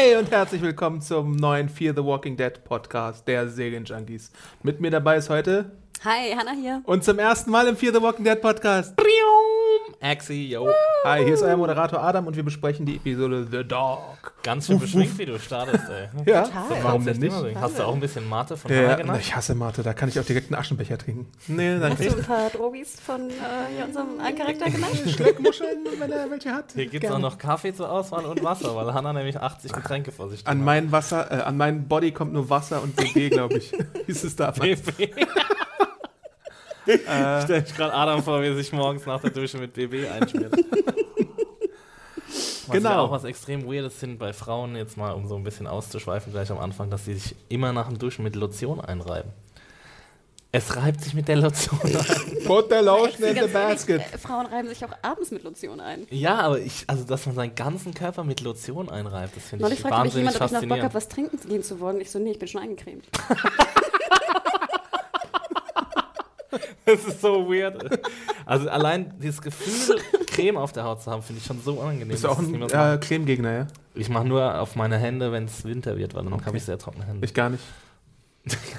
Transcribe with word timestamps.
Hey 0.00 0.14
und 0.14 0.30
herzlich 0.30 0.62
willkommen 0.62 1.00
zum 1.00 1.34
neuen 1.34 1.68
Fear 1.68 1.92
the 1.92 2.04
Walking 2.04 2.36
Dead 2.36 2.62
Podcast 2.62 3.26
der 3.26 3.48
Serienjunkies. 3.48 4.30
Mit 4.62 4.80
mir 4.80 4.92
dabei 4.92 5.16
ist 5.16 5.28
heute 5.28 5.72
Hi, 6.04 6.36
Hanna 6.36 6.52
hier. 6.52 6.82
und 6.84 7.02
zum 7.02 7.18
ersten 7.18 7.50
Mal 7.50 7.66
im 7.66 7.76
Fear 7.76 7.92
the 7.92 8.00
Walking 8.00 8.24
Dead 8.24 8.40
Podcast. 8.40 8.94
Axi, 10.00 10.48
yo. 10.48 10.68
Hi, 11.04 11.24
hier 11.24 11.34
ist 11.34 11.42
euer 11.42 11.56
Moderator 11.56 12.00
Adam 12.00 12.28
und 12.28 12.36
wir 12.36 12.44
besprechen 12.44 12.86
die 12.86 12.96
Episode 12.96 13.48
The 13.50 13.64
Dog. 13.64 14.32
Ganz 14.44 14.68
schön 14.68 14.78
beschwingt, 14.78 15.18
wie 15.18 15.26
du 15.26 15.40
startest, 15.40 15.88
ey. 15.88 16.08
Ja, 16.32 16.42
Total. 16.42 16.84
warum 16.84 17.04
denn 17.04 17.16
nicht? 17.18 17.34
Hast 17.56 17.80
du 17.80 17.82
auch 17.82 17.94
ein 17.94 18.00
bisschen 18.00 18.28
Mate 18.28 18.56
von 18.56 18.70
na, 18.72 18.94
genannt? 18.94 19.18
ich 19.20 19.34
hasse 19.34 19.56
Mate, 19.56 19.82
da 19.82 19.94
kann 19.94 20.08
ich 20.08 20.20
auch 20.20 20.24
direkt 20.24 20.52
einen 20.52 20.60
Aschenbecher 20.60 20.98
trinken. 20.98 21.26
Nee, 21.48 21.80
danke. 21.80 22.04
Hast 22.04 22.14
du 22.14 22.18
ein 22.20 22.24
paar 22.24 22.48
Drogis 22.50 23.00
von 23.00 23.28
äh, 23.28 23.32
hier 23.74 23.86
unserem 23.86 24.20
einen 24.20 24.38
Charakter 24.38 24.70
genannt? 24.70 25.02
Schleckmuscheln, 25.04 25.78
wenn 25.98 26.12
er 26.12 26.30
welche 26.30 26.52
hat. 26.52 26.72
Hier 26.74 26.86
gibt 26.86 27.04
es 27.04 27.10
auch 27.10 27.18
noch 27.18 27.36
Kaffee 27.36 27.74
zur 27.74 27.90
Auswahl 27.90 28.24
und 28.24 28.44
Wasser, 28.44 28.76
weil 28.76 28.94
Hanna 28.94 29.12
nämlich 29.12 29.40
80 29.40 29.72
Getränke 29.72 30.12
vor 30.12 30.28
sich 30.30 30.46
An 30.46 30.62
mein 30.62 30.92
Wasser, 30.92 31.28
äh, 31.32 31.42
an 31.42 31.56
meinen 31.56 31.88
Body 31.88 32.12
kommt 32.12 32.32
nur 32.32 32.48
Wasser 32.48 32.82
und 32.82 32.94
BB, 32.94 33.30
glaube 33.32 33.58
ich. 33.58 33.72
Hieß 34.06 34.22
es 34.22 34.36
da. 34.36 34.52
BB. 34.52 35.10
Äh. 36.88 37.42
Stell 37.42 37.64
ich 37.66 37.74
gerade 37.74 37.92
Adam 37.92 38.22
vor, 38.22 38.40
wie 38.42 38.46
er 38.46 38.54
sich 38.56 38.72
morgens 38.72 39.04
nach 39.06 39.20
der 39.20 39.30
Dusche 39.30 39.58
mit 39.58 39.74
BB 39.74 40.08
einschmiert. 40.10 40.52
Was 42.66 42.76
Genau. 42.76 42.90
ja 42.90 42.98
auch 43.00 43.10
was 43.10 43.24
extrem 43.24 43.66
Weirdes 43.66 43.98
sind 43.98 44.18
bei 44.18 44.32
Frauen, 44.34 44.76
jetzt 44.76 44.96
mal 44.98 45.12
um 45.12 45.26
so 45.26 45.36
ein 45.36 45.42
bisschen 45.44 45.66
auszuschweifen 45.66 46.32
gleich 46.32 46.50
am 46.50 46.58
Anfang, 46.58 46.90
dass 46.90 47.06
sie 47.06 47.14
sich 47.14 47.34
immer 47.48 47.72
nach 47.72 47.88
dem 47.88 47.98
Duschen 47.98 48.22
mit 48.24 48.36
Lotion 48.36 48.80
einreiben. 48.80 49.32
Es 50.52 50.76
reibt 50.76 51.02
sich 51.02 51.12
mit 51.14 51.28
der 51.28 51.36
Lotion 51.36 51.78
ein. 51.82 52.44
Put 52.46 52.68
the 52.70 52.76
lotion 52.82 53.22
in 53.22 53.36
the 53.36 53.52
basket. 53.52 54.00
ehrlich, 54.00 54.14
äh, 54.14 54.18
Frauen 54.18 54.46
reiben 54.46 54.68
sich 54.68 54.82
auch 54.84 54.92
abends 55.02 55.30
mit 55.30 55.44
Lotion 55.44 55.78
ein. 55.80 56.06
Ja, 56.10 56.40
aber 56.40 56.58
ich, 56.58 56.84
also 56.86 57.04
dass 57.04 57.24
man 57.26 57.34
seinen 57.34 57.54
ganzen 57.54 57.92
Körper 57.94 58.24
mit 58.24 58.40
Lotion 58.40 58.88
einreibt, 58.90 59.36
das 59.36 59.44
finde 59.44 59.64
Neulich 59.64 59.78
ich 59.78 59.82
fragte 59.82 59.96
mich 60.04 60.14
wahnsinnig 60.14 60.32
jemand, 60.32 60.40
ob 60.40 60.46
ich 60.46 60.52
noch 60.52 60.60
Bock 60.60 60.60
faszinierend. 60.60 60.84
habe, 60.84 60.94
was 60.94 61.08
trinken 61.08 61.48
gehen 61.48 61.62
zu 61.62 61.80
wollen. 61.80 62.00
Ich 62.00 62.10
so, 62.10 62.18
nee, 62.18 62.30
ich 62.32 62.38
bin 62.38 62.48
schon 62.48 62.62
eingecremt. 62.62 63.06
Das 66.84 67.04
ist 67.04 67.20
so 67.20 67.46
weird. 67.50 68.00
Also 68.46 68.68
allein 68.68 69.14
dieses 69.18 69.42
Gefühl, 69.42 70.00
Creme 70.26 70.56
auf 70.56 70.72
der 70.72 70.84
Haut 70.84 71.02
zu 71.02 71.10
haben, 71.10 71.22
finde 71.22 71.40
ich 71.40 71.46
schon 71.46 71.60
so 71.60 71.74
unangenehm. 71.74 72.08
Bist 72.08 72.24
du 72.24 72.28
auch 72.28 72.38
ein 72.38 72.62
äh, 72.62 72.98
Cremegegner, 73.00 73.52
ja? 73.52 73.66
ich 73.94 74.08
mache 74.08 74.26
nur 74.26 74.60
auf 74.60 74.76
meine 74.76 74.96
Hände, 74.96 75.32
wenn 75.32 75.44
es 75.44 75.64
Winter 75.64 75.98
wird, 75.98 76.14
weil 76.14 76.24
dann 76.24 76.44
habe 76.44 76.56
ich 76.56 76.62
sehr 76.62 76.78
trockene 76.78 77.04
Hände. 77.04 77.24
Ich 77.24 77.34
gar 77.34 77.50
nicht. 77.50 77.62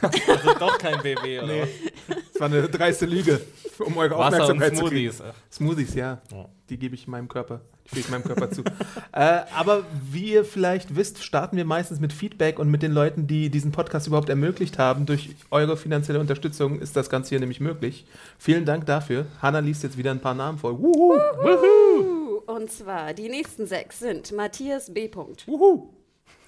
also 0.02 0.53
doch 0.58 0.78
kein 0.80 1.02
BB 1.03 1.44
oder 1.44 1.48
Nee. 1.48 1.67
Das 2.08 2.42
war 2.42 2.48
eine 2.48 2.67
dreiste 2.70 3.06
Lüge, 3.06 3.39
um 3.80 3.98
eure 3.98 4.17
Wasser 4.17 4.38
und 4.38 4.42
Aufmerksamkeit 4.54 4.78
zu 4.78 4.86
kriegen. 4.86 5.11
Smoothies. 5.11 5.36
Smoothies, 5.52 5.94
ja. 5.95 6.22
Ja. 6.31 6.45
Die 6.70 6.80
gebe 6.80 6.95
ich 6.95 7.08
meinem 7.08 7.28
Körper. 7.28 7.61
Füge 7.90 8.02
ich 8.02 8.09
meinem 8.09 8.23
Körper 8.23 8.52
zu. 8.52 8.64
Äh, 9.12 9.42
aber 9.56 9.84
wie 10.12 10.34
ihr 10.34 10.45
vielleicht 10.45 10.95
wisst, 10.95 11.23
starten 11.23 11.58
wir 11.58 11.66
meistens 11.66 12.00
mit 12.00 12.14
Feedback 12.14 12.59
und 12.59 12.70
mit 12.70 12.84
den 12.84 12.92
Leuten, 12.92 13.26
die 13.26 13.50
diesen 13.50 13.72
Podcast 13.72 14.05
überhaupt 14.05 14.30
ermöglicht 14.30 14.77
haben. 14.77 15.08
Durch 15.08 15.32
eure 15.50 15.77
finanzielle 15.77 16.20
Unterstützung 16.20 16.80
ist 16.80 16.95
das 16.95 17.10
Ganze 17.10 17.30
hier 17.30 17.39
nämlich 17.39 17.60
möglich. 17.60 18.05
Vielen 18.38 18.66
Dank 18.66 18.86
dafür. 18.86 19.26
Hanna 19.42 19.60
liest 19.60 19.82
jetzt 19.83 19.98
wieder 19.98 20.11
ein 20.11 20.22
paar 20.22 20.36
Namen 20.36 20.60
vor. 20.60 20.80
Wuhu! 20.80 21.16
Uh, 21.16 22.42
Und 22.45 22.72
zwar, 22.72 23.14
die 23.14 23.30
nächsten 23.30 23.66
sechs 23.66 23.99
sind 23.99 24.32
Matthias 24.32 24.94
B. 24.94 25.08
Punkt. 25.08 25.48
Wuhu! 25.48 25.89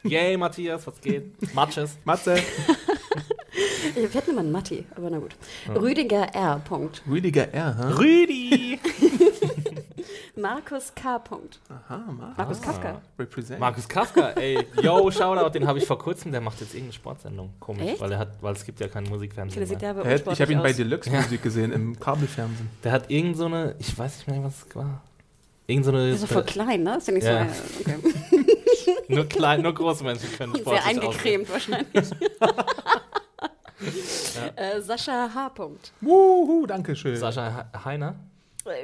Yay, 0.03 0.38
Matthias, 0.38 0.85
was 0.85 1.01
geht? 1.01 1.53
Matches. 1.53 1.97
Matze, 2.06 2.38
Wir 3.96 4.09
hätten 4.09 4.31
immer 4.31 4.41
einen 4.41 4.51
Matti, 4.51 4.85
aber 4.96 5.09
na 5.09 5.19
gut. 5.19 5.35
Rüdiger 5.75 6.34
R. 6.34 6.62
Punkt. 6.63 7.01
Rüdiger 7.09 7.53
R. 7.53 7.78
Ha? 7.78 7.90
Rüdi. 7.97 8.80
Markus 10.36 10.94
K. 10.96 11.19
Punkt. 11.19 11.59
Aha, 11.69 11.97
Mar 11.97 12.34
Markus 12.38 12.62
Kafka. 12.62 13.02
Represent. 13.19 13.59
Markus 13.59 13.88
Kafka, 13.88 14.30
ey. 14.31 14.66
Yo, 14.81 15.12
Shoutout, 15.12 15.50
den 15.50 15.68
habe 15.68 15.78
ich 15.80 15.86
vor 15.86 16.00
kurzem, 16.00 16.31
der 16.31 16.40
macht 16.42 16.59
jetzt 16.62 16.74
irgendeine 16.74 16.94
Sportsendung. 16.94 17.53
Komisch, 17.59 17.84
Echt? 17.86 18.00
weil 18.02 18.12
er 18.14 18.19
hat, 18.19 18.30
weil 18.42 18.53
es 18.53 18.64
gibt 18.66 18.80
ja 18.80 18.88
keinen 18.88 19.08
Okay, 19.08 19.14
Musikfernsehen 19.16 19.59
das 19.59 19.69
sieht 19.69 19.81
mehr. 19.81 19.96
hat- 19.96 20.28
ich 20.34 20.42
habe 20.42 20.52
ihn 20.53 20.62
bei 20.62 20.72
Deluxe 20.74 21.09
Musik 21.09 21.42
gesehen 21.44 21.72
im 21.74 22.00
Kabelfernsehen. 22.00 22.69
Der 22.84 22.92
hat 22.94 23.09
irgend 23.12 23.36
so 23.38 23.46
eine, 23.46 23.75
ich 23.80 23.97
weiß 23.97 24.18
nicht 24.18 24.28
mehr, 24.28 24.44
was 24.44 24.66
es 24.68 24.75
war. 24.75 25.02
Irgend 25.68 25.86
so 25.86 25.92
eine, 25.92 26.14
aus. 26.14 26.22
So 26.22 26.28
voll 26.28 26.44
klein, 26.44 26.84
ne? 26.84 26.98
Ist 26.98 27.08
ja 27.08 27.13
nicht 27.13 27.24
Ja. 27.25 27.48
so. 27.50 27.63
Okay. 27.81 27.98
nur 29.09 29.25
klein, 29.25 29.62
nur 29.62 29.74
große 29.74 30.03
Menschen 30.03 30.31
können 30.38 30.53
Sehr 30.53 30.62
sportlich 30.62 30.86
eingecremt 30.86 31.50
wahrscheinlich. 31.52 31.88
äh, 34.56 34.81
Sascha 34.81 35.30
H. 35.34 35.50
Punkt. 35.50 35.92
Wuhu, 36.02 36.66
danke 36.66 36.96
schön. 36.96 37.13
aussehen. 37.13 37.31
Sascha 37.34 37.68
He- 37.74 37.80
Heiner. 37.86 38.16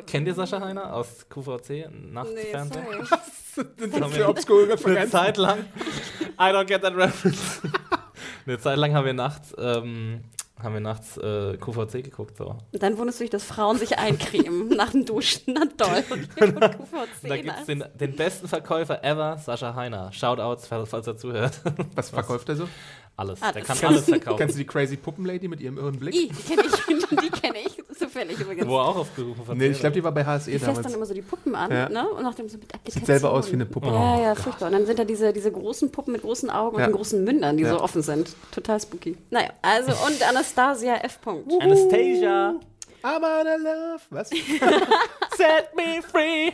Kennt 0.08 0.28
ihr 0.28 0.34
Sascha 0.34 0.60
Heiner 0.60 0.94
aus 0.94 1.28
QVC, 1.30 1.70
Nee, 1.70 1.88
Nachtfernsehen? 2.12 2.86
sorry. 2.86 3.66
Das 3.78 4.12
ist 4.12 4.22
obskure 4.22 4.64
Eine 4.64 4.74
Referenzen. 4.74 5.12
Zeit 5.12 5.38
lang. 5.38 5.60
I 6.40 6.44
don't 6.52 6.66
get 6.66 6.82
that 6.82 6.96
reference. 6.96 7.62
Eine 8.46 8.60
Zeit 8.60 8.78
lang 8.78 8.94
haben 8.94 9.06
wir 9.06 9.14
nachts, 9.14 9.54
ähm, 9.58 10.24
haben 10.62 10.74
wir 10.74 10.80
nachts 10.80 11.18
äh, 11.18 11.58
QVC 11.58 12.04
geguckt. 12.04 12.38
So. 12.38 12.56
Und 12.72 12.82
dann 12.84 12.98
wunderst 12.98 13.20
du 13.20 13.24
dich, 13.24 13.32
dass 13.32 13.44
Frauen 13.44 13.78
sich 13.78 13.98
eincremen 14.00 14.70
nach 14.78 14.92
dem 14.92 15.06
Duschen. 15.06 15.54
Na 15.54 15.66
toll. 15.78 16.04
Und 16.40 16.62
da 16.62 16.70
QVC 16.70 17.44
gibt 17.44 17.58
es 17.60 17.66
den, 17.66 17.84
den 17.96 18.16
besten 18.16 18.48
Verkäufer 18.48 19.04
ever, 19.04 19.38
Sascha 19.38 19.76
Heiner. 19.76 20.12
Shoutouts, 20.14 20.68
falls 20.68 20.90
falls 20.90 21.08
er 21.08 21.18
zuhört. 21.18 21.62
Was 21.96 22.10
verkauft 22.12 22.48
er 22.50 22.56
so? 22.56 22.70
Alles. 23.18 23.42
Ah, 23.42 23.52
Der 23.52 23.64
das 23.64 23.80
kann 23.82 23.90
alles 23.90 24.06
verkaufen. 24.06 24.38
Kennst 24.38 24.54
du 24.56 24.60
die 24.60 24.66
Crazy 24.68 24.96
Puppenlady 24.96 25.48
mit 25.48 25.60
ihrem 25.60 25.78
irren 25.80 25.98
Blick? 25.98 26.14
I, 26.14 26.28
die 26.30 26.44
kenne 26.56 26.62
ich, 26.68 27.08
die 27.10 27.30
kenne 27.32 27.58
ich 27.66 27.98
zufällig 27.98 28.40
übrigens. 28.40 28.68
Wo 28.68 28.78
er 28.78 28.84
auch 28.86 28.96
aufgerufen 28.98 29.48
hat. 29.48 29.58
Nee, 29.58 29.70
ich 29.70 29.80
glaube, 29.80 29.94
die 29.96 30.04
war 30.04 30.12
bei 30.12 30.24
HSE 30.24 30.52
Die 30.52 30.60
fässt 30.60 30.68
damals. 30.70 30.86
dann 30.86 30.94
immer 30.94 31.06
so 31.08 31.16
die 31.16 31.24
Puppen 31.24 31.56
an, 31.56 31.72
Ja. 31.72 31.90
ne? 31.90 32.08
Und 32.10 32.22
nachdem 32.22 32.48
so 32.48 32.60
mit. 32.60 32.72
Sieht 32.88 33.08
selber 33.08 33.32
aus 33.34 33.50
wie 33.50 33.56
eine 33.56 33.66
Puppe. 33.66 33.88
Ja, 33.88 33.94
Oh 34.16 34.22
ja, 34.22 34.34
Gott. 34.36 34.44
furchtbar. 34.44 34.68
Und 34.68 34.74
dann 34.74 34.86
sind 34.86 35.00
da 35.00 35.04
diese, 35.04 35.34
diese 35.34 35.52
großen 35.52 35.92
Puppen 35.92 36.12
mit 36.14 36.22
großen 36.22 36.52
Augen 36.52 36.76
und 36.76 36.82
Ja. 36.82 36.88
den 36.88 36.96
großen 36.96 37.24
Mündern, 37.24 37.58
die 37.58 37.64
Ja. 37.64 37.72
so 37.72 37.82
offen 37.82 38.04
sind. 38.04 38.36
Total 38.52 38.80
spooky. 38.80 39.18
Naja, 39.32 39.50
also 39.64 39.92
und 40.06 40.22
Anastasia 40.30 40.98
F. 40.98 41.20
Anastasia, 41.60 42.60
I'm 43.04 43.24
out 43.24 43.48
of 43.48 43.62
love. 43.64 44.02
Was? 44.12 44.30
set 45.36 45.76
me 45.76 46.02
free. 46.04 46.52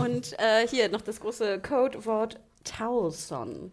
Und 0.00 0.34
äh, 0.38 0.66
hier 0.68 0.88
noch 0.90 1.00
das 1.00 1.18
große 1.20 1.60
Codewort 1.60 2.38
Taulson. 2.64 3.72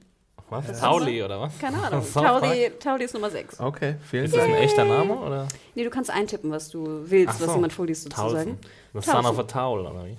Was? 0.50 0.80
Tauli 0.80 1.24
oder 1.24 1.42
was? 1.42 1.58
Keine 1.60 1.82
Ahnung. 1.82 2.04
Tauli, 2.14 2.72
Tauli 2.80 3.06
ist 3.06 3.14
Nummer 3.14 3.30
6. 3.32 3.60
Okay, 3.60 3.96
vielen 4.10 4.26
Ist 4.26 4.36
das 4.36 4.42
Dank. 4.44 4.56
ein 4.56 4.62
echter 4.62 4.86
Name 4.86 5.16
oder? 5.16 5.48
Nee, 5.74 5.84
du 5.84 5.90
kannst 5.90 6.12
eintippen, 6.12 6.52
was 6.52 6.70
du 6.70 7.02
willst, 7.06 7.36
Ach 7.36 7.42
was 7.42 7.48
so. 7.48 7.56
jemand 7.56 7.74
vorliest 7.74 8.04
sozusagen. 8.04 8.32
Tausend. 8.34 8.68
The 8.96 9.02
son 9.02 9.26
of 9.26 9.38
a 9.38 9.44
towel, 9.44 9.82
oder 9.82 10.06
wie? 10.06 10.18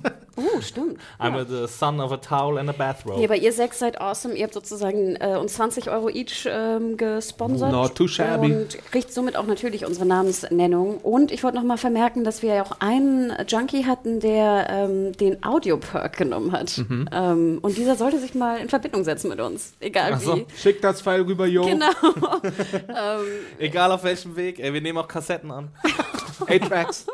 Oh, 0.40 0.60
stimmt. 0.60 0.98
I'm 1.18 1.34
a, 1.34 1.44
the 1.44 1.66
son 1.68 2.00
of 2.00 2.12
a 2.12 2.16
towel 2.16 2.58
and 2.58 2.70
a 2.70 2.72
bathrobe. 2.72 3.18
Nee, 3.18 3.24
aber 3.24 3.36
ihr 3.36 3.52
sechs 3.52 3.78
seid 3.78 4.00
awesome. 4.00 4.34
Ihr 4.34 4.44
habt 4.44 4.54
sozusagen 4.54 5.16
äh, 5.16 5.36
uns 5.36 5.54
20 5.54 5.90
Euro 5.90 6.08
each 6.08 6.48
ähm, 6.50 6.96
gesponsert. 6.96 7.70
Not 7.70 7.94
too 7.94 8.08
shabby. 8.08 8.54
Und 8.54 8.78
kriegt 8.90 9.12
somit 9.12 9.36
auch 9.36 9.46
natürlich 9.46 9.84
unsere 9.84 10.06
Namensnennung. 10.06 10.98
Und 10.98 11.30
ich 11.30 11.42
wollte 11.42 11.58
noch 11.58 11.64
mal 11.64 11.76
vermerken, 11.76 12.24
dass 12.24 12.42
wir 12.42 12.54
ja 12.54 12.62
auch 12.62 12.80
einen 12.80 13.32
Junkie 13.48 13.84
hatten, 13.84 14.20
der 14.20 14.66
ähm, 14.70 15.12
den 15.12 15.44
Audio-Perk 15.44 16.16
genommen 16.16 16.52
hat. 16.52 16.78
Mhm. 16.78 17.08
Ähm, 17.12 17.58
und 17.60 17.76
dieser 17.76 17.96
sollte 17.96 18.18
sich 18.18 18.34
mal 18.34 18.58
in 18.58 18.68
Verbindung 18.68 19.04
setzen 19.04 19.28
mit 19.28 19.40
uns. 19.40 19.74
Egal 19.80 20.12
Ach 20.14 20.20
so. 20.20 20.36
wie. 20.36 20.46
Schick 20.56 20.80
das 20.80 21.02
Pfeil 21.02 21.22
rüber, 21.22 21.46
yo. 21.46 21.64
Genau. 21.64 21.86
Egal 23.58 23.92
auf 23.92 24.04
welchem 24.04 24.36
Weg, 24.36 24.58
ey, 24.58 24.72
wir 24.72 24.80
nehmen 24.80 24.98
auch 24.98 25.08
Kassetten 25.08 25.50
an. 25.50 25.68
A-Tracks. 26.48 27.06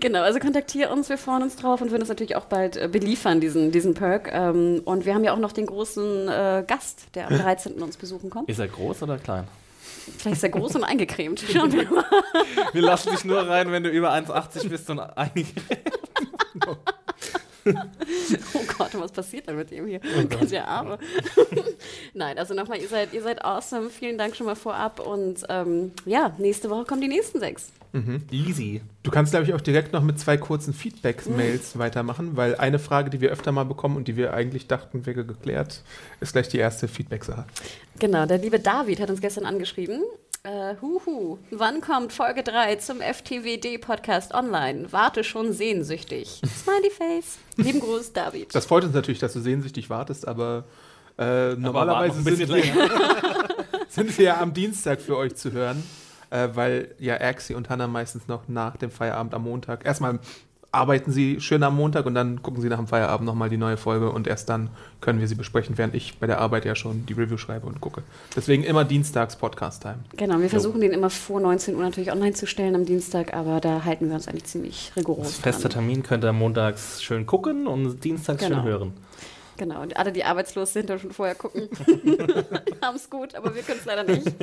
genau, 0.00 0.22
also 0.22 0.38
kontaktier 0.38 0.90
uns, 0.90 1.08
wir 1.08 1.18
freuen 1.18 1.42
uns 1.42 1.56
drauf 1.56 1.80
und 1.80 1.90
würden 1.90 2.02
uns 2.02 2.08
natürlich 2.08 2.36
auch 2.36 2.46
bald 2.46 2.76
äh, 2.76 2.88
beliefern, 2.88 3.40
diesen, 3.40 3.72
diesen 3.72 3.94
Perk. 3.94 4.30
Ähm, 4.32 4.82
und 4.84 5.04
wir 5.06 5.14
haben 5.14 5.24
ja 5.24 5.32
auch 5.32 5.38
noch 5.38 5.52
den 5.52 5.66
großen 5.66 6.28
äh, 6.28 6.64
Gast, 6.66 7.06
der 7.14 7.28
am 7.28 7.38
13. 7.38 7.74
uns 7.82 7.96
besuchen 7.96 8.30
kommt. 8.30 8.48
Ist 8.48 8.58
er 8.58 8.68
groß 8.68 9.02
oder 9.02 9.18
klein? 9.18 9.46
Vielleicht 10.18 10.36
ist 10.36 10.42
er 10.42 10.50
groß 10.50 10.76
und 10.76 10.84
eingecremt. 10.84 11.44
Schauen 11.52 11.72
wir 11.72 11.90
mal. 11.90 12.04
Wir 12.72 12.82
lassen 12.82 13.10
dich 13.10 13.24
nur 13.24 13.48
rein, 13.48 13.70
wenn 13.72 13.82
du 13.82 13.90
über 13.90 14.12
1,80 14.12 14.68
bist 14.68 14.90
und 14.90 15.00
einig. 15.00 15.46
Oh 17.66 18.62
Gott, 18.78 18.90
was 18.94 19.12
passiert 19.12 19.48
denn 19.48 19.56
mit 19.56 19.72
ihm 19.72 19.86
hier? 19.86 20.00
Ganz 20.28 20.50
ja 20.50 20.64
Arme. 20.64 20.98
Nein, 22.14 22.38
also 22.38 22.54
nochmal, 22.54 22.78
ihr 22.78 22.88
seid, 22.88 23.12
ihr 23.12 23.22
seid 23.22 23.44
awesome. 23.44 23.90
Vielen 23.90 24.18
Dank 24.18 24.36
schon 24.36 24.46
mal 24.46 24.54
vorab. 24.54 25.00
Und 25.00 25.44
ähm, 25.48 25.92
ja, 26.04 26.34
nächste 26.38 26.70
Woche 26.70 26.84
kommen 26.84 27.00
die 27.00 27.08
nächsten 27.08 27.40
sechs. 27.40 27.72
Easy. 28.32 28.82
Du 29.04 29.12
kannst, 29.12 29.30
glaube 29.30 29.46
ich, 29.46 29.54
auch 29.54 29.60
direkt 29.60 29.92
noch 29.92 30.02
mit 30.02 30.18
zwei 30.18 30.36
kurzen 30.36 30.74
Feedback-Mails 30.74 31.78
weitermachen, 31.78 32.36
weil 32.36 32.56
eine 32.56 32.80
Frage, 32.80 33.08
die 33.08 33.20
wir 33.20 33.30
öfter 33.30 33.52
mal 33.52 33.64
bekommen 33.64 33.96
und 33.96 34.08
die 34.08 34.16
wir 34.16 34.34
eigentlich 34.34 34.66
dachten, 34.66 35.06
wäre 35.06 35.24
geklärt, 35.24 35.82
ist 36.20 36.32
gleich 36.32 36.48
die 36.48 36.58
erste 36.58 36.88
Feedback-Sache. 36.88 37.44
Genau, 38.00 38.26
der 38.26 38.38
liebe 38.38 38.58
David 38.58 38.98
hat 38.98 39.10
uns 39.10 39.20
gestern 39.20 39.44
angeschrieben. 39.44 40.02
Äh, 40.46 40.74
huhu, 40.82 41.38
wann 41.52 41.80
kommt 41.80 42.12
Folge 42.12 42.42
3 42.42 42.76
zum 42.76 43.00
FTWD-Podcast 43.00 44.34
online? 44.34 44.92
Warte 44.92 45.24
schon 45.24 45.54
sehnsüchtig. 45.54 46.42
Smiley 46.62 46.90
Face. 46.90 47.38
Lieben 47.56 47.80
Gruß, 47.80 48.12
David. 48.12 48.54
Das 48.54 48.66
freut 48.66 48.84
uns 48.84 48.92
natürlich, 48.92 49.20
dass 49.20 49.32
du 49.32 49.40
sehnsüchtig 49.40 49.88
wartest, 49.88 50.28
aber 50.28 50.64
äh, 51.16 51.54
normalerweise 51.54 52.20
bisschen 52.20 52.46
sind, 52.46 52.56
wir, 52.56 52.62
sind 53.88 54.18
wir 54.18 54.24
ja 54.26 54.40
am 54.42 54.52
Dienstag 54.52 55.00
für 55.00 55.16
euch 55.16 55.34
zu 55.34 55.50
hören, 55.52 55.82
äh, 56.28 56.50
weil 56.52 56.94
ja 56.98 57.18
Axie 57.18 57.54
und 57.54 57.70
Hannah 57.70 57.86
meistens 57.86 58.28
noch 58.28 58.46
nach 58.46 58.76
dem 58.76 58.90
Feierabend 58.90 59.32
am 59.32 59.44
Montag, 59.44 59.86
erstmal 59.86 60.18
arbeiten 60.74 61.12
sie 61.12 61.40
schön 61.40 61.62
am 61.62 61.76
Montag 61.76 62.06
und 62.06 62.14
dann 62.14 62.42
gucken 62.42 62.60
sie 62.60 62.68
nach 62.68 62.78
dem 62.78 62.86
Feierabend 62.86 63.26
nochmal 63.26 63.48
die 63.48 63.56
neue 63.56 63.76
Folge 63.76 64.10
und 64.10 64.26
erst 64.26 64.48
dann 64.48 64.70
können 65.00 65.20
wir 65.20 65.28
sie 65.28 65.34
besprechen, 65.34 65.78
während 65.78 65.94
ich 65.94 66.18
bei 66.18 66.26
der 66.26 66.40
Arbeit 66.40 66.64
ja 66.64 66.74
schon 66.74 67.06
die 67.06 67.12
Review 67.12 67.36
schreibe 67.36 67.66
und 67.66 67.80
gucke. 67.80 68.02
Deswegen 68.36 68.64
immer 68.64 68.84
dienstags 68.84 69.36
Podcast-Time. 69.36 69.98
Genau, 70.16 70.38
wir 70.40 70.48
versuchen 70.50 70.80
den 70.80 70.92
immer 70.92 71.10
vor 71.10 71.40
19 71.40 71.76
Uhr 71.76 71.82
natürlich 71.82 72.10
online 72.12 72.32
zu 72.34 72.46
stellen 72.46 72.74
am 72.74 72.84
Dienstag, 72.84 73.34
aber 73.34 73.60
da 73.60 73.84
halten 73.84 74.08
wir 74.08 74.14
uns 74.14 74.28
eigentlich 74.28 74.44
ziemlich 74.44 74.92
rigoros. 74.96 75.26
Das 75.28 75.36
fester 75.38 75.68
dran. 75.68 75.84
Termin 75.86 76.02
könnt 76.02 76.24
ihr 76.24 76.32
montags 76.32 77.02
schön 77.02 77.26
gucken 77.26 77.66
und 77.66 78.02
dienstags 78.04 78.42
Genau. 78.42 78.56
schön 78.56 78.64
hören. 78.64 78.92
Genau, 79.56 79.82
und 79.82 79.96
alle, 79.96 80.12
die 80.12 80.24
arbeitslos 80.24 80.72
sind 80.72 80.90
und 80.90 81.00
schon 81.00 81.12
vorher 81.12 81.34
gucken, 81.34 81.68
haben 82.82 82.96
es 82.96 83.08
gut, 83.08 83.34
aber 83.34 83.54
wir 83.54 83.62
können 83.62 83.78
es 83.78 83.84
leider 83.84 84.02
nicht. 84.02 84.26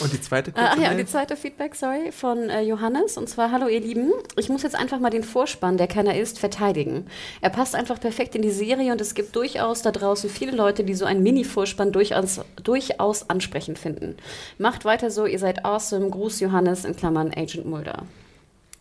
Und 0.00 0.12
die 0.12 0.20
zweite 0.20 0.52
kurze 0.52 0.68
Ach 0.70 0.78
ja, 0.78 0.90
und 0.90 0.98
die 0.98 1.06
zweite 1.06 1.34
Feedback, 1.34 1.74
sorry, 1.74 2.12
von 2.12 2.48
äh, 2.48 2.60
Johannes. 2.60 3.16
Und 3.16 3.28
zwar, 3.28 3.50
hallo 3.50 3.66
ihr 3.66 3.80
Lieben, 3.80 4.12
ich 4.36 4.48
muss 4.48 4.62
jetzt 4.62 4.76
einfach 4.76 5.00
mal 5.00 5.10
den 5.10 5.24
Vorspann, 5.24 5.76
der 5.76 5.88
keiner 5.88 6.16
ist, 6.16 6.38
verteidigen. 6.38 7.06
Er 7.40 7.50
passt 7.50 7.74
einfach 7.74 7.98
perfekt 7.98 8.36
in 8.36 8.42
die 8.42 8.50
Serie 8.50 8.92
und 8.92 9.00
es 9.00 9.14
gibt 9.14 9.34
durchaus 9.34 9.82
da 9.82 9.90
draußen 9.90 10.30
viele 10.30 10.52
Leute, 10.52 10.84
die 10.84 10.94
so 10.94 11.06
einen 11.06 11.22
Mini-Vorspann 11.22 11.90
durchaus, 11.90 12.40
durchaus 12.62 13.28
ansprechend 13.28 13.78
finden. 13.78 14.16
Macht 14.58 14.84
weiter 14.84 15.10
so, 15.10 15.26
ihr 15.26 15.38
seid 15.38 15.64
awesome. 15.64 16.10
Gruß 16.10 16.38
Johannes 16.40 16.84
in 16.84 16.94
Klammern 16.94 17.32
Agent 17.34 17.66
Mulder. 17.66 18.04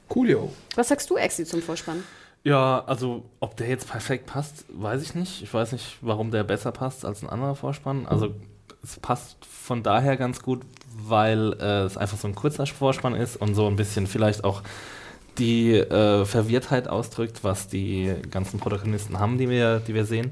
Coolio. 0.09 0.51
Was 0.75 0.89
sagst 0.89 1.09
du, 1.09 1.15
Exi, 1.15 1.45
zum 1.45 1.61
Vorspann? 1.61 2.03
Ja, 2.47 2.81
also 2.85 3.25
ob 3.41 3.57
der 3.57 3.67
jetzt 3.67 3.89
perfekt 3.89 4.25
passt, 4.25 4.63
weiß 4.69 5.03
ich 5.03 5.15
nicht. 5.15 5.43
Ich 5.43 5.53
weiß 5.53 5.73
nicht, 5.73 5.97
warum 5.99 6.31
der 6.31 6.45
besser 6.45 6.71
passt 6.71 7.03
als 7.03 7.21
ein 7.21 7.27
anderer 7.27 7.55
Vorspann. 7.55 8.05
Also 8.05 8.35
es 8.81 8.97
passt 9.01 9.45
von 9.45 9.83
daher 9.83 10.15
ganz 10.15 10.41
gut, 10.41 10.61
weil 10.97 11.57
äh, 11.59 11.81
es 11.81 11.97
einfach 11.97 12.17
so 12.17 12.25
ein 12.25 12.35
kurzer 12.35 12.65
Vorspann 12.65 13.15
ist 13.15 13.35
und 13.35 13.53
so 13.53 13.67
ein 13.67 13.75
bisschen 13.75 14.07
vielleicht 14.07 14.45
auch 14.45 14.61
die 15.37 15.73
äh, 15.73 16.23
Verwirrtheit 16.23 16.87
ausdrückt, 16.87 17.43
was 17.43 17.67
die 17.67 18.13
ganzen 18.31 18.61
Protagonisten 18.61 19.19
haben, 19.19 19.37
die 19.37 19.49
wir, 19.49 19.81
die 19.81 19.93
wir 19.93 20.05
sehen. 20.05 20.31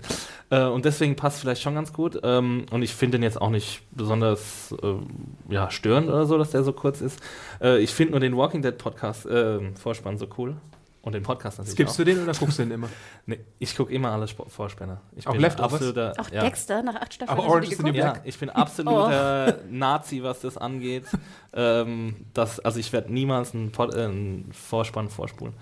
Äh, 0.50 0.64
und 0.64 0.86
deswegen 0.86 1.18
passt 1.18 1.42
vielleicht 1.42 1.62
schon 1.62 1.76
ganz 1.76 1.92
gut. 1.92 2.22
Ähm, 2.24 2.66
und 2.72 2.82
ich 2.82 2.96
finde 2.96 3.18
den 3.18 3.24
jetzt 3.24 3.42
auch 3.42 3.50
nicht 3.50 3.82
besonders 3.92 4.74
äh, 4.82 5.54
ja, 5.54 5.70
störend 5.70 6.08
oder 6.08 6.26
so, 6.26 6.38
dass 6.38 6.52
der 6.52 6.64
so 6.64 6.72
kurz 6.72 7.02
ist. 7.02 7.20
Äh, 7.62 7.80
ich 7.80 7.94
finde 7.94 8.12
nur 8.12 8.22
den 8.22 8.38
Walking 8.38 8.62
Dead 8.62 8.78
Podcast 8.78 9.26
äh, 9.26 9.60
Vorspann 9.74 10.18
so 10.18 10.28
cool. 10.38 10.56
Und 11.06 11.14
den 11.14 11.24
Podcast 11.24 11.60
natürlich 11.60 11.76
Skippst 11.76 11.94
auch. 11.94 11.98
du 11.98 12.04
den 12.06 12.24
oder 12.24 12.34
guckst 12.34 12.58
du 12.60 12.64
den 12.64 12.72
immer? 12.72 12.90
Nee, 13.28 13.40
ich 13.60 13.76
gucke 13.78 13.94
immer 13.94 14.12
alle 14.12 14.26
Sp 14.28 14.44
Vorspänner. 14.50 15.02
Ich 15.16 15.26
Auch 15.28 15.34
bin 15.34 15.42
Leftovers? 15.42 15.74
absoluter, 15.74 16.14
Auch 16.18 16.30
ja. 16.32 16.42
Dexter 16.42 16.82
nach 16.84 16.96
acht 16.96 17.14
Staffeln. 17.14 17.38
Auch 17.40 17.44
du 17.46 17.50
Orange 17.52 17.68
die 17.68 17.72
is 17.74 17.78
the 17.78 17.84
New 17.84 17.94
geguckt? 17.94 18.16
Ja, 18.18 18.22
ich 18.26 18.38
bin 18.40 18.50
absoluter 18.50 19.60
Nazi, 19.70 20.24
was 20.24 20.42
das 20.42 20.58
angeht. 20.58 21.06
ähm, 21.54 22.16
das, 22.34 22.60
also 22.60 22.80
ich 22.80 22.92
werde 22.92 23.14
niemals 23.14 23.54
einen, 23.54 23.72
Pod, 23.72 23.94
äh, 23.94 24.04
einen 24.06 24.52
Vorspann 24.52 25.10
vorspulen. 25.10 25.54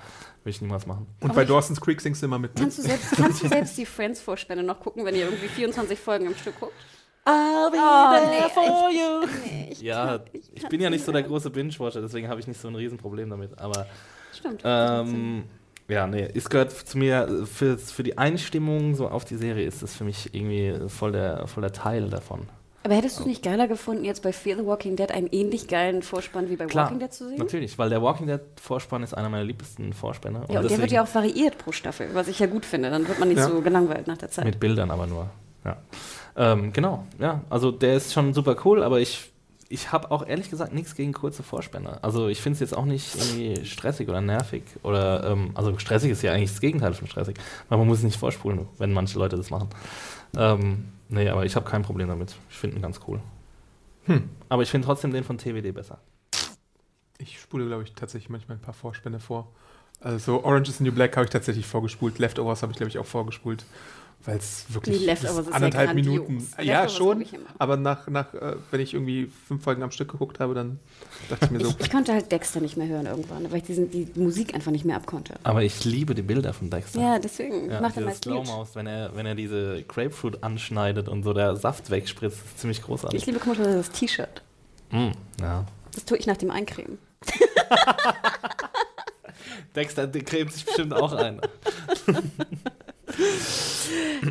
Will 0.44 0.52
ich 0.52 0.62
niemals 0.62 0.86
machen. 0.88 1.08
Und 1.20 1.30
Aber 1.30 1.36
bei 1.36 1.44
ich- 1.44 1.50
Dawson's 1.50 1.80
Creek 1.80 2.02
singst 2.02 2.22
du 2.22 2.26
immer 2.26 2.40
mit. 2.40 2.56
ne? 2.56 2.62
Kannst 2.62 2.78
du 2.80 2.82
selbst, 2.84 3.12
kannst 3.16 3.44
du 3.44 3.48
selbst 3.48 3.78
die 3.78 3.86
Friends-Vorspänne 3.86 4.64
noch 4.64 4.80
gucken, 4.80 5.06
wenn 5.06 5.16
ihr 5.16 5.26
irgendwie 5.26 5.48
24 5.48 6.00
Folgen 6.00 6.28
am 6.28 6.36
Stück 6.36 6.60
guckt? 6.60 6.74
I'll 7.26 7.72
be 7.72 7.78
Oh, 7.78 8.30
there 8.30 8.50
for 8.50 8.90
you. 8.92 9.26
Nee, 9.46 9.70
ich 9.72 9.82
Ja, 9.82 10.18
kann- 10.18 10.22
ich 10.34 10.62
kann 10.62 10.70
bin 10.70 10.82
ja 10.82 10.90
nicht 10.90 11.06
so 11.06 11.12
der 11.14 11.24
große 11.24 11.50
Binge-Watcher, 11.50 12.02
deswegen 12.02 12.28
habe 12.28 12.42
ich 12.42 12.48
nicht 12.48 12.60
so 12.60 12.68
ein 12.68 12.76
Riesenproblem 12.76 13.30
damit. 13.30 13.58
Aber 13.60 13.86
Stimmt. 14.34 14.62
ähm, 14.64 15.44
ja, 15.88 16.08
nee, 16.08 16.28
es 16.34 16.50
gehört 16.50 16.72
zu 16.72 16.98
mir, 16.98 17.46
für, 17.46 17.78
für 17.78 18.04
die 18.04 18.18
Einstimmung 18.18 18.96
so 18.96 19.08
auf 19.10 19.26
die 19.26 19.36
Serie 19.36 19.66
ist 19.68 19.84
das 19.84 19.96
für 19.96 20.04
mich 20.04 20.34
irgendwie 20.34 20.76
voll 20.90 21.12
der, 21.12 21.48
voll 21.48 21.62
der 21.62 21.74
Teil 21.74 22.10
davon. 22.10 22.48
Aber 22.86 22.96
hättest 22.96 23.18
du 23.18 23.22
es 23.22 23.28
nicht 23.28 23.44
geiler 23.44 23.70
gefunden, 23.70 24.04
jetzt 24.04 24.24
bei 24.24 24.34
Fear 24.34 24.58
the 24.58 24.66
Walking 24.66 24.98
Dead 24.98 25.10
einen 25.10 25.28
ähnlich 25.28 25.70
geilen 25.70 26.02
Vorspann 26.02 26.50
wie 26.50 26.58
bei 26.58 26.66
Klar, 26.66 26.86
Walking 26.86 27.00
Dead 27.00 27.14
zu 27.14 27.30
sehen? 27.30 27.38
natürlich, 27.38 27.78
weil 27.78 27.90
der 27.90 28.02
Walking 28.02 28.28
Dead 28.28 28.42
Vorspann 28.62 29.04
ist 29.04 29.14
einer 29.14 29.30
meiner 29.30 29.46
liebsten 29.46 29.94
Vorspänne. 29.94 30.44
Ja, 30.50 30.60
und 30.60 30.70
der 30.70 30.78
wird 30.80 30.92
ja 30.92 31.04
auch 31.04 31.16
variiert 31.16 31.58
pro 31.58 31.72
Staffel, 31.72 32.10
was 32.14 32.28
ich 32.28 32.40
ja 32.40 32.48
gut 32.48 32.66
finde. 32.66 32.90
Dann 32.90 33.08
wird 33.08 33.20
man 33.20 33.30
nicht 33.30 33.38
Ja. 33.38 33.48
so 33.50 33.62
gelangweilt 33.62 34.08
nach 34.08 34.18
der 34.18 34.30
Zeit. 34.32 34.44
Mit 34.46 34.60
Bildern 34.60 34.92
aber 34.92 35.08
nur. 35.08 35.30
Ja. 35.64 35.78
Ähm, 36.36 36.74
genau, 36.74 37.06
ja. 37.20 37.42
Also 37.50 37.72
der 37.72 37.96
ist 37.96 38.12
schon 38.12 38.34
super 38.34 38.58
cool, 38.66 38.84
aber 38.84 39.00
ich, 39.00 39.32
ich 39.70 39.92
habe 39.92 40.12
auch 40.12 40.26
ehrlich 40.26 40.50
gesagt 40.50 40.74
nichts 40.74 40.96
gegen 40.96 41.14
kurze 41.14 41.44
Vorspänner. 41.44 42.00
Also 42.02 42.28
ich 42.28 42.42
finde 42.42 42.56
es 42.56 42.60
jetzt 42.60 42.76
auch 42.76 42.86
nicht 42.86 43.16
irgendwie 43.16 43.66
stressig 43.66 44.10
oder 44.10 44.22
nervig. 44.22 44.64
Oder 44.84 45.24
ähm, 45.24 45.52
also 45.56 45.78
stressig 45.80 46.12
ist 46.12 46.22
ja 46.22 46.34
eigentlich 46.34 46.52
das 46.52 46.62
Gegenteil 46.62 46.94
von 46.94 47.08
stressig. 47.08 47.38
Weil 47.70 47.78
man 47.78 47.88
muss 47.88 48.00
es 48.00 48.04
nicht 48.04 48.20
vorspulen, 48.20 48.68
wenn 48.78 48.94
manche 48.94 49.18
Leute 49.18 49.36
das 49.36 49.50
machen. 49.50 49.70
Ähm, 50.38 50.86
nee, 51.10 51.30
aber 51.30 51.46
ich 51.46 51.56
habe 51.56 51.70
kein 51.70 51.82
Problem 51.82 52.08
damit. 52.08 52.36
Ich 52.50 52.58
finde 52.58 52.78
ihn 52.78 52.82
ganz 52.82 53.00
cool. 53.08 53.20
Hm. 54.06 54.30
Aber 54.50 54.64
ich 54.64 54.70
finde 54.70 54.86
trotzdem 54.86 55.12
den 55.12 55.24
von 55.24 55.38
TWD 55.38 55.74
besser. 55.74 56.00
Ich 57.18 57.40
spule, 57.40 57.66
glaube 57.66 57.84
ich, 57.84 57.94
tatsächlich 57.94 58.30
manchmal 58.30 58.58
ein 58.58 58.62
paar 58.62 58.74
Vorspänne 58.74 59.20
vor. 59.20 59.48
Also 60.02 60.44
Orange 60.44 60.70
is 60.70 60.78
the 60.80 60.84
New 60.84 60.92
Black 60.92 61.16
habe 61.16 61.26
ich 61.26 61.32
tatsächlich 61.32 61.66
vorgespult. 61.66 62.20
Leftovers 62.20 62.62
habe 62.62 62.72
ich, 62.74 62.78
glaube 62.78 62.90
ich, 62.90 62.98
auch 62.98 63.06
vorgespult. 63.06 63.64
Weil 64.26 64.38
es 64.38 64.66
wirklich 64.70 65.00
Die 65.00 65.06
Leftovers 65.06 65.40
ist 65.40 65.48
ja 65.48 65.54
anderthalb 65.54 65.88
grandios. 65.92 66.28
Minuten. 66.28 66.48
Ja, 66.58 66.84
Leftovers 66.84 66.94
schon. 66.96 67.22
ich 67.22 67.34
immer. 67.34 67.46
Aber 67.60 67.76
nach, 67.76 68.08
nach 68.08 68.34
äh, 68.34 68.56
wenn 68.72 68.80
ich 68.80 68.94
irgendwie 68.94 69.30
fünf 69.48 69.64
Folgen 69.64 69.84
am 69.84 69.92
Stück 69.92 70.12
geguckt 70.12 70.40
habe, 70.40 70.54
dann 70.54 70.80
dachte 71.30 71.46
ich 71.46 71.52
mir 71.52 71.60
so, 71.60 71.70
Ich, 71.72 71.80
ich 71.82 71.92
konnte 71.92 72.14
halt 72.14 72.32
Dexter 72.32 72.62
nicht 72.62 72.78
mehr 72.78 72.88
hören 72.88 73.06
irgendwann, 73.06 73.52
weil 73.52 73.58
ich 73.58 73.64
diesen, 73.64 73.92
die 73.92 74.08
Musik 74.16 74.56
einfach 74.56 74.72
nicht 74.72 74.86
mehr 74.86 74.96
abkonnte. 74.96 75.34
Aber 75.44 75.62
ich 75.64 75.84
liebe 75.84 76.16
die 76.16 76.22
Bilder 76.22 76.54
von 76.54 76.70
Dexter. 76.70 77.02
Ja, 77.02 77.20
deswegen 77.20 77.70
Ja, 77.70 77.82
macht 77.82 77.98
er 77.98 78.04
Mute. 78.04 78.16
Slow-Mouse, 78.16 78.76
wenn 78.76 78.88
er, 78.88 79.14
wenn 79.16 79.26
er 79.26 79.36
diese 79.36 79.84
Grapefruit 79.84 80.42
anschneidet 80.42 81.10
und 81.10 81.24
so 81.24 81.34
der 81.34 81.58
Saft 81.58 81.90
wegspritzt, 81.90 82.38
ist 82.46 82.60
ziemlich 82.60 82.82
großartig. 82.82 83.20
Ich 83.20 83.26
liebe 83.26 83.40
komischerweise 83.40 83.78
das 83.78 83.92
T-Shirt. 83.92 84.42
Mm, 84.92 85.10
ja. 85.42 85.66
Das 85.94 86.06
tue 86.06 86.18
ich 86.18 86.28
nach 86.28 86.38
dem 86.38 86.50
Eincremen. 86.50 86.98
Dexter 89.76 90.08
cremt 90.08 90.54
sich 90.54 90.66
bestimmt 90.66 90.94
auch 90.94 91.12
ein. 91.12 91.42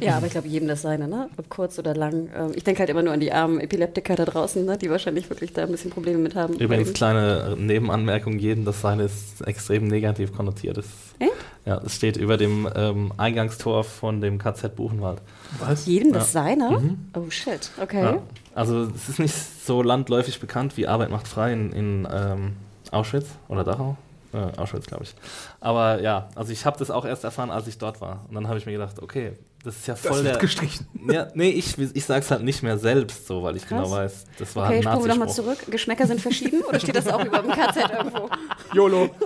Ja, 0.00 0.16
aber 0.16 0.26
ich 0.26 0.32
glaube, 0.32 0.48
jedem 0.48 0.68
das 0.68 0.82
seine, 0.82 1.06
ne? 1.06 1.28
Ob 1.36 1.48
kurz 1.48 1.78
oder 1.78 1.94
lang. 1.94 2.28
Ähm, 2.34 2.52
Ich 2.54 2.64
denke 2.64 2.80
halt 2.80 2.90
immer 2.90 3.02
nur 3.02 3.12
an 3.12 3.20
die 3.20 3.32
armen 3.32 3.60
Epileptiker 3.60 4.16
da 4.16 4.24
draußen, 4.24 4.64
ne? 4.64 4.78
die 4.78 4.90
wahrscheinlich 4.90 5.28
wirklich 5.28 5.52
da 5.52 5.62
ein 5.62 5.70
bisschen 5.70 5.90
Probleme 5.90 6.18
mit 6.18 6.34
haben. 6.34 6.54
Übrigens, 6.54 6.92
kleine 6.92 7.56
Nebenanmerkung: 7.58 8.38
jeden, 8.38 8.64
das 8.64 8.80
seine 8.80 9.04
ist 9.04 9.46
extrem 9.46 9.86
negativ 9.86 10.32
konnotiert. 10.32 10.78
Das, 10.78 10.86
Echt? 11.18 11.32
ja, 11.66 11.80
es 11.84 11.94
steht 11.94 12.16
über 12.16 12.36
dem 12.36 12.68
ähm, 12.74 13.12
Eingangstor 13.16 13.84
von 13.84 14.20
dem 14.20 14.38
KZ 14.38 14.74
Buchenwald. 14.74 15.20
was? 15.58 15.86
Jedem 15.86 16.12
das 16.12 16.32
seine? 16.32 16.96
Oh 17.14 17.28
shit, 17.30 17.70
okay. 17.80 18.02
Ja. 18.02 18.18
Also, 18.54 18.88
es 18.94 19.08
ist 19.08 19.18
nicht 19.18 19.34
so 19.64 19.82
landläufig 19.82 20.40
bekannt 20.40 20.76
wie 20.76 20.86
Arbeit 20.86 21.10
macht 21.10 21.28
frei 21.28 21.52
in, 21.52 21.72
in 21.72 22.08
ähm, 22.12 22.52
Auschwitz 22.90 23.26
oder 23.48 23.64
Dachau. 23.64 23.96
Äh, 24.32 24.58
Auschwitz, 24.58 24.86
glaube 24.86 25.04
ich. 25.04 25.14
Aber 25.60 26.00
ja, 26.00 26.28
also 26.34 26.52
ich 26.52 26.64
habe 26.64 26.78
das 26.78 26.90
auch 26.90 27.04
erst 27.04 27.24
erfahren, 27.24 27.50
als 27.50 27.66
ich 27.66 27.76
dort 27.78 28.00
war. 28.00 28.24
Und 28.28 28.34
dann 28.34 28.48
habe 28.48 28.58
ich 28.58 28.66
mir 28.66 28.72
gedacht, 28.72 29.00
okay, 29.02 29.32
das 29.62 29.76
ist 29.76 29.86
ja 29.86 29.94
Das 29.94 30.02
voll 30.06 30.24
wird 30.24 30.34
der. 30.36 30.40
gestrichen. 30.40 30.86
Ja, 31.08 31.28
nee, 31.34 31.50
ich, 31.50 31.78
ich 31.78 32.04
sag's 32.04 32.30
halt 32.30 32.42
nicht 32.42 32.62
mehr 32.62 32.78
selbst 32.78 33.26
so, 33.26 33.42
weil 33.42 33.56
ich 33.56 33.62
Krass. 33.66 33.82
genau 33.82 33.90
weiß, 33.90 34.24
das 34.38 34.56
war 34.56 34.66
Okay, 34.66 34.76
ein 34.78 34.82
spulen 34.82 35.00
wir 35.02 35.08
nochmal 35.08 35.28
zurück. 35.28 35.58
Geschmäcker 35.70 36.06
sind 36.06 36.20
verschieden 36.20 36.62
oder 36.62 36.80
steht 36.80 36.96
das 36.96 37.06
auch 37.08 37.24
über 37.24 37.40
dem 37.40 37.50
KZ 37.52 37.90
irgendwo? 37.90 38.28
YOLO. 38.74 39.10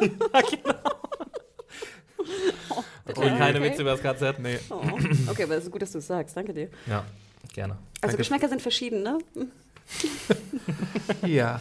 Und 3.07 3.15
keine 3.15 3.59
Okay. 3.61 3.71
Witze 3.71 3.83
über 3.83 3.93
das 3.97 4.03
KZ, 4.03 4.39
nee. 4.41 4.59
Oh. 4.71 4.81
Okay, 5.31 5.45
aber 5.45 5.55
es 5.57 5.65
ist 5.65 5.71
gut, 5.71 5.81
dass 5.83 5.93
du 5.93 5.99
es 5.99 6.07
sagst. 6.07 6.37
Danke 6.37 6.53
dir. 6.53 6.69
Ja, 6.87 7.05
gerne. 7.55 7.75
Also 7.75 7.83
Danke. 8.03 8.17
Geschmäcker 8.19 8.49
sind 8.49 8.61
verschieden, 8.63 9.03
ne? 9.03 9.19
Ja. 11.26 11.61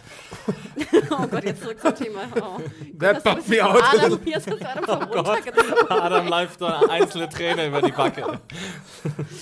Oh 1.10 1.28
Gott, 1.28 1.44
jetzt 1.44 1.62
zurück 1.62 1.80
zum 1.80 1.96
Thema. 1.96 2.22
Oh. 2.36 2.60
That 3.00 3.24
bumped 3.24 3.48
me 3.48 3.64
out. 3.64 3.82
Adam, 3.82 4.20
hier 4.24 4.38
ist 4.38 4.48
das 4.48 4.62
Adam 4.62 4.84
vom 4.86 5.04
runtergezogen. 5.04 5.90
Adam 5.90 6.28
läuft 6.28 6.60
so 6.60 6.66
eine 6.66 6.90
einzelne 6.90 7.30
Träne 7.30 7.68
über 7.68 7.82
die 7.82 7.92
Backe. 7.92 8.40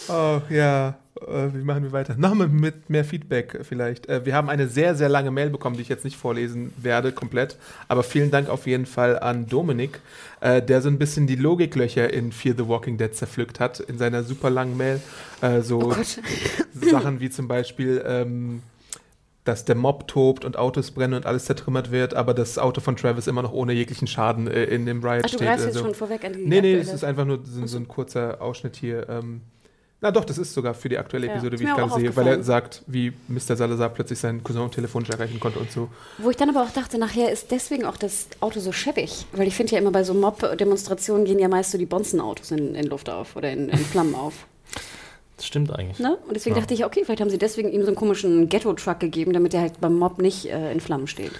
Oh, 0.09 0.41
ja. 0.49 0.95
Äh, 1.21 1.53
wie 1.53 1.63
machen 1.63 1.83
wir 1.83 1.91
weiter? 1.91 2.15
Nochmal 2.17 2.47
mit 2.47 2.89
mehr 2.89 3.05
Feedback 3.05 3.59
vielleicht. 3.63 4.07
Äh, 4.09 4.25
wir 4.25 4.35
haben 4.35 4.49
eine 4.49 4.67
sehr, 4.67 4.95
sehr 4.95 5.07
lange 5.09 5.31
Mail 5.31 5.49
bekommen, 5.49 5.75
die 5.77 5.81
ich 5.81 5.89
jetzt 5.89 6.03
nicht 6.03 6.17
vorlesen 6.17 6.73
werde, 6.77 7.11
komplett. 7.11 7.55
Aber 7.87 8.03
vielen 8.03 8.31
Dank 8.31 8.49
auf 8.49 8.67
jeden 8.67 8.85
Fall 8.85 9.17
an 9.19 9.47
Dominik, 9.47 10.01
äh, 10.41 10.61
der 10.61 10.81
so 10.81 10.89
ein 10.89 10.99
bisschen 10.99 11.27
die 11.27 11.35
Logiklöcher 11.35 12.11
in 12.11 12.31
Fear 12.31 12.55
the 12.57 12.67
Walking 12.67 12.97
Dead 12.97 13.15
zerpflückt 13.15 13.59
hat 13.59 13.79
in 13.79 13.97
seiner 13.97 14.23
super 14.23 14.49
langen 14.49 14.75
Mail. 14.75 14.99
So 15.61 15.81
Oh 15.81 15.89
Gott. 15.89 16.19
Sachen 16.73 17.19
wie 17.19 17.29
zum 17.29 17.49
Beispiel, 17.49 18.01
ähm, 18.05 18.61
dass 19.43 19.65
der 19.65 19.75
Mob 19.75 20.07
tobt 20.07 20.45
und 20.45 20.57
Autos 20.57 20.91
brennen 20.91 21.15
und 21.15 21.25
alles 21.25 21.45
zertrümmert 21.45 21.91
wird, 21.91 22.13
aber 22.13 22.33
das 22.33 22.57
Auto 22.57 22.79
von 22.81 22.95
Travis 22.95 23.27
immer 23.27 23.41
noch 23.41 23.51
ohne 23.51 23.73
jeglichen 23.73 24.07
Schaden 24.07 24.47
äh, 24.47 24.63
in 24.65 24.85
dem 24.85 25.03
Riot 25.03 25.23
Ach, 25.25 25.29
du 25.29 25.35
steht. 25.35 25.47
greifst 25.47 25.65
jetzt 25.65 25.75
Also- 25.75 25.85
schon 25.87 25.95
vorweg 25.95 26.23
an 26.23 26.33
die 26.33 26.45
Nee, 26.45 26.61
nee, 26.61 26.75
es 26.75 26.93
ist 26.93 27.03
einfach 27.03 27.25
nur 27.25 27.39
so, 27.43 27.65
so 27.67 27.77
ein 27.77 27.87
kurzer 27.87 28.41
Ausschnitt 28.41 28.75
hier. 28.77 29.07
Ähm, 29.09 29.41
na 29.99 30.11
doch, 30.11 30.25
das 30.25 30.37
ist 30.37 30.53
sogar 30.53 30.73
für 30.73 30.89
die 30.89 30.97
aktuelle 30.97 31.27
Ja, 31.27 31.33
Episode, 31.33 31.55
ist 31.55 31.61
wie 31.61 31.65
ich 31.65 31.73
gerade 31.75 31.93
sehe, 31.93 32.15
weil 32.15 32.27
er 32.27 32.43
sagt, 32.43 32.83
wie 32.87 33.13
Mr. 33.29 33.55
Salazar 33.55 33.87
plötzlich 33.89 34.19
seinen 34.19 34.43
Cousin 34.43 34.69
telefonisch 34.69 35.09
erreichen 35.09 35.39
konnte 35.39 35.59
und 35.59 35.71
so. 35.71 35.87
Wo 36.17 36.29
ich 36.29 36.35
dann 36.35 36.49
aber 36.49 36.61
auch 36.63 36.71
dachte, 36.71 36.97
nachher 36.97 37.31
ist 37.31 37.51
deswegen 37.51 37.85
auch 37.85 37.95
das 37.95 38.27
Auto 38.41 38.59
so 38.59 38.73
schäbig. 38.73 39.25
Weil 39.31 39.47
ich 39.47 39.55
finde 39.55 39.73
ja 39.73 39.79
immer 39.79 39.91
bei 39.91 40.03
so 40.03 40.13
Mob-Demonstrationen 40.13 41.23
gehen 41.25 41.39
ja 41.39 41.47
meist 41.47 41.71
so 41.71 41.77
die 41.77 41.85
Bonzenautos 41.85 42.51
in, 42.51 42.75
in 42.75 42.85
Luft 42.87 43.09
auf 43.09 43.35
oder 43.37 43.51
in, 43.51 43.69
in 43.69 43.77
Flammen 43.77 44.15
auf. 44.15 44.45
Das 45.37 45.45
stimmt 45.47 45.71
eigentlich. 45.73 45.99
Ne? 45.99 46.17
Und 46.27 46.35
deswegen 46.35 46.55
Ja. 46.55 46.61
dachte 46.61 46.73
ich, 46.73 46.85
okay, 46.85 47.01
vielleicht 47.03 47.21
haben 47.21 47.29
sie 47.29 47.37
deswegen 47.39 47.71
ihm 47.71 47.81
so 47.81 47.87
einen 47.87 47.95
komischen 47.95 48.49
Ghetto-Truck 48.49 48.99
gegeben, 48.99 49.33
damit 49.33 49.53
er 49.53 49.61
halt 49.61 49.81
beim 49.81 49.97
Mob 49.97 50.19
nicht 50.19 50.45
äh, 50.45 50.71
in 50.71 50.79
Flammen 50.79 51.07
steht. 51.07 51.31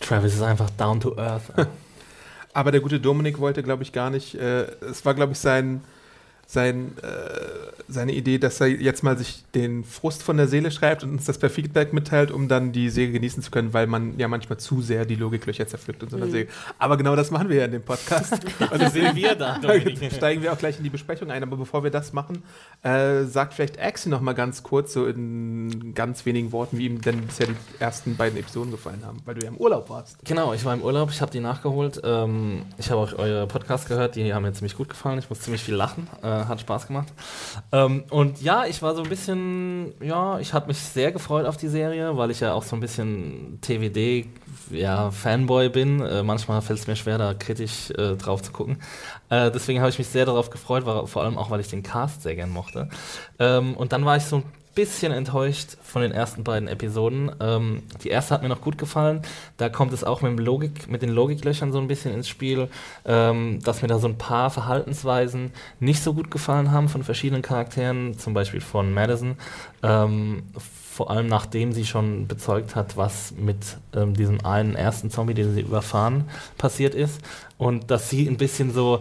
Travis 0.00 0.34
ist 0.34 0.42
einfach 0.42 0.70
down 0.70 1.00
to 1.00 1.16
earth. 1.16 1.44
Aber 2.54 2.70
der 2.72 2.80
gute 2.80 3.00
Dominik 3.00 3.38
wollte, 3.38 3.62
glaube 3.62 3.82
ich, 3.82 3.92
gar 3.92 4.10
nicht, 4.10 4.34
äh, 4.34 4.62
es 4.82 5.04
war, 5.04 5.14
glaube 5.14 5.32
ich, 5.32 5.38
sein, 5.38 5.82
sein, 6.52 6.92
äh, 7.02 7.72
seine 7.88 8.12
Idee, 8.12 8.36
dass 8.36 8.60
er 8.60 8.66
jetzt 8.66 9.02
mal 9.02 9.16
sich 9.16 9.42
den 9.54 9.84
Frust 9.84 10.22
von 10.22 10.36
der 10.36 10.48
Seele 10.48 10.70
schreibt 10.70 11.02
und 11.02 11.12
uns 11.12 11.24
das 11.24 11.38
per 11.38 11.48
Feedback 11.48 11.94
mitteilt, 11.94 12.30
um 12.30 12.46
dann 12.46 12.72
die 12.72 12.90
Serie 12.90 13.12
genießen 13.12 13.42
zu 13.42 13.50
können, 13.50 13.72
weil 13.72 13.86
man 13.86 14.18
ja 14.18 14.28
manchmal 14.28 14.58
zu 14.58 14.82
sehr 14.82 15.06
die 15.06 15.14
Logiklöcher 15.14 15.66
zerpflückt 15.66 16.02
in 16.02 16.10
so 16.10 16.18
einer 16.18 16.26
Serie. 16.26 16.48
Aber 16.78 16.98
genau 16.98 17.16
das 17.16 17.30
machen 17.30 17.48
wir 17.48 17.56
ja 17.56 17.64
in 17.64 17.72
dem 17.72 17.82
Podcast. 17.82 18.34
Und 18.70 18.80
das 18.82 18.92
sehen 18.92 19.16
wir 19.16 19.34
da, 19.34 19.58
steigen 20.14 20.42
wir 20.42 20.52
auch 20.52 20.58
gleich 20.58 20.76
in 20.76 20.84
die 20.84 20.90
Besprechung 20.90 21.30
ein. 21.30 21.42
Aber 21.42 21.56
bevor 21.56 21.84
wir 21.84 21.90
das 21.90 22.12
machen, 22.12 22.42
äh, 22.82 23.24
sagt 23.24 23.54
vielleicht 23.54 23.80
Axie 23.80 24.10
noch 24.10 24.20
mal 24.20 24.34
ganz 24.34 24.62
kurz, 24.62 24.92
so 24.92 25.06
in 25.06 25.94
ganz 25.94 26.26
wenigen 26.26 26.52
Worten, 26.52 26.76
wie 26.76 26.84
ihm 26.84 27.00
denn 27.00 27.22
bisher 27.22 27.46
die 27.46 27.56
ersten 27.78 28.16
beiden 28.16 28.38
Episoden 28.38 28.70
gefallen 28.72 29.06
haben, 29.06 29.22
weil 29.24 29.36
du 29.36 29.42
ja 29.42 29.48
im 29.48 29.56
Urlaub 29.56 29.88
warst. 29.88 30.18
Genau, 30.26 30.52
ich 30.52 30.66
war 30.66 30.74
im 30.74 30.82
Urlaub, 30.82 31.08
ich 31.10 31.22
habe 31.22 31.32
die 31.32 31.40
nachgeholt. 31.40 31.98
Ähm, 32.04 32.66
ich 32.76 32.90
habe 32.90 33.00
auch 33.00 33.18
eure 33.18 33.46
Podcasts 33.46 33.88
gehört, 33.88 34.16
die 34.16 34.34
haben 34.34 34.42
mir 34.42 34.52
ziemlich 34.52 34.76
gut 34.76 34.90
gefallen. 34.90 35.18
Ich 35.18 35.30
muss 35.30 35.40
ziemlich 35.40 35.64
viel 35.64 35.74
lachen, 35.74 36.08
äh, 36.22 36.41
hat 36.48 36.60
Spaß 36.60 36.86
gemacht. 36.86 37.08
Ähm, 37.72 38.04
und 38.10 38.42
ja, 38.42 38.64
ich 38.66 38.82
war 38.82 38.94
so 38.94 39.02
ein 39.02 39.08
bisschen, 39.08 39.92
ja, 40.00 40.38
ich 40.38 40.52
hatte 40.52 40.68
mich 40.68 40.78
sehr 40.78 41.12
gefreut 41.12 41.46
auf 41.46 41.56
die 41.56 41.68
Serie, 41.68 42.16
weil 42.16 42.30
ich 42.30 42.40
ja 42.40 42.52
auch 42.52 42.62
so 42.62 42.76
ein 42.76 42.80
bisschen 42.80 43.58
TWD, 43.60 44.26
ja, 44.70 45.10
Fanboy 45.10 45.68
bin. 45.68 46.00
Äh, 46.00 46.22
manchmal 46.22 46.62
fällt 46.62 46.78
es 46.78 46.86
mir 46.86 46.96
schwer, 46.96 47.18
da 47.18 47.34
kritisch 47.34 47.90
äh, 47.90 48.16
drauf 48.16 48.42
zu 48.42 48.52
gucken. 48.52 48.78
Äh, 49.28 49.50
deswegen 49.50 49.80
habe 49.80 49.90
ich 49.90 49.98
mich 49.98 50.08
sehr 50.08 50.26
darauf 50.26 50.50
gefreut, 50.50 50.86
war, 50.86 51.06
vor 51.06 51.22
allem 51.22 51.38
auch, 51.38 51.50
weil 51.50 51.60
ich 51.60 51.68
den 51.68 51.82
Cast 51.82 52.22
sehr 52.22 52.34
gern 52.34 52.50
mochte. 52.50 52.88
Ähm, 53.38 53.76
und 53.76 53.92
dann 53.92 54.04
war 54.04 54.16
ich 54.16 54.24
so 54.24 54.36
ein 54.36 54.44
bisschen 54.74 55.12
enttäuscht 55.12 55.76
von 55.82 56.02
den 56.02 56.12
ersten 56.12 56.44
beiden 56.44 56.68
Episoden. 56.68 57.30
Ähm, 57.40 57.82
die 58.02 58.08
erste 58.08 58.34
hat 58.34 58.42
mir 58.42 58.48
noch 58.48 58.60
gut 58.60 58.78
gefallen. 58.78 59.22
Da 59.56 59.68
kommt 59.68 59.92
es 59.92 60.04
auch 60.04 60.22
mit, 60.22 60.32
dem 60.32 60.38
Logik, 60.38 60.88
mit 60.90 61.02
den 61.02 61.10
Logiklöchern 61.10 61.72
so 61.72 61.78
ein 61.78 61.88
bisschen 61.88 62.14
ins 62.14 62.28
Spiel, 62.28 62.68
ähm, 63.04 63.60
dass 63.62 63.82
mir 63.82 63.88
da 63.88 63.98
so 63.98 64.08
ein 64.08 64.18
paar 64.18 64.50
Verhaltensweisen 64.50 65.52
nicht 65.80 66.02
so 66.02 66.14
gut 66.14 66.30
gefallen 66.30 66.70
haben 66.70 66.88
von 66.88 67.04
verschiedenen 67.04 67.42
Charakteren, 67.42 68.18
zum 68.18 68.34
Beispiel 68.34 68.60
von 68.60 68.92
Madison. 68.92 69.36
Ähm, 69.82 70.44
vor 70.92 71.10
allem 71.10 71.26
nachdem 71.26 71.72
sie 71.72 71.86
schon 71.86 72.26
bezeugt 72.26 72.76
hat, 72.76 72.96
was 72.96 73.32
mit 73.32 73.78
ähm, 73.94 74.14
diesem 74.14 74.44
einen 74.44 74.76
ersten 74.76 75.10
Zombie, 75.10 75.34
den 75.34 75.54
sie 75.54 75.62
überfahren, 75.62 76.28
passiert 76.58 76.94
ist. 76.94 77.20
Und 77.56 77.90
dass 77.90 78.10
sie 78.10 78.26
ein 78.28 78.36
bisschen 78.36 78.72
so 78.72 79.00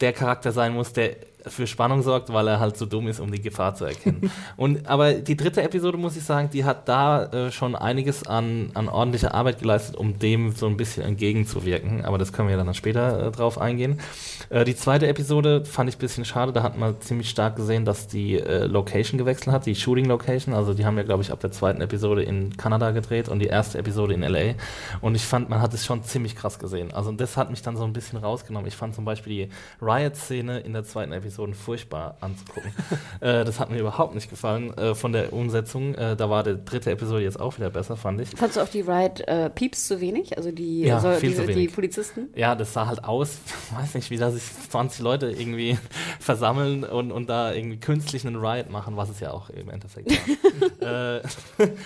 der 0.00 0.12
Charakter 0.12 0.52
sein 0.52 0.74
muss, 0.74 0.92
der 0.92 1.16
für 1.46 1.66
Spannung 1.66 2.02
sorgt, 2.02 2.32
weil 2.32 2.48
er 2.48 2.60
halt 2.60 2.76
so 2.76 2.86
dumm 2.86 3.08
ist, 3.08 3.20
um 3.20 3.30
die 3.30 3.40
Gefahr 3.40 3.74
zu 3.74 3.84
erkennen. 3.84 4.30
Und 4.56 4.86
aber 4.86 5.14
die 5.14 5.36
dritte 5.36 5.62
Episode, 5.62 5.98
muss 5.98 6.16
ich 6.16 6.24
sagen, 6.24 6.50
die 6.52 6.64
hat 6.64 6.88
da 6.88 7.24
äh, 7.24 7.50
schon 7.50 7.74
einiges 7.74 8.26
an, 8.26 8.70
an 8.74 8.88
ordentlicher 8.88 9.34
Arbeit 9.34 9.60
geleistet, 9.60 9.96
um 9.96 10.18
dem 10.18 10.52
so 10.52 10.66
ein 10.66 10.76
bisschen 10.76 11.02
entgegenzuwirken. 11.02 12.04
Aber 12.04 12.18
das 12.18 12.32
können 12.32 12.48
wir 12.48 12.56
dann 12.56 12.72
später 12.74 13.26
äh, 13.26 13.30
drauf 13.30 13.58
eingehen. 13.58 14.00
Äh, 14.50 14.64
die 14.64 14.76
zweite 14.76 15.06
Episode 15.06 15.64
fand 15.64 15.88
ich 15.88 15.96
ein 15.96 16.00
bisschen 16.00 16.24
schade. 16.24 16.52
Da 16.52 16.62
hat 16.62 16.78
man 16.78 17.00
ziemlich 17.00 17.28
stark 17.28 17.56
gesehen, 17.56 17.84
dass 17.84 18.06
die 18.06 18.38
äh, 18.38 18.66
Location 18.66 19.18
gewechselt 19.18 19.52
hat, 19.52 19.66
die 19.66 19.74
Shooting 19.74 20.06
Location. 20.06 20.54
Also 20.54 20.74
die 20.74 20.86
haben 20.86 20.96
ja, 20.96 21.02
glaube 21.02 21.22
ich, 21.22 21.32
ab 21.32 21.40
der 21.40 21.50
zweiten 21.50 21.80
Episode 21.80 22.22
in 22.22 22.56
Kanada 22.56 22.92
gedreht 22.92 23.28
und 23.28 23.40
die 23.40 23.46
erste 23.46 23.78
Episode 23.78 24.14
in 24.14 24.22
LA. 24.22 24.54
Und 25.00 25.14
ich 25.14 25.24
fand, 25.24 25.48
man 25.48 25.60
hat 25.60 25.74
es 25.74 25.84
schon 25.84 26.02
ziemlich 26.04 26.36
krass 26.36 26.58
gesehen. 26.58 26.92
Also 26.92 27.12
das 27.12 27.36
hat 27.36 27.50
mich 27.50 27.62
dann 27.62 27.76
so 27.76 27.84
ein 27.84 27.92
bisschen 27.92 28.18
rausgenommen. 28.18 28.68
Ich 28.68 28.76
fand 28.76 28.94
zum 28.94 29.04
Beispiel 29.04 29.48
die 29.48 29.52
Riot-Szene 29.84 30.60
in 30.60 30.72
der 30.72 30.84
zweiten 30.84 31.12
Episode 31.12 31.31
furchtbar 31.54 32.16
anzugucken. 32.20 32.72
äh, 33.20 33.44
das 33.44 33.58
hat 33.60 33.70
mir 33.70 33.78
überhaupt 33.78 34.14
nicht 34.14 34.30
gefallen 34.30 34.76
äh, 34.76 34.94
von 34.94 35.12
der 35.12 35.32
Umsetzung. 35.32 35.94
Äh, 35.94 36.16
da 36.16 36.30
war 36.30 36.42
die 36.42 36.62
dritte 36.64 36.90
Episode 36.90 37.22
jetzt 37.22 37.40
auch 37.40 37.56
wieder 37.58 37.70
besser, 37.70 37.96
fand 37.96 38.20
ich. 38.20 38.30
Fandst 38.30 38.56
du 38.56 38.60
auch 38.60 38.68
die 38.68 38.80
Riot 38.82 39.20
äh, 39.28 39.50
Peeps 39.50 39.86
zu 39.88 40.00
wenig? 40.00 40.36
Also 40.36 40.50
die, 40.52 40.82
Ja, 40.82 40.96
also 40.96 41.12
viel 41.12 41.30
die, 41.30 41.36
zu 41.36 41.42
die 41.46 41.54
wenig. 41.54 41.74
Polizisten? 41.74 42.28
Ja, 42.34 42.54
das 42.54 42.72
sah 42.72 42.86
halt 42.86 43.04
aus, 43.04 43.38
weiß 43.78 43.94
nicht, 43.94 44.10
wie 44.10 44.16
da 44.16 44.30
sich 44.30 44.42
20 44.70 45.00
Leute 45.00 45.30
irgendwie 45.30 45.78
versammeln 46.20 46.84
und, 46.84 47.12
und 47.12 47.28
da 47.28 47.52
irgendwie 47.52 47.78
künstlich 47.80 48.26
einen 48.26 48.36
Riot 48.36 48.70
machen, 48.70 48.96
was 48.96 49.08
es 49.08 49.20
ja 49.20 49.30
auch 49.32 49.50
im 49.50 49.70
Endeffekt 49.70 50.10
war. 50.80 51.16
äh, 51.16 51.22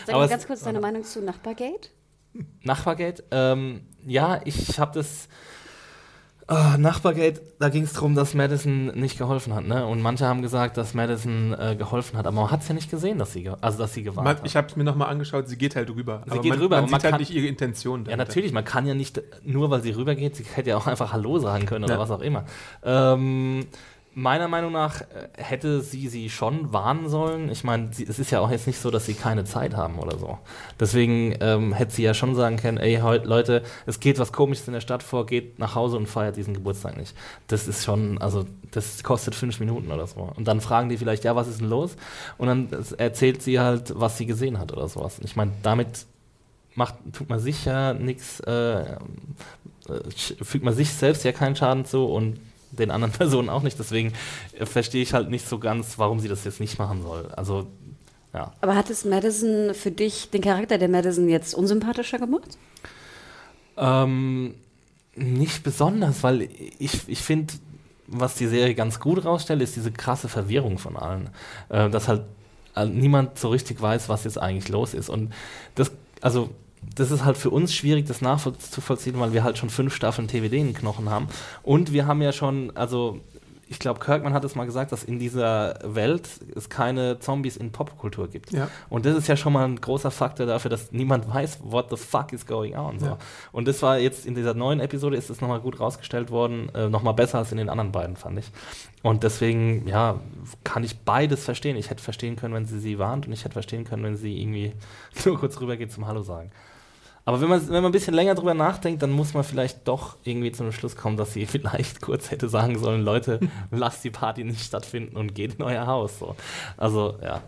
Sag 0.07 0.15
mal 0.17 0.29
ganz 0.29 0.47
kurz 0.47 0.63
deine 0.63 0.81
Meinung 0.81 1.05
zu 1.05 1.23
Nachbargate. 1.23 1.91
Nachbargate? 2.63 3.25
Ähm, 3.31 3.83
ja, 4.07 4.41
ich 4.45 4.79
habe 4.79 4.93
das. 4.95 5.29
Ah, 6.49 6.77
Nachbargate, 6.79 7.41
da 7.59 7.71
ging 7.71 7.83
es 7.83 7.95
darum, 7.95 8.15
dass 8.15 8.33
Madison 8.33 8.87
nicht 8.95 9.19
geholfen 9.19 9.53
hat, 9.53 9.67
ne? 9.67 9.85
Und 9.85 10.01
manche 10.01 10.27
haben 10.27 10.43
gesagt, 10.43 10.77
dass 10.77 10.95
Madison 10.95 11.53
äh, 11.59 11.75
geholfen 11.77 12.17
hat, 12.17 12.25
aber 12.25 12.41
man 12.43 12.51
hat 12.53 12.63
es 12.63 12.69
ja 12.69 12.75
nicht 12.75 12.89
gesehen, 12.89 13.19
dass 13.19 13.33
sie, 13.33 13.51
also 13.61 13.79
dass 13.79 13.95
sie 13.95 14.05
gewarnt 14.05 14.25
Man, 14.29 14.37
hat. 14.37 14.47
ich 14.47 14.55
habe 14.55 14.69
es 14.69 14.77
mir 14.77 14.85
nochmal 14.85 15.09
angeschaut, 15.09 15.49
sie 15.49 15.59
geht 15.59 15.75
halt 15.75 15.91
rüber. 15.91 16.23
Sie 16.31 16.39
geht 16.39 16.53
rüber, 16.53 16.77
man 16.77 16.85
aber 16.85 16.91
man 16.93 17.01
sieht 17.01 17.05
halt 17.05 17.13
kann- 17.15 17.21
nicht 17.21 17.33
ihre 17.33 17.49
Intention. 17.49 18.01
Ja, 18.03 18.05
dahinter. 18.05 18.25
natürlich, 18.27 18.53
man 18.53 18.65
kann 18.65 18.87
ja 18.87 18.95
nicht, 18.95 19.21
nur 19.45 19.71
weil 19.71 19.83
sie 19.83 19.91
rübergeht, 19.91 20.37
sie 20.37 20.45
hätte 20.55 20.71
ja 20.71 20.77
auch 20.77 20.87
einfach 20.87 21.13
Hallo 21.13 21.41
sagen 21.41 21.67
können 21.67 21.85
oder 21.85 21.95
Ja. 21.95 21.99
was 22.01 22.13
auch 22.13 22.21
immer. 22.21 22.45
Ähm, 22.85 23.67
meiner 24.19 24.49
Meinung 24.49 24.73
nach 24.73 25.03
äh, 25.03 25.29
hätte 25.37 25.83
sie 25.83 26.09
sie 26.09 26.31
schon 26.31 26.73
warnen 26.73 27.11
sollen. 27.11 27.51
Ich 27.51 27.65
meine, 27.65 27.91
es 27.91 28.19
ist 28.19 28.31
ja 28.31 28.41
auch 28.41 28.51
jetzt 28.51 28.67
nicht 28.67 28.81
so, 28.81 28.91
dass 28.91 29.05
sie 29.05 29.13
keine 29.13 29.45
Zeit 29.45 29.77
haben 29.77 29.99
oder 29.99 30.19
so. 30.19 30.39
Deswegen 30.81 31.37
ähm, 31.41 31.75
hätte 31.75 31.93
sie 31.93 32.03
ja 32.03 32.15
schon 32.15 32.35
sagen 32.35 32.57
können, 32.57 32.79
ey, 32.79 32.97
Leute, 32.97 33.63
es 33.85 34.01
geht 34.01 34.19
was 34.19 34.33
Komisches 34.33 34.69
in 34.69 34.73
der 34.73 34.81
Stadt 34.81 35.03
vor, 35.03 35.27
geht 35.27 35.59
nach 35.59 35.75
Hause 35.75 35.99
und 35.99 36.07
feiert 36.07 36.37
diesen 36.37 36.55
Geburtstag 36.55 36.97
nicht. 36.97 37.15
Das 37.49 37.69
ist 37.69 37.85
schon, 37.85 38.17
also 38.17 38.47
das 38.71 39.05
kostet 39.05 39.35
fünf 39.35 39.61
Minuten 39.61 39.93
oder 39.93 40.07
so. 40.07 40.33
Und 40.35 40.49
dann 40.49 40.63
fragen 40.63 40.89
die 40.89 40.97
vielleicht, 40.97 41.25
ja, 41.25 41.37
was 41.37 41.47
ist 41.47 41.61
denn 41.61 41.69
los? 41.69 41.95
Und 42.39 42.47
dann 42.49 42.69
erzählt 42.97 43.43
sie 43.43 43.61
halt, 43.61 43.93
was 43.97 44.17
sie 44.17 44.25
gesehen 44.25 44.59
hat 44.59 44.73
oder 44.73 44.89
sowas. 44.89 45.21
Ich 45.23 45.37
meine, 45.37 45.53
damit 45.63 46.07
macht, 46.75 46.95
tut 47.13 47.29
man 47.29 47.39
sich 47.39 47.67
ja 47.67 47.93
nichts, 47.93 48.41
äh, 48.41 48.81
äh, 48.81 48.97
fügt 50.41 50.65
man 50.65 50.73
sich 50.73 50.91
selbst 50.91 51.23
ja 51.23 51.33
keinen 51.33 51.55
Schaden 51.55 51.85
zu 51.85 52.07
und 52.07 52.41
den 52.79 52.91
anderen 52.91 53.13
Personen 53.17 53.49
auch 53.49 53.63
nicht. 53.63 53.79
Deswegen 53.79 54.13
äh, 54.59 54.67
verstehe 54.67 55.03
ich 55.03 55.15
halt 55.15 55.31
nicht 55.31 55.49
so 55.49 55.59
ganz, 55.59 55.99
warum 55.99 56.21
sie 56.21 56.29
das 56.29 56.45
jetzt 56.45 56.61
nicht 56.61 56.79
machen 56.79 57.03
soll. 57.03 57.29
Also, 57.37 57.67
ja. 58.33 58.53
Aber 58.61 58.77
hat 58.77 58.91
es 58.91 59.05
Madison 59.05 59.75
für 59.75 59.91
dich, 59.91 60.31
den 60.31 60.43
Charakter 60.43 60.79
der 60.79 60.89
Madison 60.89 61.29
jetzt 61.29 61.55
unsympathischer 61.55 62.19
gemacht? 62.19 62.59
Ähm, 63.77 64.55
nicht 65.15 65.63
besonders, 65.63 66.23
weil 66.23 66.49
ich, 66.79 67.09
ich 67.09 67.21
finde, 67.21 67.55
was 68.07 68.35
die 68.35 68.47
Serie 68.47 68.75
ganz 68.75 69.01
gut 69.01 69.25
rausstellt, 69.25 69.63
ist 69.63 69.77
diese 69.77 69.91
krasse 69.91 70.29
Verwirrung 70.29 70.79
von 70.79 70.97
allen. 70.97 71.31
Äh, 71.69 71.91
dass 71.91 72.09
halt 72.09 72.23
äh, 72.75 72.87
niemand 72.87 73.39
so 73.39 73.49
richtig 73.49 73.81
weiß, 73.81 74.09
was 74.09 74.25
jetzt 74.25 74.39
eigentlich 74.39 74.69
los 74.69 74.95
ist. 74.95 75.09
Und 75.09 75.33
das, 75.75 75.91
also, 76.21 76.51
das 76.95 77.11
ist 77.11 77.25
halt 77.25 77.37
für 77.37 77.51
uns 77.51 77.75
schwierig, 77.75 78.07
das 78.07 78.21
nachzuvollziehen, 78.21 79.19
weil 79.19 79.33
wir 79.33 79.45
halt 79.45 79.59
schon 79.59 79.71
fünf 79.71 79.95
Staffeln 79.95 80.29
TWD 80.29 80.53
in 80.53 80.67
den 80.67 80.75
Knochen 80.75 81.11
haben. 81.11 81.29
Und 81.63 81.93
wir 81.93 82.07
haben 82.07 82.23
ja 82.23 82.33
schon, 82.33 82.75
also 82.77 83.21
ich 83.69 83.81
glaube, 83.81 83.99
Kirkman 83.99 84.33
hat 84.33 84.45
es 84.45 84.55
mal 84.55 84.65
gesagt, 84.65 84.93
dass 84.93 85.03
in 85.03 85.19
dieser 85.19 85.79
Welt 85.83 86.29
es 86.55 86.69
keine 86.69 87.19
Zombies 87.19 87.57
in 87.57 87.73
Popkultur 87.73 88.29
gibt. 88.29 88.53
Ja. 88.53 88.69
Und 88.89 89.07
das 89.07 89.17
ist 89.17 89.27
ja 89.27 89.37
schon 89.37 89.53
mal 89.53 89.65
ein 89.65 89.81
großer 89.81 90.13
Faktor 90.13 90.47
dafür, 90.47 90.71
dass 90.71 90.93
niemand 90.93 91.29
weiß, 91.35 91.59
what 91.63 91.91
the 91.91 91.97
fuck 91.97 92.33
is 92.33 92.47
going 92.47 92.77
on. 92.77 93.01
So. 93.01 93.07
Ja. 93.07 93.19
Und 93.51 93.67
das 93.67 93.83
war 93.83 93.99
jetzt 93.99 94.25
in 94.25 94.37
dieser 94.37 94.55
neuen 94.55 94.79
Episode 94.79 95.17
ist 95.17 95.31
es 95.31 95.41
nochmal 95.41 95.61
gut 95.61 95.81
rausgestellt 95.81 96.31
worden, 96.31 96.69
äh, 96.75 96.89
nochmal 96.89 97.15
besser 97.15 97.39
als 97.39 97.51
in 97.51 97.59
den 97.59 97.69
anderen 97.69 97.91
beiden, 97.91 98.15
fand 98.15 98.39
ich. 98.39 98.53
Und 99.03 99.25
deswegen, 99.25 99.89
ja, 99.89 100.21
kann 100.63 100.85
ich 100.85 101.01
beides 101.01 101.45
verstehen. 101.45 101.77
Ich 101.77 101.91
hätte 101.91 102.03
verstehen 102.03 102.37
können, 102.37 102.55
wenn 102.55 102.67
sie 102.67 102.79
sie 102.79 103.01
warnt 103.01 103.27
und 103.27 103.33
ich 103.33 103.45
hätte 103.45 103.55
verstehen 103.55 103.85
können, 103.85 104.05
wenn 104.05 104.17
sie 104.17 104.41
irgendwie 104.41 104.75
nur 105.25 105.41
kurz 105.41 105.61
rübergeht 105.61 105.91
zum 105.91 106.07
Hallo 106.07 106.23
sagen. 106.23 106.53
Aber 107.27 107.41
wenn 107.41 107.49
man, 107.49 107.61
wenn 107.61 107.83
man 107.83 107.87
ein 107.87 107.93
bisschen 107.93 108.15
länger 108.15 108.37
drüber 108.37 108.55
nachdenkt, 108.55 109.03
dann 109.03 109.11
muss 109.11 109.35
man 109.35 109.43
vielleicht 109.43 109.87
doch 109.87 110.17
irgendwie 110.23 110.53
zu 110.53 110.63
einem 110.63 110.71
Schluss 110.71 110.95
kommen, 110.95 111.17
dass 111.17 111.33
sie 111.33 111.45
vielleicht 111.47 112.01
kurz 112.01 112.31
hätte 112.31 112.49
sagen 112.49 112.79
sollen, 112.79 113.03
Leute, 113.03 113.41
lasst 113.71 114.05
die 114.05 114.11
Party 114.11 114.45
nicht 114.45 114.65
stattfinden 114.65 115.17
und 115.17 115.35
geht 115.35 115.55
in 115.55 115.63
euer 115.63 115.87
Haus. 115.87 116.21
So. 116.21 116.37
Also 116.77 117.17
ja, 117.21 117.43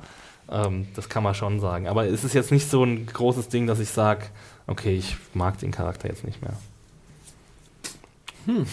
ähm, 0.51 0.89
das 0.97 1.09
kann 1.09 1.23
man 1.23 1.35
schon 1.35 1.61
sagen. 1.61 1.87
Aber 1.87 2.07
es 2.07 2.25
ist 2.25 2.35
jetzt 2.35 2.51
nicht 2.51 2.69
so 2.69 2.83
ein 2.83 3.07
großes 3.07 3.49
Ding, 3.49 3.69
dass 3.69 3.79
ich 3.79 3.89
sage, 3.89 4.27
okay, 4.67 4.97
ich 4.97 5.17
mag 5.33 5.59
den 5.59 5.71
Charakter 5.71 6.09
jetzt 6.09 6.25
nicht 6.25 6.43
mehr. 6.43 6.55
Hm. 8.49 8.65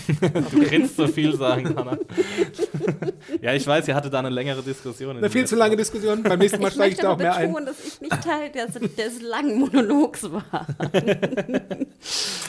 du 0.51 0.63
grinst 0.63 0.95
so 0.95 1.05
viel 1.05 1.35
sagen, 1.35 1.75
Hannah. 1.75 1.97
ja, 3.41 3.53
ich 3.53 3.67
weiß, 3.67 3.85
ihr 3.89 3.95
hattet 3.95 4.13
da 4.13 4.19
eine 4.19 4.29
längere 4.29 4.61
Diskussion. 4.61 5.17
Eine 5.17 5.29
viel 5.29 5.45
zu 5.45 5.57
lange 5.57 5.75
Diskussion. 5.75 6.23
Beim 6.23 6.39
nächsten 6.39 6.61
Mal 6.61 6.71
steige 6.71 6.93
ich 6.93 6.99
da 7.01 7.11
auch 7.11 7.17
mehr 7.17 7.35
ein. 7.35 7.49
Ich 7.49 7.65
dass 7.65 7.85
ich 7.85 7.99
nicht 7.99 8.23
Teil 8.23 8.51
des, 8.51 8.95
des 8.95 9.21
langen 9.21 9.59
Monologs 9.59 10.31
war. 10.31 10.65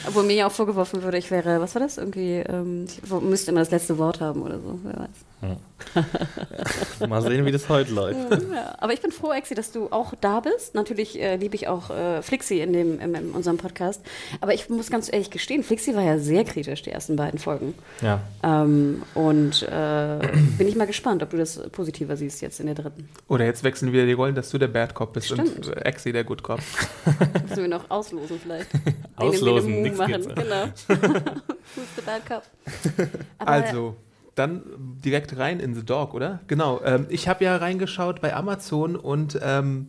Obwohl 0.07 0.23
mir 0.23 0.35
ja 0.37 0.47
auch 0.47 0.53
vorgeworfen 0.53 1.03
würde, 1.03 1.17
ich 1.17 1.29
wäre, 1.29 1.59
was 1.59 1.75
war 1.75 1.81
das? 1.81 1.97
Irgendwie, 1.97 2.35
ähm, 2.35 2.85
ich 2.85 3.11
müsste 3.21 3.51
immer 3.51 3.59
das 3.59 3.71
letzte 3.71 3.97
Wort 3.97 4.21
haben 4.21 4.41
oder 4.41 4.59
so, 4.59 4.79
wer 4.83 4.93
weiß. 4.93 5.09
Ja. 5.41 5.57
Mal 7.07 7.21
sehen, 7.21 7.45
wie 7.45 7.51
das 7.51 7.69
heute 7.69 7.93
läuft. 7.93 8.41
Ja, 8.51 8.75
aber 8.79 8.93
ich 8.93 9.01
bin 9.01 9.11
froh, 9.11 9.31
Exi, 9.31 9.55
dass 9.55 9.71
du 9.71 9.87
auch 9.91 10.13
da 10.19 10.39
bist. 10.39 10.75
Natürlich 10.75 11.19
äh, 11.19 11.35
liebe 11.35 11.55
ich 11.55 11.67
auch 11.67 11.89
äh, 11.89 12.21
Flixi 12.21 12.59
in, 12.59 12.73
dem, 12.73 12.99
in, 12.99 13.15
in, 13.15 13.31
unserem 13.31 13.57
Podcast. 13.57 14.01
Aber 14.41 14.53
ich 14.53 14.69
muss 14.69 14.89
ganz 14.89 15.11
ehrlich 15.11 15.29
gestehen, 15.29 15.63
Flixi 15.63 15.95
war 15.95 16.03
ja 16.03 16.17
sehr 16.17 16.43
kritisch, 16.43 16.81
die 16.81 16.91
ersten 16.91 17.15
beiden 17.15 17.39
Folgen. 17.39 17.73
Ja. 18.01 18.21
Ähm, 18.43 19.03
und 19.13 19.63
äh, 19.63 20.19
bin 20.57 20.67
ich 20.67 20.75
mal 20.75 20.87
gespannt, 20.87 21.23
ob 21.23 21.29
du 21.29 21.37
das 21.37 21.59
positiver 21.71 22.17
siehst 22.17 22.41
jetzt 22.41 22.59
in 22.59 22.65
der 22.65 22.75
dritten. 22.75 23.09
Oder 23.27 23.45
jetzt 23.45 23.63
wechseln 23.63 23.91
wieder 23.91 24.05
die 24.05 24.13
Rollen, 24.13 24.35
dass 24.35 24.49
du 24.49 24.57
der 24.57 24.67
Bad 24.67 24.93
Cop 24.93 25.13
bist 25.13 25.27
Stimmt. 25.27 25.67
und 25.67 25.85
Exi 25.85 26.11
der 26.11 26.23
Good 26.23 26.43
Cop. 26.43 26.59
Müssen 27.47 27.63
wir 27.63 27.67
noch 27.67 27.89
auslosen 27.89 28.39
vielleicht. 28.41 28.69
auslosen, 29.15 29.81
nichts 29.81 29.97
machen. 29.97 30.27
Genau. 30.35 30.65
Who's 31.75 31.87
the 31.95 32.01
Bad 32.05 32.25
Cop? 32.25 32.43
Aber 33.39 33.51
also 33.51 33.95
dann 34.37 34.63
direkt 34.77 35.37
rein 35.37 35.59
in 35.59 35.75
The 35.75 35.85
Dog, 35.85 36.13
oder? 36.13 36.41
Genau. 36.47 36.81
Ähm, 36.83 37.07
ich 37.09 37.27
habe 37.27 37.43
ja 37.43 37.57
reingeschaut 37.57 38.21
bei 38.21 38.35
Amazon 38.35 38.95
und 38.95 39.39
ähm, 39.41 39.87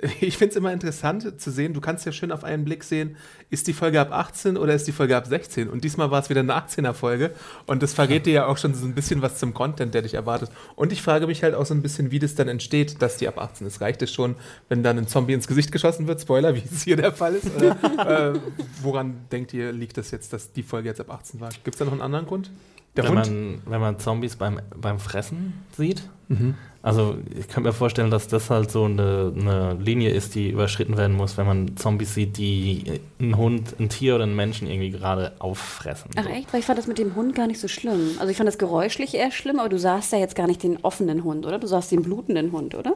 ich 0.20 0.38
finde 0.38 0.52
es 0.52 0.56
immer 0.56 0.72
interessant 0.72 1.40
zu 1.40 1.50
sehen, 1.50 1.74
du 1.74 1.80
kannst 1.80 2.06
ja 2.06 2.12
schön 2.12 2.32
auf 2.32 2.44
einen 2.44 2.64
Blick 2.64 2.84
sehen, 2.84 3.16
ist 3.50 3.66
die 3.66 3.72
Folge 3.72 4.00
ab 4.00 4.12
18 4.12 4.56
oder 4.56 4.74
ist 4.74 4.86
die 4.86 4.92
Folge 4.92 5.16
ab 5.16 5.26
16? 5.26 5.68
Und 5.68 5.84
diesmal 5.84 6.10
war 6.10 6.20
es 6.20 6.30
wieder 6.30 6.40
eine 6.40 6.54
18er 6.54 6.92
Folge 6.92 7.32
und 7.66 7.82
das 7.82 7.92
verrät 7.92 8.26
dir 8.26 8.32
ja 8.32 8.46
auch 8.46 8.56
schon 8.56 8.74
so 8.74 8.86
ein 8.86 8.94
bisschen 8.94 9.22
was 9.22 9.38
zum 9.38 9.52
Content, 9.52 9.94
der 9.94 10.02
dich 10.02 10.14
erwartet. 10.14 10.50
Und 10.74 10.92
ich 10.92 11.02
frage 11.02 11.26
mich 11.26 11.42
halt 11.42 11.54
auch 11.54 11.66
so 11.66 11.74
ein 11.74 11.82
bisschen, 11.82 12.10
wie 12.10 12.18
das 12.18 12.34
dann 12.34 12.48
entsteht, 12.48 13.02
dass 13.02 13.16
die 13.16 13.28
ab 13.28 13.38
18 13.38 13.66
ist. 13.66 13.80
Reicht 13.80 14.02
es 14.02 14.12
schon, 14.12 14.36
wenn 14.68 14.82
dann 14.82 14.98
ein 14.98 15.06
Zombie 15.06 15.34
ins 15.34 15.48
Gesicht 15.48 15.72
geschossen 15.72 16.06
wird? 16.06 16.20
Spoiler, 16.20 16.54
wie 16.54 16.62
es 16.70 16.82
hier 16.82 16.96
der 16.96 17.12
Fall 17.12 17.34
ist? 17.34 17.50
Oder 17.54 18.32
äh, 18.34 18.38
woran 18.82 19.26
denkt 19.30 19.52
ihr, 19.52 19.72
liegt 19.72 19.96
das 19.96 20.10
jetzt, 20.10 20.32
dass 20.32 20.52
die 20.52 20.62
Folge 20.62 20.88
jetzt 20.88 21.00
ab 21.00 21.10
18 21.10 21.40
war? 21.40 21.50
Gibt 21.64 21.74
es 21.74 21.78
da 21.78 21.84
noch 21.84 21.92
einen 21.92 22.02
anderen 22.02 22.26
Grund? 22.26 22.50
Der 22.96 23.04
wenn, 23.04 23.10
Hund? 23.10 23.26
Man, 23.26 23.62
wenn 23.66 23.80
man 23.80 23.98
Zombies 23.98 24.36
beim, 24.36 24.60
beim 24.76 24.98
Fressen 24.98 25.64
sieht. 25.76 26.02
Mhm. 26.28 26.54
Also 26.82 27.18
ich 27.38 27.46
könnte 27.48 27.68
mir 27.68 27.72
vorstellen, 27.74 28.10
dass 28.10 28.26
das 28.26 28.48
halt 28.48 28.70
so 28.70 28.84
eine, 28.84 29.32
eine, 29.36 29.74
Linie 29.74 30.10
ist, 30.10 30.34
die 30.34 30.48
überschritten 30.48 30.96
werden 30.96 31.14
muss, 31.14 31.36
wenn 31.36 31.46
man 31.46 31.76
Zombies 31.76 32.14
sieht, 32.14 32.38
die 32.38 33.00
einen 33.18 33.36
Hund, 33.36 33.78
ein 33.78 33.90
Tier 33.90 34.14
oder 34.14 34.24
einen 34.24 34.34
Menschen 34.34 34.66
irgendwie 34.66 34.90
gerade 34.90 35.32
auffressen. 35.40 36.10
Ach 36.16 36.26
echt? 36.26 36.52
Weil 36.52 36.60
ich 36.60 36.66
fand 36.66 36.78
das 36.78 36.86
mit 36.86 36.98
dem 36.98 37.14
Hund 37.14 37.34
gar 37.34 37.46
nicht 37.46 37.60
so 37.60 37.68
schlimm. 37.68 38.12
Also 38.18 38.30
ich 38.30 38.38
fand 38.38 38.48
das 38.48 38.56
geräuschlich 38.56 39.14
eher 39.14 39.30
schlimm, 39.30 39.58
aber 39.58 39.68
du 39.68 39.78
sahst 39.78 40.12
ja 40.12 40.18
jetzt 40.18 40.34
gar 40.34 40.46
nicht 40.46 40.62
den 40.62 40.78
offenen 40.82 41.22
Hund, 41.22 41.44
oder? 41.44 41.58
Du 41.58 41.66
sahst 41.66 41.92
den 41.92 42.02
blutenden 42.02 42.50
Hund, 42.50 42.74
oder? 42.74 42.94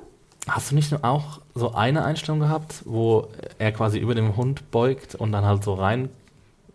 Hast 0.49 0.71
du 0.71 0.75
nicht 0.75 1.05
auch 1.05 1.41
so 1.55 1.75
eine 1.75 2.05
Einstellung 2.05 2.41
gehabt, 2.41 2.83
wo 2.87 3.29
er 3.59 3.73
quasi 3.73 3.99
über 3.99 4.15
dem 4.15 4.37
Hund 4.37 4.71
beugt 4.71 5.15
und 5.15 5.33
dann 5.33 5.45
halt 5.45 5.63
so 5.63 5.75
rein 5.75 6.09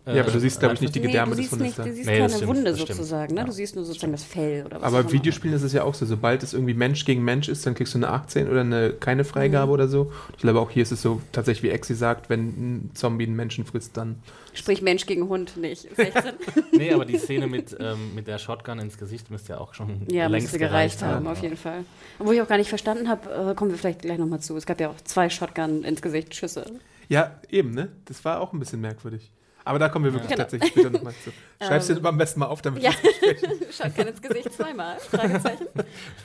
ja, 0.06 0.22
aber 0.22 0.30
du 0.30 0.40
siehst, 0.40 0.58
glaube 0.58 0.74
ich, 0.74 0.80
nicht 0.80 0.94
die 0.94 1.00
Gedärme 1.00 1.34
nee, 1.34 1.42
des 1.42 1.52
Hundes. 1.52 1.76
Nicht, 1.76 1.78
du 1.78 1.92
siehst 1.92 2.08
nee, 2.08 2.18
keine 2.18 2.30
stimmt, 2.30 2.46
Wunde 2.48 2.74
sozusagen, 2.74 3.34
ne? 3.34 3.44
du 3.44 3.52
siehst 3.52 3.76
nur 3.76 3.84
sozusagen 3.84 4.12
das 4.12 4.24
Fell 4.24 4.64
oder 4.64 4.80
was. 4.80 4.82
Aber 4.82 5.12
Videospielen 5.12 5.54
ist 5.54 5.62
es 5.62 5.72
ja 5.72 5.84
auch 5.84 5.94
so, 5.94 6.06
sobald 6.06 6.42
es 6.42 6.54
irgendwie 6.54 6.74
Mensch 6.74 7.04
gegen 7.04 7.22
Mensch 7.22 7.48
ist, 7.48 7.66
dann 7.66 7.74
kriegst 7.74 7.94
du 7.94 7.98
eine 7.98 8.08
18 8.08 8.48
oder 8.48 8.60
eine 8.60 8.90
keine 8.92 9.24
Freigabe 9.24 9.66
mhm. 9.66 9.72
oder 9.72 9.88
so. 9.88 10.12
Ich 10.36 10.38
glaube, 10.38 10.60
auch 10.60 10.70
hier 10.70 10.82
ist 10.82 10.92
es 10.92 11.02
so, 11.02 11.20
tatsächlich 11.32 11.62
wie 11.64 11.74
Exi 11.74 11.94
sagt, 11.94 12.30
wenn 12.30 12.48
ein 12.48 12.90
Zombie 12.94 13.26
einen 13.26 13.36
Menschen 13.36 13.64
frisst, 13.64 13.96
dann. 13.96 14.16
Sprich 14.54 14.82
Mensch 14.82 15.06
gegen 15.06 15.28
Hund, 15.28 15.56
nicht 15.58 15.82
16. 15.96 16.32
nee, 16.72 16.92
aber 16.92 17.04
die 17.04 17.18
Szene 17.18 17.46
mit, 17.46 17.76
ähm, 17.78 18.14
mit 18.14 18.26
der 18.26 18.38
Shotgun 18.38 18.78
ins 18.78 18.98
Gesicht 18.98 19.30
müsste 19.30 19.52
ja 19.52 19.58
auch 19.58 19.74
schon 19.74 20.06
ja, 20.10 20.26
längst 20.26 20.52
gereicht, 20.52 21.00
gereicht 21.00 21.02
haben. 21.02 21.26
auf 21.26 21.42
jeden 21.42 21.56
Fall. 21.56 21.84
Obwohl 22.18 22.34
ich 22.34 22.42
auch 22.42 22.48
gar 22.48 22.58
nicht 22.58 22.68
verstanden 22.68 23.08
habe, 23.08 23.50
äh, 23.50 23.54
kommen 23.54 23.70
wir 23.70 23.78
vielleicht 23.78 24.00
gleich 24.00 24.18
nochmal 24.18 24.40
zu. 24.40 24.56
Es 24.56 24.66
gab 24.66 24.80
ja 24.80 24.88
auch 24.88 25.00
zwei 25.04 25.28
Shotgun 25.28 25.84
ins 25.84 26.00
Gesicht 26.00 26.34
Schüsse. 26.34 26.64
Ja, 27.08 27.40
eben, 27.50 27.72
ne? 27.72 27.88
Das 28.06 28.24
war 28.24 28.40
auch 28.40 28.52
ein 28.52 28.58
bisschen 28.58 28.80
merkwürdig. 28.80 29.30
Aber 29.64 29.78
da 29.78 29.88
kommen 29.88 30.04
wir 30.04 30.12
wirklich 30.12 30.30
genau. 30.30 30.42
tatsächlich 30.42 30.70
später 30.70 30.90
nochmal 30.90 31.14
zu. 31.22 31.30
Schreibst 31.64 31.90
ähm, 31.90 32.02
du 32.02 32.08
am 32.08 32.16
besten 32.16 32.40
mal 32.40 32.46
auf, 32.46 32.62
damit 32.62 32.82
ja. 32.82 32.90
Schaut 33.70 33.94
kein 33.94 34.08
ins 34.08 34.22
Gesicht 34.22 34.52
zweimal. 34.52 34.98
Fragezeichen. 34.98 35.66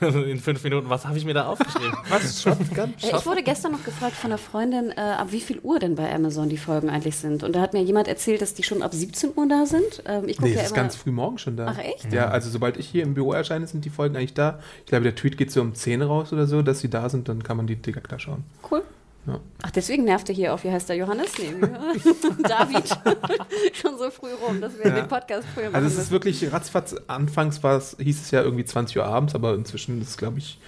In 0.00 0.40
fünf 0.40 0.62
Minuten, 0.64 0.88
was 0.88 1.06
habe 1.06 1.18
ich 1.18 1.24
mir 1.24 1.34
da 1.34 1.46
aufgeschrieben? 1.46 1.96
was? 2.08 2.42
Shotgun? 2.42 2.94
Äh, 3.02 3.16
ich 3.16 3.26
wurde 3.26 3.42
gestern 3.42 3.72
noch 3.72 3.84
gefragt 3.84 4.14
von 4.14 4.30
einer 4.30 4.38
Freundin, 4.38 4.90
äh, 4.90 5.00
ab 5.00 5.28
wie 5.30 5.40
viel 5.40 5.58
Uhr 5.60 5.78
denn 5.78 5.94
bei 5.94 6.12
Amazon 6.12 6.48
die 6.48 6.56
Folgen 6.56 6.88
eigentlich 6.88 7.16
sind. 7.16 7.42
Und 7.42 7.54
da 7.54 7.60
hat 7.60 7.74
mir 7.74 7.82
jemand 7.82 8.08
erzählt, 8.08 8.40
dass 8.40 8.54
die 8.54 8.62
schon 8.62 8.82
ab 8.82 8.94
17 8.94 9.32
Uhr 9.36 9.48
da 9.48 9.66
sind. 9.66 10.02
Ähm, 10.06 10.28
ich 10.28 10.40
nee, 10.40 10.54
ja 10.54 10.62
ist 10.62 10.74
ganz 10.74 10.96
früh 10.96 11.10
morgen 11.10 11.38
schon 11.38 11.56
da. 11.56 11.66
Ach 11.68 11.78
echt? 11.78 12.12
Ja, 12.12 12.28
also 12.28 12.48
sobald 12.48 12.76
ich 12.76 12.88
hier 12.88 13.02
im 13.02 13.14
Büro 13.14 13.32
erscheine, 13.32 13.66
sind 13.66 13.84
die 13.84 13.90
Folgen 13.90 14.16
eigentlich 14.16 14.34
da. 14.34 14.60
Ich 14.80 14.86
glaube, 14.86 15.04
der 15.04 15.14
Tweet 15.14 15.36
geht 15.36 15.50
so 15.50 15.60
um 15.60 15.74
10 15.74 16.02
raus 16.02 16.32
oder 16.32 16.46
so, 16.46 16.62
dass 16.62 16.80
sie 16.80 16.88
da 16.88 17.08
sind, 17.08 17.28
dann 17.28 17.42
kann 17.42 17.56
man 17.56 17.66
die 17.66 17.76
direkt 17.76 18.10
da 18.10 18.18
schauen. 18.18 18.44
Cool. 18.70 18.82
Ja. 19.26 19.40
Ach, 19.62 19.70
deswegen 19.72 20.04
nervt 20.04 20.28
er 20.28 20.34
hier 20.34 20.54
auf, 20.54 20.62
wie 20.62 20.70
heißt 20.70 20.88
der 20.88 20.96
Johannes? 20.96 21.32
Nee, 21.38 21.52
David. 22.42 22.88
Schon 23.72 23.98
so 23.98 24.10
früh 24.10 24.32
rum, 24.32 24.60
dass 24.60 24.78
wir 24.78 24.86
ja. 24.86 24.94
den 24.94 25.08
Podcast 25.08 25.46
früher 25.52 25.64
machen. 25.64 25.74
Also 25.74 25.88
es 25.88 25.98
ist 25.98 26.10
wirklich 26.12 26.52
ratzfatz, 26.52 26.94
anfangs 27.08 27.62
war 27.62 27.76
es, 27.76 27.96
hieß 27.98 28.22
es 28.22 28.30
ja 28.30 28.42
irgendwie 28.42 28.64
20 28.64 28.98
Uhr 28.98 29.04
abends, 29.04 29.34
aber 29.34 29.54
inzwischen 29.54 30.00
ist 30.00 30.10
es, 30.10 30.16
glaube 30.16 30.38
ich, 30.38 30.60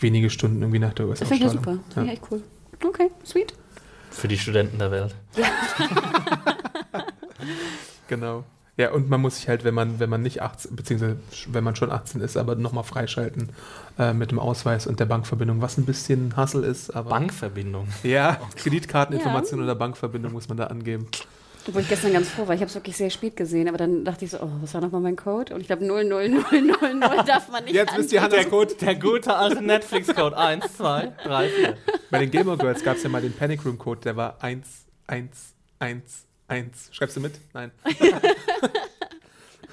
wenige 0.00 0.28
Stunden 0.28 0.60
irgendwie 0.60 0.78
nach 0.78 0.92
der 0.92 1.06
US-Ausstrahlung. 1.06 1.40
Das 1.42 1.52
finde 1.52 1.70
ich 1.70 1.74
super. 1.74 1.84
Das 1.86 1.94
finde 1.94 2.12
ich 2.12 2.18
echt 2.18 2.30
cool. 2.30 2.42
Okay, 2.84 3.10
sweet. 3.24 3.54
Für 4.10 4.28
die 4.28 4.38
Studenten 4.38 4.78
der 4.78 4.90
Welt. 4.90 5.14
Ja. 5.36 5.46
genau. 8.08 8.44
Ja, 8.76 8.92
und 8.92 9.08
man 9.08 9.22
muss 9.22 9.36
sich 9.36 9.48
halt, 9.48 9.64
wenn 9.64 9.74
man, 9.74 10.00
wenn 10.00 10.10
man 10.10 10.20
nicht 10.20 10.42
18, 10.42 10.76
beziehungsweise 10.76 11.16
wenn 11.48 11.64
man 11.64 11.76
schon 11.76 11.90
18 11.90 12.20
ist, 12.20 12.36
aber 12.36 12.56
nochmal 12.56 12.84
freischalten 12.84 13.50
äh, 13.98 14.12
mit 14.12 14.30
dem 14.30 14.38
Ausweis 14.38 14.86
und 14.86 15.00
der 15.00 15.06
Bankverbindung, 15.06 15.62
was 15.62 15.78
ein 15.78 15.86
bisschen 15.86 16.36
Hassel 16.36 16.62
ist. 16.62 16.90
Aber 16.94 17.10
Bankverbindung? 17.10 17.88
Ja, 18.02 18.38
Kreditkarteninformation 18.56 19.60
ja. 19.60 19.64
oder 19.64 19.74
Bankverbindung 19.74 20.32
muss 20.32 20.48
man 20.48 20.58
da 20.58 20.64
angeben. 20.64 21.08
Obwohl 21.68 21.82
ich 21.82 21.88
gestern 21.88 22.12
ganz 22.12 22.28
froh 22.28 22.46
war, 22.46 22.54
ich 22.54 22.60
habe 22.60 22.68
es 22.68 22.74
wirklich 22.74 22.96
sehr 22.96 23.10
spät 23.10 23.34
gesehen, 23.34 23.66
aber 23.66 23.78
dann 23.78 24.04
dachte 24.04 24.24
ich 24.24 24.30
so, 24.30 24.40
oh, 24.40 24.50
was 24.60 24.72
war 24.74 24.80
nochmal 24.80 25.00
mein 25.00 25.16
Code? 25.16 25.54
Und 25.54 25.62
ich 25.62 25.66
glaube 25.66 25.84
00000 25.84 26.44
darf 27.26 27.50
man 27.50 27.64
nicht 27.64 27.74
Jetzt 27.74 27.96
wisst 27.96 28.12
ihr, 28.12 28.28
der, 28.28 28.44
Code, 28.44 28.74
der 28.80 28.94
gute 28.94 29.34
alte 29.34 29.62
Netflix-Code 29.62 30.36
1, 30.36 30.76
2, 30.76 31.12
3, 31.24 31.48
4. 31.48 31.76
Bei 32.10 32.18
den 32.20 32.30
Gamer 32.30 32.56
Girls 32.56 32.84
gab 32.84 32.96
es 32.96 33.02
ja 33.02 33.08
mal 33.08 33.20
den 33.20 33.32
Panic 33.32 33.64
Room 33.64 33.78
Code, 33.78 34.02
der 34.02 34.16
war 34.16 34.36
1, 34.40 34.68
1, 35.08 35.54
1, 35.80 36.25
Eins. 36.48 36.88
Schreibst 36.92 37.16
du 37.16 37.20
mit? 37.20 37.40
Nein. 37.52 37.70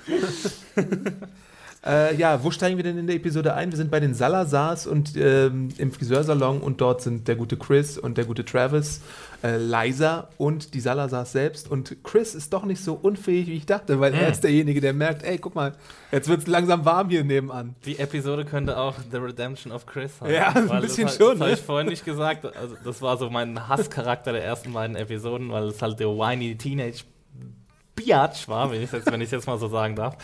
äh, 1.85 2.15
ja, 2.15 2.43
wo 2.43 2.51
steigen 2.51 2.77
wir 2.77 2.83
denn 2.83 2.97
in 2.97 3.07
der 3.07 3.15
Episode 3.17 3.53
ein? 3.55 3.71
Wir 3.71 3.77
sind 3.77 3.91
bei 3.91 3.99
den 3.99 4.13
Salazars 4.13 4.87
und 4.87 5.17
ähm, 5.17 5.69
im 5.77 5.91
Friseursalon 5.91 6.61
und 6.61 6.79
dort 6.79 7.01
sind 7.01 7.27
der 7.27 7.35
gute 7.35 7.57
Chris 7.57 7.97
und 7.97 8.17
der 8.17 8.25
gute 8.25 8.45
Travis, 8.45 9.01
äh, 9.43 9.57
Liza 9.57 10.29
und 10.37 10.73
die 10.73 10.79
Salazars 10.79 11.33
selbst. 11.33 11.69
Und 11.69 11.97
Chris 12.03 12.35
ist 12.35 12.53
doch 12.53 12.63
nicht 12.63 12.81
so 12.81 12.93
unfähig, 12.93 13.47
wie 13.47 13.57
ich 13.57 13.65
dachte, 13.65 13.99
weil 13.99 14.13
mhm. 14.13 14.19
er 14.19 14.29
ist 14.29 14.43
derjenige, 14.43 14.79
der 14.79 14.93
merkt, 14.93 15.23
ey, 15.23 15.37
guck 15.37 15.55
mal, 15.55 15.73
jetzt 16.11 16.29
wird 16.29 16.41
es 16.41 16.47
langsam 16.47 16.85
warm 16.85 17.09
hier 17.09 17.25
nebenan. 17.25 17.75
Die 17.85 17.99
Episode 17.99 18.45
könnte 18.45 18.77
auch 18.77 18.95
The 19.11 19.17
Redemption 19.17 19.73
of 19.73 19.85
Chris 19.85 20.17
sein. 20.19 20.33
Ja, 20.33 20.49
ein 20.49 20.81
bisschen 20.81 21.07
das, 21.07 21.17
schon. 21.17 21.37
Das 21.37 21.41
habe 21.41 21.51
ich 21.51 21.61
vorhin 21.61 21.89
nicht 21.89 22.05
gesagt. 22.05 22.45
Also, 22.45 22.77
das 22.83 23.01
war 23.01 23.17
so 23.17 23.29
mein 23.29 23.67
Hasscharakter 23.67 24.31
der 24.31 24.45
ersten 24.45 24.71
beiden 24.71 24.95
Episoden, 24.95 25.51
weil 25.51 25.67
es 25.67 25.81
halt 25.81 25.99
der 25.99 26.07
whiny 26.07 26.55
Teenage 26.55 27.03
Biatch 27.95 28.47
war, 28.47 28.71
wenn 28.71 28.81
ich 28.81 28.91
es 28.91 29.05
jetzt, 29.05 29.31
jetzt 29.31 29.47
mal 29.47 29.57
so 29.57 29.67
sagen 29.67 29.95
darf. 29.95 30.17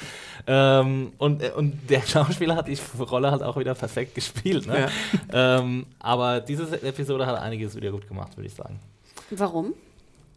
Ähm, 0.47 1.13
und, 1.17 1.43
und 1.53 1.89
der 1.89 2.01
Schauspieler 2.05 2.55
hat 2.55 2.67
die 2.67 2.77
Rolle 2.99 3.31
halt 3.31 3.43
auch 3.43 3.57
wieder 3.57 3.75
perfekt 3.75 4.15
gespielt. 4.15 4.67
Ne? 4.67 4.89
Ja. 5.31 5.59
Ähm, 5.59 5.85
aber 5.99 6.41
diese 6.41 6.81
Episode 6.81 7.25
hat 7.25 7.39
einiges 7.39 7.75
wieder 7.75 7.91
gut 7.91 8.07
gemacht, 8.07 8.35
würde 8.35 8.47
ich 8.47 8.53
sagen. 8.53 8.79
Warum? 9.29 9.73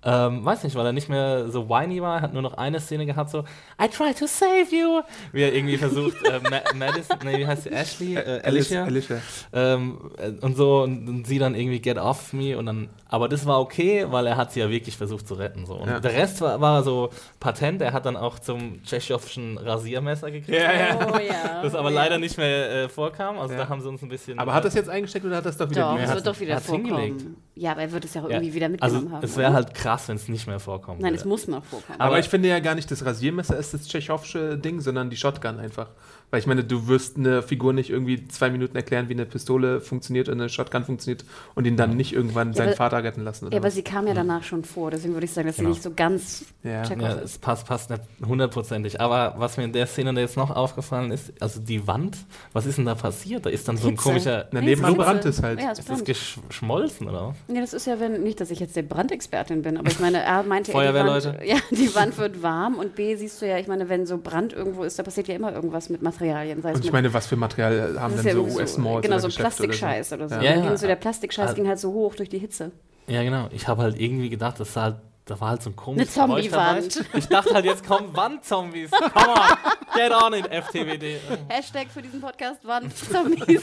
Ähm, 0.04 0.44
weiß 0.44 0.64
nicht, 0.64 0.74
weil 0.74 0.86
er 0.86 0.92
nicht 0.92 1.08
mehr 1.08 1.48
so 1.48 1.68
whiny 1.68 2.02
war, 2.02 2.20
hat 2.20 2.32
nur 2.32 2.42
noch 2.42 2.54
eine 2.54 2.80
Szene 2.80 3.06
gehabt, 3.06 3.30
so 3.30 3.44
I 3.80 3.88
try 3.88 4.12
to 4.12 4.26
save 4.26 4.66
you, 4.70 5.02
wie 5.32 5.42
er 5.42 5.54
irgendwie 5.54 5.76
versucht, 5.76 6.16
äh, 6.26 6.40
Ma 6.40 6.60
Madison, 6.74 7.18
nee, 7.24 7.38
wie 7.38 7.46
heißt 7.46 7.64
sie, 7.64 7.70
Ashley, 7.70 8.16
äh, 8.16 8.40
Alicia, 8.42 8.84
Alicia. 8.84 9.18
Ähm, 9.52 10.10
äh, 10.18 10.30
und 10.44 10.56
so 10.56 10.82
und, 10.82 11.08
und, 11.08 11.26
sie 11.26 11.38
dann 11.38 11.54
irgendwie 11.54 11.80
get 11.80 11.98
off 11.98 12.32
me! 12.32 12.58
Und 12.58 12.66
dann, 12.66 12.88
aber 13.08 13.28
das 13.28 13.46
war 13.46 13.60
okay, 13.60 14.06
weil 14.08 14.26
er 14.26 14.36
hat 14.36 14.52
sie 14.52 14.60
ja 14.60 14.68
wirklich 14.68 14.96
versucht 14.96 15.28
zu 15.28 15.34
retten, 15.34 15.66
so. 15.66 15.74
Und 15.74 15.88
ja. 15.88 16.00
der 16.00 16.12
Rest 16.12 16.40
war, 16.40 16.60
war, 16.60 16.82
so 16.82 17.10
patent, 17.38 17.80
er 17.80 17.92
hat 17.92 18.04
dann 18.04 18.16
auch 18.16 18.40
zum 18.40 18.82
tschechowschen 18.82 19.56
Rasiermesser 19.58 20.32
gekriegt, 20.32 20.58
ja, 20.58 20.72
ja. 20.72 21.12
Oh, 21.12 21.18
ja. 21.18 21.62
das 21.62 21.76
aber 21.76 21.90
oh, 21.90 21.92
leider 21.92 22.18
nicht 22.18 22.36
mehr 22.36 22.84
äh, 22.84 22.88
vorkam, 22.88 23.38
also 23.38 23.54
da 23.54 23.68
haben 23.68 23.80
sie 23.80 23.88
uns 23.88 24.02
ein 24.02 24.08
bisschen... 24.08 24.38
Aber 24.40 24.52
hat 24.52 24.64
das 24.64 24.74
jetzt 24.74 24.90
eingesteckt 24.90 25.24
oder 25.24 25.36
hat 25.36 25.46
das 25.46 25.56
doch 25.56 25.70
wieder... 25.70 25.92
Doch, 25.92 26.00
das 26.00 26.14
wird 26.14 26.26
doch 26.26 26.40
wieder 26.40 26.60
vorkommen. 26.60 27.36
Ja, 27.54 27.72
aber 27.72 27.82
er 27.82 27.92
wird 27.92 28.04
es 28.06 28.14
ja 28.14 28.22
auch 28.22 28.30
Ja, 28.30 28.36
irgendwie 28.36 28.54
wieder 28.54 28.66
also 28.80 28.96
mitgenommen 28.96 29.12
haben. 29.12 29.24
es 29.24 29.36
wäre 29.36 29.52
halt 29.52 29.74
krass, 29.74 30.08
wenn 30.08 30.16
es 30.16 30.26
nicht 30.28 30.46
mehr 30.46 30.58
vorkommt. 30.58 31.00
Nein, 31.00 31.14
es 31.14 31.24
muss 31.26 31.46
noch 31.48 31.62
vorkommen. 31.64 32.00
Aber, 32.00 32.10
Aber- 32.10 32.18
ich 32.18 32.28
finde 32.28 32.48
ja 32.48 32.60
gar 32.60 32.74
nicht, 32.74 32.90
das 32.90 33.04
Rasiermesser 33.04 33.56
ist 33.58 33.74
das 33.74 33.86
tschechovsche 33.86 34.56
Ding, 34.56 34.80
sondern 34.80 35.10
die 35.10 35.16
Shotgun 35.16 35.58
einfach. 35.58 35.88
Weil 36.32 36.40
ich 36.40 36.46
meine, 36.46 36.64
du 36.64 36.88
wirst 36.88 37.18
eine 37.18 37.42
Figur 37.42 37.72
nicht 37.74 37.90
irgendwie 37.90 38.26
zwei 38.26 38.48
Minuten 38.50 38.74
erklären, 38.74 39.08
wie 39.08 39.12
eine 39.12 39.26
Pistole 39.26 39.80
funktioniert 39.82 40.28
und 40.30 40.40
eine 40.40 40.48
Shotgun 40.48 40.82
funktioniert 40.82 41.24
und 41.54 41.66
ihn 41.66 41.76
dann 41.76 41.94
nicht 41.96 42.14
irgendwann 42.14 42.54
seinen 42.54 42.68
aber- 42.68 42.76
Vater 42.76 43.04
retten 43.04 43.22
lassen. 43.22 43.44
Oder 43.46 43.52
ja, 43.54 43.58
aber 43.60 43.68
was. 43.68 43.74
sie 43.74 43.82
kam 43.82 44.06
ja 44.06 44.14
danach 44.14 44.42
schon 44.42 44.64
vor, 44.64 44.90
deswegen 44.90 45.12
würde 45.12 45.26
ich 45.26 45.30
sagen, 45.32 45.46
dass 45.46 45.56
Genau. 45.58 45.68
sie 45.68 45.74
nicht 45.74 45.82
so 45.82 45.92
ganz 45.94 46.46
Ja. 46.64 46.82
Ja, 46.84 47.12
ist. 47.12 47.24
es 47.24 47.38
passt, 47.38 47.66
passt 47.66 47.90
nicht 47.90 48.02
hundertprozentig. 48.26 48.98
Aber 49.00 49.34
was 49.36 49.58
mir 49.58 49.64
in 49.64 49.72
der 49.72 49.86
Szene 49.86 50.18
jetzt 50.20 50.38
noch 50.38 50.50
aufgefallen 50.50 51.10
ist, 51.12 51.32
also 51.40 51.60
die 51.60 51.86
Wand, 51.86 52.16
was 52.54 52.64
ist 52.66 52.78
denn 52.78 52.86
da 52.86 52.94
passiert? 52.94 53.44
Da 53.44 53.50
ist 53.50 53.68
dann 53.68 53.76
so 53.76 53.88
ein 53.88 53.90
Hitze. 53.90 54.02
komischer. 54.02 54.48
Na, 54.52 54.60
Nee, 54.60 54.74
nebenan 54.74 55.16
Hitze. 55.16 55.28
es 55.28 55.42
halt. 55.42 55.60
Ja, 55.60 55.72
es 55.72 55.80
Ist 55.80 55.90
das 55.90 56.02
geschmolzen 56.02 57.08
oder 57.08 57.28
was? 57.28 57.36
Ja, 57.54 57.60
das 57.60 57.74
ist 57.74 57.86
ja, 57.86 58.00
wenn, 58.00 58.22
nicht, 58.22 58.40
dass 58.40 58.50
ich 58.50 58.58
jetzt 58.60 58.74
der 58.74 58.82
Brandexpertin 58.84 59.60
bin, 59.60 59.76
aber 59.76 59.90
ich 59.90 60.00
meine, 60.00 60.22
er 60.22 60.42
meinte, 60.44 60.72
er, 60.72 60.78
die 60.80 60.84
Feuerwehrleute? 60.86 61.34
Wand, 61.34 61.44
ja, 61.46 61.56
die 61.70 61.94
Wand 61.94 62.16
wird 62.16 62.42
warm 62.42 62.76
und 62.76 62.94
B, 62.94 63.16
siehst 63.16 63.42
du 63.42 63.46
ja, 63.46 63.58
ich 63.58 63.66
meine, 63.68 63.88
wenn 63.90 64.06
so 64.06 64.16
Brand 64.18 64.54
irgendwo 64.54 64.84
ist, 64.84 64.98
da 64.98 65.02
passiert 65.02 65.28
ja 65.28 65.34
immer 65.34 65.52
irgendwas 65.52 65.90
mit 65.90 66.00
Materialien. 66.22 66.62
Sei 66.62 66.70
es 66.70 66.76
Und 66.76 66.84
ich 66.84 66.92
meine, 66.92 67.12
was 67.12 67.26
für 67.26 67.36
Material 67.36 68.00
haben 68.00 68.16
denn 68.16 68.26
ja 68.26 68.32
so 68.34 68.42
US-Malls 68.44 69.02
Genau, 69.02 69.18
so 69.18 69.26
Geschäfte 69.28 69.42
oder 69.64 69.68
Plastikscheiß 69.72 70.12
oder 70.12 70.28
so. 70.28 70.34
Ja. 70.36 70.42
Ja, 70.56 70.76
so 70.76 70.86
der 70.86 70.96
Plastikscheiß 70.96 71.48
Also- 71.48 71.56
ging 71.56 71.68
halt 71.68 71.78
so 71.78 71.92
hoch 71.92 72.14
durch 72.14 72.28
die 72.28 72.38
Hitze. 72.38 72.70
Ja, 73.08 73.22
genau. 73.22 73.48
Ich 73.50 73.66
habe 73.68 73.82
halt 73.82 74.00
irgendwie 74.00 74.30
gedacht, 74.30 74.60
das 74.60 74.74
war 74.76 74.82
halt, 74.84 74.96
da 75.24 75.40
war 75.40 75.48
halt 75.50 75.62
so 75.62 75.70
ein 75.70 75.76
komisches 75.76 76.16
Eine. 76.16 76.28
Zombie-Wand. 76.34 77.04
Ich 77.14 77.26
dachte 77.28 77.52
halt, 77.54 77.64
jetzt 77.64 77.84
kommen 77.86 78.14
Wandzombies. 78.16 78.90
Come 78.92 79.28
on, 79.28 79.56
get 79.94 80.12
on 80.12 80.32
it, 80.34 80.46
FTWD. 80.46 81.18
Hashtag 81.48 81.88
für 81.92 82.02
diesen 82.02 82.20
Podcast 82.20 82.64
waren 82.64 82.90
Zombies. 82.94 83.62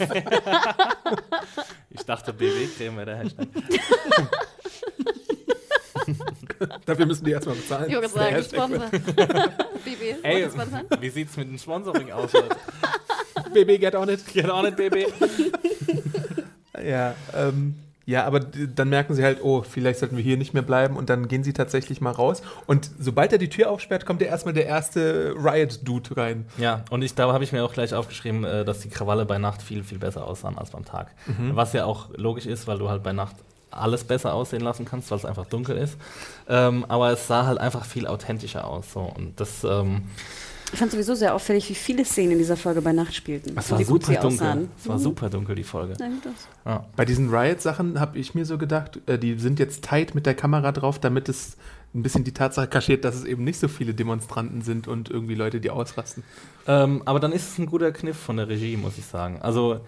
Ich 1.91 2.01
dachte, 2.05 2.33
BW-Creme 2.33 2.97
wäre 2.97 3.05
der 3.05 3.17
Hashtag. 3.17 3.47
Dafür 6.85 7.05
müssen 7.05 7.25
die 7.25 7.31
erstmal 7.31 7.55
bezahlen. 7.55 7.89
Ich 7.89 7.95
würde 7.95 8.09
sagen, 8.09 8.43
Sponsor. 8.43 8.89
BB, 8.89 10.23
Ey, 10.23 10.47
wie 10.99 11.09
sieht's 11.09 11.37
mit 11.37 11.49
dem 11.49 11.57
Sponsoring 11.57 12.11
aus, 12.11 12.31
BB 13.53 13.79
get 13.79 13.95
on 13.95 14.09
it. 14.09 14.25
Get 14.33 14.49
on 14.49 14.65
it, 14.65 14.75
BB. 14.75 15.07
Ja, 16.83 17.15
ähm, 17.35 17.75
ja, 18.09 18.25
aber 18.25 18.39
dann 18.39 18.89
merken 18.89 19.13
sie 19.13 19.23
halt, 19.23 19.43
oh, 19.43 19.61
vielleicht 19.61 19.99
sollten 19.99 20.17
wir 20.17 20.23
hier 20.23 20.35
nicht 20.35 20.55
mehr 20.55 20.63
bleiben 20.63 20.97
und 20.97 21.11
dann 21.11 21.27
gehen 21.27 21.43
sie 21.43 21.53
tatsächlich 21.53 22.01
mal 22.01 22.09
raus. 22.09 22.41
Und 22.65 22.89
sobald 22.97 23.31
er 23.31 23.37
die 23.37 23.49
Tür 23.49 23.69
aufsperrt, 23.69 24.07
kommt 24.07 24.21
ja 24.21 24.27
erstmal 24.27 24.55
der 24.55 24.65
erste 24.65 25.35
Riot-Dude 25.37 26.17
rein. 26.17 26.45
Ja, 26.57 26.83
und 26.89 27.03
ich, 27.03 27.13
da 27.13 27.31
habe 27.31 27.43
ich 27.43 27.51
mir 27.51 27.63
auch 27.63 27.71
gleich 27.71 27.93
aufgeschrieben, 27.93 28.45
äh, 28.45 28.65
dass 28.65 28.79
die 28.79 28.89
Krawalle 28.89 29.25
bei 29.25 29.37
Nacht 29.37 29.61
viel, 29.61 29.83
viel 29.83 29.99
besser 29.99 30.25
aussahen 30.25 30.57
als 30.57 30.71
beim 30.71 30.85
Tag. 30.85 31.13
Was 31.53 31.73
ja 31.73 31.85
auch 31.85 32.09
logisch 32.15 32.47
ist, 32.47 32.65
weil 32.65 32.79
du 32.79 32.89
halt 32.89 33.03
bei 33.03 33.13
Nacht 33.13 33.35
alles 33.71 34.03
besser 34.03 34.33
aussehen 34.33 34.61
lassen 34.61 34.85
kannst, 34.85 35.11
weil 35.11 35.17
es 35.17 35.25
einfach 35.25 35.45
dunkel 35.45 35.77
ist. 35.77 35.97
Ähm, 36.47 36.85
aber 36.87 37.11
es 37.11 37.27
sah 37.27 37.45
halt 37.45 37.57
einfach 37.59 37.85
viel 37.85 38.07
authentischer 38.07 38.65
aus. 38.65 38.91
So. 38.93 39.01
Und 39.01 39.39
das, 39.39 39.63
ähm, 39.63 40.03
Ich 40.71 40.79
fand 40.79 40.91
sowieso 40.91 41.15
sehr 41.15 41.33
auffällig, 41.33 41.69
wie 41.69 41.75
viele 41.75 42.05
Szenen 42.05 42.33
in 42.33 42.37
dieser 42.37 42.57
Folge 42.57 42.81
bei 42.81 42.93
Nacht 42.93 43.13
spielten. 43.15 43.57
es 43.57 43.71
war 43.71 43.83
super 43.83 44.13
dunkel. 44.13 44.17
aussahen. 44.17 44.69
Es 44.79 44.87
war 44.87 44.99
super 44.99 45.29
dunkel, 45.29 45.55
die 45.55 45.63
Folge. 45.63 45.93
Aus. 45.93 46.47
Ja. 46.65 46.85
Bei 46.95 47.05
diesen 47.05 47.29
Riot-Sachen 47.33 47.99
habe 47.99 48.17
ich 48.17 48.35
mir 48.35 48.45
so 48.45 48.57
gedacht, 48.57 48.99
äh, 49.07 49.17
die 49.17 49.37
sind 49.39 49.59
jetzt 49.59 49.83
tight 49.83 50.13
mit 50.15 50.25
der 50.25 50.35
Kamera 50.35 50.71
drauf, 50.71 50.99
damit 50.99 51.27
es 51.29 51.57
ein 51.95 52.03
bisschen 52.03 52.23
die 52.23 52.33
Tatsache 52.33 52.67
kaschiert, 52.67 53.03
dass 53.03 53.15
es 53.15 53.25
eben 53.25 53.43
nicht 53.43 53.59
so 53.59 53.67
viele 53.67 53.95
Demonstranten 53.95 54.61
sind 54.61 54.87
und 54.87 55.09
irgendwie 55.09 55.33
Leute, 55.33 55.59
die 55.59 55.71
ausrasten. 55.71 56.23
Ähm, 56.67 57.01
aber 57.05 57.19
dann 57.19 57.31
ist 57.31 57.53
es 57.53 57.57
ein 57.57 57.65
guter 57.65 57.91
Kniff 57.91 58.17
von 58.17 58.37
der 58.37 58.47
Regie, 58.47 58.77
muss 58.77 58.97
ich 58.99 59.05
sagen. 59.05 59.39
Also, 59.41 59.79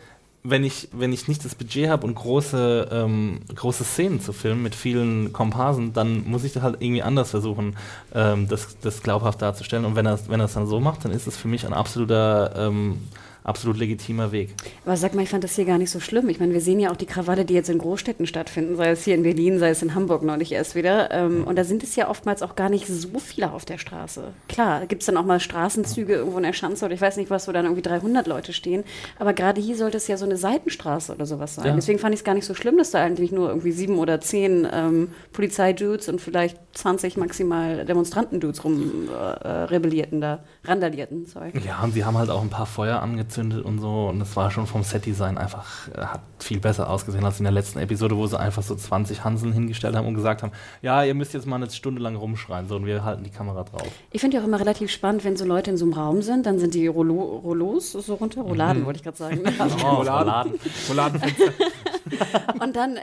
wenn 0.44 0.64
ich, 0.64 0.90
wenn 0.92 1.14
ich 1.14 1.28
nicht 1.28 1.46
das 1.46 1.54
Budget 1.54 1.90
habe 1.90 2.06
und 2.08 2.16
große, 2.16 2.90
ähm, 2.92 3.42
große 3.54 3.84
Szenen 3.84 4.20
zu 4.20 4.34
filmen 4.34 4.64
mit 4.64 4.74
vielen 4.74 5.34
Komparsen, 5.34 5.94
dann 5.94 6.28
muss 6.28 6.44
ich 6.44 6.54
da 6.54 6.62
halt 6.62 6.78
irgendwie 6.80 7.04
anders 7.04 7.30
versuchen, 7.30 7.76
ähm, 8.14 8.48
das, 8.48 8.78
das 8.82 9.04
glaubhaft 9.04 9.42
darzustellen. 9.42 9.86
Und 9.86 9.96
wenn 9.96 10.06
er 10.06 10.20
wenn 10.30 10.40
er 10.40 10.46
es 10.46 10.54
dann 10.54 10.68
so 10.68 10.80
macht, 10.80 11.06
dann 11.06 11.12
ist 11.12 11.28
es 11.28 11.38
für 11.38 11.48
mich 11.48 11.66
ein 11.66 11.74
absoluter, 11.74 12.54
ähm, 12.56 13.08
absolut 13.44 13.78
legitimer 13.78 14.32
Weg. 14.32 14.54
Aber 14.86 14.98
sag 14.98 15.14
mal, 15.14 15.24
ich 15.24 15.30
fand 15.30 15.44
das 15.44 15.56
hier 15.56 15.66
gar 15.66 15.78
nicht 15.78 15.90
so 15.90 16.00
schlimm. 16.00 16.30
Ich 16.30 16.40
meine, 16.40 16.54
wir 16.54 16.62
sehen 16.62 16.80
ja 16.80 16.92
auch 16.92 16.96
die 16.96 17.06
Krawalle, 17.06 17.46
die 17.46 17.54
jetzt 17.54 17.70
in 17.70 17.78
Großstädten 17.78 18.28
stattfinden, 18.28 18.76
sei 18.76 18.90
es 18.90 19.04
hier 19.04 19.16
in 19.16 19.24
Berlin, 19.24 19.60
sei 19.60 19.70
es 19.70 19.82
in 19.82 19.96
Hamburg 19.96 20.24
neulich 20.24 20.52
erst 20.52 20.76
wieder. 20.76 21.12
Ähm, 21.12 21.46
und 21.46 21.56
da 21.56 21.64
sind 21.64 21.84
es 21.84 21.96
ja 21.96 22.10
oftmals 22.10 22.42
auch 22.42 22.56
gar 22.56 22.70
nicht 22.70 22.88
so 22.88 23.20
viele 23.20 23.52
auf 23.52 23.66
der 23.66 23.78
Straße. 23.78 24.26
Klar, 24.48 24.86
gibt 24.86 25.02
es 25.02 25.08
dann 25.08 25.18
auch 25.18 25.26
mal 25.26 25.40
Straßenzüge 25.40 26.14
irgendwo 26.14 26.38
in 26.38 26.44
der 26.44 26.54
Schanze 26.54 26.86
oder 26.86 26.94
ich 26.94 27.02
weiß 27.02 27.18
nicht 27.18 27.30
was, 27.30 27.48
wo 27.48 27.52
dann 27.52 27.66
irgendwie 27.66 27.82
300 27.82 28.28
Leute 28.28 28.54
stehen. 28.54 28.84
Aber 29.20 29.34
gerade 29.34 29.62
hier 29.62 29.76
sollte 29.76 29.98
es 29.98 30.08
ja 30.08 30.18
so 30.18 30.26
eine 30.26 30.38
Seitenstraße 30.38 31.14
oder 31.14 31.26
sowas 31.26 31.56
sein. 31.56 31.66
Ja. 31.66 31.76
Deswegen 31.76 32.00
fand 32.00 32.14
ich 32.14 32.22
es 32.22 32.24
gar 32.24 32.36
nicht 32.36 32.46
so 32.46 32.54
schlimm, 32.54 32.78
dass 32.78 32.92
da 32.92 33.02
eigentlich 33.02 33.32
nur 33.32 33.50
irgendwie 33.50 33.72
sieben 33.72 33.98
oder 33.98 34.22
zehn 34.22 34.68
ähm, 34.72 35.10
Polizeidudes 35.34 36.10
und 36.10 36.22
vielleicht 36.22 36.58
20 36.74 37.18
maximal 37.18 37.86
Demonstranten-Dudes 37.86 38.64
rum 38.64 39.10
äh, 39.10 39.14
äh, 39.14 39.48
rebellierten 39.64 40.22
da, 40.22 40.40
randalierten, 40.64 41.26
sorry. 41.26 41.52
Ja, 41.66 41.82
und 41.84 41.94
sie 41.94 42.06
haben 42.06 42.18
halt 42.18 42.30
auch 42.30 42.42
ein 42.42 42.50
paar 42.50 42.66
Feuer 42.66 43.02
angezündet 43.32 43.66
und 43.66 43.80
so. 43.80 44.08
Und 44.10 44.20
das 44.20 44.36
war 44.36 44.52
schon 44.52 44.68
vom 44.68 44.84
Setdesign 44.84 45.38
einfach, 45.38 45.88
äh, 45.90 46.02
hat 46.02 46.22
viel 46.40 46.60
besser 46.60 46.90
ausgesehen 46.90 47.24
als 47.26 47.40
in 47.40 47.46
der 47.46 47.54
letzten 47.54 47.80
Episode, 47.80 48.18
wo 48.18 48.28
sie 48.28 48.40
einfach 48.40 48.64
so 48.64 48.76
20 48.76 49.24
Hanseln 49.24 49.54
hingestellt 49.54 49.96
haben 49.96 50.08
und 50.08 50.16
gesagt 50.16 50.44
haben, 50.44 50.52
ja, 50.82 51.04
ihr 51.04 51.14
müsst 51.14 51.34
jetzt 51.34 51.48
mal 51.48 51.56
eine 51.56 51.70
Stunde 51.70 52.02
lang 52.02 52.16
rumschreien, 52.16 52.68
so, 52.68 52.76
und 52.76 52.86
wir 52.86 53.04
halten 53.04 53.24
die 53.24 53.30
Kamera 53.30 53.64
drauf. 53.64 53.88
Ich 54.12 54.22
finde 54.22 54.38
ja 54.38 54.44
auch 54.44 54.48
immer 54.48 54.60
relativ 54.60 54.92
spannend, 54.92 55.24
wenn 55.24 55.38
so 55.38 55.46
Leute 55.46 55.72
in 55.72 55.78
so 55.78 55.86
einem 55.86 55.94
Raum 55.94 56.22
sind, 56.22 56.46
dann 56.46 56.60
sind 56.60 56.74
die 56.74 56.88
Rollo, 56.88 57.42
Rollos 57.44 57.92
so 57.92 58.14
runter, 58.16 58.42
Rouladen 58.42 58.86
wollte 58.86 58.98
ich 58.98 59.04
gerade 59.04 59.18
sagen. 59.18 59.42
Oh, 59.84 59.96
Rouladen. 59.96 60.54
Rouladenfenster. 60.90 61.54
Und 62.60 62.76
dann, 62.76 63.00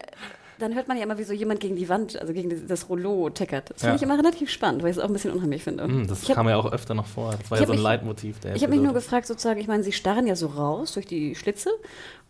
dann 0.58 0.74
hört 0.74 0.88
man 0.88 0.96
ja 0.96 1.02
immer, 1.04 1.18
wie 1.18 1.24
so 1.24 1.32
jemand 1.32 1.60
gegen 1.60 1.76
die 1.76 1.88
Wand, 1.88 2.20
also 2.20 2.32
gegen 2.32 2.66
das 2.68 2.88
Rollo 2.88 3.30
teckert. 3.30 3.70
Das 3.70 3.82
Ja. 3.82 3.88
finde 3.88 3.96
ich 3.96 4.02
immer 4.02 4.18
relativ 4.18 4.50
spannend, 4.50 4.82
weil 4.82 4.90
ich 4.90 4.96
es 4.96 5.02
auch 5.02 5.06
ein 5.08 5.12
bisschen 5.12 5.32
unheimlich 5.32 5.62
finde. 5.62 5.84
Hm, 5.84 6.06
das 6.06 6.22
ich 6.22 6.28
hab- 6.30 6.36
kam 6.36 6.48
ja 6.48 6.56
auch 6.56 6.70
öfter 6.72 6.94
noch 6.94 7.06
vor. 7.06 7.34
Das 7.40 7.50
war 7.50 7.58
ja 7.58 7.62
hab 7.62 7.66
so 7.68 7.72
ein 7.72 7.76
mich- 7.78 7.82
Leitmotiv 7.84 8.40
der 8.40 8.56
Ich 8.56 8.62
habe 8.62 8.72
mich 8.74 8.82
nur 8.82 8.92
gefragt, 8.92 9.26
sozusagen, 9.26 9.60
ich 9.60 9.66
meine, 9.68 9.82
sie 9.82 9.92
starren 9.92 10.26
ja 10.26 10.36
so 10.36 10.46
raus 10.48 10.92
durch 10.94 11.06
die 11.06 11.34
Schlitze 11.34 11.70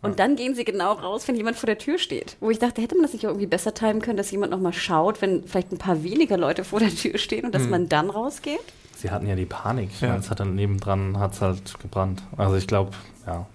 und 0.01 0.19
dann 0.19 0.35
gehen 0.35 0.55
sie 0.55 0.63
genau 0.65 0.93
raus, 0.93 1.27
wenn 1.27 1.35
jemand 1.35 1.57
vor 1.57 1.67
der 1.67 1.77
Tür 1.77 1.97
steht. 1.97 2.37
Wo 2.39 2.49
ich 2.49 2.59
dachte, 2.59 2.81
hätte 2.81 2.95
man 2.95 3.03
das 3.03 3.13
nicht 3.13 3.25
auch 3.25 3.31
irgendwie 3.31 3.47
besser 3.47 3.73
timen 3.73 4.01
können, 4.01 4.17
dass 4.17 4.31
jemand 4.31 4.51
nochmal 4.51 4.73
schaut, 4.73 5.21
wenn 5.21 5.43
vielleicht 5.43 5.71
ein 5.71 5.77
paar 5.77 6.03
weniger 6.03 6.37
Leute 6.37 6.63
vor 6.63 6.79
der 6.79 6.89
Tür 6.89 7.17
stehen 7.17 7.45
und 7.45 7.55
dass 7.55 7.63
Hm. 7.63 7.69
man 7.71 7.89
dann 7.89 8.09
rausgeht? 8.09 8.59
Sie 8.95 9.11
hatten 9.11 9.27
ja 9.27 9.35
die 9.35 9.45
Panik. 9.45 9.89
Ja. 10.01 10.15
es 10.17 10.29
hat 10.29 10.39
dann 10.41 10.55
nebendran 10.55 11.17
hat's 11.19 11.39
halt 11.41 11.79
gebrannt. 11.79 12.21
Also 12.37 12.55
ich 12.57 12.67
glaube, 12.67 12.91
ja. 13.25 13.45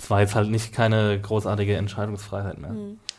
Es 0.00 0.10
war 0.10 0.20
jetzt 0.20 0.34
halt 0.36 0.48
nicht 0.50 0.72
keine 0.72 1.20
großartige 1.20 1.74
Entscheidungsfreiheit 1.76 2.58
mehr. 2.58 2.70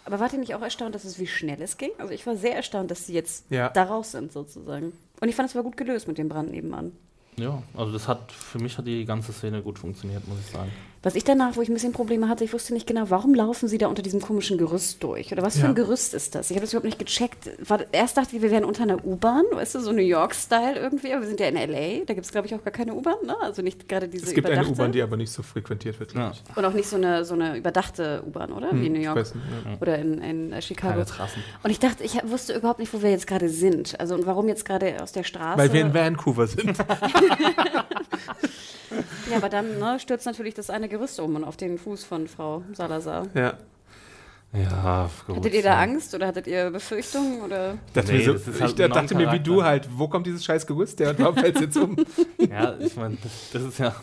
Aber 0.09 0.19
wart 0.19 0.33
ihr 0.33 0.39
nicht 0.39 0.55
auch 0.55 0.61
erstaunt, 0.63 0.95
dass 0.95 1.03
es 1.05 1.19
wie 1.19 1.27
schnell 1.27 1.61
es 1.61 1.77
ging? 1.77 1.91
Also 1.99 2.11
ich 2.13 2.25
war 2.25 2.35
sehr 2.35 2.55
erstaunt, 2.55 2.89
dass 2.89 3.05
sie 3.05 3.13
jetzt 3.13 3.45
Ja. 3.51 3.69
da 3.69 3.83
raus 3.83 4.11
sind, 4.11 4.31
sozusagen. 4.31 4.91
Und 5.21 5.29
ich 5.29 5.35
fand, 5.35 5.47
es 5.49 5.55
war 5.55 5.61
gut 5.61 5.77
gelöst 5.77 6.07
mit 6.07 6.17
dem 6.17 6.29
Brand 6.29 6.49
nebenan. 6.49 6.93
Ja, 7.37 7.61
also 7.75 7.91
das 7.93 8.07
hat, 8.07 8.31
für 8.31 8.57
mich 8.57 8.75
hat 8.79 8.87
die 8.87 9.05
ganze 9.05 9.31
Szene 9.33 9.61
gut 9.61 9.77
funktioniert, 9.77 10.27
muss 10.27 10.39
ich 10.39 10.47
sagen. 10.47 10.71
Was 11.01 11.15
ich 11.15 11.23
danach, 11.23 11.55
wo 11.55 11.61
ich 11.61 11.69
ein 11.69 11.73
bisschen 11.73 11.93
Probleme 11.93 12.27
hatte, 12.27 12.43
ich 12.43 12.51
wusste 12.51 12.73
nicht 12.73 12.85
genau, 12.85 13.09
warum 13.09 13.33
laufen 13.33 13.69
sie 13.69 13.77
da 13.77 13.87
unter 13.87 14.01
diesem 14.01 14.19
komischen 14.19 14.57
Gerüst 14.57 15.01
durch? 15.01 15.31
Oder 15.31 15.43
was 15.43 15.55
für 15.55 15.61
Ja. 15.63 15.69
ein 15.69 15.75
Gerüst 15.75 16.13
ist 16.13 16.35
das? 16.35 16.49
Ich 16.51 16.57
habe 16.57 16.65
das 16.65 16.73
überhaupt 16.73 16.85
nicht 16.85 16.99
gecheckt. 16.99 17.49
War, 17.69 17.79
erst 17.93 18.17
dachte 18.17 18.35
ich, 18.35 18.41
wir 18.41 18.51
wären 18.51 18.65
unter 18.65 18.83
einer 18.83 19.03
U-Bahn, 19.05 19.43
weißt 19.51 19.75
du, 19.75 19.79
so 19.79 19.93
New 19.93 20.01
York-Style 20.01 20.77
irgendwie, 20.77 21.13
aber 21.13 21.21
wir 21.21 21.27
sind 21.29 21.39
ja 21.39 21.47
in 21.47 21.55
L.A., 21.55 22.03
da 22.05 22.13
gibt 22.13 22.25
es, 22.25 22.31
glaube 22.33 22.47
ich, 22.47 22.55
auch 22.55 22.61
gar 22.63 22.71
keine 22.73 22.93
U-Bahn, 22.93 23.15
ne? 23.25 23.35
Also 23.41 23.61
nicht 23.61 23.87
gerade 23.87 24.09
diese 24.09 24.25
Es 24.25 24.33
gibt 24.33 24.47
eine 24.47 24.55
überdachte. 24.55 24.73
U-Bahn, 24.73 24.91
die 24.91 25.01
aber 25.01 25.15
nicht 25.15 25.31
so 25.31 25.41
frequentiert 25.41 25.97
wird. 26.01 26.13
Ja. 26.13 26.31
ich. 26.33 26.57
und 26.57 26.65
auch 26.65 26.73
nicht 26.73 26.89
so 26.89 26.97
eine, 26.97 27.23
so 27.23 27.33
eine 27.33 27.55
überdachte 27.55 28.21
U-Bahn, 28.27 28.51
oder? 28.51 28.67
Wie 28.73 28.87
in 28.87 28.93
New 28.93 28.99
Ich 28.99 29.05
York. 29.05 29.17
weiß 29.17 29.35
nicht, 29.35 29.45
ja. 29.65 29.77
Oder 29.79 29.99
in, 29.99 30.17
in 30.21 30.51
äh, 30.51 30.61
Chicago. 30.61 30.93
Keine 30.95 31.05
Trassen. 31.05 31.41
Und 31.63 31.71
ich 31.71 31.79
dachte, 31.79 32.03
ich 32.03 32.19
wusste 32.25 32.53
überhaupt 32.55 32.79
nicht, 32.79 32.93
wo 32.93 33.01
wir 33.01 33.09
jetzt 33.09 33.25
gerade 33.27 33.47
sind. 33.47 33.97
Also 34.01 34.15
und 34.15 34.25
warum 34.25 34.49
jetzt 34.49 34.65
gerade 34.65 35.01
aus 35.01 35.13
der 35.13 35.23
Straße. 35.23 35.57
Weil 35.59 35.71
wir 35.71 35.79
in 35.81 35.93
Vancouver 35.93 36.45
sind. 36.47 36.75
ja, 39.29 39.37
aber 39.37 39.49
dann 39.49 39.79
ne, 39.79 39.99
stürzt 39.99 40.25
natürlich 40.25 40.53
das 40.53 40.69
eine 40.69 40.89
Gerüst 40.89 41.19
um 41.19 41.35
und 41.35 41.43
auf 41.43 41.57
den 41.57 41.77
Fuß 41.77 42.03
von 42.03 42.27
Frau 42.27 42.63
Salazar. 42.73 43.27
ja. 43.33 43.53
Ja, 44.51 45.07
gut. 45.27 45.37
Hattet 45.37 45.53
ihr 45.53 45.61
da 45.61 45.79
Angst 45.79 46.15
oder 46.15 46.25
hattet 46.25 46.47
ihr 46.47 46.71
Befürchtungen? 46.71 47.41
Oder? 47.41 47.77
Dachte 47.93 48.13
Nee, 48.13 48.25
so, 48.25 48.33
das 48.33 48.47
ist 48.47 48.55
ich 48.55 48.61
halt 48.61 48.79
dachte 48.79 49.13
mir 49.13 49.31
wie 49.31 49.39
du 49.39 49.63
halt, 49.63 49.87
wo 49.95 50.07
kommt 50.07 50.25
dieses 50.25 50.43
scheiß 50.43 50.65
Gerüst 50.65 50.99
her 50.99 51.11
und 51.11 51.19
warum 51.19 51.35
fällt 51.37 51.55
es 51.57 51.61
jetzt 51.61 51.77
um? 51.77 51.95
Ja, 52.49 52.75
ich 52.79 52.95
meine, 52.95 53.17
das, 53.21 53.31
das 53.53 53.61
ist 53.61 53.77
ja 53.77 53.93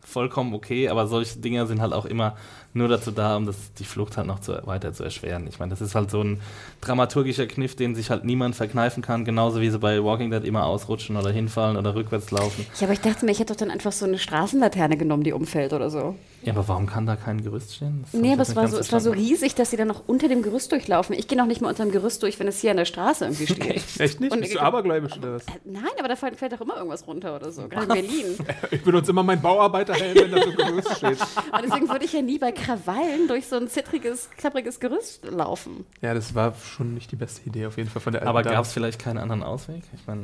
vollkommen 0.00 0.54
okay, 0.54 0.88
aber 0.88 1.06
solche 1.06 1.38
Dinge 1.40 1.66
sind 1.66 1.82
halt 1.82 1.92
auch 1.92 2.06
immer 2.06 2.36
nur 2.74 2.88
dazu 2.88 3.10
da, 3.10 3.36
um 3.36 3.46
das, 3.46 3.56
die 3.78 3.84
Flucht 3.84 4.16
halt 4.16 4.26
noch 4.26 4.40
zu, 4.40 4.60
weiter 4.66 4.92
zu 4.92 5.04
erschweren. 5.04 5.46
Ich 5.48 5.58
meine, 5.58 5.70
das 5.70 5.80
ist 5.80 5.94
halt 5.94 6.10
so 6.10 6.22
ein 6.22 6.40
dramaturgischer 6.80 7.46
Kniff, 7.46 7.76
den 7.76 7.94
sich 7.94 8.10
halt 8.10 8.24
niemand 8.24 8.56
verkneifen 8.56 9.02
kann, 9.02 9.24
genauso 9.24 9.60
wie 9.60 9.70
sie 9.70 9.78
bei 9.78 10.02
Walking 10.02 10.30
Dead 10.30 10.44
immer 10.44 10.66
ausrutschen 10.66 11.16
oder 11.16 11.30
hinfallen 11.30 11.76
oder 11.76 11.94
rückwärts 11.94 12.30
laufen. 12.30 12.66
Ja, 12.80 12.86
aber 12.86 12.92
ich 12.94 13.00
dachte 13.00 13.24
mir, 13.24 13.32
ich 13.32 13.38
hätte 13.40 13.52
doch 13.52 13.58
dann 13.58 13.70
einfach 13.70 13.92
so 13.92 14.04
eine 14.06 14.18
Straßenlaterne 14.18 14.96
genommen, 14.96 15.22
die 15.22 15.32
umfällt 15.32 15.72
oder 15.72 15.90
so. 15.90 16.14
Ja, 16.42 16.52
aber 16.54 16.66
warum 16.66 16.86
kann 16.86 17.06
da 17.06 17.14
kein 17.14 17.42
Gerüst 17.44 17.76
stehen? 17.76 18.04
Das 18.10 18.20
Nee, 18.20 18.32
aber 18.32 18.42
es 18.42 18.56
war, 18.56 18.66
so, 18.66 18.76
es 18.76 18.90
war 18.90 18.98
so 19.00 19.12
riesig, 19.12 19.54
dass 19.54 19.70
sie 19.70 19.76
dann 19.76 19.86
noch 19.86 20.02
unter 20.08 20.26
dem 20.26 20.42
Gerüst 20.42 20.72
durchlaufen. 20.72 21.14
Ich 21.16 21.28
gehe 21.28 21.38
noch 21.38 21.46
nicht 21.46 21.60
mal 21.60 21.68
unter 21.68 21.84
dem 21.84 21.92
Gerüst 21.92 22.20
durch, 22.24 22.40
wenn 22.40 22.48
es 22.48 22.58
hier 22.60 22.72
an 22.72 22.78
der 22.78 22.84
Straße 22.84 23.26
irgendwie 23.26 23.46
steht. 23.46 23.82
Echt 24.00 24.20
nicht? 24.20 24.32
Und- 24.32 24.40
Bist 24.40 24.54
du 24.56 24.58
abergläubisch 24.60 25.16
oder 25.18 25.34
was? 25.34 25.42
Äh, 25.46 25.50
Nein, 25.64 25.84
aber 26.00 26.08
da 26.08 26.16
fällt, 26.16 26.36
fällt 26.36 26.52
doch 26.52 26.60
immer 26.60 26.76
irgendwas 26.76 27.06
runter 27.06 27.36
oder 27.36 27.52
so, 27.52 27.68
gerade 27.68 27.84
in 27.84 27.88
Berlin. 28.06 28.24
Ich 28.72 28.82
benutze 28.82 29.12
immer 29.12 29.22
meinen 29.22 29.40
Bauarbeiterhelm, 29.42 30.16
wenn 30.16 30.30
da 30.32 30.42
so 30.42 30.50
ein 30.50 30.56
Gerüst 30.56 30.96
steht. 30.96 31.18
Und 31.52 31.64
deswegen 31.64 31.88
würde 31.88 32.04
ich 32.04 32.12
ja 32.12 32.22
nie 32.22 32.38
bei 32.38 32.50
Krawallen 32.64 33.28
durch 33.28 33.46
so 33.46 33.56
ein 33.56 33.68
zittriges, 33.68 34.28
klappriges 34.36 34.80
Gerüst 34.80 35.24
laufen. 35.24 35.84
Ja, 36.00 36.14
das 36.14 36.34
war 36.34 36.54
schon 36.54 36.94
nicht 36.94 37.10
die 37.12 37.16
beste 37.16 37.46
Idee 37.48 37.66
auf 37.66 37.76
jeden 37.76 37.88
Fall 37.90 38.02
von 38.02 38.12
der 38.12 38.22
alten 38.22 38.28
Aber 38.28 38.42
gab 38.42 38.64
es 38.64 38.72
vielleicht 38.72 39.00
keinen 39.00 39.18
anderen 39.18 39.42
Ausweg? 39.42 39.82
Ich 39.94 40.06
meine, 40.06 40.22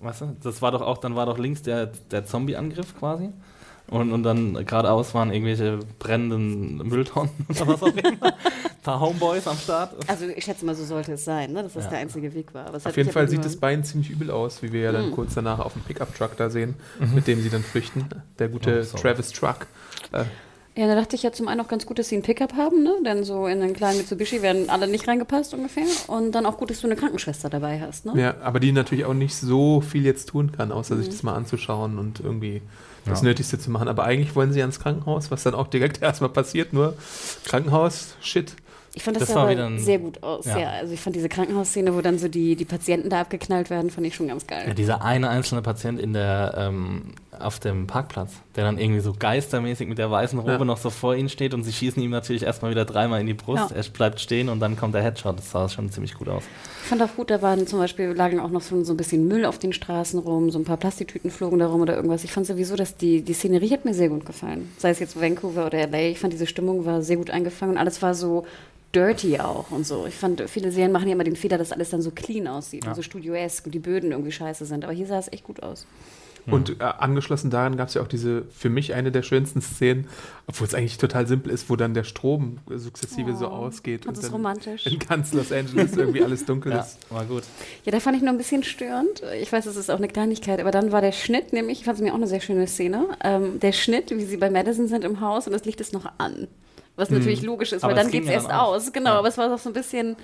weißt 0.00 0.22
du, 0.22 0.36
das 0.42 0.60
war 0.62 0.72
doch 0.72 0.82
auch, 0.82 0.98
dann 0.98 1.16
war 1.16 1.26
doch 1.26 1.38
links 1.38 1.62
der, 1.62 1.86
der 2.10 2.24
Zombie-Angriff 2.26 2.98
quasi. 2.98 3.30
Und, 3.86 4.12
und 4.14 4.22
dann 4.22 4.54
geradeaus 4.64 5.12
waren 5.12 5.30
irgendwelche 5.30 5.78
brennenden 5.98 6.78
Mülltonnen 6.78 7.30
oder 7.50 7.66
was 7.68 7.82
auch 7.82 7.88
immer. 7.88 8.02
Ein 8.22 8.32
paar 8.82 8.98
Homeboys 8.98 9.46
am 9.46 9.58
Start. 9.58 9.94
Also 10.08 10.24
ich 10.26 10.42
schätze 10.42 10.64
mal, 10.64 10.74
so 10.74 10.86
sollte 10.86 11.12
es 11.12 11.24
sein, 11.26 11.52
ne? 11.52 11.62
dass 11.62 11.74
das 11.74 11.84
Ja. 11.84 11.90
der 11.90 11.98
einzige 11.98 12.32
Weg 12.32 12.54
war. 12.54 12.74
Auf 12.74 12.96
jeden 12.96 13.12
Fall 13.12 13.28
sieht 13.28 13.44
das 13.44 13.56
Bein 13.56 13.84
ziemlich 13.84 14.08
übel 14.08 14.30
aus, 14.30 14.62
wie 14.62 14.72
wir 14.72 14.80
ja 14.80 14.88
Hm. 14.88 14.94
dann 14.96 15.10
kurz 15.10 15.34
danach 15.34 15.58
auf 15.58 15.74
dem 15.74 15.82
Pickup-Truck 15.82 16.34
da 16.38 16.48
sehen, 16.48 16.76
mit 17.14 17.26
dem 17.26 17.42
sie 17.42 17.50
dann 17.50 17.62
flüchten. 17.62 18.06
Der 18.38 18.48
gute 18.48 18.86
Oh. 18.90 18.96
Travis 18.96 19.32
Truck. 19.32 19.66
Äh, 20.12 20.24
Ja, 20.76 20.88
da 20.88 20.96
dachte 20.96 21.14
ich 21.14 21.22
ja 21.22 21.30
zum 21.30 21.46
einen 21.46 21.60
auch 21.60 21.68
ganz 21.68 21.86
gut, 21.86 21.98
dass 22.00 22.08
sie 22.08 22.16
ein 22.16 22.22
Pickup 22.22 22.54
haben, 22.54 22.82
ne? 22.82 22.94
Denn 23.04 23.22
so 23.22 23.46
in 23.46 23.62
einen 23.62 23.74
kleinen 23.74 23.98
Mitsubishi 23.98 24.42
werden 24.42 24.68
alle 24.70 24.88
nicht 24.88 25.06
reingepasst 25.06 25.54
ungefähr. 25.54 25.84
Und 26.08 26.32
dann 26.32 26.46
auch 26.46 26.56
gut, 26.58 26.70
dass 26.70 26.80
du 26.80 26.88
eine 26.88 26.96
Krankenschwester 26.96 27.48
dabei 27.48 27.80
hast, 27.80 28.06
ne? 28.06 28.20
ja, 28.20 28.34
aber 28.42 28.58
die 28.58 28.72
natürlich 28.72 29.04
auch 29.04 29.14
nicht 29.14 29.36
so 29.36 29.80
viel 29.80 30.04
jetzt 30.04 30.30
tun 30.30 30.50
kann, 30.50 30.72
außer 30.72 30.96
sich 30.96 31.08
das 31.08 31.22
mal 31.22 31.34
anzuschauen 31.34 31.98
und 31.98 32.18
irgendwie 32.18 32.60
das 33.06 33.20
Ja. 33.20 33.28
Nötigste 33.28 33.58
zu 33.58 33.70
machen. 33.70 33.86
Aber 33.86 34.02
eigentlich 34.04 34.34
wollen 34.34 34.52
sie 34.52 34.62
ans 34.62 34.80
Krankenhaus, 34.80 35.30
was 35.30 35.44
dann 35.44 35.54
auch 35.54 35.68
direkt 35.68 36.02
erstmal 36.02 36.30
passiert, 36.30 36.72
nur 36.72 36.94
Krankenhaus, 37.44 38.14
shit. 38.20 38.54
Ich 38.96 39.02
fand 39.02 39.16
das, 39.16 39.26
Das 39.28 39.36
aber 39.36 39.50
wieder 39.50 39.66
ein- 39.66 39.78
sehr 39.80 39.98
gut 39.98 40.22
aus. 40.22 40.44
Ja. 40.46 40.58
ja. 40.58 40.68
also 40.70 40.92
ich 40.94 41.00
fand 41.00 41.16
diese 41.16 41.28
Krankenhausszene, 41.28 41.94
wo 41.96 42.00
dann 42.00 42.18
so 42.18 42.28
die, 42.28 42.54
die 42.54 42.64
Patienten 42.64 43.10
da 43.10 43.20
abgeknallt 43.22 43.68
werden, 43.68 43.90
fand 43.90 44.06
ich 44.06 44.14
schon 44.14 44.28
ganz 44.28 44.46
geil. 44.46 44.64
Ja, 44.68 44.74
dieser 44.74 45.02
eine 45.02 45.28
einzelne 45.30 45.62
Patient 45.62 45.98
in 46.00 46.12
der, 46.12 46.54
ähm, 46.56 47.02
auf 47.40 47.58
dem 47.60 47.86
Parkplatz, 47.86 48.32
der 48.56 48.64
dann 48.64 48.78
irgendwie 48.78 49.00
so 49.00 49.12
geistermäßig 49.18 49.88
mit 49.88 49.98
der 49.98 50.10
weißen 50.10 50.38
Robe 50.38 50.52
Ja. 50.52 50.64
noch 50.64 50.78
so 50.78 50.90
vor 50.90 51.14
ihnen 51.14 51.28
steht 51.28 51.54
und 51.54 51.62
sie 51.64 51.72
schießen 51.72 52.02
ihm 52.02 52.10
natürlich 52.10 52.42
erstmal 52.42 52.70
wieder 52.70 52.84
dreimal 52.84 53.20
in 53.20 53.26
die 53.26 53.34
Brust. 53.34 53.70
Ja. 53.70 53.76
Er 53.76 53.82
bleibt 53.84 54.20
stehen 54.20 54.48
und 54.48 54.60
dann 54.60 54.76
kommt 54.76 54.94
der 54.94 55.02
Headshot. 55.02 55.38
Das 55.38 55.50
sah 55.50 55.68
schon 55.68 55.90
ziemlich 55.90 56.14
gut 56.14 56.28
aus. 56.28 56.42
Ich 56.82 56.88
fand 56.88 57.02
auch 57.02 57.14
gut, 57.16 57.30
da 57.30 57.40
waren 57.42 57.66
zum 57.66 57.78
Beispiel, 57.78 58.08
lagen 58.12 58.40
auch 58.40 58.50
noch 58.50 58.60
so, 58.62 58.82
so 58.84 58.92
ein 58.92 58.96
bisschen 58.96 59.26
Müll 59.28 59.44
auf 59.44 59.58
den 59.58 59.72
Straßen 59.72 60.18
rum, 60.20 60.50
so 60.50 60.58
ein 60.58 60.64
paar 60.64 60.76
Plastiktüten 60.76 61.30
flogen 61.30 61.58
da 61.58 61.66
rum 61.66 61.80
oder 61.80 61.96
irgendwas. 61.96 62.24
Ich 62.24 62.32
fand 62.32 62.46
sowieso, 62.46 62.76
dass 62.76 62.96
die, 62.96 63.22
die 63.22 63.32
Szenerie 63.34 63.70
hat 63.70 63.84
mir 63.84 63.94
sehr 63.94 64.08
gut 64.08 64.26
gefallen. 64.26 64.70
Sei 64.78 64.90
es 64.90 64.98
jetzt 64.98 65.20
Vancouver 65.20 65.66
oder 65.66 65.86
LA, 65.86 66.10
ich 66.10 66.18
fand 66.18 66.32
diese 66.32 66.46
Stimmung 66.46 66.84
war 66.84 67.02
sehr 67.02 67.16
gut 67.16 67.30
eingefangen 67.30 67.74
und 67.76 67.78
alles 67.80 68.02
war 68.02 68.14
so 68.14 68.44
dirty 68.94 69.40
auch 69.40 69.72
und 69.72 69.84
so. 69.84 70.06
Ich 70.06 70.14
fand, 70.14 70.48
viele 70.48 70.70
Serien 70.70 70.92
machen 70.92 71.08
ja 71.08 71.14
immer 71.14 71.24
den 71.24 71.34
Fehler, 71.34 71.58
dass 71.58 71.72
alles 71.72 71.90
dann 71.90 72.00
so 72.00 72.12
clean 72.12 72.46
aussieht 72.46 72.86
und 72.86 72.94
so 72.94 73.02
studioesk 73.02 73.66
und 73.66 73.74
die 73.74 73.80
Böden 73.80 74.12
irgendwie 74.12 74.30
scheiße 74.30 74.64
sind. 74.66 74.84
Aber 74.84 74.92
hier 74.92 75.06
sah 75.06 75.18
es 75.18 75.32
echt 75.32 75.42
gut 75.42 75.62
aus. 75.64 75.86
Und 76.46 76.80
äh, 76.80 76.84
angeschlossen 76.84 77.50
daran 77.50 77.76
gab 77.76 77.88
es 77.88 77.94
ja 77.94 78.02
auch 78.02 78.06
diese, 78.08 78.42
für 78.54 78.68
mich 78.68 78.92
eine 78.92 79.10
der 79.10 79.22
schönsten 79.22 79.62
Szenen, 79.62 80.06
obwohl 80.46 80.66
es 80.66 80.74
eigentlich 80.74 80.98
total 80.98 81.26
simpel 81.26 81.50
ist, 81.52 81.70
wo 81.70 81.76
dann 81.76 81.94
der 81.94 82.04
Strom 82.04 82.58
sukzessive 82.68 83.34
so 83.34 83.48
ausgeht. 83.48 84.02
das 84.02 84.08
und 84.08 84.14
ist 84.14 84.24
dann 84.24 84.32
romantisch. 84.32 84.86
In 84.86 84.98
ganz 84.98 85.32
Los 85.32 85.52
Angeles 85.52 85.96
irgendwie 85.96 86.22
alles 86.22 86.44
dunkel 86.44 86.72
Ja, 86.72 86.80
ist. 86.80 86.98
war 87.10 87.24
gut. 87.24 87.44
Ja, 87.84 87.92
da 87.92 88.00
fand 88.00 88.16
ich 88.16 88.22
nur 88.22 88.32
ein 88.32 88.36
bisschen 88.38 88.62
störend. 88.62 89.22
Ich 89.40 89.50
weiß, 89.52 89.64
es 89.66 89.76
ist 89.76 89.90
auch 89.90 89.96
eine 89.96 90.08
Kleinigkeit, 90.08 90.60
aber 90.60 90.70
dann 90.70 90.92
war 90.92 91.00
der 91.00 91.12
Schnitt, 91.12 91.52
nämlich, 91.54 91.78
ich 91.80 91.84
fand 91.86 91.96
es 91.98 92.02
mir 92.04 92.10
auch 92.12 92.16
eine 92.18 92.26
sehr 92.26 92.40
schöne 92.40 92.66
Szene, 92.66 93.08
ähm, 93.22 93.58
der 93.60 93.72
Schnitt, 93.72 94.10
wie 94.10 94.24
sie 94.24 94.36
bei 94.36 94.50
Madison 94.50 94.86
sind 94.86 95.04
im 95.04 95.20
Haus 95.20 95.46
und 95.46 95.52
das 95.54 95.64
Licht 95.64 95.80
ist 95.80 95.92
noch 95.94 96.06
an. 96.18 96.46
Was 96.96 97.10
natürlich 97.10 97.42
logisch 97.42 97.72
ist, 97.72 97.82
Aber 97.82 97.96
weil 97.96 98.02
dann 98.02 98.10
geht 98.12 98.22
es 98.22 98.28
ja 98.28 98.34
erst 98.34 98.52
aus. 98.52 98.92
Genau, 98.92 99.10
Ja. 99.10 99.18
aber 99.18 99.26
es 99.28 99.36
war 99.38 99.52
auch 99.52 99.58
so 99.58 99.70
ein 99.70 99.72
bisschen, 99.72 100.14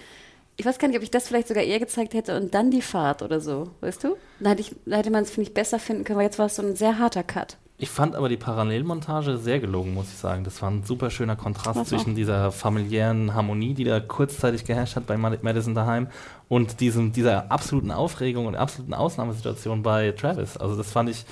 ich 0.57 0.67
weiß 0.67 0.79
gar 0.79 0.89
nicht, 0.89 0.97
ob 0.99 1.03
ich 1.03 1.11
das 1.11 1.27
vielleicht 1.29 1.49
sogar 1.49 1.63
eher 1.63 1.79
gezeigt 1.79 2.13
hätte 2.15 2.37
und 2.39 2.55
dann 2.55 2.71
die 2.71 2.83
Fahrt 2.83 3.23
oder 3.23 3.41
so, 3.41 3.71
weißt 3.81 4.05
du? 4.05 4.17
Da 4.41 4.51
hätte, 4.51 4.61
ich- 4.63 4.77
da 4.85 4.97
hätte 4.97 5.11
man 5.11 5.23
es, 5.23 5.31
finde 5.31 5.49
ich, 5.49 5.55
besser 5.55 5.79
finden 5.79 6.05
können, 6.05 6.19
weil 6.19 6.27
jetzt 6.27 6.39
war 6.39 6.47
es 6.47 6.57
so 6.57 6.63
ein 6.63 6.77
sehr 6.77 6.99
harter 6.99 7.23
Cut. 7.23 7.57
Ich 7.79 7.89
fand 7.89 8.15
aber 8.15 8.29
die 8.29 8.37
Parallelmontage 8.37 9.39
sehr 9.39 9.59
gelungen, 9.59 9.95
muss 9.95 10.09
ich 10.13 10.19
sagen. 10.19 10.45
Das 10.45 10.61
war 10.61 10.71
ein 10.71 10.83
super 10.85 11.09
schöner 11.09 11.35
Kontrast 11.35 11.81
Was 11.81 11.89
zwischen 11.89 12.15
dieser 12.15 12.53
familiären 12.53 13.33
Harmonie, 13.33 13.73
die 13.73 13.85
da 13.85 14.01
kurzzeitig 14.01 14.67
geherrscht 14.67 14.97
hat 14.97 15.07
bei 15.07 15.17
Mad- 15.17 15.39
Madison 15.41 15.75
daheim 15.75 16.09
und 16.49 16.81
diesem, 16.81 17.13
dieser 17.13 17.51
absoluten 17.51 17.91
Aufregung 17.91 18.45
und 18.45 18.55
absoluten 18.55 18.93
Ausnahmesituation 18.93 19.83
bei 19.83 20.13
Travis. 20.13 20.59
Also 20.59 20.77
das 20.77 20.93
fand 20.93 21.09
ich, 21.09 21.25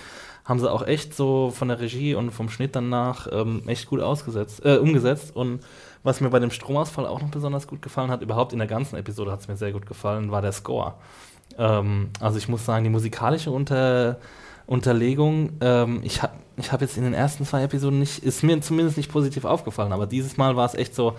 haben 0.46 0.58
sie 0.58 0.72
auch 0.72 0.86
echt 0.86 1.14
so 1.14 1.50
von 1.50 1.68
der 1.68 1.80
Regie 1.80 2.14
und 2.14 2.30
vom 2.30 2.48
Schnitt 2.48 2.74
danach 2.74 3.28
ähm, 3.30 3.62
echt 3.66 3.86
gut 3.86 4.00
ausgesetzt, 4.00 4.64
äh, 4.64 4.78
umgesetzt. 4.78 5.36
Und 5.36 5.60
was 6.02 6.20
mir 6.20 6.30
bei 6.30 6.38
dem 6.38 6.50
Stromausfall 6.50 7.06
auch 7.06 7.20
noch 7.20 7.30
besonders 7.30 7.66
gut 7.66 7.82
gefallen 7.82 8.10
hat, 8.10 8.22
überhaupt 8.22 8.52
in 8.52 8.58
der 8.58 8.68
ganzen 8.68 8.96
Episode 8.96 9.32
hat 9.32 9.40
es 9.40 9.48
mir 9.48 9.56
sehr 9.56 9.72
gut 9.72 9.86
gefallen, 9.86 10.30
war 10.30 10.42
der 10.42 10.52
Score. 10.52 10.94
Ähm, 11.56 12.10
also 12.20 12.38
ich 12.38 12.48
muss 12.48 12.64
sagen, 12.64 12.84
die 12.84 12.90
musikalische 12.90 13.50
Unter 13.50 14.18
Unterlegung, 14.66 15.52
ähm, 15.62 16.00
ich 16.02 16.22
habe 16.22 16.34
ich 16.58 16.72
hab 16.72 16.82
jetzt 16.82 16.98
in 16.98 17.04
den 17.04 17.14
ersten 17.14 17.46
zwei 17.46 17.62
Episoden 17.62 17.98
nicht, 17.98 18.22
ist 18.22 18.42
mir 18.42 18.60
zumindest 18.60 18.98
nicht 18.98 19.10
positiv 19.10 19.46
aufgefallen, 19.46 19.92
aber 19.92 20.06
dieses 20.06 20.36
Mal 20.36 20.56
war 20.56 20.66
es 20.66 20.74
echt 20.74 20.94
so, 20.94 21.14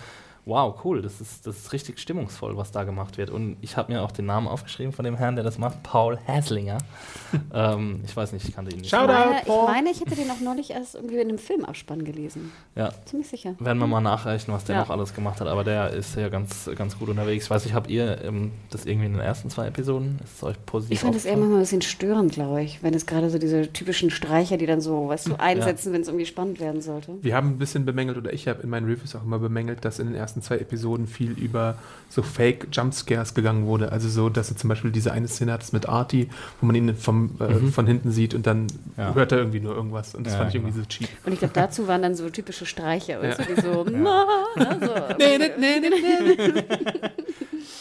wow, 0.50 0.76
cool, 0.84 1.02
das 1.02 1.22
ist, 1.22 1.46
das 1.48 1.58
ist 1.58 1.74
richtig 1.74 2.00
stimmungsvoll, 2.00 2.58
was 2.58 2.72
da 2.72 2.84
gemacht 2.84 3.18
wird. 3.18 3.30
Und 3.30 3.56
ich 3.62 3.78
habe 3.78 3.94
mir 3.94 4.02
auch 4.02 4.12
den 4.12 4.26
Namen 4.26 4.48
aufgeschrieben 4.48 4.92
von 4.92 5.06
dem 5.06 5.16
Herrn, 5.16 5.36
der 5.36 5.44
das 5.44 5.58
macht, 5.58 5.82
Paul 5.84 6.18
Haslinger. 6.28 6.80
ähm, 7.54 8.02
ich 8.06 8.16
weiß 8.16 8.34
nicht, 8.34 8.48
ich 8.50 8.56
kannte 8.56 8.72
ihn 8.72 8.82
nicht. 8.82 8.90
Schau 8.90 9.02
Ich 9.02 9.08
da, 9.08 9.26
meine, 9.26 9.40
ich 9.42 9.46
Paul. 9.46 9.68
meine, 9.72 9.90
ich 9.92 10.02
hätte 10.02 10.16
den 10.16 10.30
auch 10.32 10.40
neulich 10.42 10.72
erst 10.72 10.96
irgendwie 10.96 11.16
in 11.18 11.30
einem 11.30 11.38
Filmabspann 11.38 12.04
gelesen. 12.04 12.52
Ja, 12.76 12.92
Ziemlich 13.06 13.28
sicher. 13.30 13.56
werden 13.60 13.78
wir 13.78 13.88
mal 13.88 14.02
nachreichen, 14.02 14.52
was 14.54 14.64
der 14.66 14.76
Ja. 14.76 14.82
noch 14.82 14.90
alles 14.90 15.14
gemacht 15.14 15.40
hat, 15.40 15.48
aber 15.48 15.64
der 15.64 15.92
ist 15.92 16.16
ja 16.16 16.30
ganz, 16.30 16.70
ganz 16.76 16.98
gut 16.98 17.10
unterwegs. 17.10 17.46
Ich 17.46 17.52
weiß 17.52 17.64
nicht, 17.66 17.74
habt 17.76 17.90
ihr 17.90 18.24
ähm, 18.24 18.52
das 18.72 18.86
irgendwie 18.86 19.06
in 19.06 19.14
den 19.14 19.22
ersten 19.22 19.50
zwei 19.50 19.68
Episoden? 19.68 20.20
Ist 20.24 20.38
es 20.38 20.44
euch 20.44 20.56
positiv 20.66 20.94
Ich 20.96 21.00
fand 21.02 21.16
das 21.16 21.26
eher 21.26 21.38
manchmal 21.38 21.60
ein 21.60 21.62
bisschen 21.62 21.82
störend, 21.84 22.32
glaube 22.34 22.64
ich, 22.64 22.82
wenn 22.84 22.94
es 22.94 23.06
gerade 23.06 23.30
so 23.30 23.38
diese 23.38 23.72
typischen 23.72 24.10
Streicher, 24.10 24.58
die 24.58 24.66
dann 24.66 24.82
so, 24.82 25.08
weißt 25.10 25.28
du, 25.28 25.36
einsetzen, 25.40 25.94
wenn 25.94 26.02
es 26.02 26.08
irgendwie 26.08 26.26
spannend 26.26 26.60
werden 26.60 26.82
sollte. 26.82 27.14
Wir 27.22 27.36
haben 27.36 27.50
ein 27.50 27.58
bisschen 27.60 27.86
bemängelt, 27.86 28.18
oder 28.18 28.34
ich 28.34 28.48
habe 28.48 28.62
in 28.64 28.70
meinen 28.70 28.88
Reviews 28.90 29.16
auch 29.16 29.24
immer 29.24 29.40
bemängelt, 29.40 29.86
dass 29.86 30.00
in 30.00 30.08
den 30.08 30.16
ersten 30.16 30.39
zwei 30.42 30.58
Episoden 30.58 31.08
viel 31.08 31.32
über 31.32 31.76
so 32.10 32.24
Fake-Jumpscares 32.24 33.36
gegangen 33.36 33.68
wurde. 33.68 33.92
Also 33.92 34.10
so, 34.10 34.30
dass 34.30 34.50
er 34.50 34.58
zum 34.58 34.70
Beispiel 34.70 34.92
diese 34.92 35.12
eine 35.12 35.28
Szene 35.28 35.54
hat 35.54 35.72
mit 35.74 35.88
Artie, 35.88 36.30
wo 36.60 36.66
man 36.66 36.76
ihn 36.76 36.96
vom, 36.96 37.32
äh, 37.40 37.72
von 37.72 37.86
hinten 37.86 38.12
sieht 38.12 38.34
und 38.34 38.48
dann 38.48 38.68
Ja. 38.98 39.14
hört 39.14 39.32
er 39.32 39.38
irgendwie 39.40 39.60
nur 39.60 39.76
irgendwas. 39.76 40.16
Und 40.16 40.26
das 40.26 40.34
Ja, 40.34 40.40
fand 40.40 40.50
ich 40.50 40.54
genau. 40.62 40.68
irgendwie 40.70 40.82
so 40.82 40.88
cheap. 40.88 41.10
Und 41.26 41.34
ich 41.34 41.40
glaube, 41.40 41.54
dazu 41.54 41.88
waren 41.88 42.02
dann 42.02 42.16
so 42.16 42.30
typische 42.30 42.66
Streicher, 42.66 43.24
Ja. 43.24 43.36
die 43.36 43.62
so, 43.62 43.86
na, 43.90 44.26
ne, 44.56 44.80
so. 44.82 45.20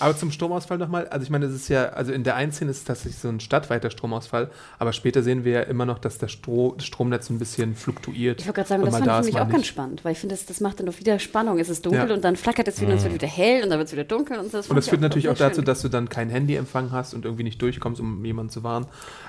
Aber 0.00 0.16
zum 0.16 0.30
Stromausfall 0.30 0.78
nochmal, 0.78 1.08
also 1.08 1.24
ich 1.24 1.30
meine, 1.30 1.46
das 1.46 1.54
ist 1.56 1.68
ja, 1.68 1.86
also 1.88 2.12
in 2.12 2.22
der 2.22 2.36
einen 2.36 2.52
Szene 2.52 2.70
ist 2.70 2.78
es 2.78 2.84
tatsächlich 2.84 3.18
so 3.18 3.28
ein 3.28 3.40
stadtweiter 3.40 3.90
Stromausfall, 3.90 4.48
aber 4.78 4.92
später 4.92 5.22
sehen 5.22 5.44
wir 5.44 5.52
ja 5.52 5.60
immer 5.62 5.86
noch, 5.86 5.98
dass 5.98 6.18
das, 6.18 6.30
Stro 6.30 6.74
das 6.76 6.86
Stromnetz 6.86 7.30
ein 7.30 7.38
bisschen 7.40 7.74
fluktuiert. 7.74 8.40
Ich 8.40 8.46
wollte 8.46 8.56
gerade 8.58 8.68
sagen, 8.68 8.84
das 8.84 8.94
fand 8.94 9.06
da 9.06 9.18
ich 9.20 9.26
nämlich 9.26 9.42
auch 9.42 9.48
ganz 9.48 9.58
nicht. 9.58 9.66
spannend, 9.68 10.04
weil 10.04 10.12
ich 10.12 10.18
finde, 10.18 10.36
das, 10.36 10.46
das 10.46 10.60
macht 10.60 10.78
dann 10.78 10.86
doch 10.86 10.98
wieder 11.00 11.18
Spannung. 11.18 11.58
Es 11.58 11.68
ist 11.68 11.84
dunkel 11.84 12.08
Ja. 12.08 12.14
und 12.14 12.22
dann 12.24 12.36
flackert 12.38 12.68
es 12.68 12.80
wieder 12.80 12.92
und 12.92 12.98
es 12.98 13.04
wird 13.04 13.14
wieder 13.14 13.26
hell 13.26 13.62
und 13.62 13.70
dann 13.70 13.78
wird 13.78 13.88
es 13.88 13.92
wieder 13.92 14.04
dunkel 14.04 14.38
und 14.38 14.52
das 14.54 14.68
Und 14.68 14.76
das 14.76 14.88
führt 14.88 15.00
natürlich 15.00 15.28
auch 15.28 15.36
dazu, 15.36 15.56
schön. 15.56 15.64
dass 15.64 15.82
du 15.82 15.88
dann 15.88 16.08
keinen 16.08 16.30
Handyempfang 16.30 16.90
hast 16.92 17.14
und 17.14 17.24
irgendwie 17.24 17.44
nicht 17.44 17.60
durchkommst, 17.60 18.00
um 18.00 18.24
jemanden 18.24 18.50
zu 18.50 18.62
warnen. 18.62 18.86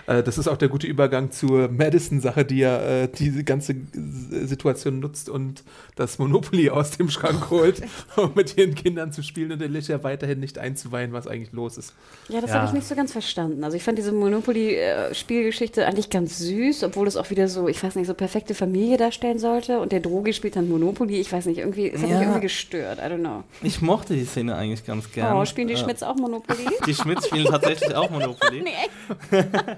Äh, 0.08 0.24
das 0.24 0.38
ist 0.38 0.48
auch 0.48 0.58
der 0.58 0.70
gute 0.70 0.88
Übergang 0.88 1.32
zur 1.32 1.68
Madison-Sache, 1.70 2.46
die 2.46 2.60
ja 2.60 2.80
äh, 2.82 3.08
diese 3.08 3.44
ganze 3.44 3.76
Situation 3.94 5.00
nutzt 5.00 5.30
und 5.30 5.64
das 5.96 6.20
Monopoly 6.20 6.70
aus 6.72 6.92
dem 6.92 7.10
Schrank 7.10 7.50
holt, 7.50 7.82
um 8.16 8.32
mit 8.36 8.58
ihren 8.58 8.76
Kindern 8.76 9.12
zu 9.12 9.24
spielen 9.24 9.52
und 9.52 9.62
Alicia 9.62 10.04
weiterhin 10.04 10.40
nicht 10.40 10.58
einzuweihen, 10.58 11.12
was 11.14 11.28
eigentlich 11.28 11.52
los 11.52 11.78
ist. 11.78 11.94
Ja, 12.30 12.42
das 12.42 12.50
Ja. 12.52 12.58
habe 12.58 12.68
ich 12.68 12.74
nicht 12.74 12.88
so 12.88 12.96
ganz 12.96 13.12
verstanden. 13.12 13.64
Also 13.64 13.76
ich 13.78 13.84
fand 13.84 13.98
diese 13.98 14.12
Monopoly-Spielgeschichte 14.12 15.86
eigentlich 15.86 16.10
ganz 16.10 16.40
süß, 16.40 16.84
obwohl 16.84 17.08
es 17.08 17.18
auch 17.18 17.30
wieder 17.30 17.48
so, 17.48 17.68
ich 17.68 17.82
weiß 17.84 17.96
nicht, 17.96 18.08
so 18.08 18.14
perfekte 18.14 18.54
Familie 18.54 18.98
darstellen 18.98 19.40
sollte. 19.40 19.80
Und 19.80 19.92
der 19.92 20.00
Drogi 20.00 20.34
spielt 20.34 20.56
dann 20.56 20.70
Monopoly. 20.70 21.20
Ich 21.20 21.32
weiß 21.32 21.46
nicht, 21.46 21.60
irgendwie, 21.60 21.90
es 21.90 22.02
hat 22.02 22.10
Ja. 22.10 22.16
mich 22.18 22.22
irgendwie 22.24 22.42
gestört. 22.42 22.99
I 23.00 23.10
don't 23.10 23.20
know. 23.20 23.44
Ich 23.62 23.82
mochte 23.82 24.14
die 24.14 24.26
Szene 24.26 24.56
eigentlich 24.56 24.86
ganz 24.86 25.12
gern. 25.12 25.36
Oh, 25.36 25.46
spielen 25.46 25.68
die 25.68 25.74
Äh, 25.74 25.78
Schmitz 25.78 26.04
auch 26.04 26.16
Monopoly? 26.16 26.68
Die 26.86 26.94
Schmitz 26.94 27.26
spielen 27.28 27.46
tatsächlich 27.46 27.94
auch 27.96 28.10
Monopoly. 28.10 28.62
nee, 28.64 28.70
echt? 28.72 29.32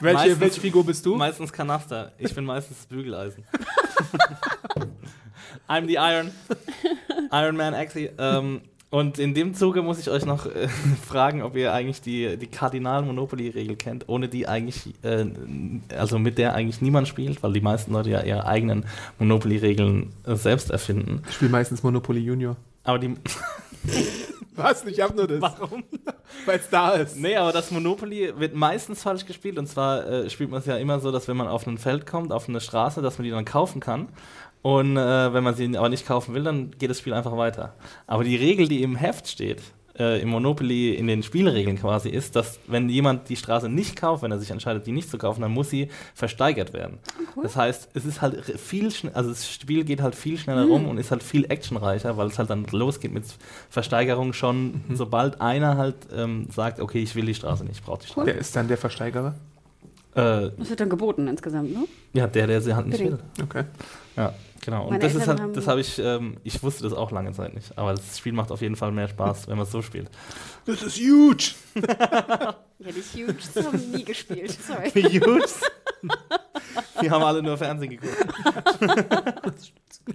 Welche, 0.00 0.14
Meistens- 0.18 0.40
welche 0.40 0.60
Figur 0.60 0.84
bist 0.86 1.04
du? 1.06 1.16
Meistens 1.16 1.52
Kanaster. 1.52 2.12
Ich 2.18 2.34
bin 2.34 2.44
meistens 2.44 2.78
das 2.78 2.86
Bügeleisen. 2.86 3.44
I'm 5.68 5.86
the 5.86 5.94
Iron. 5.96 6.30
Iron 7.32 7.56
Man 7.56 7.74
Axie. 7.74 8.10
Ähm, 8.18 8.62
und 8.94 9.18
in 9.18 9.34
dem 9.34 9.54
Zuge 9.54 9.82
muss 9.82 9.98
ich 9.98 10.08
euch 10.08 10.24
noch 10.24 10.46
äh, 10.46 10.68
fragen, 11.04 11.42
ob 11.42 11.56
ihr 11.56 11.72
eigentlich 11.72 12.00
die, 12.00 12.36
die 12.36 12.46
Kardinal-Monopoly-Regel 12.46 13.74
kennt, 13.74 14.08
ohne 14.08 14.28
die 14.28 14.46
eigentlich, 14.46 14.94
äh, 15.02 15.26
also 15.96 16.20
mit 16.20 16.38
der 16.38 16.54
eigentlich 16.54 16.80
niemand 16.80 17.08
spielt, 17.08 17.42
weil 17.42 17.52
die 17.52 17.60
meisten 17.60 17.92
Leute 17.92 18.10
ja 18.10 18.22
ihre 18.22 18.46
eigenen 18.46 18.84
Monopoly-Regeln 19.18 20.12
äh, 20.24 20.36
selbst 20.36 20.70
erfinden. 20.70 21.22
Ich 21.28 21.34
spiele 21.34 21.50
meistens 21.50 21.82
Monopoly 21.82 22.20
Junior. 22.20 22.54
Aber 22.84 23.00
die, 23.00 23.16
Was? 24.56 24.84
Ich 24.84 25.00
hab 25.00 25.16
nur 25.16 25.26
das. 25.26 25.40
Warum? 25.40 25.82
Weil 26.46 26.58
es 26.58 26.68
da 26.70 26.92
ist. 26.92 27.16
Nee, 27.16 27.36
aber 27.36 27.52
das 27.52 27.70
Monopoly 27.70 28.32
wird 28.38 28.54
meistens 28.54 29.02
falsch 29.02 29.26
gespielt. 29.26 29.58
Und 29.58 29.66
zwar 29.66 30.06
äh, 30.06 30.30
spielt 30.30 30.50
man 30.50 30.60
es 30.60 30.66
ja 30.66 30.76
immer 30.76 31.00
so, 31.00 31.10
dass 31.10 31.26
wenn 31.26 31.36
man 31.36 31.48
auf 31.48 31.66
ein 31.66 31.78
Feld 31.78 32.06
kommt, 32.06 32.32
auf 32.32 32.48
eine 32.48 32.60
Straße, 32.60 33.02
dass 33.02 33.18
man 33.18 33.24
die 33.24 33.30
dann 33.30 33.44
kaufen 33.44 33.80
kann. 33.80 34.08
Und 34.64 34.96
äh, 34.96 35.34
wenn 35.34 35.44
man 35.44 35.54
sie 35.54 35.76
aber 35.76 35.90
nicht 35.90 36.06
kaufen 36.06 36.34
will, 36.34 36.42
dann 36.42 36.70
geht 36.78 36.88
das 36.88 36.98
Spiel 36.98 37.12
einfach 37.12 37.36
weiter. 37.36 37.74
Aber 38.06 38.24
die 38.24 38.34
Regel, 38.34 38.66
die 38.66 38.82
im 38.82 38.96
Heft 38.96 39.28
steht, 39.28 39.60
äh, 39.98 40.22
im 40.22 40.30
Monopoly 40.30 40.94
in 40.94 41.06
den 41.06 41.22
Spielregeln 41.22 41.78
quasi, 41.78 42.08
ist, 42.08 42.34
dass 42.34 42.58
wenn 42.66 42.88
jemand 42.88 43.28
die 43.28 43.36
Straße 43.36 43.68
nicht 43.68 43.94
kauft, 43.94 44.22
wenn 44.22 44.30
er 44.30 44.38
sich 44.38 44.50
entscheidet, 44.50 44.86
die 44.86 44.92
nicht 44.92 45.10
zu 45.10 45.18
kaufen, 45.18 45.42
dann 45.42 45.50
muss 45.52 45.68
sie 45.68 45.90
versteigert 46.14 46.72
werden. 46.72 46.96
Das 47.42 47.56
heißt, 47.56 47.90
es 47.92 48.06
ist 48.06 48.22
halt 48.22 48.42
viel 48.58 48.90
also 49.12 49.28
das 49.28 49.46
Spiel 49.52 49.84
geht 49.84 50.00
halt 50.00 50.14
viel 50.14 50.38
schneller 50.38 50.64
rum 50.64 50.88
und 50.88 50.96
ist 50.96 51.10
halt 51.10 51.22
viel 51.22 51.44
actionreicher, 51.44 52.16
weil 52.16 52.28
es 52.28 52.38
halt 52.38 52.48
dann 52.48 52.64
losgeht 52.70 53.12
mit 53.12 53.24
Versteigerung 53.68 54.32
schon, 54.32 54.80
sobald 54.94 55.42
einer 55.42 55.76
halt 55.76 55.96
ähm, 56.16 56.46
sagt, 56.50 56.80
okay, 56.80 57.02
ich 57.02 57.14
will 57.16 57.26
die 57.26 57.34
Straße 57.34 57.64
nicht, 57.64 57.80
ich 57.80 57.84
brauche 57.84 58.00
die 58.00 58.06
Straße. 58.06 58.24
Der 58.24 58.38
ist 58.38 58.56
dann 58.56 58.66
der 58.66 58.78
Versteigerer? 58.78 59.34
Äh, 60.14 60.48
Das 60.56 60.70
wird 60.70 60.80
dann 60.80 60.88
geboten 60.88 61.28
insgesamt, 61.28 61.70
ne? 61.70 61.84
ja, 62.14 62.26
der, 62.26 62.46
der 62.46 62.62
sie 62.62 62.74
halt 62.74 62.86
nicht 62.86 62.98
will. 62.98 63.18
Bedingt. 63.36 63.42
Okay. 63.42 63.64
Ja, 64.16 64.34
genau. 64.64 64.84
Und 64.84 64.90
Meine 64.90 65.00
das 65.00 65.14
ist 65.14 65.26
halt, 65.26 65.56
das 65.56 65.66
habe 65.66 65.80
ich, 65.80 65.98
ähm, 65.98 66.36
ich 66.44 66.62
wusste 66.62 66.84
das 66.84 66.92
auch 66.92 67.10
lange 67.10 67.32
Zeit 67.32 67.54
nicht. 67.54 67.76
Aber 67.76 67.94
das 67.94 68.18
Spiel 68.18 68.32
macht 68.32 68.50
auf 68.50 68.60
jeden 68.60 68.76
Fall 68.76 68.92
mehr 68.92 69.08
Spaß, 69.08 69.48
wenn 69.48 69.56
man 69.56 69.64
es 69.66 69.72
so 69.72 69.82
spielt. 69.82 70.10
Das 70.66 70.82
ist 70.82 70.98
huge. 70.98 71.54
Ja, 72.80 72.90
die 72.90 73.24
Huge 73.24 73.36
das 73.54 73.66
haben 73.66 73.90
nie 73.92 74.04
gespielt. 74.04 74.50
Sorry. 74.50 74.90
Gut. 75.20 75.48
Die 77.00 77.10
haben 77.10 77.22
alle 77.22 77.42
nur 77.42 77.56
Fernsehen 77.56 77.90
geguckt. 77.90 78.12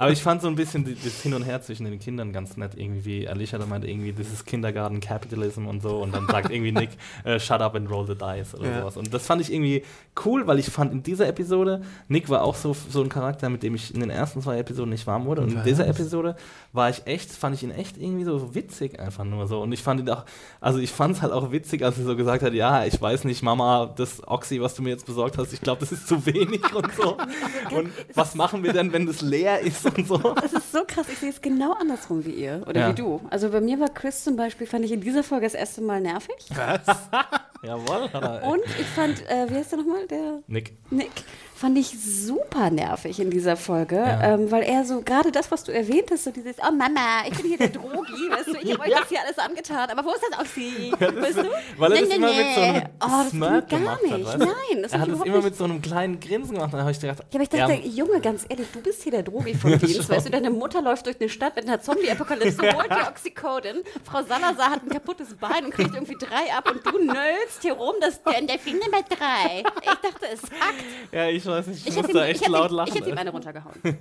Aber 0.00 0.12
ich 0.12 0.22
fand 0.22 0.42
so 0.42 0.46
ein 0.48 0.54
bisschen 0.54 0.84
das 0.84 1.20
Hin 1.22 1.34
und 1.34 1.42
Her 1.42 1.60
zwischen 1.60 1.84
den 1.84 1.98
Kindern 1.98 2.32
ganz 2.32 2.56
nett. 2.56 2.72
Irgendwie, 2.76 3.04
wie 3.04 3.28
Alicia 3.28 3.58
da 3.58 3.66
meinte, 3.66 3.88
irgendwie, 3.88 4.12
das 4.12 4.28
ist 4.32 4.46
Kindergarten 4.46 5.00
Capitalism 5.00 5.66
und 5.66 5.82
so. 5.82 5.96
Und 5.98 6.14
dann 6.14 6.26
sagt 6.28 6.50
irgendwie 6.50 6.70
Nick, 6.70 6.90
äh, 7.24 7.40
shut 7.40 7.60
up 7.60 7.74
and 7.74 7.90
roll 7.90 8.06
the 8.06 8.14
dice 8.14 8.54
oder 8.54 8.68
Ja. 8.70 8.80
sowas. 8.80 8.96
Und 8.96 9.12
das 9.12 9.26
fand 9.26 9.40
ich 9.40 9.52
irgendwie 9.52 9.82
cool, 10.24 10.46
weil 10.46 10.60
ich 10.60 10.66
fand 10.66 10.92
in 10.92 11.02
dieser 11.02 11.26
Episode, 11.26 11.82
Nick 12.06 12.28
war 12.28 12.42
auch 12.44 12.54
so, 12.54 12.76
so 12.88 13.02
ein 13.02 13.08
Charakter, 13.08 13.48
mit 13.50 13.64
dem 13.64 13.74
ich 13.74 13.92
in 13.92 13.98
den 14.00 14.10
ersten 14.10 14.40
zwei 14.40 14.58
Episoden 14.58 14.90
nicht 14.90 15.06
warm 15.08 15.24
wurde. 15.24 15.42
Und 15.42 15.52
in 15.52 15.64
dieser 15.64 15.88
Episode 15.88 16.36
war 16.72 16.88
ich 16.90 17.04
echt, 17.06 17.32
fand 17.32 17.56
ich 17.56 17.64
ihn 17.64 17.72
echt 17.72 17.96
irgendwie 17.98 18.24
so 18.24 18.54
witzig 18.54 19.00
einfach 19.00 19.24
nur 19.24 19.48
so. 19.48 19.60
Und 19.62 19.72
ich 19.72 19.82
fand 19.82 20.00
ihn 20.00 20.10
auch, 20.10 20.24
also 20.60 20.78
ich 20.78 20.90
fand 20.92 21.16
es 21.16 21.22
halt 21.22 21.32
auch 21.32 21.50
witzig, 21.50 21.82
als 21.84 21.98
er 21.98 22.04
so 22.04 22.14
gesagt 22.14 22.44
hat, 22.44 22.52
ja, 22.54 22.84
ich 22.84 23.00
weiß 23.02 23.24
nicht, 23.24 23.42
Mama, 23.42 23.92
das 23.96 24.22
Oxy, 24.28 24.60
was 24.60 24.74
du 24.76 24.82
mir 24.82 24.90
jetzt 24.90 25.06
besorgt 25.06 25.38
hast, 25.38 25.52
ich 25.52 25.60
glaube, 25.60 25.80
das 25.80 25.90
ist 25.90 26.06
zu 26.06 26.24
wenig 26.24 26.62
und 26.72 26.92
so. 26.94 27.16
Und 27.76 27.90
was 28.14 28.34
machen 28.36 28.62
wir 28.62 28.72
denn, 28.72 28.92
wenn 28.92 28.97
das 29.06 29.20
leer 29.20 29.60
ist 29.60 29.84
und 29.84 30.06
so? 30.06 30.18
Das 30.42 30.52
ist 30.52 30.72
so 30.72 30.80
krass. 30.86 31.06
Ich 31.12 31.18
sehe 31.18 31.30
es 31.30 31.40
genau 31.40 31.72
andersrum 31.72 32.24
wie 32.24 32.30
ihr 32.32 32.62
oder 32.66 32.80
Ja. 32.80 32.90
wie 32.90 32.94
du. 32.94 33.20
Also 33.30 33.50
bei 33.50 33.60
mir 33.60 33.78
war 33.80 33.88
Chris 33.88 34.24
zum 34.24 34.36
Beispiel, 34.36 34.66
fand 34.66 34.84
ich 34.84 34.92
in 34.92 35.00
dieser 35.00 35.22
Folge 35.22 35.46
das 35.46 35.54
erste 35.54 35.80
Mal 35.80 36.00
nervig. 36.00 36.34
Jawohl. 37.62 38.08
aber- 38.12 38.42
Und 38.44 38.62
ich 38.80 38.86
fand, 38.86 39.20
äh, 39.28 39.46
wie 39.50 39.54
heißt 39.56 39.72
der 39.72 39.78
nochmal? 39.80 40.06
Der 40.06 40.40
Nick. 40.46 40.76
Nick. 40.90 41.10
Fand 41.60 41.76
ich 41.76 41.88
super 41.98 42.70
nervig 42.70 43.18
in 43.18 43.30
dieser 43.30 43.56
Folge, 43.56 43.96
Ja. 43.96 44.34
ähm, 44.34 44.50
weil 44.52 44.62
er 44.62 44.84
so, 44.84 45.00
gerade 45.00 45.32
das, 45.32 45.50
was 45.50 45.64
du 45.64 45.72
erwähnt 45.72 46.08
hast, 46.12 46.22
so 46.22 46.30
dieses, 46.30 46.56
oh 46.60 46.70
Mama, 46.70 47.24
ich 47.28 47.36
bin 47.36 47.46
hier 47.46 47.58
der 47.58 47.68
Drogi, 47.78 48.30
weißt 48.30 48.46
du, 48.46 48.56
ich 48.62 48.72
habe 48.72 48.84
euch 48.84 48.90
das 48.96 49.08
hier 49.08 49.18
alles 49.24 49.38
angetan, 49.38 49.90
aber 49.90 50.04
wo 50.04 50.12
ist 50.12 50.22
das 50.30 50.38
Oxy? 50.38 50.92
Weißt 50.98 51.38
du? 51.38 51.50
Weil 51.76 51.92
er 51.92 52.00
Nee, 52.00 52.00
das 52.02 52.08
nee, 52.10 52.14
immer 52.14 52.30
nee. 52.30 52.44
mit 52.44 52.54
so 52.54 52.60
einem 52.60 52.82
oh, 53.02 53.06
das 53.22 53.30
Smirk 53.30 53.68
gar 53.70 53.78
gemacht 53.80 54.02
nicht. 54.04 54.38
Nein, 54.38 54.82
das 54.82 54.92
Er 54.92 55.00
hat 55.00 55.08
es 55.08 55.14
immer 55.20 55.34
nicht. 55.34 55.44
mit 55.44 55.56
so 55.56 55.64
einem 55.64 55.82
kleinen 55.82 56.20
Grinsen 56.20 56.54
gemacht. 56.54 56.72
Dann 56.72 56.80
habe 56.82 56.92
ich 56.92 57.00
gedacht, 57.00 57.18
Ja, 57.18 57.24
aber 57.34 57.42
ich 57.42 57.48
dachte, 57.48 57.72
Junge, 57.88 58.20
ganz 58.20 58.46
ehrlich, 58.48 58.68
du 58.72 58.80
bist 58.80 59.02
hier 59.02 59.10
der 59.12 59.22
Drogi 59.24 59.54
vom 59.54 59.76
Dienst. 59.80 60.08
Weißt 60.08 60.26
du, 60.26 60.30
deine 60.30 60.50
Mutter 60.50 60.80
läuft 60.80 61.06
durch 61.06 61.20
eine 61.20 61.28
Stadt 61.28 61.56
mit 61.56 61.66
einer 61.66 61.80
Zombie-Apokalypse, 61.80 62.62
holt 62.76 62.88
dir 62.90 63.08
Oxycodin. 63.08 63.78
Frau 64.04 64.22
Salazar 64.22 64.70
hat 64.70 64.82
ein 64.84 64.90
kaputtes 64.90 65.34
Bein 65.34 65.64
und 65.64 65.70
kriegt 65.72 65.92
irgendwie 65.92 66.16
drei 66.20 66.52
ab 66.56 66.70
und 66.70 66.86
du 66.86 67.04
nölst 67.04 67.62
hier 67.62 67.72
rum, 67.72 67.94
dass 68.00 68.22
der 68.22 68.42
Delfin 68.42 68.74
Nummer 68.78 69.02
drei. 69.02 69.64
Ich 69.80 69.86
dachte, 69.86 70.26
es 70.32 70.42
hackt. 70.42 70.84
ja, 71.12 71.26
ich 71.26 71.47
weiß 71.48 71.66
nicht, 71.66 71.80
ich, 71.80 71.88
Ich 71.88 71.96
muss 71.96 72.04
hätte 72.04 72.14
da 72.18 72.24
ihm, 72.24 72.30
echt 72.30 72.42
ich 72.42 72.48
laut 72.48 72.70
ihm- 72.70 72.76
lachen. 72.76 72.88
ich 72.92 73.00
hätte 73.00 73.10
ihm 73.10 73.18
eine 73.18 73.30
runtergehauen. 73.30 73.74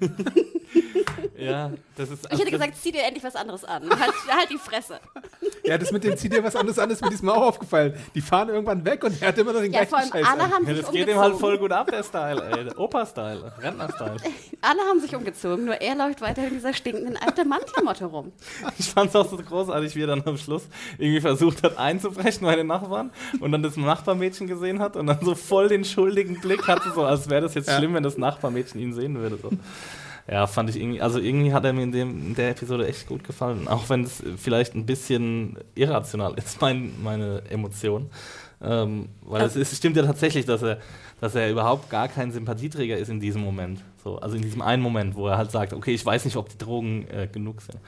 ja, 1.38 1.72
das 1.96 2.10
ist. 2.10 2.28
Ich 2.32 2.40
hätte 2.40 2.52
gesagt, 2.52 2.76
zieh 2.82 2.92
dir 2.92 3.04
endlich 3.04 3.24
was 3.24 3.36
anderes 3.36 3.64
an. 3.64 3.84
Halt, 3.90 4.14
halt 4.30 4.50
die 4.52 4.58
Fresse. 4.58 5.00
Ja, 5.64 5.78
das 5.78 5.92
mit 5.92 6.04
dem 6.04 6.18
zieh 6.18 6.30
dir 6.30 6.44
was 6.44 6.56
anderes 6.56 6.80
an, 6.80 6.90
ist 6.90 7.02
mir 7.02 7.10
diesmal 7.10 7.36
auch 7.36 7.44
aufgefallen. 7.48 7.94
Die 8.16 8.22
fahren 8.22 8.50
irgendwann 8.50 8.84
weg 8.86 9.04
und 9.04 9.22
er 9.22 9.30
hat 9.30 9.38
immer 9.38 9.54
noch 9.54 9.62
den 9.62 9.72
Ja, 9.74 9.80
gleichen 9.84 9.90
vor 9.90 9.98
allem 10.00 10.10
Scheiß 10.12 10.26
alle 10.28 10.44
an. 10.44 10.52
haben 10.54 10.68
ja, 10.68 10.74
sich 10.76 10.82
das 10.84 10.92
geht 10.92 11.02
umgezogen. 11.02 11.10
ihm 11.10 11.20
halt 11.32 11.36
voll 11.40 11.58
gut 11.58 11.72
ab, 11.72 11.88
der 11.92 12.04
Style, 12.04 12.44
ey. 12.52 12.76
Opa-Style, 12.78 13.54
Rentner-Style. 13.62 14.18
Alle 14.62 14.80
haben 14.82 15.00
sich 15.00 15.16
umgezogen, 15.16 15.66
nur 15.66 15.76
er 15.76 15.96
läuft 15.96 16.22
weiter 16.22 16.46
in 16.48 16.54
dieser 16.54 16.74
stinkenden 16.74 17.18
alten 17.18 17.48
Mannklamotte 17.48 18.06
rum. 18.06 18.32
Ich 18.80 18.90
fand 18.90 19.10
es 19.10 19.16
auch 19.16 19.30
so 19.30 19.38
großartig, 19.38 19.96
wie 19.96 20.02
er 20.04 20.08
dann 20.08 20.24
am 20.26 20.38
Schluss 20.38 20.68
irgendwie 20.98 21.22
versucht 21.22 21.64
hat 21.64 21.78
einzubrechen 21.78 22.46
bei 22.46 22.56
den 22.56 22.68
Nachbarn 22.68 23.12
und 23.40 23.52
dann 23.52 23.64
das 23.64 23.76
Nachbarmädchen 23.78 24.48
gesehen 24.48 24.80
hat 24.80 24.96
und 24.96 25.08
dann 25.08 25.20
so 25.22 25.36
voll 25.36 25.68
den 25.68 25.84
schuldigen 25.86 26.40
Blick 26.42 26.68
hatte, 26.68 26.92
so 26.94 27.04
als 27.04 27.30
wäre 27.30 27.42
das 27.42 27.54
jetzt 27.54 27.70
schlimm, 27.72 27.94
wenn 27.94 28.04
das 28.04 28.18
Nachbarmädchen 28.18 28.80
ihn 28.82 28.94
sehen 28.94 29.18
würde. 29.18 29.38
So. 29.42 29.50
Ja, 30.30 30.46
fand 30.46 30.70
ich 30.70 30.76
irgendwie, 30.76 31.02
also 31.02 31.20
irgendwie 31.20 31.54
hat 31.54 31.64
er 31.64 31.72
mir 31.72 31.84
in, 31.84 31.92
dem, 31.92 32.28
in 32.28 32.36
der 32.36 32.50
Episode 32.50 32.86
echt 32.86 33.08
gut 33.08 33.24
gefallen, 33.24 33.68
auch 33.68 33.88
wenn 33.90 34.04
es 34.04 34.22
vielleicht 34.36 34.76
ein 34.76 34.86
bisschen 34.86 35.58
irrational 35.74 36.34
ist, 36.34 36.60
mein, 36.62 36.92
meine 37.02 37.44
Emotion. 37.50 38.10
Ähm, 38.62 39.10
weil 39.22 39.44
es, 39.44 39.56
ist, 39.56 39.76
stimmt 39.76 39.96
ja 39.96 40.04
tatsächlich, 40.04 40.46
dass 40.46 40.64
er, 40.64 40.80
dass 41.22 41.36
er 41.36 41.50
überhaupt 41.50 41.90
gar 41.90 42.08
kein 42.08 42.32
Sympathieträger 42.32 42.98
ist 42.98 43.10
in 43.10 43.20
diesem 43.20 43.42
Moment. 43.42 43.84
So, 44.04 44.18
also 44.18 44.36
in 44.36 44.42
diesem 44.42 44.62
einen 44.62 44.82
Moment, 44.82 45.16
wo 45.16 45.28
er 45.28 45.38
halt 45.38 45.52
sagt, 45.52 45.74
okay, 45.74 45.94
ich 45.94 46.06
weiß 46.06 46.26
nicht, 46.26 46.36
ob 46.36 46.50
die 46.50 46.58
Drogen 46.58 47.08
äh, 47.10 47.28
genug 47.32 47.62
sind. 47.62 47.80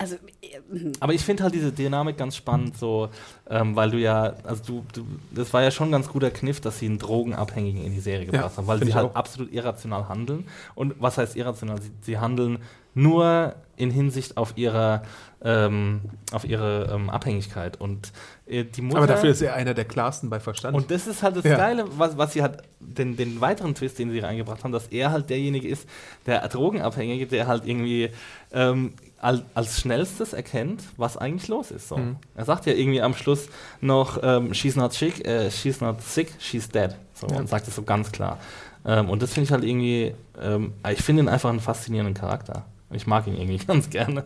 Also, 0.00 0.16
äh, 0.40 0.92
Aber 1.00 1.12
ich 1.12 1.22
finde 1.22 1.42
halt 1.42 1.54
diese 1.54 1.72
Dynamik 1.72 2.16
ganz 2.16 2.34
spannend, 2.34 2.78
so, 2.78 3.10
ähm, 3.50 3.76
weil 3.76 3.90
du 3.90 3.98
ja, 3.98 4.32
also 4.44 4.62
du, 4.64 4.84
du, 4.94 5.06
das 5.30 5.52
war 5.52 5.62
ja 5.62 5.70
schon 5.70 5.88
ein 5.88 5.92
ganz 5.92 6.08
guter 6.08 6.30
Kniff, 6.30 6.58
dass 6.62 6.78
sie 6.78 6.86
einen 6.86 6.98
Drogenabhängigen 6.98 7.84
in 7.84 7.92
die 7.92 8.00
Serie 8.00 8.24
gebracht 8.24 8.56
haben, 8.56 8.66
weil 8.66 8.82
sie 8.82 8.94
halt 8.94 9.10
auch. 9.10 9.14
absolut 9.14 9.52
irrational 9.52 10.08
handeln. 10.08 10.46
Und 10.74 10.94
was 11.00 11.18
heißt 11.18 11.36
irrational? 11.36 11.82
Sie, 11.82 11.90
sie 12.00 12.18
handeln 12.18 12.60
nur 12.94 13.54
in 13.76 13.90
Hinsicht 13.90 14.38
auf 14.38 14.54
ihre, 14.56 15.02
ähm, 15.42 16.00
auf 16.32 16.44
ihre 16.44 16.90
ähm, 16.92 17.10
Abhängigkeit. 17.10 17.78
Und 17.78 18.12
äh, 18.46 18.64
die 18.64 18.80
Mutter. 18.80 18.98
Aber 18.98 19.06
dafür 19.06 19.30
ist 19.30 19.42
er 19.42 19.54
einer 19.54 19.74
der 19.74 19.84
klarsten 19.84 20.30
bei 20.30 20.40
Verstand. 20.40 20.76
Und 20.76 20.90
das 20.90 21.06
ist 21.06 21.22
halt 21.22 21.36
das 21.36 21.44
Ja. 21.44 21.56
Geile, 21.56 21.84
was, 21.98 22.16
was 22.16 22.32
sie 22.32 22.42
halt, 22.42 22.62
den, 22.80 23.16
den 23.16 23.40
weiteren 23.40 23.74
Twist, 23.74 23.98
den 23.98 24.10
sie 24.10 24.20
reingebracht 24.20 24.64
haben, 24.64 24.72
dass 24.72 24.88
er 24.88 25.12
halt 25.12 25.30
derjenige 25.30 25.68
ist, 25.68 25.86
der 26.26 26.46
Drogenabhängige, 26.48 27.26
der 27.26 27.46
halt 27.46 27.66
irgendwie 27.66 28.10
ähm, 28.52 28.94
als 29.20 29.80
schnellstes 29.80 30.32
erkennt, 30.32 30.82
was 30.96 31.16
eigentlich 31.16 31.48
los 31.48 31.70
ist. 31.70 31.88
So. 31.88 31.98
Mhm. 31.98 32.16
Er 32.34 32.44
sagt 32.44 32.66
ja 32.66 32.72
irgendwie 32.72 33.02
am 33.02 33.14
Schluss 33.14 33.48
noch, 33.80 34.18
ähm, 34.22 34.54
she's 34.54 34.76
not 34.76 34.92
sick, 34.92 35.26
äh, 35.26 35.50
she's 35.50 35.80
not 35.80 36.00
sick, 36.02 36.32
she's 36.38 36.68
dead. 36.68 36.96
So, 37.14 37.26
Ja. 37.28 37.36
Und 37.36 37.48
sagt 37.48 37.68
es 37.68 37.76
so 37.76 37.82
ganz 37.82 38.12
klar. 38.12 38.38
Ähm, 38.84 39.10
und 39.10 39.22
das 39.22 39.34
finde 39.34 39.46
ich 39.46 39.52
halt 39.52 39.64
irgendwie, 39.64 40.14
ähm, 40.40 40.72
ich 40.90 41.02
finde 41.02 41.22
ihn 41.22 41.28
einfach 41.28 41.50
einen 41.50 41.60
faszinierenden 41.60 42.14
Charakter. 42.14 42.64
Ich 42.92 43.06
mag 43.06 43.26
ihn 43.26 43.36
irgendwie 43.36 43.58
ganz 43.66 43.90
gerne. 43.90 44.24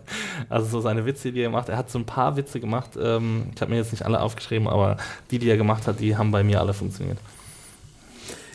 Also 0.48 0.66
so 0.66 0.80
seine 0.80 1.04
Witze, 1.06 1.32
die 1.32 1.42
er 1.42 1.50
macht. 1.50 1.68
Er 1.68 1.76
hat 1.76 1.90
so 1.90 1.98
ein 1.98 2.06
paar 2.06 2.36
Witze 2.36 2.60
gemacht. 2.60 2.90
Ähm, 3.00 3.48
ich 3.54 3.60
habe 3.60 3.72
mir 3.72 3.78
jetzt 3.78 3.92
nicht 3.92 4.04
alle 4.04 4.20
aufgeschrieben, 4.20 4.68
aber 4.68 4.96
die, 5.30 5.38
die 5.38 5.50
er 5.50 5.56
gemacht 5.56 5.86
hat, 5.86 6.00
die 6.00 6.16
haben 6.16 6.30
bei 6.30 6.44
mir 6.44 6.60
alle 6.60 6.72
funktioniert. 6.72 7.18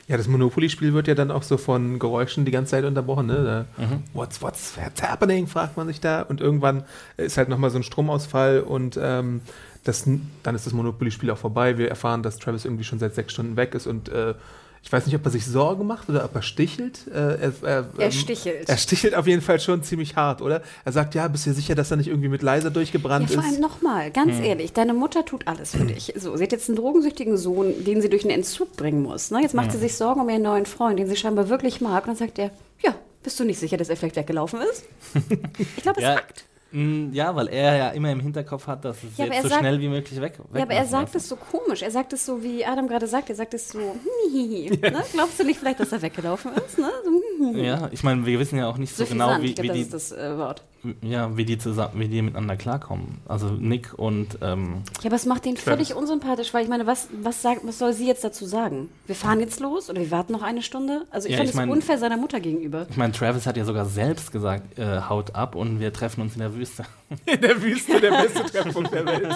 Ja, 0.10 0.18
das 0.18 0.28
Monopoly-Spiel 0.28 0.94
wird 0.94 1.08
ja 1.08 1.14
dann 1.14 1.30
auch 1.30 1.44
so 1.44 1.58
von 1.58 2.00
Geräuschen 2.00 2.44
die 2.44 2.52
ganze 2.52 2.72
Zeit 2.72 2.84
unterbrochen. 2.84 3.28
Ne? 3.28 3.66
Mhm. 3.78 4.04
What's, 4.14 4.42
what's, 4.42 4.76
what's 4.76 5.04
happening, 5.04 5.46
fragt 5.46 5.78
man 5.78 5.86
sich 5.86 6.02
da. 6.02 6.24
Und 6.24 6.42
irgendwann 6.42 6.84
ist 7.18 7.38
halt 7.38 7.48
nochmal 7.48 7.70
so 7.70 7.78
ein 7.78 7.84
Stromausfall 7.84 8.62
und 8.62 9.00
ähm, 9.00 9.42
das, 9.84 10.10
dann 10.42 10.56
ist 10.56 10.66
das 10.66 10.74
Monopoly-Spiel 10.74 11.30
auch 11.30 11.38
vorbei. 11.38 11.78
Wir 11.78 11.90
erfahren, 11.90 12.24
dass 12.24 12.40
Travis 12.40 12.66
irgendwie 12.66 12.84
schon 12.84 12.98
seit 12.98 13.14
sechs 13.14 13.34
Stunden 13.34 13.56
weg 13.56 13.76
ist 13.76 13.86
und 13.86 14.10
äh, 14.10 14.34
ich 14.82 14.92
weiß 14.92 15.06
nicht, 15.06 15.16
ob 15.16 15.26
er 15.26 15.32
sich 15.32 15.46
Sorgen 15.46 15.86
macht 15.86 16.10
oder 16.10 16.24
ob 16.26 16.34
er 16.36 16.42
stichelt. 16.42 17.08
Äh, 17.08 17.12
er, 17.18 17.54
er, 17.62 17.86
Er 17.98 18.06
ähm, 18.06 18.12
stichelt. 18.12 18.70
Er 18.70 18.78
stichelt 18.78 19.14
auf 19.16 19.28
jeden 19.28 19.42
Fall 19.42 19.60
schon 19.60 19.84
ziemlich 19.84 20.16
hart, 20.16 20.42
oder? 20.42 20.62
Er 20.86 20.92
sagt, 20.92 21.16
ja, 21.16 21.28
bist 21.28 21.46
du 21.46 21.50
dir 21.52 21.56
sicher, 21.56 21.76
dass 21.76 21.92
er 21.92 21.98
nicht 21.98 22.08
irgendwie 22.08 22.30
mit 22.30 22.42
leiser 22.42 22.68
Ja, 22.70 22.74
durchgebrannt 22.74 23.30
vor 23.30 23.44
allem 23.44 23.54
ist? 23.54 23.60
nochmal, 23.60 24.10
ganz 24.12 24.40
ehrlich, 24.40 24.74
deine 24.74 24.94
Mutter 24.94 25.26
tut 25.26 25.48
alles 25.48 25.72
für 25.72 25.84
dich. 25.86 26.14
So, 26.16 26.36
sie 26.38 26.44
hat 26.44 26.52
jetzt 26.52 26.70
einen 26.70 26.78
drogensüchtigen 26.78 27.38
Sohn, 27.38 27.84
den 27.84 28.02
sie 28.02 28.10
durch 28.10 28.24
einen 28.24 28.32
Entzug 28.32 28.76
bringen 28.78 29.04
muss. 29.04 29.32
Ne? 29.32 29.42
Jetzt 29.42 29.54
macht 29.54 29.72
sie 29.72 29.78
sich 29.78 29.96
Sorgen 29.96 30.22
um 30.22 30.30
ihren 30.30 30.42
neuen 30.44 30.66
Freund, 30.66 30.98
den 30.98 31.08
sie 31.08 31.16
scheinbar 31.16 31.50
wirklich 31.50 31.82
mag. 31.82 32.04
Und 32.04 32.10
dann 32.10 32.16
sagt 32.28 32.40
er, 32.40 32.52
ja, 32.82 32.96
bist 33.22 33.40
du 33.40 33.44
nicht 33.44 33.60
sicher, 33.60 33.76
dass 33.78 33.90
er 33.90 33.98
vielleicht 33.98 34.16
weggelaufen 34.16 34.60
ist? 34.72 34.86
Ich 35.78 35.84
glaube, 35.84 36.00
es 36.00 36.04
Ja, 36.04 36.16
hackt. 36.16 36.44
Mm, 36.46 36.59
Ja, 36.72 37.36
weil 37.36 37.48
er 37.48 37.76
ja 37.78 37.90
immer 37.90 38.12
im 38.12 38.20
Hinterkopf 38.20 38.68
hat, 38.68 38.86
dass 38.86 38.98
es 39.04 39.18
Ja, 39.18 39.26
jetzt 39.26 39.42
so 39.42 39.48
sagt- 39.50 39.62
schnell 39.62 39.80
wie 39.80 39.88
möglich 39.88 40.22
weg 40.22 40.40
Ja, 40.54 40.62
aber 40.62 40.74
er 40.74 40.86
sagt 40.86 41.16
es 41.16 41.28
so 41.28 41.36
komisch. 41.36 41.82
Er 41.82 41.90
sagt 41.90 42.14
es 42.14 42.26
so, 42.26 42.44
wie 42.44 42.64
Adam 42.64 42.88
gerade 42.88 43.08
sagt. 43.08 43.30
Er 43.30 43.36
sagt 43.36 43.54
es 43.56 43.70
so, 43.70 43.80
hm, 43.80 44.00
hihihi. 44.32 44.70
Ne? 44.90 45.04
Glaubst 45.14 45.40
du 45.40 45.44
nicht 45.46 45.60
vielleicht, 45.60 45.80
dass 45.80 45.92
er 45.92 46.02
weggelaufen 46.02 46.52
ist? 46.54 46.78
Ne? 46.78 46.92
So, 47.40 47.58
Ja, 47.58 47.90
ich 47.92 48.04
meine, 48.04 48.26
wir 48.26 48.40
wissen 48.40 48.58
ja 48.60 48.68
auch 48.70 48.78
nicht 48.78 48.96
so, 48.96 49.06
genau, 49.06 49.30
suffisant, 49.36 49.58
wie, 49.60 49.64
wie, 49.64 49.68
das 49.68 49.76
die, 49.76 49.82
ist 49.82 49.94
das 49.94 50.12
äh, 50.12 50.38
Wort. 50.38 50.64
Ja, 51.02 51.36
wie, 51.38 51.46
die 51.46 51.58
zusammen, 51.58 52.00
wie 52.00 52.08
die 52.08 52.22
miteinander 52.22 52.56
klarkommen. 52.56 53.20
Also 53.28 53.48
Nick 53.50 53.94
und 53.98 54.38
ähm, 54.42 54.84
Ja, 55.02 55.08
aber 55.08 55.16
es 55.16 55.26
macht 55.26 55.46
den 55.46 55.58
völlig 55.58 55.94
unsympathisch, 55.96 56.54
weil 56.54 56.64
ich 56.64 56.70
meine, 56.70 56.86
was, 56.88 57.08
was, 57.22 57.42
sagt, 57.42 57.62
was 57.66 57.80
soll 57.80 57.94
sie 57.94 58.08
jetzt 58.08 58.24
dazu 58.24 58.46
sagen? 58.46 58.90
Wir 59.08 59.16
fahren 59.16 59.40
jetzt 59.40 59.60
los 59.60 59.90
oder 59.90 60.00
wir 60.02 60.12
warten 60.12 60.34
noch 60.34 60.42
eine 60.44 60.62
Stunde? 60.62 61.06
Also 61.12 61.28
ich 61.28 61.34
Ja, 61.34 61.38
fand 61.40 61.50
ich 61.50 61.56
es 61.56 61.58
mein- 61.58 61.70
unfair 61.70 61.98
seiner 61.98 62.18
Mutter 62.18 62.40
gegenüber. 62.40 62.88
ich 62.90 62.98
meine, 62.98 63.14
Travis 63.14 63.46
hat 63.46 63.58
ja 63.58 63.66
sogar 63.66 63.86
selbst 63.86 64.32
gesagt, 64.32 64.78
äh, 64.80 65.02
haut 65.10 65.36
ab 65.36 65.56
und 65.56 65.80
wir 65.80 65.92
treffen 65.94 66.22
uns 66.22 66.34
in 66.36 66.40
der 66.40 66.56
Wüste. 66.56 66.84
In 67.26 67.42
der 67.42 67.60
Wüste 67.62 68.00
der 68.00 68.12
beste 68.12 68.44
Treffpunkt 68.46 68.94
der 68.94 69.04
Welt. 69.06 69.36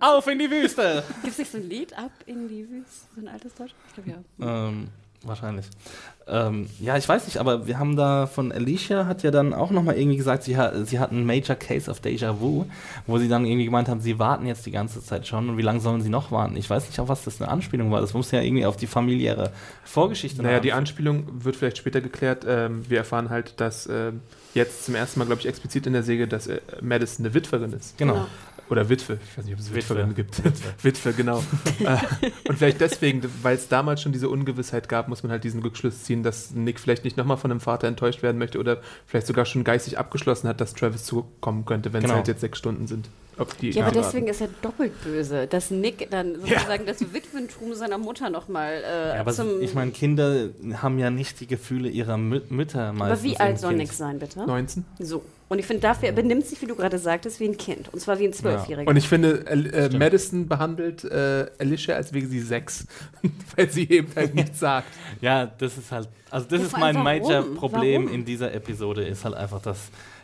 Auf 0.00 0.26
in 0.28 0.38
die 0.38 0.50
Wüste! 0.50 1.02
Gibt 1.22 1.32
es 1.32 1.38
nicht 1.38 1.52
so 1.52 1.58
ein 1.58 1.68
Lied, 1.68 1.96
ab 1.98 2.10
in 2.26 2.48
die 2.48 2.68
Wüste, 2.70 3.06
so 3.14 3.20
ein 3.20 3.28
altes 3.28 3.54
Deutsch? 3.54 3.74
Ich 3.88 3.94
glaube 4.02 4.10
ja. 4.38 4.68
Ähm, 4.68 4.88
wahrscheinlich. 5.24 5.66
Ähm, 6.28 6.68
ja, 6.78 6.96
ich 6.96 7.08
weiß 7.08 7.26
nicht, 7.26 7.38
aber 7.38 7.66
wir 7.66 7.78
haben 7.80 7.96
da 7.96 8.26
von 8.26 8.52
Alicia 8.52 9.06
hat 9.06 9.24
ja 9.24 9.32
dann 9.32 9.52
auch 9.52 9.70
nochmal 9.72 9.96
irgendwie 9.96 10.16
gesagt, 10.16 10.44
sie 10.44 10.56
hat, 10.56 10.86
sie 10.86 11.00
hat 11.00 11.10
einen 11.10 11.26
Major 11.26 11.56
Case 11.56 11.90
of 11.90 12.00
Déjà 12.00 12.38
Vu, 12.40 12.66
wo 13.08 13.18
sie 13.18 13.28
dann 13.28 13.44
irgendwie 13.44 13.64
gemeint 13.64 13.88
haben, 13.88 14.00
sie 14.00 14.18
warten 14.20 14.46
jetzt 14.46 14.64
die 14.64 14.70
ganze 14.70 15.02
Zeit 15.02 15.26
schon 15.26 15.48
und 15.50 15.58
wie 15.58 15.62
lange 15.62 15.80
sollen 15.80 16.00
sie 16.00 16.10
noch 16.10 16.30
warten? 16.30 16.56
Ich 16.56 16.70
weiß 16.70 16.86
nicht, 16.86 17.00
auf 17.00 17.08
was 17.08 17.24
das 17.24 17.40
eine 17.42 17.50
Anspielung 17.50 17.90
war. 17.90 18.00
Das 18.00 18.14
muss 18.14 18.30
ja 18.30 18.40
irgendwie 18.40 18.66
auf 18.66 18.76
die 18.76 18.86
familiäre 18.86 19.50
Vorgeschichte 19.84 20.42
Naja, 20.42 20.56
haben. 20.56 20.62
die 20.62 20.72
Anspielung 20.72 21.26
wird 21.44 21.56
vielleicht 21.56 21.78
später 21.78 22.00
geklärt. 22.00 22.44
Ähm, 22.48 22.88
wir 22.88 22.98
erfahren 22.98 23.28
halt, 23.30 23.60
dass 23.60 23.88
ähm, 23.88 24.20
jetzt 24.54 24.84
zum 24.86 24.94
ersten 24.94 25.18
Mal, 25.18 25.26
glaube 25.26 25.40
ich, 25.40 25.48
explizit 25.48 25.86
in 25.86 25.92
der 25.92 26.02
Säge, 26.02 26.26
dass 26.28 26.46
äh, 26.46 26.60
Madison 26.80 27.24
eine 27.26 27.34
Witwerin 27.34 27.72
ist. 27.72 27.96
Genau. 27.98 28.14
Genau. 28.14 28.26
Oder 28.70 28.88
Witwe. 28.88 29.18
Ich 29.30 29.36
weiß 29.36 29.44
nicht, 29.44 29.54
ob 29.54 29.60
es 29.60 29.74
Witwe. 29.74 29.90
Witwerin 29.96 30.14
gibt. 30.14 30.40
Witwe, 30.82 31.12
genau. 31.12 31.42
Äh, 31.80 31.96
und 32.48 32.56
vielleicht 32.58 32.80
deswegen, 32.80 33.22
weil 33.42 33.56
es 33.56 33.68
damals 33.68 34.00
schon 34.00 34.12
diese 34.12 34.30
Ungewissheit 34.30 34.88
gab, 34.88 35.08
muss 35.08 35.22
man 35.22 35.30
halt 35.32 35.44
diesen 35.44 35.60
Rückschluss 35.62 36.04
ziehen, 36.04 36.22
dass 36.22 36.52
Nick 36.52 36.80
vielleicht 36.80 37.04
nicht 37.04 37.16
nochmal 37.18 37.36
von 37.36 37.50
einem 37.50 37.60
Vater 37.60 37.86
enttäuscht 37.88 38.22
werden 38.22 38.38
möchte 38.38 38.58
oder 38.58 38.80
vielleicht 39.06 39.26
sogar 39.26 39.44
schon 39.44 39.64
geistig 39.64 39.98
abgeschlossen 39.98 40.48
hat, 40.48 40.60
dass 40.60 40.72
Travis 40.74 41.04
zurückkommen 41.04 41.64
könnte, 41.66 41.92
wenn 41.92 41.98
es 41.98 42.04
Genau. 42.04 42.14
halt 42.16 42.28
jetzt 42.28 42.40
sechs 42.40 42.58
Stunden 42.58 42.86
sind. 42.86 43.08
Ja, 43.62 43.86
aber 43.86 43.92
deswegen 43.92 44.28
ist 44.28 44.42
er 44.42 44.48
doppelt 44.60 44.92
böse, 45.02 45.46
dass 45.46 45.70
Nick 45.70 46.10
dann 46.10 46.36
sozusagen 46.36 46.84
das 46.86 47.00
Witwentum 47.14 47.74
seiner 47.74 47.96
Mutter 47.96 48.28
nochmal 48.28 48.82
äh, 48.84 49.14
Ja, 49.14 49.20
aber 49.20 49.32
zum. 49.32 49.60
ich 49.62 49.74
meine, 49.74 49.90
Kinder 49.90 50.50
haben 50.74 50.98
ja 50.98 51.10
nicht 51.10 51.40
die 51.40 51.46
Gefühle 51.46 51.88
ihrer 51.88 52.18
Mü 52.18 52.42
Mütter 52.50 52.92
meistens. 52.92 53.18
aber 53.20 53.22
wie 53.22 53.36
alt 53.40 53.58
soll 53.58 53.70
Kind. 53.70 53.82
Nick 53.82 53.92
sein, 53.94 54.18
bitte? 54.18 54.41
19. 54.46 54.84
So. 54.98 55.24
Und 55.48 55.58
ich 55.58 55.66
finde, 55.66 55.82
dafür, 55.82 56.12
benimmt 56.12 56.46
sich, 56.46 56.62
wie 56.62 56.66
du 56.66 56.74
gerade 56.74 56.96
sagtest, 56.96 57.38
wie 57.38 57.44
ein 57.44 57.58
Kind. 57.58 57.92
Und 57.92 58.00
zwar 58.00 58.18
wie 58.18 58.24
ein 58.24 58.32
Zwölfjähriger. 58.32 58.88
Und 58.88 58.96
ich 58.96 59.06
finde, 59.06 59.44
äh, 59.46 59.86
äh, 59.86 59.98
Madison 59.98 60.48
behandelt 60.48 61.04
äh, 61.04 61.50
Alicia, 61.58 61.94
als 61.94 62.14
wäre 62.14 62.26
sie 62.26 62.40
sechs, 62.40 62.86
weil 63.56 63.68
sie 63.68 63.86
eben 63.90 64.08
halt 64.16 64.34
nichts 64.34 64.58
sagt. 64.60 64.88
Ja, 65.20 65.44
das 65.46 65.76
ist 65.76 65.92
halt, 65.92 66.08
also 66.30 66.46
das 66.48 66.60
Ja, 66.60 66.66
ist 66.66 66.72
mein 66.72 66.96
allem, 66.96 67.04
major 67.04 67.42
warum? 67.42 67.54
Problem 67.54 68.04
Warum? 68.06 68.14
in 68.14 68.24
dieser 68.24 68.52
Episode, 68.54 69.04
ist 69.04 69.24
halt 69.24 69.34
einfach 69.34 69.60
das, 69.60 69.78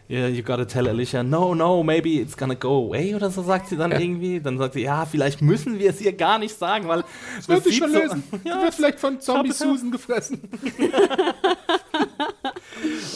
yeah, 0.08 0.28
you 0.28 0.42
gotta 0.42 0.64
tell 0.64 0.88
Alicia, 0.88 1.22
no, 1.22 1.54
no, 1.54 1.82
maybe 1.82 2.20
it's 2.20 2.36
gonna 2.36 2.54
go 2.54 2.86
away 2.86 3.14
oder 3.14 3.30
so 3.30 3.42
sagt 3.42 3.68
sie 3.68 3.76
dann 3.76 3.92
irgendwie. 3.92 4.40
Dann 4.40 4.56
sagt 4.56 4.74
sie, 4.74 4.82
ja, 4.82 5.04
vielleicht 5.04 5.42
müssen 5.42 5.78
wir 5.78 5.90
es 5.90 6.00
ihr 6.00 6.14
gar 6.14 6.38
nicht 6.38 6.58
sagen, 6.58 6.88
weil 6.88 7.04
das, 7.36 7.48
Wird 7.48 7.64
sich 7.64 7.76
schon 7.76 7.92
so, 7.92 7.98
lösen. 7.98 8.22
Die 8.32 8.48
wird 8.48 8.74
vielleicht 8.74 8.98
von 8.98 9.20
Zombie 9.20 9.52
Susan 9.52 9.90
gefressen. 9.90 10.40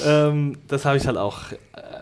Ähm, 0.04 0.58
das 0.68 0.84
habe 0.84 0.96
ich 0.96 1.06
halt 1.06 1.16
auch 1.16 1.52
äh, 1.52 1.56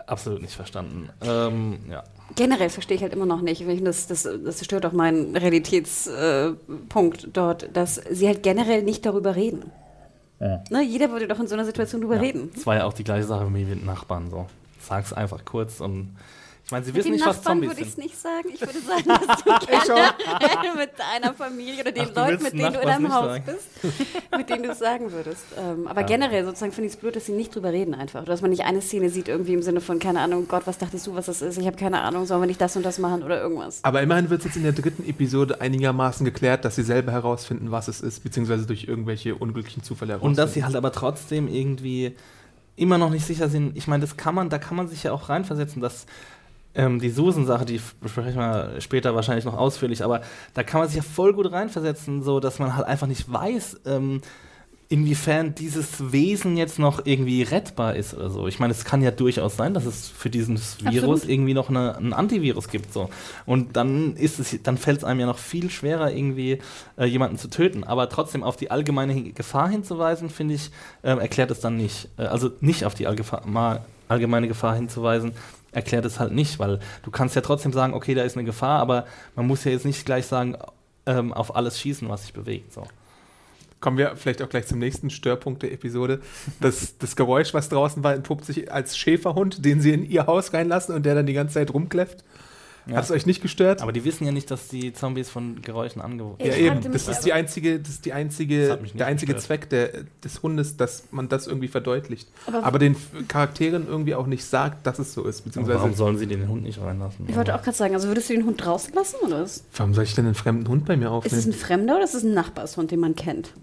absolut 0.07 0.41
nicht 0.41 0.55
verstanden. 0.55 1.09
Ähm, 1.21 1.79
ja. 1.89 2.03
Generell 2.35 2.69
verstehe 2.69 2.95
ich 2.95 3.03
halt 3.03 3.13
immer 3.13 3.25
noch 3.25 3.41
nicht, 3.41 3.65
das, 3.85 4.07
das, 4.07 4.23
das 4.23 4.63
stört 4.63 4.85
auch 4.85 4.93
meinen 4.93 5.35
Realitätspunkt 5.35 7.23
äh, 7.23 7.27
dort, 7.33 7.75
dass 7.75 7.95
sie 8.09 8.27
halt 8.27 8.41
generell 8.41 8.83
nicht 8.83 9.05
darüber 9.05 9.35
reden. 9.35 9.71
Ne, 10.71 10.81
jeder 10.81 11.11
würde 11.11 11.27
doch 11.27 11.39
in 11.39 11.47
so 11.47 11.53
einer 11.53 11.65
Situation 11.65 12.01
drüber 12.01 12.15
ja. 12.15 12.21
reden. 12.21 12.49
Das 12.55 12.65
war 12.65 12.75
ja 12.75 12.85
auch 12.85 12.93
die 12.93 13.03
gleiche 13.03 13.27
Sache 13.27 13.47
wie 13.53 13.63
mit 13.63 13.85
Nachbarn 13.85 14.31
so. 14.31 14.47
Sag's 14.79 15.13
einfach 15.13 15.45
kurz 15.45 15.81
und 15.81 16.15
meine, 16.71 16.85
sie 16.85 16.91
Mit 16.91 16.99
wissen 16.99 17.11
nicht, 17.11 17.25
was 17.25 17.37
Nachbarn 17.37 17.57
Zombies 17.57 17.69
würde 17.71 17.81
ich 17.81 17.87
es 17.87 17.97
nicht 17.97 18.17
sagen. 18.19 18.49
Ich 18.53 18.61
würde 18.61 18.79
sagen, 18.79 19.03
dass 19.07 19.43
du 19.43 19.65
gerne 19.67 20.75
mit 20.77 20.91
deiner 20.97 21.33
Familie 21.33 21.81
oder 21.81 21.91
den 21.91 22.07
Ach, 22.11 22.15
Leuten, 22.29 22.43
mit 22.43 22.53
denen 22.53 22.73
du 22.73 22.79
in 22.79 22.87
deinem 22.87 23.13
Haus 23.13 23.25
sagen. 23.25 23.43
bist, 23.45 23.95
mit 24.37 24.49
denen 24.49 24.63
du 24.63 24.69
es 24.71 24.79
sagen 24.79 25.11
würdest. 25.11 25.43
Ähm, 25.57 25.87
aber 25.87 26.03
generell 26.03 26.45
sozusagen 26.45 26.71
finde 26.71 26.87
ich 26.87 26.93
es 26.93 26.99
blöd, 26.99 27.15
dass 27.15 27.25
sie 27.25 27.33
nicht 27.33 27.53
drüber 27.55 27.71
reden 27.71 27.93
einfach. 27.93 28.25
Dass 28.25 28.41
man 28.41 28.51
nicht 28.51 28.63
eine 28.63 28.81
Szene 28.81 29.09
sieht 29.09 29.27
irgendwie 29.27 29.53
im 29.53 29.61
Sinne 29.63 29.81
von, 29.81 29.99
keine 29.99 30.19
Ahnung, 30.21 30.47
Gott, 30.47 30.63
was 30.65 30.77
dachtest 30.77 31.07
du, 31.07 31.15
was 31.15 31.25
das 31.27 31.41
ist? 31.41 31.57
Ich 31.57 31.65
habe 31.67 31.77
keine 31.77 32.01
Ahnung, 32.01 32.25
sollen 32.25 32.41
wir 32.41 32.47
nicht 32.47 32.61
das 32.61 32.75
und 32.75 32.83
das 32.85 32.99
machen 32.99 33.23
oder 33.23 33.41
irgendwas. 33.41 33.83
Aber 33.83 34.01
immerhin 34.01 34.29
wird 34.29 34.39
es 34.41 34.45
jetzt 34.45 34.57
in 34.57 34.63
der 34.63 34.73
dritten 34.73 35.07
Episode 35.07 35.61
einigermaßen 35.61 36.25
geklärt, 36.25 36.65
dass 36.65 36.75
sie 36.75 36.83
selber 36.83 37.11
herausfinden, 37.11 37.71
was 37.71 37.87
es 37.87 38.01
ist, 38.01 38.23
beziehungsweise 38.23 38.65
durch 38.65 38.85
irgendwelche 38.85 39.35
unglücklichen 39.35 39.83
Zufälle 39.83 40.19
Und 40.19 40.37
dass 40.37 40.53
sie 40.53 40.61
herausfinden. 40.61 40.65
halt 40.65 40.75
aber 40.75 40.91
trotzdem 40.91 41.47
irgendwie 41.47 42.15
immer 42.75 42.97
noch 42.97 43.09
nicht 43.09 43.25
sicher 43.25 43.49
sind. 43.49 43.77
Ich 43.77 43.87
meine, 43.87 44.01
das 44.01 44.17
kann 44.17 44.33
man, 44.33 44.49
da 44.49 44.57
kann 44.57 44.75
man 44.77 44.87
sich 44.87 45.03
ja 45.03 45.11
auch 45.11 45.29
reinversetzen, 45.29 45.81
dass 45.81 46.05
ähm, 46.75 46.99
die 46.99 47.09
Susan-Sache, 47.09 47.65
die 47.65 47.81
besprechen 47.99 48.39
wir 48.39 48.79
später 48.79 49.15
wahrscheinlich 49.15 49.45
noch 49.45 49.57
ausführlich, 49.57 50.03
aber 50.03 50.21
da 50.53 50.63
kann 50.63 50.79
man 50.79 50.87
sich 50.87 50.97
ja 50.97 51.03
voll 51.03 51.33
gut 51.33 51.51
reinversetzen, 51.51 52.23
so 52.23 52.39
dass 52.39 52.59
man 52.59 52.75
halt 52.75 52.87
einfach 52.87 53.07
nicht 53.07 53.31
weiß, 53.31 53.81
ähm, 53.85 54.21
inwiefern 54.91 55.55
dieses 55.55 56.11
Wesen 56.11 56.57
jetzt 56.57 56.77
noch 56.77 57.05
irgendwie 57.05 57.43
rettbar 57.43 57.95
ist 57.95 58.13
oder 58.13 58.29
so. 58.29 58.47
Ich 58.47 58.59
meine, 58.59 58.71
es 58.71 58.83
kann 58.83 59.01
ja 59.01 59.09
durchaus 59.11 59.55
sein, 59.55 59.73
dass 59.73 59.85
es 59.85 60.09
für 60.09 60.29
dieses 60.29 60.83
Virus 60.83 61.21
Absolut. 61.21 61.29
irgendwie 61.29 61.53
noch 61.53 61.69
eine, 61.69 61.95
ein 61.95 62.11
Antivirus 62.11 62.67
gibt. 62.67 62.91
So. 62.91 63.09
Und 63.45 63.77
dann 63.77 64.17
ist 64.17 64.37
es, 64.39 64.61
dann 64.63 64.77
fällt 64.77 64.97
es 64.97 65.03
einem 65.05 65.21
ja 65.21 65.25
noch 65.27 65.37
viel 65.37 65.69
schwerer, 65.69 66.11
irgendwie 66.11 66.59
äh, 66.97 67.05
jemanden 67.05 67.37
zu 67.37 67.49
töten. 67.49 67.85
Aber 67.85 68.09
trotzdem 68.09 68.43
auf 68.43 68.57
die 68.57 68.69
allgemeine 68.69 69.31
Gefahr 69.31 69.69
hinzuweisen, 69.69 70.29
finde 70.29 70.55
ich, 70.55 70.71
ähm, 71.05 71.19
erklärt 71.19 71.51
es 71.51 71.61
dann 71.61 71.77
nicht. 71.77 72.09
Äh, 72.17 72.23
also 72.23 72.51
nicht 72.59 72.83
auf 72.83 72.93
die 72.93 73.07
allgemeine 73.07 74.47
Gefahr 74.49 74.75
hinzuweisen, 74.75 75.31
erklärt 75.71 76.05
es 76.05 76.19
halt 76.19 76.33
nicht, 76.33 76.59
weil 76.59 76.79
du 77.03 77.11
kannst 77.11 77.35
ja 77.35 77.41
trotzdem 77.41 77.73
sagen, 77.73 77.93
okay, 77.93 78.13
da 78.13 78.23
ist 78.23 78.35
eine 78.37 78.45
Gefahr, 78.45 78.79
aber 78.79 79.05
man 79.35 79.47
muss 79.47 79.63
ja 79.63 79.71
jetzt 79.71 79.85
nicht 79.85 80.05
gleich 80.05 80.25
sagen, 80.25 80.57
ähm, 81.05 81.33
auf 81.33 81.55
alles 81.55 81.79
schießen, 81.79 82.07
was 82.09 82.23
sich 82.23 82.33
bewegt. 82.33 82.73
So. 82.73 82.83
Kommen 83.79 83.97
wir 83.97 84.15
vielleicht 84.15 84.41
auch 84.41 84.49
gleich 84.49 84.67
zum 84.67 84.79
nächsten 84.79 85.09
Störpunkt 85.09 85.63
der 85.63 85.71
Episode. 85.71 86.21
Das, 86.59 86.97
das 86.99 87.15
Geräusch, 87.15 87.53
was 87.53 87.69
draußen 87.69 88.03
war, 88.03 88.13
entpuppt 88.13 88.45
sich 88.45 88.71
als 88.71 88.97
Schäferhund, 88.97 89.65
den 89.65 89.81
sie 89.81 89.91
in 89.93 90.05
ihr 90.07 90.27
Haus 90.27 90.53
reinlassen 90.53 90.93
und 90.93 91.05
der 91.05 91.15
dann 91.15 91.25
die 91.25 91.33
ganze 91.33 91.55
Zeit 91.55 91.73
rumkläfft. 91.73 92.23
Ja. 92.87 92.95
Hat 92.97 93.03
es 93.03 93.11
euch 93.11 93.25
nicht 93.25 93.41
gestört? 93.41 93.81
Aber 93.81 93.91
die 93.91 94.03
wissen 94.05 94.25
ja 94.25 94.31
nicht, 94.31 94.49
dass 94.49 94.67
die 94.67 94.91
Zombies 94.93 95.29
von 95.29 95.61
Geräuschen 95.61 96.01
angewohnt 96.01 96.35
Ich 96.41 96.47
ja, 96.47 96.55
eben. 96.55 96.91
Das 96.91 97.07
ist 97.07 97.21
die 97.21 97.33
einzige, 97.33 97.79
das 97.79 97.89
ist 97.89 98.05
die 98.05 98.13
einzige, 98.13 98.77
der 98.95 99.05
einzige 99.07 99.33
gestört. 99.33 99.45
Zweck 99.61 99.69
der, 99.69 99.89
des 100.23 100.41
Hundes, 100.41 100.77
dass 100.77 101.03
man 101.11 101.29
das 101.29 101.47
irgendwie 101.47 101.67
verdeutlicht. 101.67 102.27
Aber- 102.47 102.63
Aber, 102.63 102.79
den 102.79 102.95
Charakteren 103.27 103.87
irgendwie 103.87 104.15
auch 104.15 104.25
nicht 104.27 104.43
sagt, 104.45 104.87
dass 104.87 104.99
es 104.99 105.13
so 105.13 105.23
ist. 105.25 105.39
Aber 105.41 105.45
Beziehungsweise, 105.49 105.79
warum 105.79 105.93
sollen 105.93 106.17
sie 106.17 106.27
den 106.27 106.47
Hund 106.47 106.63
nicht 106.63 106.81
reinlassen? 106.81 107.25
Ich 107.29 107.35
wollte 107.35 107.55
auch 107.55 107.61
gerade 107.61 107.77
sagen, 107.77 107.93
also 107.93 108.07
würdest 108.07 108.29
du 108.29 108.33
den 108.33 108.45
Hund 108.45 108.63
draußen 108.63 108.93
lassen 108.93 109.17
oder 109.25 109.41
was? 109.43 109.63
warum 109.75 109.93
soll 109.93 110.03
ich 110.03 110.15
denn 110.15 110.25
einen 110.25 110.35
fremden 110.35 110.67
Hund 110.67 110.85
bei 110.85 110.97
mir 110.97 111.07
Ist 111.23 111.33
es 111.33 111.45
ein 111.45 111.51
aufnehmen? 111.51 111.53
Fremder 111.53 111.95
oder 111.95 112.03
ist 112.03 112.15
es 112.15 112.23
ein 112.23 112.33
Nachbarshund, 112.33 112.91
den 112.91 112.99
man 112.99 113.15
kennt? 113.15 113.53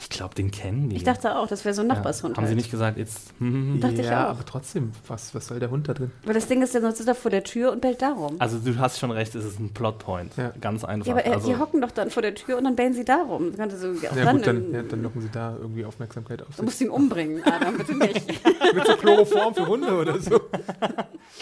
Ich 0.00 0.08
glaube, 0.08 0.34
den 0.34 0.50
kennen 0.50 0.88
die. 0.90 0.96
Ich 0.96 1.04
dachte 1.04 1.36
auch, 1.36 1.46
das 1.46 1.64
wäre 1.64 1.74
so 1.74 1.82
ein 1.82 1.88
ja. 1.88 1.94
Nachbarshund. 1.94 2.36
Haben 2.36 2.44
sie 2.44 2.48
halt. 2.48 2.56
nicht 2.56 2.70
gesagt, 2.70 2.98
jetzt. 2.98 3.32
Hm, 3.38 3.80
dachte 3.80 3.94
ich 4.00 4.06
ja, 4.06 4.26
auch. 4.26 4.30
aber 4.30 4.44
trotzdem, 4.44 4.92
was, 5.06 5.34
was 5.34 5.46
soll 5.46 5.60
der 5.60 5.70
Hund 5.70 5.88
da 5.88 5.94
drin? 5.94 6.10
Weil 6.24 6.34
das 6.34 6.46
Ding 6.46 6.62
ist, 6.62 6.74
der 6.74 6.82
sitzt 6.82 7.06
da 7.06 7.14
vor 7.14 7.30
der 7.30 7.44
Tür 7.44 7.72
und 7.72 7.80
bellt 7.80 8.02
darum. 8.02 8.36
also 8.40 8.58
du 8.58 8.78
hast 8.78 8.98
schon 8.98 9.10
recht, 9.10 9.34
es 9.34 9.44
ist 9.44 9.58
ein 9.60 9.70
Plotpoint. 9.72 10.36
Ja. 10.36 10.52
Ganz 10.60 10.84
einfach. 10.84 11.06
Ja, 11.06 11.12
aber 11.14 11.26
äh, 11.26 11.30
also, 11.30 11.48
die 11.48 11.58
hocken 11.58 11.80
doch 11.80 11.90
dann 11.90 12.10
vor 12.10 12.22
der 12.22 12.34
Tür 12.34 12.58
und 12.58 12.64
dann 12.64 12.76
bellen 12.76 12.92
sie 12.94 13.04
darum. 13.04 13.54
Könnte 13.54 13.76
so 13.76 13.92
Ja 13.92 14.10
dann, 14.14 14.36
gut, 14.36 14.46
dann, 14.46 14.56
in- 14.66 14.74
ja, 14.74 14.82
dann 14.82 15.02
locken 15.02 15.20
sie 15.20 15.30
da 15.30 15.56
irgendwie 15.60 15.84
Aufmerksamkeit 15.84 16.42
auf 16.42 16.48
Du 16.56 16.62
musst 16.62 16.80
ihn 16.80 16.90
umbringen, 16.90 17.42
Adam, 17.44 17.76
bitte 17.76 17.96
nicht. 17.96 18.26
Mit 18.74 18.86
so 18.86 18.96
Chloroform 18.96 19.54
für 19.54 19.66
Hunde 19.66 19.92
oder 19.94 20.18
so. 20.20 20.40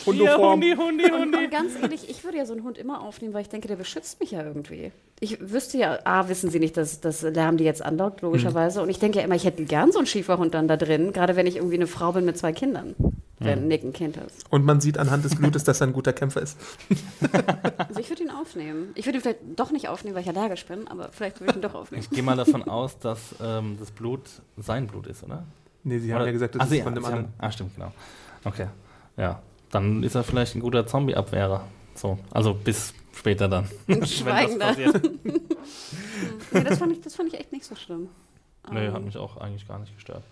Hier, 0.05 0.07
Hundeform. 0.07 0.53
Hundi, 0.53 0.75
Hundi, 0.77 1.05
Hundi. 1.11 1.39
Und 1.45 1.51
ganz 1.51 1.73
ehrlich, 1.81 2.09
ich 2.09 2.25
würde 2.25 2.39
ja 2.39 2.47
so 2.47 2.53
einen 2.55 2.65
Hund 2.65 2.79
immer 2.79 3.03
aufnehmen, 3.03 3.35
weil 3.35 3.43
ich 3.43 3.49
denke, 3.49 3.69
der 3.69 3.77
beschützt 3.77 4.21
mich 4.21 4.31
ja 4.33 4.43
irgendwie. 4.43 4.91
Ich 5.21 5.39
wüsste 5.53 5.79
ja, 5.79 5.99
A, 6.05 6.29
wissen 6.29 6.51
sie 6.51 6.59
nicht, 6.59 6.77
dass 6.77 7.01
das 7.01 7.23
Lärm 7.23 7.57
die 7.57 7.65
jetzt 7.65 7.83
anlockt, 7.85 8.23
logischerweise. 8.43 8.83
Und 8.83 8.89
ich 8.91 8.99
denke 8.99 9.19
ja 9.19 9.25
immer, 9.25 9.35
ich 9.35 9.45
hätte 9.45 9.65
gern 9.65 9.93
so 9.93 9.99
einen 9.99 10.07
Schieferhund 10.07 10.55
dann 10.55 10.69
da 10.69 10.77
drin, 10.77 11.13
gerade 11.13 11.37
wenn 11.37 11.47
ich 11.47 11.57
irgendwie 11.57 11.77
eine 11.77 11.87
Frau 11.87 12.13
bin 12.13 12.25
mit 12.25 12.37
zwei 12.39 12.53
Kindern. 12.53 12.95
Wenn 13.45 13.67
Nick 13.67 13.83
ein 13.83 13.93
Kind 13.93 14.17
ist. 14.19 14.45
Und 14.51 14.65
man 14.65 14.81
sieht 14.81 14.99
anhand 14.99 15.25
des 15.25 15.35
Blutes, 15.35 15.65
dass 15.65 15.81
er 15.81 15.89
ein 15.89 15.93
guter 15.93 16.13
Kämpfer 16.13 16.43
ist. 16.43 16.57
Also 17.77 17.99
ich 17.99 18.09
würde 18.09 18.23
ihn 18.23 18.31
aufnehmen. 18.31 18.91
Ich 18.95 19.05
würde 19.05 19.19
ihn 19.19 19.23
vielleicht 19.23 19.41
doch 19.57 19.73
nicht 19.73 19.89
aufnehmen, 19.89 20.15
weil 20.15 20.23
ich 20.23 20.29
allergisch 20.29 20.65
bin, 20.67 20.87
aber 20.87 21.09
vielleicht 21.11 21.41
würde 21.41 21.51
ich 21.51 21.57
ihn 21.57 21.63
doch 21.63 21.75
aufnehmen. 21.75 22.05
Ich 22.05 22.11
gehe 22.11 22.23
mal 22.23 22.37
davon 22.37 22.63
aus, 22.63 23.01
dass 23.01 23.35
ähm, 23.43 23.79
das 23.81 23.91
Blut 23.91 24.21
sein 24.59 24.87
Blut 24.87 25.09
ist, 25.09 25.25
oder? 25.25 25.43
Nee, 25.83 25.99
sie 25.99 26.13
haben 26.13 26.19
Oder- 26.21 26.27
ja 26.27 26.33
gesagt, 26.33 26.55
das 26.55 26.61
Ach, 26.63 26.67
ist 26.67 26.71
sie- 26.71 26.83
von 26.83 26.95
dem 26.95 27.03
sie 27.03 27.09
haben- 27.11 27.17
anderen. 27.19 27.35
Ah, 27.39 27.51
stimmt, 27.51 27.75
genau. 27.75 27.91
Okay. 28.45 28.67
Ja. 29.17 29.43
Dann 29.73 30.05
ist 30.05 30.15
er 30.15 30.23
vielleicht 30.23 30.55
ein 30.55 30.61
guter 30.61 30.87
Zombie-Abwehrer. 30.87 31.65
So. 31.97 32.19
Also 32.31 32.55
bis 32.55 32.95
später 33.13 33.49
dann. 33.49 33.69
Wenn 33.89 34.01
das 34.01 34.13
Schweigender. 34.15 34.67
passiert. 34.67 35.01
Nee, 36.53 36.65
das, 36.65 36.79
fand 36.79 36.93
ich, 36.93 37.01
das 37.01 37.15
fand 37.17 37.33
ich 37.33 37.41
echt 37.41 37.51
nicht 37.53 37.65
so 37.65 37.75
schlimm. 37.75 38.09
Nee, 38.71 38.87
Ähm, 38.87 38.93
hat 38.93 39.03
mich 39.03 39.17
auch 39.17 39.37
eigentlich 39.39 39.67
gar 39.67 39.79
nicht 39.79 39.95
gestört. 39.95 40.25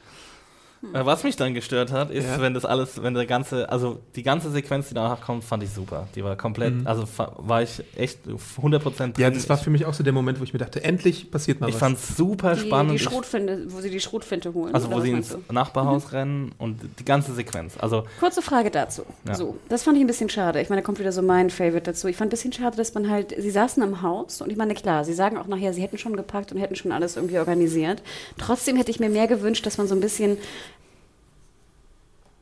Äh, 0.94 1.04
Was 1.04 1.24
mich 1.24 1.36
dann 1.36 1.52
gestört 1.52 1.92
hat, 1.92 2.10
ist, 2.10 2.24
Ja. 2.26 2.40
wenn 2.40 2.54
das 2.54 2.64
alles, 2.64 3.02
wenn 3.02 3.12
der 3.12 3.26
ganze, 3.26 3.68
also 3.70 4.00
die 4.16 4.22
ganze 4.22 4.50
Sequenz, 4.50 4.88
die 4.88 4.94
danach 4.94 5.20
kommt, 5.20 5.44
fand 5.44 5.62
ich 5.62 5.70
super. 5.70 6.08
Die 6.14 6.24
war 6.24 6.36
komplett, 6.36 6.86
also 6.86 7.04
fa- 7.04 7.34
war 7.36 7.62
ich 7.62 7.82
echt 7.96 8.20
100% 8.26 9.14
drin. 9.14 9.14
Mhm. 9.16 9.22
Ja, 9.22 9.30
das 9.30 9.48
war 9.48 9.56
ich, 9.58 9.62
für 9.62 9.68
mich 9.70 9.84
auch 9.84 9.92
so 9.92 10.02
der 10.02 10.14
Moment, 10.14 10.40
wo 10.40 10.44
ich 10.44 10.52
mir 10.54 10.58
dachte, 10.58 10.82
endlich 10.82 11.30
passiert 11.30 11.60
mal 11.60 11.68
ich 11.68 11.74
was. 11.74 11.80
fand 11.80 11.98
es 11.98 12.16
super 12.16 12.54
Die, 12.54 12.60
spannend. 12.60 12.92
die 12.92 12.96
Ich- 12.96 13.02
Schrotfinte, 13.02 13.66
wo 13.68 13.80
sie 13.80 13.90
die 13.90 14.00
Schrotfinte 14.00 14.54
holen. 14.54 14.74
also 14.74 14.90
wo 14.90 15.00
sie 15.00 15.10
ins 15.10 15.28
du? 15.30 15.52
Nachbarhaus 15.52 16.12
rennen 16.12 16.52
und 16.56 16.80
die 16.98 17.04
ganze 17.04 17.34
Sequenz. 17.34 17.76
Also 17.78 18.04
Kurze 18.18 18.40
Frage 18.40 18.70
dazu. 18.70 19.02
Ja. 19.28 19.34
So, 19.34 19.58
das 19.68 19.82
fand 19.82 19.98
ich 19.98 20.04
ein 20.04 20.06
bisschen 20.06 20.30
schade. 20.30 20.62
Ich 20.62 20.70
meine, 20.70 20.80
da 20.80 20.86
kommt 20.86 20.98
wieder 20.98 21.12
so 21.12 21.20
mein 21.20 21.50
Favorite 21.50 21.82
dazu. 21.90 22.08
Ich 22.08 22.16
fand 22.16 22.28
ein 22.28 22.30
bisschen 22.30 22.52
schade, 22.54 22.76
dass 22.78 22.94
man 22.94 23.10
halt, 23.10 23.34
sie 23.38 23.50
saßen 23.50 23.82
im 23.82 24.00
Haus 24.00 24.40
und 24.40 24.50
ich 24.50 24.56
meine, 24.56 24.74
klar, 24.74 25.04
sie 25.04 25.12
sagen 25.12 25.36
auch 25.36 25.46
nachher, 25.46 25.74
sie 25.74 25.82
hätten 25.82 25.98
schon 25.98 26.16
gepackt 26.16 26.52
und 26.52 26.58
hätten 26.58 26.74
schon 26.76 26.90
alles 26.92 27.16
irgendwie 27.16 27.38
organisiert. 27.38 28.02
Trotzdem 28.38 28.76
hätte 28.76 28.90
ich 28.90 28.98
mir 28.98 29.10
mehr 29.10 29.26
gewünscht, 29.26 29.66
dass 29.66 29.76
man 29.76 29.86
so 29.86 29.94
ein 29.94 30.00
bisschen 30.00 30.38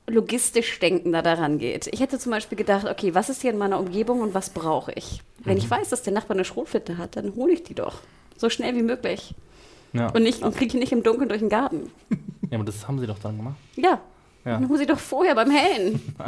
logistisch 0.08 0.78
denkender 0.80 1.22
daran 1.22 1.58
geht. 1.58 1.86
Ich 1.92 2.00
hätte 2.00 2.18
zum 2.18 2.32
Beispiel 2.32 2.56
gedacht, 2.56 2.86
okay, 2.88 3.14
was 3.14 3.28
ist 3.28 3.42
hier 3.42 3.50
in 3.50 3.58
meiner 3.58 3.78
Umgebung 3.78 4.20
und 4.20 4.34
was 4.34 4.50
brauche 4.50 4.92
ich? 4.92 5.20
Wenn 5.44 5.54
Mhm. 5.54 5.58
ich 5.60 5.70
weiß, 5.70 5.90
dass 5.90 6.02
der 6.02 6.12
Nachbar 6.12 6.36
eine 6.36 6.44
Schrotflinte 6.44 6.98
hat, 6.98 7.16
dann 7.16 7.34
hole 7.36 7.52
ich 7.52 7.62
die 7.62 7.74
doch. 7.74 7.96
So 8.36 8.48
schnell 8.50 8.74
wie 8.74 8.82
möglich. 8.82 9.34
ja. 9.92 10.08
Und 10.10 10.22
nicht 10.22 10.42
und 10.42 10.56
kriege 10.56 10.78
nicht 10.78 10.92
im 10.92 11.02
Dunkeln 11.02 11.28
durch 11.28 11.40
den 11.40 11.48
Garten. 11.48 11.90
ja, 12.50 12.56
aber 12.56 12.64
das 12.64 12.86
haben 12.88 12.98
sie 12.98 13.06
doch 13.06 13.18
dann 13.18 13.36
gemacht. 13.36 13.56
Ja. 13.76 14.00
Ja. 14.44 14.52
Dann 14.60 14.68
hol 14.68 14.78
sie 14.78 14.86
doch 14.86 14.98
vorher 14.98 15.34
beim 15.34 15.50
Hellen. 15.50 16.00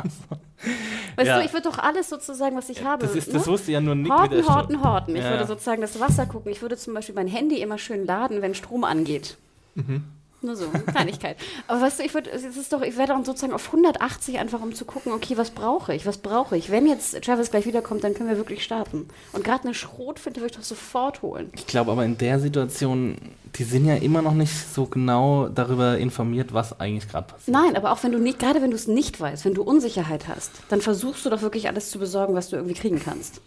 Weißt 1.17 1.27
Ja. 1.27 1.39
du, 1.39 1.45
ich 1.45 1.53
würde 1.55 1.71
doch 1.71 1.79
alles 1.79 2.09
sozusagen, 2.11 2.57
was 2.57 2.69
ich 2.69 2.85
habe. 2.85 3.07
Das, 3.07 3.15
ist, 3.17 3.33
das 3.35 3.47
ne? 3.47 3.53
wusste 3.53 3.73
ja 3.73 3.81
nur 3.81 3.95
Nick 3.95 4.13
Horten, 4.13 4.47
horten, 4.47 4.85
horten. 4.85 5.17
Ich 5.17 5.23
würde 5.25 5.47
sozusagen 5.47 5.81
das 5.81 5.99
Wasser 6.01 6.27
gucken. 6.27 6.53
Ich 6.53 6.61
würde 6.61 6.77
zum 6.77 6.93
Beispiel 6.93 7.15
mein 7.15 7.29
Handy 7.29 7.61
immer 7.63 7.79
schön 7.79 8.05
laden, 8.05 8.43
wenn 8.43 8.55
Strom 8.55 8.85
angeht. 8.85 9.39
Mhm. 9.75 10.05
Nur 10.43 10.57
so, 10.57 10.69
Kleinigkeit. 10.87 11.37
Aber 11.67 11.83
weißt 11.83 11.99
du, 11.99 12.05
ich 12.05 12.15
würde, 12.15 12.31
es 12.31 12.45
ist 12.45 12.73
doch, 12.73 12.81
ich 12.81 12.97
wäre 12.97 13.09
dann 13.09 13.25
sozusagen 13.25 13.53
auf 13.53 13.67
180 13.67 14.39
einfach, 14.39 14.63
um 14.63 14.75
zu 14.75 14.87
gucken, 14.87 15.13
okay, 15.13 15.37
was 15.37 15.51
brauche 15.51 15.95
ich, 15.95 16.07
was 16.07 16.19
brauche 16.19 16.57
ich? 16.57 16.71
Wenn 16.71 16.87
jetzt 16.87 17.23
Travis 17.23 17.51
gleich 17.51 17.67
wiederkommt, 17.67 18.05
dann 18.05 18.15
können 18.15 18.31
wir 18.31 18.39
wirklich 18.39 18.65
starten. 18.65 19.09
Und 19.33 19.45
gerade 19.45 19.65
eine 19.65 19.75
Schrotfinte 19.75 20.41
würde 20.41 20.53
ich 20.53 20.57
doch 20.57 20.65
sofort 20.65 21.21
holen. 21.21 21.51
Ich 21.55 21.67
glaube 21.67 21.93
aber 21.93 22.05
in 22.05 22.17
der 22.17 22.41
Situation, 22.41 23.17
die 23.57 23.65
sind 23.65 23.87
ja 23.87 23.97
immer 23.97 24.23
noch 24.23 24.35
nicht 24.35 24.53
so 24.75 24.87
genau 24.87 25.49
darüber 25.49 25.99
informiert, 25.99 26.55
was 26.55 26.81
eigentlich 26.81 27.09
gerade 27.09 27.33
passiert. 27.33 27.55
Nein, 27.55 27.77
aber 27.77 27.93
auch 27.93 28.03
wenn 28.03 28.13
du 28.13 28.19
nicht, 28.19 28.39
gerade 28.39 28.63
wenn 28.63 28.71
du 28.71 28.77
es 28.77 28.87
nicht 28.87 29.21
weißt, 29.21 29.45
wenn 29.45 29.55
du 29.55 29.63
Unsicherheit 29.63 30.27
hast, 30.27 30.53
dann 30.71 30.81
versuchst 30.81 31.27
du 31.27 31.31
doch 31.31 31.43
wirklich 31.43 31.69
alles 31.69 31.91
zu 31.91 31.99
besorgen, 31.99 32.35
was 32.35 32.49
du 32.49 32.57
irgendwie 32.57 32.75
kriegen 32.75 33.01
kannst. 33.03 33.43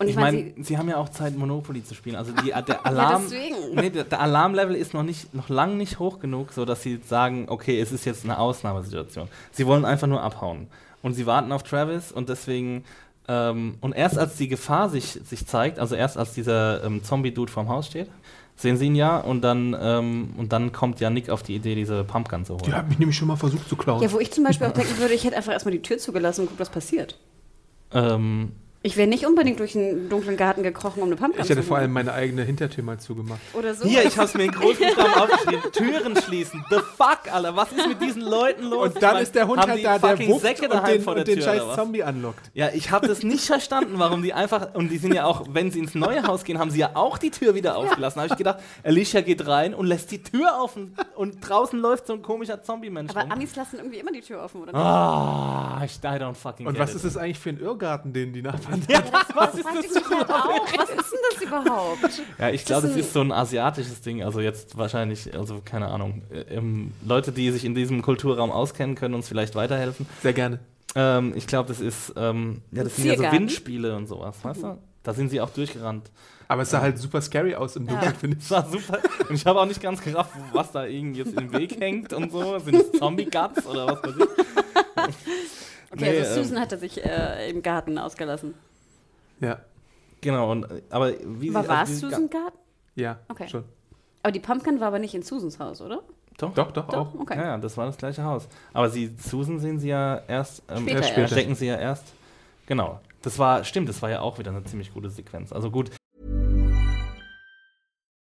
Und 0.00 0.06
Ich 0.06 0.10
ich 0.10 0.16
meine, 0.20 0.36
meine, 0.38 0.52
sie- 0.56 0.62
sie 0.62 0.78
haben 0.78 0.88
ja 0.88 0.96
auch 0.96 1.08
Zeit, 1.08 1.36
Monopoly 1.36 1.82
zu 1.82 1.94
spielen. 1.94 2.14
Also 2.16 2.30
die, 2.32 2.52
der 2.66 2.86
Alarm, 2.86 3.22
deswegen. 3.24 3.56
nee, 3.74 3.90
der, 3.90 4.04
der 4.04 4.20
Alarmlevel 4.20 4.76
ist 4.76 4.94
noch 4.94 5.02
nicht, 5.02 5.34
noch 5.34 5.48
lang 5.48 5.76
nicht 5.76 5.98
hoch 5.98 6.20
genug, 6.20 6.52
so 6.52 6.64
dass 6.64 6.82
sie 6.82 7.00
sagen, 7.04 7.46
okay, 7.48 7.80
es 7.80 7.90
ist 7.90 8.04
jetzt 8.04 8.24
eine 8.24 8.38
Ausnahmesituation. 8.38 9.28
Sie 9.50 9.66
wollen 9.66 9.84
einfach 9.84 10.06
nur 10.06 10.22
abhauen 10.22 10.68
und 11.02 11.14
sie 11.14 11.26
warten 11.26 11.50
auf 11.52 11.64
Travis 11.64 12.12
und 12.12 12.28
deswegen 12.28 12.84
ähm, 13.26 13.74
und 13.80 13.92
erst 13.94 14.16
als 14.18 14.36
die 14.36 14.46
Gefahr 14.48 14.88
sich, 14.88 15.18
sich 15.24 15.46
zeigt, 15.46 15.78
also 15.80 15.94
erst 15.96 16.16
als 16.16 16.32
dieser 16.32 16.82
ähm, 16.84 17.02
Zombie-Dude 17.02 17.50
vorm 17.52 17.68
Haus 17.68 17.86
steht, 17.88 18.08
sehen 18.56 18.76
sie 18.76 18.86
ihn 18.86 18.94
ja 18.94 19.18
und 19.18 19.42
dann 19.42 19.76
ähm, 19.80 20.30
und 20.36 20.52
dann 20.52 20.72
kommt 20.72 21.00
ja 21.00 21.10
Nick 21.10 21.28
auf 21.28 21.42
die 21.42 21.56
Idee, 21.56 21.74
diese 21.74 22.04
Pumpgun 22.04 22.44
zu 22.44 22.54
holen. 22.54 22.62
Die 22.66 22.72
hat 22.72 22.88
mich 22.88 22.98
nämlich 23.00 23.16
schon 23.18 23.28
mal 23.28 23.36
versucht 23.36 23.68
zu 23.68 23.76
klauen. 23.76 24.00
Ja, 24.02 24.10
wo 24.12 24.18
ich 24.20 24.32
zum 24.32 24.44
Beispiel 24.44 24.66
auch 24.68 24.72
denken 24.74 24.96
würde, 24.98 25.12
ich 25.14 25.24
hätte 25.24 25.36
einfach 25.36 25.52
erstmal 25.52 25.72
die 25.72 25.82
Tür 25.82 25.98
zugelassen 25.98 26.42
und 26.42 26.46
guckt, 26.48 26.60
was 26.60 26.70
passiert. 26.70 27.18
Ähm, 27.92 28.52
Ich 28.80 28.96
wäre 28.96 29.08
nicht 29.08 29.26
unbedingt 29.26 29.58
durch 29.58 29.76
einen 29.76 30.08
dunklen 30.08 30.36
Garten 30.36 30.62
gekrochen, 30.62 31.02
um 31.02 31.08
eine 31.08 31.16
Pumpkin 31.16 31.42
ich 31.42 31.50
hätte 31.50 31.62
zu 31.62 31.66
vor 31.66 31.78
allem 31.78 31.92
meine 31.92 32.12
eigene 32.12 32.44
Hintertür 32.44 32.84
mal 32.84 32.98
zugemacht. 33.00 33.40
Oder 33.54 33.74
so. 33.74 33.84
Hier, 33.84 34.04
ich 34.04 34.16
hab's 34.16 34.34
mir 34.34 34.44
in 34.44 34.52
Großbuchstaben 34.52 35.14
aufgeschrieben. 35.14 35.72
Türen 35.72 36.16
schließen. 36.16 36.64
The 36.70 36.76
fuck, 36.96 37.22
Alter. 37.32 37.56
Was 37.56 37.72
ist 37.72 37.88
mit 37.88 38.00
diesen 38.00 38.22
Leuten 38.22 38.66
los? 38.66 38.94
Und 38.94 39.02
dann 39.02 39.16
Ich 39.16 39.22
ist 39.24 39.34
der 39.34 39.48
Hund 39.48 39.66
halt 39.66 39.84
da, 39.84 39.98
der 39.98 40.10
fucking 40.10 40.28
wuppt 40.30 40.42
Säcke 40.42 40.62
und 40.66 40.74
daheim 40.74 40.92
den, 40.92 41.02
vor 41.02 41.14
der 41.16 41.22
und 41.22 41.28
den 41.28 41.34
Tür, 41.40 41.44
scheiß? 41.44 41.74
Zombie 41.74 42.04
anlockt. 42.04 42.50
Ja, 42.54 42.68
ich 42.72 42.92
habe 42.92 43.08
das 43.08 43.24
nicht 43.24 43.44
verstanden, 43.46 43.94
warum 43.96 44.22
die 44.22 44.32
einfach, 44.32 44.72
und 44.74 44.90
die 44.90 44.98
sind 44.98 45.12
ja 45.12 45.24
auch, 45.24 45.46
wenn 45.50 45.72
sie 45.72 45.80
ins 45.80 45.96
neue 45.96 46.22
Haus 46.22 46.44
gehen, 46.44 46.60
haben 46.60 46.70
sie 46.70 46.78
ja 46.78 46.90
auch 46.94 47.18
die 47.18 47.30
Tür 47.32 47.56
wieder 47.56 47.76
aufgelassen. 47.76 48.18
Da 48.18 48.22
habe 48.22 48.32
ich 48.32 48.38
gedacht, 48.38 48.60
Alicia 48.84 49.22
geht 49.22 49.44
rein 49.48 49.74
und 49.74 49.86
lässt 49.86 50.12
die 50.12 50.22
Tür 50.22 50.56
offen 50.62 50.94
und 51.16 51.40
draußen 51.40 51.78
läuft 51.80 52.06
so 52.06 52.12
ein 52.12 52.22
komischer 52.22 52.62
Zombie-Mensch 52.62 53.10
Aber 53.10 53.22
rum. 53.22 53.32
Amis 53.32 53.56
lassen 53.56 53.78
irgendwie 53.78 53.98
immer 53.98 54.12
die 54.12 54.20
Tür 54.20 54.40
offen, 54.44 54.62
oder? 54.62 54.72
Ah, 54.74 55.82
ich 55.84 55.96
I 55.98 56.06
don't 56.22 56.34
fucking 56.34 56.66
Und 56.68 56.74
get 56.74 56.82
was 56.82 56.90
it. 56.90 56.96
ist 56.96 57.04
das 57.04 57.16
eigentlich 57.16 57.40
für 57.40 57.50
ein 57.50 57.58
Irrgarten, 57.60 58.12
den 58.12 58.32
die 58.32 58.40
Nachbarn 58.42 58.77
was 59.34 59.54
ist 59.54 59.64
das 59.96 60.28
auch. 60.30 60.66
Was 60.76 60.90
ist 60.90 61.12
denn 61.12 61.20
das 61.32 61.42
überhaupt? 61.42 62.22
Ja, 62.38 62.50
ich 62.50 62.64
glaube, 62.64 62.88
Das 62.88 62.96
ist 62.96 63.12
so 63.12 63.20
ein 63.20 63.32
asiatisches 63.32 64.00
Ding. 64.00 64.22
Also 64.22 64.40
jetzt 64.40 64.76
wahrscheinlich, 64.76 65.36
also 65.36 65.60
keine 65.64 65.88
Ahnung. 65.88 66.22
äh, 66.30 66.54
Ähm, 66.56 66.92
Leute, 67.06 67.32
die 67.32 67.50
sich 67.50 67.64
in 67.64 67.74
diesem 67.74 68.02
Kulturraum 68.02 68.50
auskennen, 68.50 68.94
können 68.94 69.14
uns 69.14 69.28
vielleicht 69.28 69.54
weiterhelfen. 69.54 70.06
Sehr 70.22 70.32
gerne. 70.32 70.58
Ähm, 70.94 71.32
ich 71.36 71.46
glaube, 71.46 71.68
das 71.68 71.80
ist, 71.80 72.12
ähm, 72.16 72.62
ja, 72.72 72.84
das 72.84 72.96
sind 72.96 73.06
ja 73.06 73.16
so? 73.16 73.22
Windspiele 73.22 73.94
und 73.96 74.06
sowas, 74.06 74.36
weißt 74.42 74.62
du? 74.62 74.78
Da 75.02 75.14
sind 75.14 75.30
sie 75.30 75.40
auch 75.40 75.50
durchgerannt. 75.50 76.10
Aber 76.48 76.62
es 76.62 76.70
sah 76.70 76.80
halt 76.80 76.96
super 76.98 77.20
scary 77.20 77.54
aus 77.54 77.76
im 77.76 77.86
Dunkeln, 77.86 78.14
finde 78.14 78.36
ich. 78.40 78.42
Das 78.48 78.50
war 78.50 78.70
super. 78.70 78.98
Und 79.28 79.34
ich 79.34 79.44
habe 79.44 79.60
auch 79.60 79.66
nicht 79.66 79.82
ganz 79.82 80.00
gerafft, 80.02 80.30
was 80.52 80.72
da 80.72 80.86
irgendwie 80.86 81.20
jetzt 81.20 81.38
im 81.38 81.52
Weg 81.52 81.78
hängt 81.78 82.12
und 82.14 82.32
so. 82.32 82.58
Sind 82.58 82.74
es 82.74 82.92
Zombie-Guts 82.92 83.66
oder 83.66 83.86
was 83.86 84.02
weiß 84.02 84.14
ich? 84.16 85.14
Okay, 85.90 86.00
Nee, 86.12 86.18
also 86.20 86.36
ähm, 86.40 86.44
Susan 86.44 86.60
hatte 86.60 86.78
sich 86.78 87.02
äh, 87.04 87.50
im 87.50 87.62
Garten 87.62 87.98
ausgelassen. 87.98 88.54
Ja, 89.40 89.60
Genau, 90.20 90.50
und, 90.50 90.66
aber 90.90 91.12
wie 91.12 91.50
Aber 91.50 91.62
sie- 91.62 91.68
war 91.68 91.78
also 91.78 91.92
es 91.92 92.00
diese 92.00 92.10
Susan 92.10 92.28
Garten? 92.28 92.58
ja, 92.96 93.18
Okay. 93.28 93.48
schon. 93.48 93.64
Aber 94.22 94.32
die 94.32 94.40
Pumpkin 94.40 94.80
war 94.80 94.88
aber 94.88 94.98
nicht 94.98 95.14
in 95.14 95.22
Susans 95.22 95.58
Haus, 95.60 95.80
oder? 95.80 96.02
Doch, 96.38 96.52
Doch, 96.54 96.72
doch, 96.72 96.88
auch. 96.88 97.12
Doch, 97.12 97.20
okay. 97.20 97.36
Ja, 97.38 97.44
ja, 97.44 97.58
das 97.58 97.76
war 97.76 97.86
das 97.86 97.96
gleiche 97.96 98.24
Haus. 98.24 98.48
Aber 98.72 98.90
sie, 98.90 99.14
Susan 99.18 99.58
sehen 99.60 99.78
sie 99.78 99.88
ja 99.88 100.20
erst, 100.28 100.62
ähm, 100.68 100.78
Später 100.82 100.98
erst. 100.98 101.10
später. 101.10 101.28
stecken 101.28 101.54
sie 101.54 101.66
ja 101.66 101.76
erst. 101.76 102.04
Genau. 102.66 103.00
Das 103.22 103.38
war, 103.38 103.64
stimmt, 103.64 103.88
das 103.88 104.02
war 104.02 104.10
ja 104.10 104.20
auch 104.20 104.38
wieder 104.38 104.50
eine 104.50 104.64
ziemlich 104.64 104.92
gute 104.92 105.08
Sequenz. 105.08 105.52
Also 105.52 105.70
gut, 105.70 105.90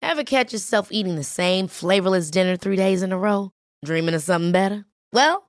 Ever 0.02 0.24
catch 0.24 0.52
yourself 0.54 0.92
eating 0.92 1.16
the 1.18 1.24
same 1.24 1.68
flavorless 1.68 2.32
dinner 2.32 2.58
three 2.58 2.76
days 2.76 3.02
in 3.02 3.12
a 3.12 3.18
row? 3.18 3.52
Dreaming 3.86 4.16
of 4.16 4.22
something 4.24 4.52
better? 4.52 4.86
Well, 5.12 5.49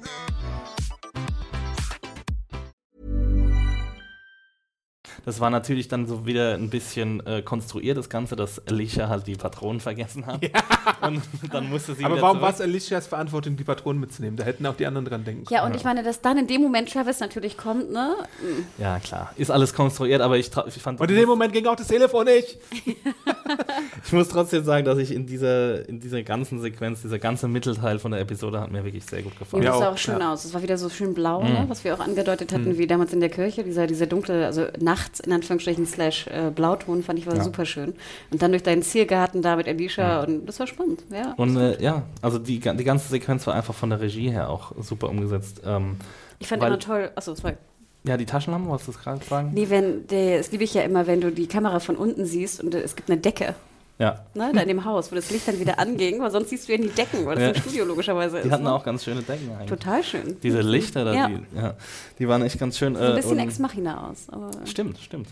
Das 5.25 5.39
war 5.39 5.49
natürlich 5.49 5.87
dann 5.87 6.07
so 6.07 6.25
wieder 6.25 6.53
ein 6.55 6.69
bisschen 6.69 7.25
äh, 7.25 7.41
konstruiert, 7.41 7.97
das 7.97 8.09
Ganze, 8.09 8.35
dass 8.35 8.65
Alicia 8.67 9.07
halt 9.09 9.27
die 9.27 9.35
Patronen 9.35 9.79
vergessen 9.79 10.25
hat. 10.25 10.41
Und 11.01 11.21
dann 11.51 11.69
musste 11.69 11.93
sie 11.95 12.03
Aber 12.03 12.21
warum 12.21 12.41
war 12.41 12.49
es 12.51 12.61
Alicias 12.61 13.07
Verantwortung, 13.07 13.55
die 13.55 13.63
Patronen 13.63 13.99
mitzunehmen? 13.99 14.35
Da 14.37 14.43
hätten 14.43 14.65
auch 14.65 14.75
die 14.75 14.85
anderen 14.85 15.05
dran 15.05 15.23
denken 15.23 15.45
können. 15.45 15.55
Ja, 15.55 15.65
und 15.65 15.75
ich 15.75 15.83
meine, 15.83 16.03
dass 16.03 16.21
dann 16.21 16.37
in 16.37 16.47
dem 16.47 16.61
Moment 16.61 16.91
Travis 16.91 17.19
natürlich 17.19 17.57
kommt, 17.57 17.91
ne? 17.91 18.15
Ja, 18.77 18.99
klar. 18.99 19.31
Ist 19.37 19.51
alles 19.51 19.73
konstruiert, 19.73 20.21
aber 20.21 20.37
ich, 20.37 20.51
ich 20.67 20.81
fand. 20.81 20.99
Und 20.99 21.09
in 21.09 21.17
dem 21.17 21.27
Moment 21.27 21.53
ging 21.53 21.65
auch 21.67 21.75
das 21.75 21.87
Telefon 21.87 22.25
nicht. 22.25 22.57
Ich 24.05 24.13
muss 24.13 24.29
trotzdem 24.29 24.63
sagen, 24.63 24.85
dass 24.85 24.97
ich 24.97 25.13
in 25.13 25.25
dieser, 25.25 25.87
in 25.87 25.99
dieser 25.99 26.23
ganzen 26.23 26.61
Sequenz, 26.61 27.01
dieser 27.01 27.19
ganze 27.19 27.47
Mittelteil 27.47 27.99
von 27.99 28.11
der 28.11 28.21
Episode 28.21 28.59
hat 28.59 28.71
mir 28.71 28.83
wirklich 28.83 29.05
sehr 29.05 29.21
gut 29.21 29.33
Ja, 29.33 29.39
gefallen. 29.39 29.63
Ja, 29.63 29.69
das 29.71 29.79
sah 29.79 29.91
auch, 29.91 29.97
schön 29.97 30.19
ja. 30.19 30.33
aus. 30.33 30.45
Es 30.45 30.53
war 30.53 30.61
wieder 30.63 30.77
so 30.77 30.89
schön 30.89 31.13
blau, 31.13 31.41
Mhm. 31.41 31.49
ne? 31.49 31.65
was 31.67 31.83
wir 31.83 31.93
auch 31.93 31.99
angedeutet 31.99 32.53
hatten, 32.53 32.77
wie 32.77 32.87
damals 32.87 33.13
in 33.13 33.19
der 33.19 33.29
Kirche. 33.29 33.63
Dieser, 33.63 33.87
dieser 33.87 34.05
dunkle, 34.07 34.45
also 34.45 34.67
nachts 35.11 35.19
in 35.19 35.33
Anführungsstrichen 35.33 35.85
slash 35.85 36.27
äh, 36.27 36.51
Blauton 36.53 37.03
fand 37.03 37.19
ich 37.19 37.27
war 37.27 37.35
Ja. 37.35 37.43
super 37.43 37.65
schön. 37.65 37.93
Und 38.31 38.41
dann 38.41 38.51
durch 38.51 38.63
deinen 38.63 38.81
Ziergarten 38.81 39.41
da 39.41 39.55
mit 39.55 39.67
Alicia 39.67 40.23
und 40.23 40.45
das 40.45 40.59
war 40.59 40.67
spannend. 40.67 41.03
Ja. 41.11 41.33
Und 41.37 41.57
äh, 41.57 41.81
ja, 41.81 42.03
also 42.21 42.39
die, 42.39 42.59
die 42.59 42.83
ganze 42.83 43.09
Sequenz 43.09 43.45
war 43.47 43.53
einfach 43.53 43.73
von 43.73 43.89
der 43.89 43.99
Regie 43.99 44.31
her 44.31 44.49
auch 44.49 44.71
super 44.79 45.09
umgesetzt. 45.09 45.61
Ähm, 45.65 45.97
ich 46.39 46.47
fand 46.47 46.63
immer 46.63 46.79
toll, 46.79 47.11
achso, 47.15 47.35
sorry. 47.35 47.53
ja, 48.03 48.17
die 48.17 48.25
Taschenlampen, 48.25 48.69
wolltest 48.69 48.87
du 48.87 48.91
das 48.93 49.01
gerade 49.01 49.25
sagen? 49.25 49.51
Nee, 49.53 49.69
wenn, 49.69 50.07
der, 50.07 50.37
das 50.37 50.51
liebe 50.51 50.63
ich 50.63 50.73
ja 50.73 50.81
immer, 50.83 51.05
wenn 51.07 51.21
du 51.21 51.31
die 51.31 51.47
Kamera 51.47 51.79
von 51.79 51.95
unten 51.97 52.25
siehst 52.25 52.63
und 52.63 52.73
äh, 52.73 52.79
es 52.81 52.95
gibt 52.95 53.09
eine 53.09 53.19
Decke. 53.19 53.55
Ja. 54.01 54.25
Ne, 54.33 54.51
da 54.51 54.61
in 54.61 54.67
dem 54.67 54.83
Haus, 54.83 55.11
wo 55.11 55.15
das 55.15 55.29
Licht 55.29 55.47
dann 55.47 55.59
wieder 55.59 55.77
anging, 55.77 56.19
weil 56.19 56.31
sonst 56.31 56.49
siehst 56.49 56.67
du 56.67 56.71
ja 56.71 56.79
nie 56.79 56.87
Decken, 56.87 57.23
weil 57.23 57.35
das 57.35 57.43
Ja. 57.43 57.49
im 57.51 57.55
Studio 57.61 57.85
logischerweise 57.85 58.39
ist. 58.39 58.45
Die 58.45 58.51
hatten 58.51 58.63
ne? 58.63 58.73
auch 58.73 58.83
ganz 58.83 59.03
schöne 59.03 59.21
Decken 59.21 59.51
eigentlich. 59.51 59.69
Total 59.69 60.03
schön. 60.03 60.37
Diese 60.41 60.61
Lichter 60.61 61.05
da, 61.05 61.13
Ja. 61.13 61.27
die, 61.27 61.39
ja, 61.55 61.75
die 62.17 62.27
waren 62.27 62.41
echt 62.41 62.57
ganz 62.57 62.79
schön. 62.79 62.95
So 62.95 63.01
ein 63.01 63.11
äh, 63.11 63.15
bisschen 63.17 63.37
Ex 63.37 63.59
Machina 63.59 64.09
aus. 64.09 64.25
Stimmt, 64.65 64.97
stimmt. 64.97 65.27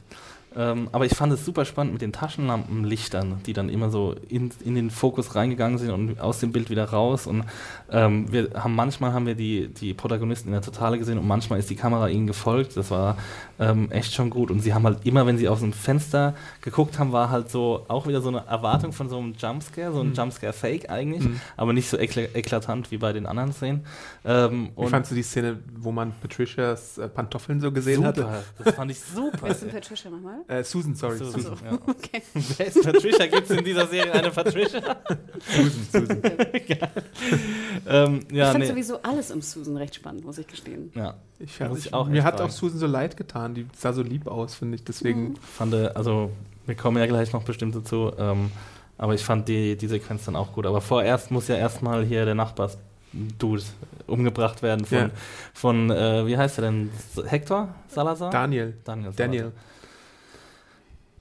Ähm, 0.59 0.89
aber 0.91 1.05
ich 1.05 1.15
fand 1.15 1.31
es 1.31 1.45
super 1.45 1.63
spannend 1.63 1.93
mit 1.93 2.01
den 2.01 2.11
Taschenlampenlichtern, 2.11 3.41
die 3.45 3.53
dann 3.53 3.69
immer 3.69 3.89
so 3.89 4.13
in, 4.27 4.51
in 4.65 4.75
den 4.75 4.89
Fokus 4.89 5.33
reingegangen 5.33 5.77
sind 5.77 5.89
und 5.91 6.19
aus 6.19 6.41
dem 6.41 6.51
Bild 6.51 6.69
wieder 6.69 6.83
raus. 6.83 7.27
Und 7.27 7.45
ähm, 7.89 8.29
wir 8.29 8.49
haben 8.55 8.75
manchmal 8.75 9.13
haben 9.13 9.25
wir 9.25 9.35
die, 9.35 9.69
die 9.69 9.93
Protagonisten 9.93 10.49
in 10.49 10.53
der 10.53 10.61
Totale 10.61 10.99
gesehen 10.99 11.17
und 11.17 11.25
manchmal 11.25 11.59
ist 11.59 11.69
die 11.69 11.77
Kamera 11.77 12.09
ihnen 12.09 12.27
gefolgt. 12.27 12.75
Das 12.75 12.91
war 12.91 13.17
ähm, 13.57 13.89
echt 13.89 14.13
schon 14.13 14.29
gut. 14.29 14.51
Und 14.51 14.59
sie 14.59 14.73
haben 14.73 14.83
halt 14.83 15.05
immer, 15.05 15.25
wenn 15.25 15.37
sie 15.37 15.47
aus 15.47 15.61
dem 15.61 15.71
Fenster 15.71 16.35
geguckt 16.59 16.99
haben, 16.99 17.13
war 17.13 17.29
halt 17.29 17.49
so 17.49 17.85
auch 17.87 18.05
wieder 18.05 18.19
so 18.19 18.27
eine 18.27 18.45
Erwartung 18.45 18.91
von 18.91 19.07
so 19.07 19.17
einem 19.17 19.35
Jumpscare, 19.39 19.93
so 19.93 20.01
ein 20.01 20.13
Jumpscare-Fake 20.13 20.89
eigentlich, 20.89 21.23
aber 21.55 21.71
nicht 21.71 21.89
so 21.89 21.97
ekla 21.97 22.23
eklatant 22.33 22.91
wie 22.91 22.97
bei 22.97 23.13
den 23.13 23.25
anderen 23.25 23.53
Szenen. 23.53 23.85
Ähm, 24.25 24.71
Wie 24.75 24.87
fandst 24.87 25.11
du 25.11 25.15
die 25.15 25.23
Szene, 25.23 25.59
wo 25.77 25.93
man 25.93 26.11
Patricias 26.21 26.97
äh, 26.97 27.07
Pantoffeln 27.07 27.61
so 27.61 27.71
gesehen 27.71 28.03
super, 28.03 28.07
hatte? 28.07 28.43
das 28.61 28.75
fand 28.75 28.91
ich 28.91 28.99
super. 28.99 29.37
wer 29.41 29.51
ist 29.51 29.61
denn 29.61 29.69
Patricia 29.69 30.11
nochmal? 30.11 30.39
Äh, 30.49 30.63
Susan, 30.63 30.95
sorry. 30.95 31.17
So, 31.17 31.25
Susan. 31.25 31.55
ja. 31.63 31.77
Okay. 31.87 32.23
Wer 32.33 32.65
ist 32.67 32.83
Patricia? 32.83 33.27
Gibt 33.27 33.49
es 33.51 33.57
in 33.57 33.63
dieser 33.63 33.85
Serie 33.85 34.11
eine 34.11 34.31
Patricia? 34.31 34.81
Susan, 35.55 36.07
Susan. 36.07 36.21
ähm, 37.87 38.19
ich 38.29 38.35
ja, 38.35 38.47
fand 38.47 38.59
nee. 38.59 38.65
sowieso 38.65 38.99
alles 39.03 39.29
im 39.29 39.41
Susan 39.43 39.77
recht 39.77 39.93
spannend, 39.93 40.25
muss 40.25 40.39
ich 40.39 40.47
gestehen. 40.47 40.91
Ja, 40.95 41.13
Ich, 41.37 41.59
Muss 41.59 41.79
ich, 41.79 41.85
ich 41.87 41.93
auch 41.93 42.07
mir 42.07 42.23
hat 42.23 42.41
auch 42.41 42.49
Susan 42.49 42.79
so 42.79 42.87
leid 42.87 43.15
getan. 43.15 43.53
Die 43.53 43.67
sah 43.77 43.93
so 43.93 44.01
lieb 44.01 44.25
aus, 44.27 44.55
finde 44.55 44.75
ich. 44.75 44.83
Deswegen. 44.83 45.35
fand, 45.37 45.75
äh, 45.75 45.91
also 45.93 46.31
wir 46.65 46.73
kommen 46.75 46.97
ja 46.97 47.05
gleich 47.05 47.31
noch 47.31 47.43
bestimmt 47.43 47.75
dazu, 47.75 48.11
ähm, 48.17 48.49
aber 48.97 49.13
ich 49.13 49.23
fand 49.23 49.47
die, 49.47 49.75
die 49.77 49.87
Sequenz 49.87 50.25
dann 50.25 50.35
auch 50.35 50.53
gut. 50.53 50.65
Aber 50.65 50.81
vorerst 50.81 51.29
muss 51.29 51.47
ja 51.47 51.57
erstmal 51.57 52.03
hier 52.05 52.25
der 52.25 52.35
Nachbars-Dude 52.35 53.61
umgebracht 54.07 54.63
werden 54.63 54.85
von, 54.85 54.97
Ja. 54.97 55.09
von 55.53 55.91
äh, 55.91 56.25
wie 56.25 56.37
heißt 56.37 56.57
er 56.57 56.63
denn? 56.63 56.89
Hector 57.27 57.69
Salazar? 57.87 58.31
Daniel. 58.31 58.73
Daniel. 58.83 59.13
Daniel. 59.15 59.51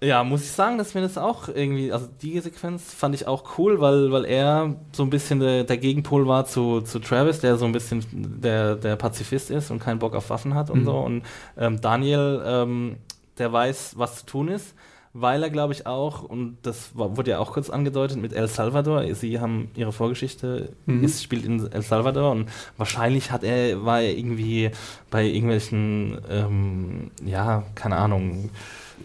Ja, 0.00 0.22
muss 0.22 0.42
ich 0.42 0.52
sagen, 0.52 0.78
dass 0.78 0.94
mir 0.94 1.00
das 1.00 1.18
auch 1.18 1.48
irgendwie, 1.48 1.90
also 1.92 2.08
die 2.22 2.38
Sequenz 2.38 2.94
fand 2.94 3.16
ich 3.16 3.26
auch 3.26 3.58
cool, 3.58 3.80
weil, 3.80 4.12
weil 4.12 4.24
er 4.26 4.76
so 4.92 5.02
ein 5.02 5.10
bisschen 5.10 5.40
der, 5.40 5.64
der 5.64 5.76
Gegenpol 5.76 6.28
war 6.28 6.44
zu, 6.44 6.82
zu 6.82 7.00
Travis, 7.00 7.40
der 7.40 7.56
so 7.56 7.64
ein 7.64 7.72
bisschen 7.72 8.04
der, 8.40 8.76
der 8.76 8.94
Pazifist 8.94 9.50
ist 9.50 9.72
und 9.72 9.80
keinen 9.80 9.98
Bock 9.98 10.14
auf 10.14 10.30
Waffen 10.30 10.54
hat 10.54 10.70
und 10.70 10.80
Mhm. 10.80 10.84
so. 10.84 10.98
Und 10.98 11.22
ähm, 11.56 11.80
Daniel, 11.80 12.40
ähm, 12.46 12.96
der 13.38 13.52
weiß, 13.52 13.94
was 13.96 14.20
zu 14.20 14.26
tun 14.26 14.48
ist, 14.48 14.74
weil 15.14 15.42
er, 15.42 15.50
glaube 15.50 15.72
ich, 15.72 15.84
auch, 15.86 16.22
und 16.22 16.58
das 16.62 16.96
war, 16.96 17.16
wurde 17.16 17.32
ja 17.32 17.40
auch 17.40 17.52
kurz 17.54 17.68
angedeutet 17.68 18.18
mit 18.18 18.32
El 18.32 18.46
Salvador, 18.46 19.02
sie 19.16 19.40
haben 19.40 19.68
ihre 19.74 19.90
Vorgeschichte, 19.90 20.74
Mhm. 20.86 21.02
ist, 21.02 21.24
spielt 21.24 21.44
in 21.44 21.72
El 21.72 21.82
Salvador 21.82 22.30
und 22.30 22.48
wahrscheinlich 22.76 23.32
hat 23.32 23.42
er, 23.42 23.84
war 23.84 24.00
er 24.00 24.16
irgendwie 24.16 24.70
bei 25.10 25.24
irgendwelchen, 25.24 26.18
ähm, 26.30 27.10
ja, 27.24 27.64
keine 27.74 27.96
Ahnung? 27.96 28.50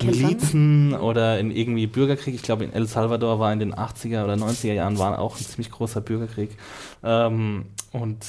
Milizen 0.01 0.93
oder 0.93 1.39
in 1.39 1.51
irgendwie 1.51 1.87
Bürgerkrieg. 1.87 2.35
Ich 2.35 2.43
glaube, 2.43 2.63
in 2.63 2.73
El 2.73 2.87
Salvador 2.87 3.39
war 3.39 3.51
in 3.53 3.59
den 3.59 3.73
80er 3.73 4.23
oder 4.23 4.33
90er 4.33 4.73
Jahren 4.73 4.97
war 4.97 5.19
auch 5.19 5.37
ein 5.37 5.43
ziemlich 5.43 5.71
großer 5.71 6.01
Bürgerkrieg. 6.01 6.51
Ähm, 7.03 7.65
und 7.91 8.25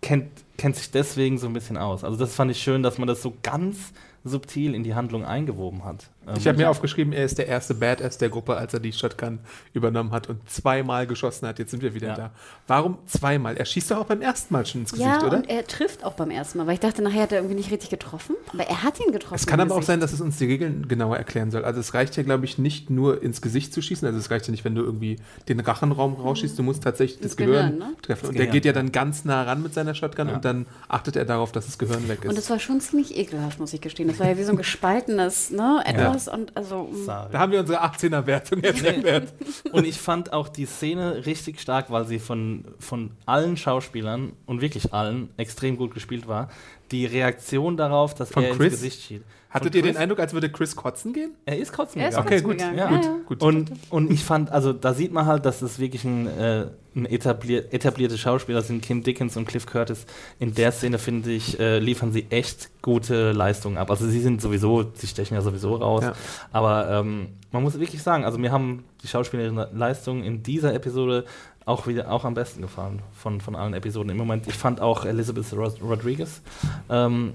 kennt, 0.00 0.30
kennt 0.56 0.76
sich 0.76 0.90
deswegen 0.90 1.38
so 1.38 1.46
ein 1.46 1.52
bisschen 1.52 1.76
aus. 1.76 2.04
Also 2.04 2.16
das 2.16 2.34
fand 2.34 2.50
ich 2.50 2.62
schön, 2.62 2.82
dass 2.82 2.98
man 2.98 3.08
das 3.08 3.22
so 3.22 3.34
ganz 3.42 3.92
subtil 4.24 4.74
in 4.74 4.82
die 4.82 4.94
Handlung 4.94 5.24
eingewoben 5.24 5.84
hat. 5.84 6.10
Ähm, 6.26 6.34
Ich 6.38 6.46
habe 6.46 6.58
mir 6.58 6.70
aufgeschrieben, 6.70 7.12
er 7.12 7.24
ist 7.24 7.38
der 7.38 7.46
erste 7.46 7.74
Badass 7.74 8.18
der 8.18 8.28
Gruppe, 8.28 8.56
als 8.56 8.74
er 8.74 8.80
die 8.80 8.92
Shotgun 8.92 9.38
übernommen 9.72 10.12
hat 10.12 10.28
und 10.28 10.48
zweimal 10.48 11.06
geschossen 11.06 11.46
hat. 11.48 11.58
Jetzt 11.58 11.70
sind 11.70 11.82
wir 11.82 11.94
wieder 11.94 12.08
Ja. 12.08 12.14
da. 12.14 12.30
Warum 12.66 12.98
zweimal? 13.06 13.56
Er 13.56 13.64
schießt 13.64 13.90
doch 13.90 13.98
auch 13.98 14.06
beim 14.06 14.20
ersten 14.22 14.52
Mal 14.54 14.64
schon 14.66 14.82
ins 14.82 14.92
Gesicht, 14.92 15.08
ja, 15.08 15.22
oder? 15.26 15.38
und 15.38 15.48
er 15.50 15.66
trifft 15.66 16.04
auch 16.04 16.14
beim 16.14 16.30
ersten 16.30 16.58
Mal, 16.58 16.66
weil 16.66 16.74
ich 16.74 16.80
dachte, 16.80 17.02
nachher 17.02 17.22
hat 17.22 17.32
er 17.32 17.38
irgendwie 17.38 17.56
nicht 17.56 17.70
richtig 17.70 17.90
getroffen. 17.90 18.36
Aber 18.52 18.64
er 18.64 18.82
hat 18.82 18.98
ihn 19.00 19.12
getroffen. 19.12 19.34
Es 19.34 19.46
kann 19.46 19.60
aber 19.60 19.72
auch 19.72 19.78
Gesicht. 19.78 19.86
sein, 19.88 20.00
dass 20.00 20.12
es 20.12 20.20
uns 20.20 20.38
die 20.38 20.46
Regeln 20.46 20.88
genauer 20.88 21.16
erklären 21.16 21.50
soll. 21.50 21.64
Also 21.64 21.80
es 21.80 21.94
reicht 21.94 22.16
ja, 22.16 22.22
glaube 22.22 22.44
ich, 22.44 22.58
nicht 22.58 22.90
nur 22.90 23.22
ins 23.22 23.40
Gesicht 23.42 23.72
zu 23.74 23.82
schießen. 23.82 24.06
Also 24.06 24.18
es 24.18 24.30
reicht 24.30 24.46
ja 24.46 24.50
nicht, 24.50 24.64
wenn 24.64 24.74
du 24.74 24.82
irgendwie 24.82 25.16
den 25.48 25.60
Rachenraum 25.60 26.14
rausschießt. 26.14 26.58
Du 26.58 26.62
musst 26.62 26.82
tatsächlich 26.82 27.18
das 27.20 27.32
Ins 27.32 27.36
Gehirn, 27.36 27.54
Gehirn, 27.54 27.78
ne? 27.78 27.96
treffen. 28.02 28.26
Und 28.28 28.34
Das 28.34 28.36
der 28.36 28.46
Gehirn, 28.46 28.52
geht 28.52 28.64
ja 28.64 28.72
dann 28.72 28.92
ganz 28.92 29.24
nah 29.24 29.42
ran 29.42 29.62
mit 29.62 29.74
seiner 29.74 29.94
Shotgun 29.94 30.28
Ja. 30.28 30.34
und 30.36 30.44
dann 30.44 30.66
achtet 30.88 31.16
er 31.16 31.24
darauf, 31.24 31.52
dass 31.52 31.66
das 31.66 31.78
Gehirn 31.78 32.08
weg 32.08 32.24
ist. 32.24 32.30
Und 32.30 32.38
es 32.38 32.48
war 32.50 32.58
schon 32.58 32.80
ziemlich 32.80 33.16
ekelhaft, 33.16 33.58
muss 33.60 33.72
ich 33.72 33.80
gestehen. 33.80 34.08
Das 34.08 34.18
war 34.20 34.28
ja 34.28 34.38
wie 34.38 34.44
so 34.44 34.50
ein 34.52 34.56
gespaltenes, 34.56 35.50
ne, 35.50 35.82
etwas 35.84 36.13
und 36.28 36.56
also. 36.56 36.84
mm. 36.84 37.04
Sorry. 37.04 37.28
da 37.32 37.38
haben 37.38 37.52
wir 37.52 37.60
unsere 37.60 37.82
18er-Wertung 37.84 38.62
jetzt 38.62 38.84
erklärt. 38.84 39.32
Und 39.72 39.84
ich 39.86 39.98
fand 39.98 40.32
auch 40.32 40.48
die 40.48 40.66
Szene 40.66 41.26
richtig 41.26 41.60
stark, 41.60 41.90
weil 41.90 42.06
sie 42.06 42.18
von, 42.18 42.64
von 42.78 43.10
allen 43.26 43.56
Schauspielern 43.56 44.32
und 44.46 44.60
wirklich 44.60 44.92
allen 44.92 45.30
extrem 45.36 45.76
gut 45.76 45.94
gespielt 45.94 46.28
war. 46.28 46.48
Die 46.90 47.06
Reaktion 47.06 47.76
darauf, 47.76 48.14
dass 48.14 48.30
Von 48.30 48.44
er 48.44 48.50
Chris? 48.54 48.74
ins 48.74 48.82
Gesicht 48.82 49.02
schießt. 49.02 49.24
Hattet 49.54 49.74
ihr 49.76 49.82
den? 49.82 49.96
Eindruck, 49.96 50.18
als 50.18 50.32
würde 50.34 50.50
Chris 50.50 50.74
kotzen 50.74 51.12
gehen? 51.12 51.30
Er 51.46 51.56
ist 51.58 51.72
kotzen 51.72 52.00
Er 52.00 52.08
ist 52.08 52.16
gegangen. 52.16 52.26
Okay, 52.28 52.42
gut. 52.42 52.58
gegangen. 52.58 52.76
Ja. 52.76 52.90
Ja, 52.90 52.96
Gut, 52.96 53.04
ja. 53.04 53.16
gut. 53.26 53.42
Und, 53.42 53.72
und 53.88 54.10
ich 54.10 54.24
fand, 54.24 54.50
also 54.50 54.72
da 54.72 54.92
sieht 54.94 55.12
man 55.12 55.26
halt, 55.26 55.46
dass 55.46 55.62
es 55.62 55.78
wirklich 55.78 56.04
ein, 56.04 56.26
äh, 56.26 56.66
ein 56.96 57.06
etablier 57.06 57.72
etablierte 57.72 58.18
Schauspieler 58.18 58.62
sind. 58.62 58.82
Kim 58.82 59.02
Dickens 59.04 59.36
und 59.36 59.46
Cliff 59.46 59.64
Curtis. 59.66 60.06
In 60.40 60.54
der 60.54 60.72
Szene, 60.72 60.98
finde 60.98 61.30
ich, 61.30 61.58
äh, 61.60 61.78
liefern 61.78 62.12
sie 62.12 62.26
echt 62.30 62.70
gute 62.82 63.30
Leistungen 63.32 63.78
ab. 63.78 63.90
Also 63.90 64.08
sie 64.08 64.20
sind 64.20 64.42
sowieso, 64.42 64.90
sie 64.94 65.06
stechen 65.06 65.34
ja 65.34 65.40
sowieso 65.40 65.76
raus. 65.76 66.02
Ja. 66.02 66.12
Aber 66.52 66.90
ähm, 66.90 67.28
man 67.52 67.62
muss 67.62 67.78
wirklich 67.78 68.02
sagen, 68.02 68.24
also 68.24 68.38
mir 68.38 68.50
haben 68.50 68.84
die 69.02 69.06
schauspielerischen 69.08 69.78
Leistungen 69.78 70.24
in 70.24 70.42
dieser 70.42 70.74
Episode 70.74 71.24
auch 71.66 71.86
wieder 71.86 72.10
auch 72.10 72.24
am 72.24 72.34
besten 72.34 72.60
gefallen 72.60 73.00
von, 73.12 73.40
von 73.40 73.54
allen 73.56 73.72
Episoden. 73.74 74.10
Im 74.10 74.16
Moment, 74.16 74.46
ich 74.46 74.54
fand 74.54 74.80
auch 74.80 75.04
Elizabeth 75.04 75.52
Rod 75.54 75.80
Rodriguez, 75.80 76.42
ähm, 76.90 77.34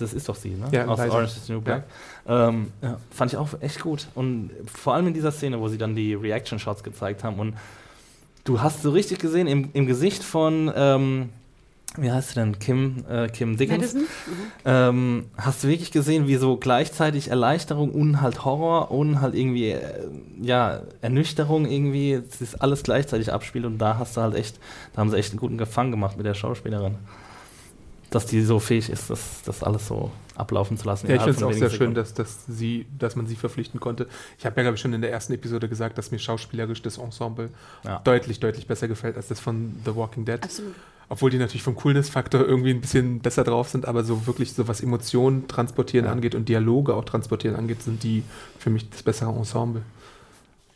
das 0.00 0.12
ist 0.12 0.28
doch 0.28 0.36
sie, 0.36 0.50
ne? 0.50 0.66
Ja, 0.72 0.86
Aus 0.86 0.98
Liza. 0.98 1.12
Orange 1.12 1.36
is 1.36 1.46
the 1.46 1.52
New 1.52 1.60
Black. 1.60 1.84
Ähm, 2.26 2.72
ja, 2.82 2.98
fand 3.10 3.32
ich 3.32 3.38
auch 3.38 3.48
echt 3.60 3.80
gut. 3.80 4.06
Und 4.14 4.50
vor 4.72 4.94
allem 4.94 5.08
in 5.08 5.14
dieser 5.14 5.32
Szene, 5.32 5.60
wo 5.60 5.68
sie 5.68 5.78
dann 5.78 5.94
die 5.94 6.14
Reaction-Shots 6.14 6.82
gezeigt 6.82 7.24
haben. 7.24 7.38
Und 7.38 7.54
du 8.44 8.60
hast 8.60 8.82
so 8.82 8.90
richtig 8.90 9.18
gesehen, 9.18 9.46
im, 9.46 9.70
im 9.72 9.86
Gesicht 9.86 10.22
von, 10.22 10.72
ähm, 10.74 11.30
wie 11.98 12.10
heißt 12.10 12.30
sie 12.30 12.34
denn, 12.36 12.58
Kim, 12.58 13.04
äh, 13.08 13.28
Kim 13.28 13.56
Dickens, 13.56 13.94
Madison? 13.94 14.08
ähm, 14.64 15.26
hast 15.36 15.62
du 15.62 15.68
wirklich 15.68 15.90
gesehen, 15.90 16.26
wie 16.26 16.36
so 16.36 16.56
gleichzeitig 16.56 17.28
Erleichterung 17.28 17.90
und 17.90 18.20
halt 18.20 18.44
Horror 18.44 18.90
und 18.90 19.20
halt 19.20 19.34
irgendwie, 19.34 19.70
äh, 19.70 20.08
ja, 20.40 20.82
Ernüchterung 21.02 21.66
irgendwie, 21.66 22.12
es 22.12 22.40
ist 22.40 22.62
alles 22.62 22.82
gleichzeitig 22.82 23.32
abspielt 23.32 23.64
und 23.66 23.78
da 23.78 23.98
hast 23.98 24.16
du 24.16 24.22
halt 24.22 24.34
echt, 24.34 24.58
da 24.94 25.00
haben 25.00 25.10
sie 25.10 25.18
echt 25.18 25.32
einen 25.32 25.40
guten 25.40 25.58
Gefang 25.58 25.90
gemacht 25.90 26.16
mit 26.16 26.24
der 26.24 26.34
Schauspielerin. 26.34 26.96
Dass 28.14 28.26
die 28.26 28.42
so 28.42 28.58
fähig 28.58 28.88
ist, 28.90 29.10
das, 29.10 29.42
das 29.44 29.62
alles 29.62 29.86
so 29.86 30.10
ablaufen 30.34 30.76
zu 30.76 30.86
lassen. 30.86 31.08
Ja, 31.08 31.16
ich 31.16 31.22
finde 31.22 31.36
es 31.38 31.42
auch 31.42 31.52
sehr 31.52 31.70
schön, 31.70 31.94
dass, 31.94 32.14
dass, 32.14 32.46
sie, 32.46 32.86
dass 32.98 33.16
man 33.16 33.26
sie 33.26 33.36
verpflichten 33.36 33.80
konnte. 33.80 34.06
Ich 34.38 34.46
habe 34.46 34.56
ja, 34.56 34.62
glaube 34.62 34.76
ich, 34.76 34.80
schon 34.80 34.92
in 34.92 35.00
der 35.02 35.10
ersten 35.12 35.32
Episode 35.32 35.68
gesagt, 35.68 35.98
dass 35.98 36.10
mir 36.10 36.18
schauspielerisch 36.18 36.82
das 36.82 36.98
Ensemble 36.98 37.50
Ja. 37.84 38.00
deutlich, 38.04 38.40
deutlich 38.40 38.66
besser 38.66 38.88
gefällt 38.88 39.16
als 39.16 39.28
das 39.28 39.40
von 39.40 39.74
The 39.84 39.94
Walking 39.94 40.24
Dead. 40.24 40.42
Absolut. 40.42 40.74
Obwohl 41.08 41.30
die 41.30 41.36
natürlich 41.36 41.62
vom 41.62 41.74
Coolness-Faktor 41.74 42.40
irgendwie 42.46 42.70
ein 42.70 42.80
bisschen 42.80 43.20
besser 43.20 43.44
drauf 43.44 43.68
sind, 43.68 43.86
aber 43.86 44.02
so 44.04 44.26
wirklich 44.26 44.54
so 44.54 44.66
was 44.68 44.80
Emotionen 44.80 45.46
transportieren 45.48 46.06
Ja. 46.06 46.12
angeht 46.12 46.34
und 46.34 46.48
Dialoge 46.48 46.94
auch 46.94 47.04
transportieren 47.04 47.54
angeht, 47.56 47.82
sind 47.82 48.02
die 48.02 48.22
für 48.58 48.70
mich 48.70 48.88
das 48.88 49.02
bessere 49.02 49.30
Ensemble. 49.30 49.82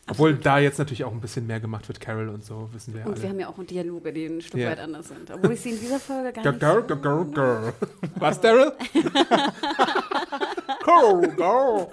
Obwohl 0.09 0.35
da 0.37 0.59
jetzt 0.61 0.79
natürlich 0.79 1.03
auch 1.03 1.11
ein 1.13 1.21
bisschen 1.21 1.49
mehr 1.49 1.59
gemacht 1.59 1.89
wird, 1.89 1.99
Carol 2.01 2.29
und 2.29 2.45
so, 2.45 2.69
wissen 2.73 2.95
wir 2.95 3.01
ja 3.01 3.07
Und 3.07 3.17
wir 3.17 3.23
alle. 3.23 3.29
haben 3.31 3.41
ja 3.41 3.49
auch 3.49 3.65
Dialoge, 3.65 4.13
die 4.13 4.27
ein 4.27 4.41
Stück 4.41 4.61
Ja. 4.61 4.71
weit 4.71 4.79
anders 4.79 5.09
sind. 5.09 5.29
Obwohl 5.33 5.53
ich 5.53 5.61
sie 5.61 5.71
in 5.71 5.81
dieser 5.81 5.99
Folge 5.99 6.33
gar 6.33 6.45
Girl, 6.45 6.53
nicht. 6.53 6.89
girl, 6.89 6.99
girl, 7.01 7.25
girl, 7.25 7.61
girl. 7.63 7.73
Was, 8.17 8.41
Daryl? 8.41 8.73
girl, 10.85 11.29
girl. 11.37 11.89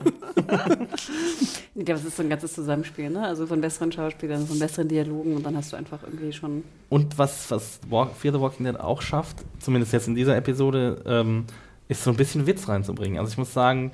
Nee, 1.76 1.84
das 1.84 2.05
ist 2.05 2.16
so 2.18 2.24
ein 2.24 2.30
ganzes 2.30 2.53
Zusammenspiel, 2.53 3.09
ne? 3.09 3.26
Also 3.26 3.47
von 3.47 3.59
besseren 3.61 3.91
Schauspielern, 3.91 4.45
von 4.45 4.59
besseren 4.59 4.88
Dialogen 4.88 5.36
und 5.36 5.43
dann 5.43 5.57
hast 5.57 5.74
du 5.74 5.78
einfach 5.78 5.99
irgendwie 6.03 6.34
schon. 6.34 6.64
Und 6.89 7.18
was, 7.18 7.49
was 7.49 7.80
Walk, 7.89 8.16
Fear 8.16 8.34
the 8.36 8.39
Walking 8.39 8.66
Dead 8.66 8.80
auch 8.80 9.01
schafft, 9.01 9.38
zumindest 9.59 9.93
jetzt 9.93 10.07
in 10.07 10.16
dieser 10.16 10.36
Episode, 10.38 11.01
ähm, 11.05 11.45
ist 11.88 12.03
so 12.03 12.11
ein 12.11 12.16
bisschen 12.18 12.45
Witz 12.45 12.68
reinzubringen. 12.68 13.18
Also 13.20 13.32
ich 13.32 13.38
muss 13.38 13.53
sagen, 13.53 13.91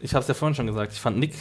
ich 0.00 0.14
habe 0.14 0.22
es 0.22 0.28
ja 0.28 0.34
vorhin 0.34 0.54
schon 0.54 0.66
gesagt, 0.66 0.92
ich 0.92 1.00
fand 1.00 1.18
Nick 1.18 1.34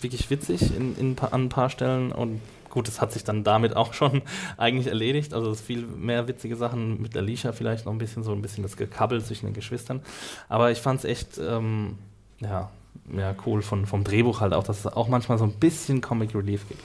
wirklich 0.00 0.30
witzig 0.30 0.74
in, 0.74 0.96
in, 0.96 1.16
an 1.18 1.44
ein 1.44 1.48
paar 1.48 1.70
Stellen 1.70 2.12
und 2.12 2.40
gut, 2.70 2.88
das 2.88 3.00
hat 3.00 3.12
sich 3.12 3.24
dann 3.24 3.44
damit 3.44 3.76
auch 3.76 3.94
schon 3.94 4.22
eigentlich 4.56 4.88
erledigt. 4.88 5.34
Also 5.34 5.50
es 5.50 5.60
viel 5.60 5.82
mehr 5.82 6.28
witzige 6.28 6.56
Sachen 6.56 7.00
mit 7.00 7.16
Alicia 7.16 7.52
vielleicht 7.52 7.86
noch 7.86 7.92
ein 7.92 7.98
bisschen, 7.98 8.22
so 8.22 8.32
ein 8.32 8.42
bisschen 8.42 8.62
das 8.62 8.76
Gekabbel 8.76 9.22
zwischen 9.24 9.46
den 9.46 9.54
Geschwistern. 9.54 10.02
Aber 10.48 10.70
ich 10.70 10.80
fand 10.80 11.00
es 11.00 11.04
echt, 11.04 11.38
ähm, 11.38 11.98
ja, 12.40 12.70
ja, 13.14 13.34
cool 13.44 13.62
von, 13.62 13.86
vom 13.86 14.04
Drehbuch 14.04 14.40
halt 14.40 14.52
auch, 14.52 14.64
dass 14.64 14.80
es 14.80 14.86
auch 14.86 15.08
manchmal 15.08 15.38
so 15.38 15.44
ein 15.44 15.52
bisschen 15.52 16.00
Comic 16.00 16.34
Relief 16.34 16.68
gibt. 16.68 16.80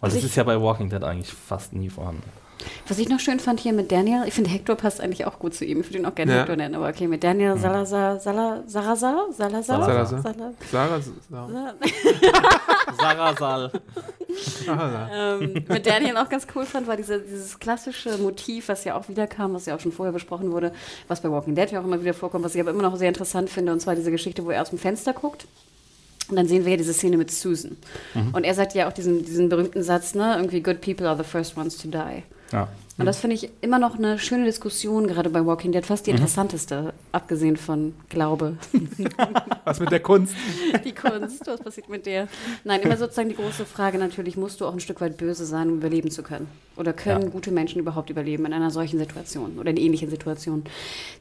Weil 0.00 0.10
Also 0.10 0.16
das 0.16 0.24
ist 0.24 0.36
ja 0.36 0.44
bei 0.44 0.60
Walking 0.60 0.90
Dead 0.90 1.02
eigentlich 1.02 1.32
fast 1.32 1.72
nie 1.72 1.88
vorhanden. 1.88 2.22
Was 2.88 2.98
ich 2.98 3.08
noch 3.08 3.20
schön 3.20 3.40
fand 3.40 3.60
hier 3.60 3.72
mit 3.72 3.90
Daniel, 3.92 4.22
ich 4.26 4.34
finde 4.34 4.50
Hector 4.50 4.76
passt 4.76 5.00
eigentlich 5.00 5.24
auch 5.26 5.38
gut 5.38 5.54
zu 5.54 5.64
ihm. 5.64 5.80
Ich 5.80 5.88
würde 5.88 5.98
ihn 5.98 6.06
auch 6.06 6.14
gerne 6.14 6.32
Ja. 6.32 6.38
Hector 6.40 6.56
nennen, 6.56 6.74
aber 6.74 6.88
okay, 6.88 7.06
mit 7.08 7.22
Daniel 7.24 7.56
Salazar, 7.58 8.20
Sala, 8.20 8.62
Salazar, 8.66 9.26
Salazar, 9.32 9.82
Salazar. 9.82 10.20
Sala- 10.22 10.52
Sarah, 10.70 11.00
Sarah, 11.30 11.74
Sarasal. 12.98 13.70
Sarah. 14.66 15.38
ähm, 15.40 15.64
mit 15.68 15.86
Daniel 15.86 16.16
auch 16.16 16.28
ganz 16.28 16.46
cool 16.54 16.64
fand, 16.66 16.86
war 16.86 16.96
diese, 16.96 17.20
dieses 17.20 17.58
klassische 17.58 18.18
Motiv, 18.18 18.68
was 18.68 18.84
ja 18.84 18.96
auch 18.96 19.08
wiederkam, 19.08 19.54
was 19.54 19.66
ja 19.66 19.74
auch 19.76 19.80
schon 19.80 19.92
vorher 19.92 20.12
besprochen 20.12 20.50
wurde, 20.52 20.72
was 21.08 21.20
bei 21.20 21.30
Walking 21.30 21.54
Dead 21.54 21.70
ja 21.70 21.80
auch 21.80 21.84
immer 21.84 22.00
wieder 22.00 22.14
vorkommt, 22.14 22.44
was 22.44 22.54
ich 22.54 22.60
aber 22.60 22.70
immer 22.70 22.82
noch 22.82 22.96
sehr 22.96 23.08
interessant 23.08 23.50
finde, 23.50 23.72
und 23.72 23.80
zwar 23.80 23.94
diese 23.94 24.10
Geschichte, 24.10 24.44
wo 24.44 24.50
er 24.50 24.62
aus 24.62 24.70
dem 24.70 24.78
Fenster 24.78 25.12
guckt. 25.12 25.46
Und 26.30 26.36
dann 26.36 26.48
sehen 26.48 26.64
wir 26.64 26.72
ja 26.72 26.78
diese 26.78 26.94
Szene 26.94 27.18
mit 27.18 27.30
Susan. 27.30 27.76
Und 28.32 28.44
er 28.44 28.54
sagt 28.54 28.72
ja 28.74 28.88
auch 28.88 28.92
diesen, 28.92 29.26
diesen 29.26 29.50
berühmten 29.50 29.82
Satz, 29.82 30.14
ne, 30.14 30.34
irgendwie, 30.36 30.62
good 30.62 30.80
people 30.80 31.06
are 31.06 31.16
the 31.18 31.22
first 31.24 31.54
ones 31.56 31.76
to 31.76 31.86
die. 31.88 32.22
Ja. 32.54 32.68
Und 32.96 33.06
das 33.06 33.18
finde 33.18 33.34
ich 33.34 33.50
immer 33.60 33.80
noch 33.80 33.98
eine 33.98 34.20
schöne 34.20 34.44
Diskussion, 34.44 35.08
gerade 35.08 35.28
bei 35.28 35.44
Walking 35.44 35.72
Dead, 35.72 35.84
fast 35.84 36.06
die 36.06 36.12
interessanteste, 36.12 36.94
abgesehen 37.10 37.56
von 37.56 37.92
Glaube. 38.08 38.56
Was 39.64 39.80
mit 39.80 39.90
der 39.90 39.98
Kunst? 39.98 40.36
die 40.84 40.92
Kunst, 40.92 41.44
was 41.44 41.58
passiert 41.60 41.88
mit 41.88 42.06
der? 42.06 42.28
Nein, 42.62 42.82
immer 42.82 42.96
sozusagen 42.96 43.28
die 43.30 43.34
große 43.34 43.64
Frage, 43.66 43.98
natürlich 43.98 44.36
musst 44.36 44.60
du 44.60 44.66
auch 44.66 44.72
ein 44.72 44.78
Stück 44.78 45.00
weit 45.00 45.16
böse 45.16 45.44
sein, 45.44 45.70
um 45.70 45.78
überleben 45.78 46.12
zu 46.12 46.22
können. 46.22 46.46
Oder 46.76 46.92
können 46.92 47.22
Ja. 47.22 47.28
gute 47.30 47.50
Menschen 47.50 47.80
überhaupt 47.80 48.10
überleben 48.10 48.46
in 48.46 48.52
einer 48.52 48.70
solchen 48.70 49.00
Situation 49.00 49.58
oder 49.58 49.70
in 49.70 49.76
ähnlichen 49.76 50.08
Situationen? 50.08 50.62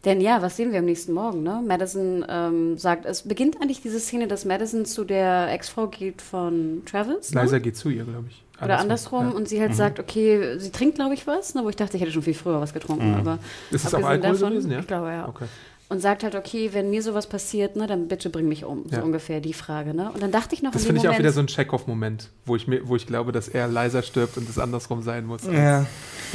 Denn 0.06 0.22
ja, 0.22 0.44
was 0.44 0.58
sehen 0.58 0.72
wir 0.74 0.80
am 0.80 0.86
nächsten 0.86 1.14
Morgen? 1.14 1.42
Ne? 1.42 1.64
Madison 1.66 2.24
ähm, 2.30 2.78
sagt, 2.78 3.06
es 3.08 3.24
beginnt 3.24 3.60
eigentlich 3.62 3.82
diese 3.82 4.00
Szene, 4.00 4.28
dass 4.28 4.46
Madison 4.46 4.86
zu 4.86 5.06
der 5.06 5.52
Ex-Frau 5.52 5.88
geht 5.88 6.22
von 6.22 6.84
Travis. 6.86 7.32
Ne? 7.32 7.42
Leiser 7.42 7.60
geht 7.60 7.78
zu 7.78 7.90
ihr, 7.90 8.04
glaube 8.04 8.26
ich. 8.30 8.44
Oder 8.66 8.80
andersrum 8.80 9.30
Ja. 9.30 9.36
und 9.36 9.48
sie 9.48 9.60
halt 9.62 9.76
sagt, 9.76 10.00
okay, 10.00 10.58
sie 10.60 10.72
trinkt, 10.72 10.96
glaube 10.96 11.14
ich, 11.14 11.26
was, 11.28 11.54
ne, 11.56 11.64
wo 11.64 11.70
ich 11.70 11.76
dachte, 11.76 11.98
ich 11.98 12.02
hätte 12.04 12.12
schon 12.12 12.24
viel 12.24 12.34
früher 12.34 12.60
was 12.62 12.74
getrunken, 12.74 13.16
aber 13.16 13.40
Ist 13.72 13.86
es 13.86 13.94
auch 13.94 14.04
Alkohol 14.04 14.38
gewesen, 14.38 14.72
ja? 14.72 14.80
Ich 14.80 14.88
glaube, 14.88 15.10
ja. 15.10 15.28
Okay. 15.28 15.46
Und 15.90 16.00
sagt 16.02 16.24
halt, 16.24 16.34
okay, 16.34 16.70
wenn 16.74 16.90
mir 16.90 17.04
sowas 17.04 17.28
passiert, 17.28 17.76
ne, 17.76 17.86
dann 17.86 18.08
bitte 18.08 18.30
bring 18.32 18.48
mich 18.48 18.64
um. 18.66 18.86
So 18.90 18.96
Ja. 18.98 19.04
ungefähr 19.04 19.42
die 19.42 19.54
Frage, 19.54 19.94
ne? 19.94 20.12
Und 20.12 20.24
dann 20.24 20.32
dachte 20.32 20.56
ich 20.56 20.64
noch 20.64 20.72
Das 20.72 20.86
finde 20.86 21.02
ich 21.02 21.08
auch 21.08 21.20
wieder 21.20 21.32
so 21.32 21.40
ein 21.42 21.48
Chekhov-Moment, 21.48 22.30
wo 22.46 22.56
ich, 22.56 22.68
mir, 22.68 22.88
wo 22.88 22.96
ich 22.96 23.06
glaube, 23.06 23.32
dass 23.32 23.48
er 23.48 23.68
leiser 23.68 24.02
stirbt 24.02 24.38
und 24.38 24.50
es 24.50 24.58
andersrum 24.58 25.04
sein 25.04 25.26
muss, 25.26 25.46
als 25.46 25.56
Ja. 25.56 25.86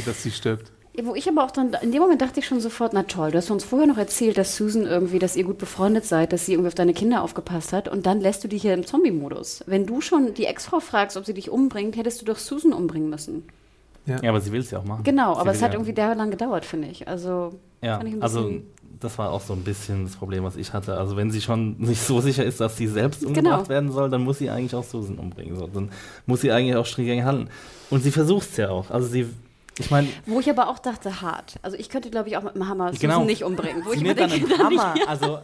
dass 0.06 0.22
sie 0.22 0.30
stirbt. 0.30 0.70
Wo 1.07 1.14
ich 1.14 1.28
aber 1.28 1.44
auch 1.44 1.51
dann, 1.51 1.72
in 1.82 1.92
dem 1.92 2.01
Moment 2.03 2.20
dachte 2.22 2.40
ich 2.40 2.46
schon 2.46 2.61
sofort, 2.61 2.92
na 2.92 3.03
toll, 3.05 3.30
du 3.30 3.38
hast 3.38 3.51
uns 3.51 3.64
vorher 3.64 3.86
noch 3.86 3.99
erzählt, 3.99 4.38
dass 4.38 4.57
Susan 4.57 4.86
irgendwie, 4.86 5.18
dass 5.18 5.36
ihr 5.36 5.44
gut 5.44 5.59
befreundet 5.59 6.05
seid, 6.05 6.32
dass 6.32 6.46
sie 6.46 6.53
irgendwie 6.53 6.68
auf 6.68 6.74
deine 6.74 6.94
Kinder 6.94 7.22
aufgepasst 7.22 7.72
hat 7.72 7.88
und 7.88 8.07
dann 8.07 8.20
lässt 8.20 8.42
du 8.44 8.49
die 8.49 8.59
hier 8.59 8.74
im 8.74 8.86
Zombie-Modus. 8.86 9.64
Wenn 9.66 9.86
du 9.86 10.01
schon 10.01 10.34
die 10.34 10.46
Ex-Frau 10.46 10.80
fragst, 10.80 11.16
ob 11.16 11.24
sie 11.26 11.34
dich 11.34 11.51
umbringt, 11.51 11.96
hättest 11.96 12.20
du 12.20 12.24
doch 12.26 12.38
Susan 12.38 12.72
umbringen 12.72 13.11
müssen. 13.11 13.44
ja, 14.07 14.16
aber 14.28 14.40
sie 14.40 14.53
will 14.53 14.61
es 14.61 14.70
ja 14.70 14.78
auch 14.78 14.84
machen. 14.84 15.05
Genau, 15.05 15.34
Sie 15.34 15.40
aber 15.40 15.51
es 15.53 15.61
hat 15.62 15.72
ja- 15.72 15.78
irgendwie 15.78 15.92
der 15.92 16.14
lang 16.14 16.30
gedauert, 16.30 16.64
finde 16.64 16.88
ich. 16.88 17.07
Also, 17.09 17.53
Ja, 17.82 17.96
fand 17.99 18.09
ich 18.09 18.14
ein 18.14 18.22
also 18.22 18.42
bisschen- 18.44 18.66
das 19.01 19.16
war 19.18 19.30
auch 19.30 19.40
so 19.42 19.53
ein 19.53 19.62
bisschen 19.62 20.05
das 20.05 20.16
Problem, 20.16 20.42
was 20.42 20.57
ich 20.57 20.72
hatte. 20.72 20.96
Also 20.99 21.16
wenn 21.16 21.30
sie 21.30 21.40
schon 21.40 21.76
nicht 21.78 22.03
so 22.03 22.20
sicher 22.20 22.44
ist, 22.44 22.61
dass 22.61 22.76
sie 22.76 22.88
selbst 22.88 23.20
Genau. 23.20 23.28
umgebracht 23.38 23.68
werden 23.68 23.92
soll, 23.92 24.11
dann 24.11 24.22
muss 24.24 24.38
sie 24.38 24.51
eigentlich 24.51 24.74
auch 24.74 24.82
Susan 24.82 25.18
umbringen. 25.18 25.55
So. 25.57 25.68
Dann 25.68 25.90
muss 26.26 26.40
sie 26.40 26.51
eigentlich 26.51 26.74
auch 26.74 26.86
streng 26.86 27.24
handeln. 27.24 27.49
Und 27.90 28.03
sie 28.03 28.11
versucht 28.11 28.49
es 28.51 28.57
ja 28.57 28.70
auch. 28.70 28.90
Also 28.90 29.07
sie, 29.07 29.26
ich 29.78 29.90
meine, 29.90 30.08
Wo 30.26 30.40
ich 30.40 30.50
aber 30.50 30.68
auch 30.68 30.78
dachte, 30.78 31.20
hart. 31.22 31.56
Also 31.62 31.76
ich 31.76 31.88
könnte, 31.88 32.10
glaube 32.10 32.28
ich, 32.28 32.36
auch 32.36 32.42
mit 32.42 32.54
dem 32.54 32.68
Hammer 32.68 32.92
Susan 32.92 33.00
Genau. 33.10 33.24
nicht 33.24 33.44
umbringen. 33.44 33.84
Wo 33.84 33.90
sie 33.90 33.96
ich 33.96 34.02
mir 34.02 34.08
nimmt 34.14 34.20
dann 34.20 34.30
denke, 34.30 34.46
einen 34.54 34.58
dann 34.58 34.78
Hammer. 34.80 34.94
Also 35.08 35.38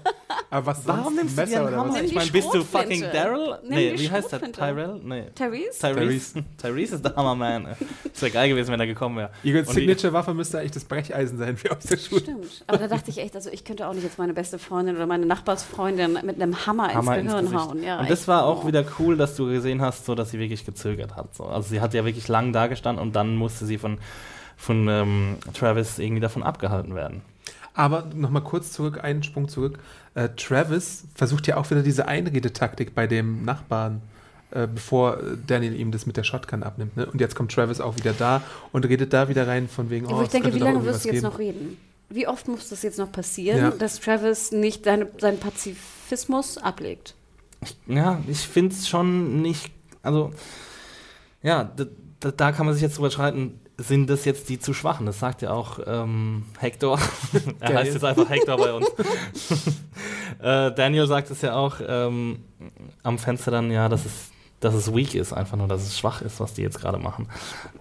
Aber 0.50 0.66
was 0.66 0.86
warum 0.86 1.04
sonst? 1.04 1.16
nimmst 1.16 1.38
du 1.38 1.42
Ein 1.42 1.48
dir 1.48 1.58
einen 1.58 1.68
oder 1.68 1.76
Hammer? 1.78 2.02
Ich 2.02 2.14
meine, 2.14 2.30
bist 2.30 2.52
du 2.54 2.62
fucking 2.64 3.02
Daryl? 3.12 3.58
Nee, 3.68 3.94
wie 3.96 4.10
heißt 4.10 4.32
der? 4.32 4.52
Tyrell? 4.52 5.00
Nee. 5.02 5.24
Tyrese? 5.34 5.78
Tyrese. 5.80 6.44
Tyrese 6.60 6.94
ist 6.96 7.04
der 7.04 7.14
Hammerman. 7.16 7.68
Es 8.12 8.22
wäre 8.22 8.32
geil 8.32 8.48
gewesen, 8.48 8.72
wenn 8.72 8.80
er 8.80 8.86
gekommen 8.86 9.16
wäre. 9.16 9.30
Die- 9.42 9.52
Signature-Waffe 9.64 10.34
müsste 10.34 10.58
eigentlich 10.58 10.72
das 10.72 10.84
Brecheisen 10.84 11.38
sein, 11.38 11.56
wie 11.62 11.70
aus 11.70 11.84
der 11.84 11.96
Schule. 11.98 12.20
Stimmt. 12.20 12.64
Aber 12.66 12.78
da 12.78 12.88
dachte 12.88 13.10
ich 13.10 13.18
echt, 13.18 13.34
also 13.34 13.50
ich 13.50 13.64
könnte 13.64 13.86
auch 13.88 13.94
nicht 13.94 14.04
jetzt 14.04 14.18
meine 14.18 14.32
beste 14.34 14.58
Freundin 14.58 14.96
oder 14.96 15.06
meine 15.06 15.26
Nachbarsfreundin 15.26 16.18
mit 16.24 16.40
einem 16.40 16.66
Hammer, 16.66 16.92
Hammer 16.94 17.18
ins 17.18 17.24
ins 17.24 17.32
Gehirn 17.32 17.44
Gesicht. 17.52 17.68
hauen. 17.70 17.82
Ja, 17.82 18.00
und 18.00 18.10
das 18.10 18.28
war 18.28 18.44
auch 18.44 18.64
Oh. 18.64 18.66
wieder 18.66 18.84
cool, 18.98 19.16
dass 19.16 19.36
du 19.36 19.46
gesehen 19.46 19.80
hast, 19.82 20.04
so 20.06 20.14
dass 20.14 20.30
sie 20.30 20.38
wirklich 20.38 20.64
gezögert 20.64 21.16
hat. 21.16 21.34
So. 21.34 21.44
Also 21.44 21.68
sie 21.68 21.80
hat 21.80 21.94
ja 21.94 22.04
wirklich 22.04 22.28
lang 22.28 22.52
da 22.52 22.66
gestanden 22.66 23.02
und 23.02 23.14
dann 23.16 23.36
musste 23.36 23.66
sie 23.66 23.78
von, 23.78 23.98
von 24.56 24.88
ähm, 24.88 25.36
Travis 25.52 25.98
irgendwie 25.98 26.20
davon 26.20 26.42
abgehalten 26.42 26.94
werden. 26.94 27.22
Aber 27.74 28.06
nochmal 28.14 28.42
kurz 28.42 28.70
zurück, 28.72 29.02
einen 29.02 29.22
Sprung 29.22 29.48
zurück. 29.48 29.78
Äh, 30.14 30.28
Travis 30.36 31.04
versucht 31.14 31.46
ja 31.48 31.56
auch 31.56 31.70
wieder 31.70 31.82
diese 31.82 32.06
Einredetaktik 32.06 32.94
bei 32.94 33.06
dem 33.08 33.44
Nachbarn, 33.44 34.00
äh, 34.52 34.68
bevor 34.68 35.18
äh, 35.18 35.36
Daniel 35.44 35.74
ihm 35.74 35.90
das 35.90 36.06
mit 36.06 36.16
der 36.16 36.22
Shotgun 36.22 36.62
abnimmt. 36.62 36.96
Ne? 36.96 37.06
Und 37.06 37.20
jetzt 37.20 37.34
kommt 37.34 37.52
Travis 37.52 37.80
auch 37.80 37.96
wieder 37.96 38.12
da 38.12 38.42
und 38.70 38.86
redet 38.86 39.12
da 39.12 39.28
wieder 39.28 39.48
rein 39.48 39.68
von 39.68 39.90
wegen, 39.90 40.06
oh, 40.06 40.18
wo 40.18 40.22
ich 40.22 40.28
denke, 40.28 40.54
wie 40.54 40.60
lange 40.60 40.84
wirst 40.84 41.04
du 41.04 41.08
jetzt 41.08 41.16
geben. 41.22 41.26
noch 41.26 41.38
reden? 41.38 41.76
Wie 42.10 42.28
oft 42.28 42.46
muss 42.46 42.68
das 42.68 42.82
jetzt 42.82 42.98
noch 42.98 43.10
passieren, 43.10 43.58
Ja. 43.58 43.70
dass 43.70 43.98
Travis 43.98 44.52
nicht 44.52 44.84
seine, 44.84 45.08
seinen 45.18 45.40
Pazifismus 45.40 46.58
ablegt? 46.58 47.14
Ja, 47.86 48.20
ich 48.28 48.38
finde 48.38 48.72
es 48.74 48.88
schon 48.88 49.42
nicht, 49.42 49.72
also 50.02 50.32
ja, 51.42 51.64
da, 51.76 51.86
da, 52.20 52.30
da 52.30 52.52
kann 52.52 52.66
man 52.66 52.74
sich 52.74 52.82
jetzt 52.82 52.98
drüber 52.98 53.10
streiten, 53.10 53.58
sind 53.78 54.08
das 54.08 54.24
jetzt 54.24 54.48
die 54.48 54.58
zu 54.58 54.72
schwachen? 54.72 55.06
Das 55.06 55.18
sagt 55.18 55.42
ja 55.42 55.50
auch 55.52 55.80
ähm, 55.86 56.44
Hector. 56.58 56.98
er 57.32 57.40
Daniel. 57.60 57.78
heißt 57.78 57.94
jetzt 57.94 58.04
einfach 58.04 58.28
Hector 58.28 58.56
bei 58.56 58.72
uns. 58.72 58.86
äh, 60.40 60.72
Daniel 60.72 61.06
sagt 61.06 61.30
es 61.30 61.42
ja 61.42 61.54
auch 61.54 61.76
ähm, 61.86 62.40
am 63.02 63.18
Fenster 63.18 63.50
dann, 63.50 63.70
ja, 63.70 63.88
dass 63.88 64.04
es, 64.04 64.30
dass 64.60 64.74
es 64.74 64.94
weak 64.94 65.14
ist, 65.14 65.32
einfach 65.32 65.56
nur, 65.56 65.68
dass 65.68 65.82
es 65.82 65.98
schwach 65.98 66.22
ist, 66.22 66.40
was 66.40 66.54
die 66.54 66.62
jetzt 66.62 66.80
gerade 66.80 66.98
machen. 66.98 67.28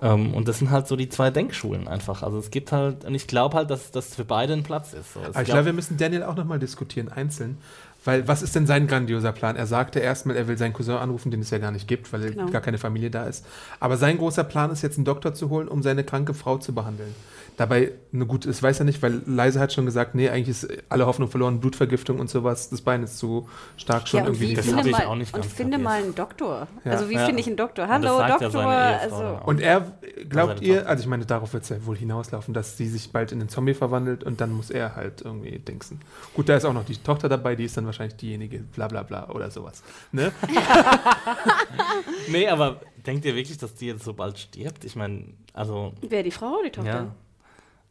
Ähm, 0.02 0.34
und 0.34 0.48
das 0.48 0.60
sind 0.60 0.72
halt 0.72 0.88
so 0.88 0.96
die 0.96 1.10
zwei 1.10 1.30
Denkschulen 1.30 1.88
einfach. 1.88 2.24
Also 2.24 2.40
es 2.40 2.50
gibt 2.52 2.72
halt, 2.72 3.06
und 3.06 3.14
ich 3.16 3.28
glaube 3.28 3.56
halt, 3.56 3.70
dass 3.70 3.92
das 3.92 4.16
für 4.16 4.26
beide 4.26 4.54
ein 4.54 4.64
Platz 4.64 4.94
ist. 4.94 5.14
So, 5.14 5.20
ich 5.22 5.32
glaub- 5.32 5.46
glaube, 5.46 5.66
wir 5.66 5.74
müssen 5.74 5.98
Daniel 5.98 6.24
auch 6.24 6.36
nochmal 6.36 6.60
diskutieren, 6.60 7.10
einzeln. 7.10 7.58
Weil, 8.06 8.28
was 8.28 8.42
ist 8.42 8.56
denn 8.56 8.68
sein 8.68 8.88
grandioser 8.88 9.32
Plan? 9.32 9.56
Er 9.56 9.66
sagte 9.66 10.00
erstmal, 10.00 10.36
er 10.36 10.48
will 10.48 10.58
seinen 10.58 10.74
Cousin 10.74 10.96
anrufen, 10.96 11.32
den 11.32 11.42
es 11.42 11.50
ja 11.52 11.58
gar 11.58 11.72
nicht 11.72 11.88
gibt, 11.88 12.12
weil 12.12 12.32
Genau. 12.32 12.50
gar 12.50 12.62
keine 12.62 12.78
Familie 12.78 13.10
da 13.10 13.24
ist. 13.26 13.46
Aber 13.80 13.98
sein 13.98 14.18
großer 14.18 14.44
Plan 14.44 14.72
ist 14.72 14.82
jetzt, 14.82 14.98
einen 14.98 15.06
Doktor 15.06 15.34
zu 15.34 15.50
holen, 15.50 15.68
um 15.68 15.82
seine 15.82 16.04
kranke 16.04 16.34
Frau 16.34 16.58
zu 16.58 16.74
behandeln. 16.74 17.14
Dabei, 17.56 17.92
ne 18.12 18.26
gut, 18.26 18.48
das 18.48 18.64
weiß 18.64 18.80
er 18.80 18.86
nicht, 18.86 19.02
weil 19.04 19.22
Leise 19.28 19.60
hat 19.60 19.72
schon 19.74 19.86
gesagt, 19.86 20.16
nee, 20.16 20.28
eigentlich 20.30 20.50
ist 20.64 20.68
alle 20.90 21.06
Hoffnung 21.06 21.30
verloren, 21.30 21.60
Blutvergiftung 21.60 22.20
und 22.20 22.30
sowas, 22.30 22.70
das 22.72 22.82
Bein 22.82 23.04
ist 23.04 23.20
zu 23.20 23.48
stark 23.78 24.08
schon 24.08 24.22
ja, 24.22 24.26
und 24.26 24.32
irgendwie. 24.34 24.50
wie 24.50 24.54
Das 24.56 24.66
finde 24.66 24.80
hab 24.80 24.86
ich 24.88 24.92
mal, 24.92 25.06
auch 25.06 25.16
nicht 25.16 25.34
und 25.36 25.42
ganz 25.42 25.54
finde 25.54 25.72
kapiert. 25.78 25.84
mal 25.84 26.04
einen 26.04 26.16
Doktor. 26.16 26.68
Ja. 26.84 26.92
Also 26.94 27.10
wie 27.10 27.14
Ja. 27.14 27.26
finde 27.26 27.42
ich 27.42 27.48
einen 27.48 27.58
Doktor? 27.58 27.84
Und 27.86 27.92
Hallo, 27.92 28.20
ja 28.20 28.38
Doktor. 28.40 28.66
also. 28.68 29.40
Und 29.46 29.62
er, 29.62 29.92
glaubt 30.30 30.62
ihr, 30.62 30.88
also 30.90 31.02
ich 31.02 31.08
meine, 31.08 31.26
darauf 31.28 31.54
wird 31.54 31.64
es 31.64 31.70
ja 31.70 31.86
wohl 31.86 31.96
hinauslaufen, 31.98 32.54
dass 32.54 32.76
sie 32.78 32.88
sich 32.88 33.12
bald 33.12 33.32
in 33.32 33.40
einen 33.40 33.50
Zombie 33.50 33.74
verwandelt 33.76 34.24
und 34.24 34.42
dann 34.42 34.52
muss 34.52 34.72
er 34.72 34.96
halt 34.96 35.22
irgendwie 35.22 35.60
dingsen. 35.60 36.00
Gut, 36.34 36.50
da 36.50 36.56
ist 36.56 36.66
auch 36.66 36.74
noch 36.74 36.86
die 36.86 36.98
Tochter 36.98 37.30
dabei, 37.30 37.56
die 37.56 37.66
ist 37.66 37.78
dann 37.78 37.86
wahrscheinlich 37.86 38.18
diejenige, 38.18 38.60
bla 38.60 38.88
bla 38.88 39.04
bla 39.04 39.30
oder 39.30 39.52
sowas. 39.52 39.84
Ne? 40.12 40.32
Nee, 42.30 42.48
aber 42.48 42.80
denkt 43.06 43.26
ihr 43.26 43.36
wirklich, 43.36 43.58
dass 43.58 43.76
die 43.76 43.88
jetzt 43.88 44.04
so 44.04 44.14
bald 44.14 44.38
stirbt? 44.40 44.86
Ich 44.86 44.96
meine, 44.96 45.26
also, 45.54 45.94
wer 46.08 46.24
die 46.24 46.32
Frau 46.32 46.54
oder 46.56 46.64
die 46.66 46.72
Tochter? 46.72 47.16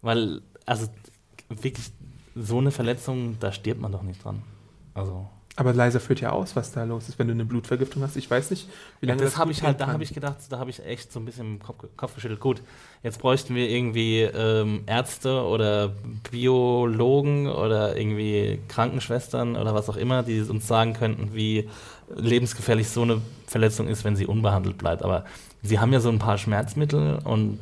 Ja. 0.02 0.08
Weil, 0.08 0.42
also, 0.66 0.88
wirklich, 1.48 1.92
so 2.34 2.58
eine 2.58 2.70
Verletzung, 2.70 3.36
da 3.40 3.52
stirbt 3.52 3.80
man 3.80 3.92
doch 3.92 4.02
nicht 4.02 4.24
dran. 4.24 4.42
Also, 4.94 5.26
Aber 5.56 5.72
Leiser 5.74 6.00
führt 6.00 6.20
ja 6.20 6.30
aus, 6.30 6.56
was 6.56 6.72
da 6.72 6.84
los 6.84 7.08
ist, 7.08 7.18
wenn 7.18 7.26
du 7.28 7.34
eine 7.34 7.44
Blutvergiftung 7.44 8.02
hast. 8.02 8.16
Ich 8.16 8.30
weiß 8.30 8.50
nicht, 8.50 8.68
wie 9.00 9.06
lange 9.06 9.22
das 9.22 9.36
habe 9.36 9.48
gut 9.48 9.56
ich 9.58 9.62
halt, 9.62 9.76
gehen 9.76 9.78
da 9.80 9.84
kann. 9.84 9.94
habe 9.94 10.02
ich 10.02 10.14
gedacht, 10.14 10.38
da 10.48 10.58
habe 10.58 10.70
ich 10.70 10.84
echt 10.84 11.12
so 11.12 11.20
ein 11.20 11.26
bisschen 11.26 11.54
im 11.54 11.58
Kopf, 11.60 11.84
Kopf 11.96 12.14
geschüttelt. 12.14 12.40
Gut, 12.40 12.62
jetzt 13.02 13.18
bräuchten 13.20 13.54
wir 13.54 13.68
irgendwie 13.68 14.20
ähm, 14.22 14.84
Ärzte 14.86 15.42
oder 15.42 15.92
Biologen 16.30 17.48
oder 17.48 17.96
irgendwie 17.96 18.60
Krankenschwestern 18.68 19.56
oder 19.56 19.74
was 19.74 19.90
auch 19.90 19.96
immer, 19.96 20.22
die 20.22 20.40
uns 20.40 20.66
sagen 20.66 20.94
könnten, 20.94 21.34
wie 21.34 21.68
lebensgefährlich 22.14 22.88
so 22.88 23.02
eine 23.02 23.20
Verletzung 23.46 23.88
ist, 23.88 24.04
wenn 24.04 24.16
sie 24.16 24.26
unbehandelt 24.26 24.78
bleibt. 24.78 25.02
Aber 25.02 25.24
sie 25.62 25.78
haben 25.78 25.92
ja 25.92 26.00
so 26.00 26.08
ein 26.08 26.18
paar 26.18 26.38
Schmerzmittel 26.38 27.18
und 27.24 27.58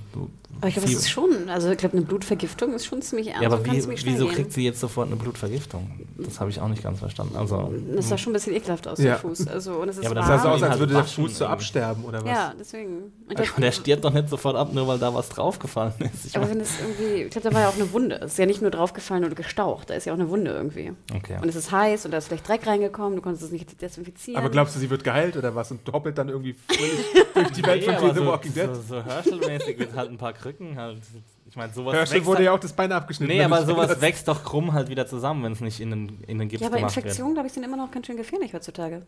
Aber 0.58 0.68
ich 0.68 0.74
glaube, 0.74 0.88
das 0.90 0.98
ist 0.98 1.10
schon, 1.10 1.48
also 1.48 1.70
ich 1.70 1.78
glaube, 1.78 1.96
eine 1.96 2.04
Blutvergiftung 2.04 2.74
ist 2.74 2.84
schon 2.84 3.00
ziemlich 3.00 3.28
ernst. 3.28 3.42
ja, 3.42 3.48
aber 3.48 3.64
wie, 3.64 3.82
wieso 4.04 4.26
gehen. 4.26 4.34
kriegt 4.34 4.52
sie 4.52 4.64
jetzt 4.64 4.78
sofort 4.80 5.06
eine 5.06 5.16
Blutvergiftung? 5.16 5.90
Das 6.18 6.38
habe 6.38 6.50
ich 6.50 6.60
auch 6.60 6.68
nicht 6.68 6.82
ganz 6.82 6.98
verstanden. 6.98 7.34
Also, 7.36 7.72
Das 7.96 8.10
sah 8.10 8.18
schon 8.18 8.32
ein 8.32 8.34
bisschen 8.34 8.54
ekelhaft 8.54 8.86
aus, 8.86 8.98
Ja. 8.98 9.04
der 9.04 9.16
Fuß. 9.18 9.48
Also, 9.48 9.72
und 9.76 9.88
es 9.88 9.96
ist 9.96 10.04
Ja, 10.04 10.10
aber 10.10 10.16
das 10.20 10.26
sah 10.26 10.38
so 10.38 10.48
aus, 10.48 10.62
als 10.62 10.70
halt 10.72 10.80
würde 10.80 10.92
der 10.94 11.04
Fuß 11.04 11.38
so 11.38 11.46
absterben 11.46 12.04
oder 12.04 12.20
was? 12.22 12.28
Ja, 12.30 12.52
deswegen. 12.58 13.12
Meine, 13.26 13.46
der 13.58 13.72
stirbt 13.72 14.04
doch 14.04 14.12
nicht 14.12 14.28
sofort 14.28 14.56
ab, 14.56 14.74
nur 14.74 14.86
weil 14.86 14.98
da 14.98 15.14
was 15.14 15.30
draufgefallen 15.30 15.94
ist. 16.12 16.26
Ich 16.26 16.36
aber 16.36 16.50
wenn 16.50 16.60
es 16.60 16.72
irgendwie, 16.78 17.22
ich 17.22 17.30
glaube, 17.30 17.48
da 17.48 17.54
war 17.54 17.62
ja 17.62 17.68
auch 17.70 17.74
eine 17.76 17.90
Wunde. 17.94 18.16
Es 18.16 18.32
ist 18.32 18.38
ja 18.38 18.44
nicht 18.44 18.60
nur 18.60 18.70
draufgefallen 18.70 19.24
oder 19.24 19.34
gestaucht, 19.34 19.88
da 19.88 19.94
ist 19.94 20.04
ja 20.04 20.12
auch 20.12 20.18
eine 20.18 20.28
Wunde 20.28 20.50
irgendwie. 20.50 20.92
okay. 21.14 21.38
Und 21.40 21.48
es 21.48 21.56
ist 21.56 21.72
heiß 21.72 22.04
und 22.04 22.10
da 22.10 22.18
ist 22.18 22.26
vielleicht 22.28 22.46
Dreck 22.46 22.66
reingekommen, 22.66 23.16
du 23.16 23.22
konntest 23.22 23.44
es 23.44 23.50
nicht 23.50 23.80
desinfizieren. 23.80 24.38
Aber 24.38 24.50
glaubst 24.50 24.76
du, 24.76 24.78
sie 24.80 24.90
wird 24.90 25.04
geheilt 25.04 25.38
oder 25.38 25.54
was 25.54 25.70
und 25.70 25.80
hoppelt 25.90 26.18
dann 26.18 26.28
irgendwie 26.28 26.54
durch 27.34 27.50
die 27.52 27.64
Welt 27.64 27.86
Nee, 27.86 27.96
von 27.96 28.14
the 28.14 28.26
Walking 28.26 28.52
Dead? 28.52 28.68
So, 28.74 28.82
so 28.96 29.02
Herschel-mäßig 29.02 29.78
mit 29.78 29.94
halt 29.94 30.10
ein 30.10 30.18
paar 30.18 30.34
Krücken 30.40 30.76
halt. 30.76 31.00
Ich 31.46 31.56
meine, 31.56 31.72
sowas 31.72 31.94
Herschel 31.94 32.16
wächst 32.16 32.26
wurde 32.26 32.38
halt, 32.38 32.46
ja 32.46 32.52
auch 32.52 32.60
das 32.60 32.72
Bein 32.72 32.92
abgeschnitten. 32.92 33.32
Nee, 33.32 33.42
aber 33.42 33.64
sowas 33.66 34.00
wächst 34.00 34.28
doch 34.28 34.44
krumm 34.44 34.72
halt 34.72 34.88
wieder 34.88 35.06
zusammen, 35.06 35.42
wenn 35.42 35.52
es 35.52 35.60
nicht 35.60 35.80
in 35.80 35.90
den, 35.90 36.22
in 36.26 36.38
den 36.38 36.48
Gips 36.48 36.62
ja, 36.62 36.68
aber 36.68 36.76
gemacht 36.76 36.96
Infektionen, 36.96 37.34
glaube 37.34 37.48
ich, 37.48 37.52
sind 37.52 37.64
immer 37.64 37.76
noch 37.76 37.90
ganz 37.90 38.06
schön 38.06 38.16
gefährlich 38.16 38.54
heutzutage. 38.54 38.96
wird. 38.96 39.06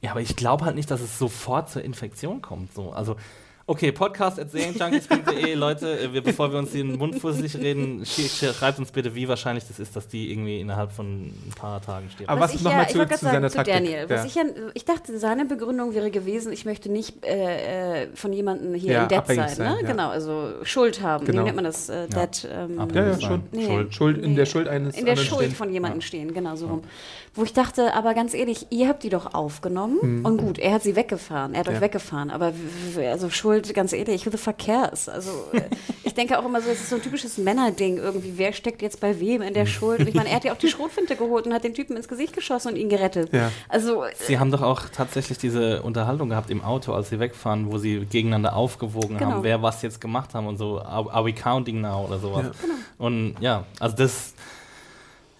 Ja, 0.00 0.10
aber 0.10 0.20
ich 0.20 0.36
glaube 0.36 0.66
halt 0.66 0.76
nicht, 0.76 0.90
dass 0.90 1.00
es 1.00 1.18
sofort 1.18 1.70
zur 1.70 1.82
Infektion 1.82 2.42
kommt. 2.42 2.74
So. 2.74 2.92
Also 2.92 3.16
Okay, 3.66 3.92
podcast.serienjunkies.de, 3.92 5.54
Leute, 5.54 5.98
äh, 5.98 6.12
wir, 6.12 6.22
bevor 6.22 6.52
wir 6.52 6.58
uns 6.58 6.72
den 6.72 6.98
Mund 6.98 7.18
fusselig 7.18 7.56
reden, 7.56 8.02
sch- 8.02 8.28
sch- 8.28 8.52
schreibt 8.52 8.78
uns 8.78 8.90
bitte, 8.90 9.14
wie 9.14 9.26
wahrscheinlich 9.26 9.64
das 9.66 9.78
ist, 9.78 9.96
dass 9.96 10.06
die 10.06 10.30
irgendwie 10.30 10.60
innerhalb 10.60 10.92
von 10.92 11.28
ein 11.28 11.52
paar 11.56 11.80
Tagen 11.80 12.10
stirbt. 12.10 12.28
Aber 12.28 12.42
was 12.42 12.54
ich 12.54 12.60
nochmal 12.62 12.82
ja, 12.82 12.88
zu, 12.88 13.06
zu 13.16 13.24
seiner 13.24 13.48
sagen, 13.48 13.50
zu 13.50 13.56
Taktik? 13.56 13.74
Daniel. 13.74 14.04
Was 14.10 14.20
Ja. 14.20 14.26
ich, 14.26 14.34
ja, 14.34 14.42
ich 14.74 14.84
dachte, 14.84 15.18
seine 15.18 15.46
Begründung 15.46 15.94
wäre 15.94 16.10
gewesen, 16.10 16.52
ich 16.52 16.66
möchte 16.66 16.92
nicht 16.92 17.24
äh, 17.24 18.02
äh, 18.02 18.08
von 18.14 18.34
jemandem 18.34 18.74
hier 18.74 18.92
Ja, 18.92 19.02
in 19.04 19.08
Debt 19.08 19.26
sein. 19.28 19.48
sein, 19.48 19.72
ne? 19.72 19.78
ja. 19.80 19.86
Genau, 19.88 20.10
also 20.10 20.52
Schuld 20.64 21.00
haben. 21.00 21.24
Genau. 21.24 21.40
Wie 21.40 21.44
nennt 21.44 21.56
man 21.56 21.64
das? 21.64 21.88
Äh, 21.88 22.06
Debt. 22.08 22.46
Ähm, 22.52 22.76
ja, 22.92 23.06
ja, 23.06 23.18
schon. 23.20 23.44
Nee. 23.50 23.64
Schuld, 23.66 23.94
Schuld 23.94 24.18
in 24.18 24.30
Nee. 24.32 24.36
der 24.36 24.44
Schuld 24.46 24.68
eines 24.68 24.94
in 24.94 25.06
der 25.06 25.16
Schuld 25.16 25.40
stehen. 25.46 25.54
von 25.54 25.72
jemandem 25.72 26.02
stehen, 26.02 26.34
genau 26.34 26.54
so 26.54 26.66
rum. 26.66 26.82
Wo 27.36 27.42
ich 27.42 27.52
dachte, 27.52 27.94
aber 27.94 28.14
ganz 28.14 28.32
ehrlich, 28.32 28.66
ihr 28.70 28.86
habt 28.88 29.02
die 29.02 29.08
doch 29.08 29.34
aufgenommen 29.34 30.24
und 30.24 30.36
gut, 30.38 30.58
er 30.58 30.72
hat 30.74 30.82
sie 30.84 30.94
weggefahren, 30.94 31.52
er 31.54 31.60
hat. 31.60 31.66
Ja. 31.66 31.72
euch 31.74 31.80
weggefahren, 31.80 32.30
aber 32.30 32.52
also 33.10 33.28
Schuld, 33.30 33.74
ganz 33.74 33.92
ehrlich, 33.92 34.24
who 34.24 34.30
the 34.30 34.36
fuck 34.36 34.58
cares? 34.58 35.08
Also 35.08 35.30
äh, 35.52 35.62
ich 36.04 36.14
denke 36.14 36.38
auch 36.38 36.44
immer 36.44 36.60
so, 36.60 36.70
es 36.70 36.80
ist 36.80 36.90
so 36.90 36.96
ein 36.96 37.02
typisches 37.02 37.36
Männerding 37.38 37.96
irgendwie, 37.98 38.34
wer 38.36 38.52
steckt 38.52 38.82
jetzt 38.82 39.00
bei 39.00 39.18
wem 39.18 39.42
in 39.42 39.52
der 39.52 39.66
Schuld? 39.66 39.98
Und 40.00 40.08
ich 40.08 40.14
meine, 40.14 40.28
er 40.28 40.36
hat 40.36 40.44
ja 40.44 40.52
auch 40.52 40.58
die 40.58 40.68
Schrotfinte 40.74 41.16
geholt 41.16 41.46
und 41.46 41.52
hat 41.54 41.64
den 41.64 41.74
Typen 41.74 41.96
ins 41.96 42.06
Gesicht 42.06 42.34
geschossen 42.34 42.68
und 42.68 42.76
ihn 42.76 42.88
gerettet. 42.88 43.32
Ja. 43.32 43.50
Also 43.68 44.04
äh, 44.04 44.12
Sie 44.16 44.38
haben 44.38 44.52
doch 44.52 44.62
auch 44.62 44.82
tatsächlich 44.94 45.36
diese 45.38 45.82
Unterhaltung 45.82 46.28
gehabt 46.28 46.50
im 46.50 46.62
Auto, 46.62 46.92
als 46.92 47.08
sie 47.08 47.18
wegfahren, 47.18 47.72
wo 47.72 47.78
sie 47.78 48.06
gegeneinander 48.06 48.54
aufgewogen 48.54 49.18
Genau. 49.18 49.30
haben, 49.32 49.42
wer 49.42 49.60
was 49.60 49.82
jetzt 49.82 50.00
gemacht 50.00 50.34
haben 50.34 50.46
und 50.46 50.56
so, 50.56 50.80
are, 50.80 51.12
are 51.12 51.24
we 51.24 51.32
counting 51.32 51.80
now 51.80 52.04
oder 52.06 52.18
sowas. 52.20 52.44
Ja. 52.44 52.52
Genau. 52.62 52.74
Und 52.98 53.34
ja, 53.40 53.64
also 53.80 53.96
das, 53.96 54.34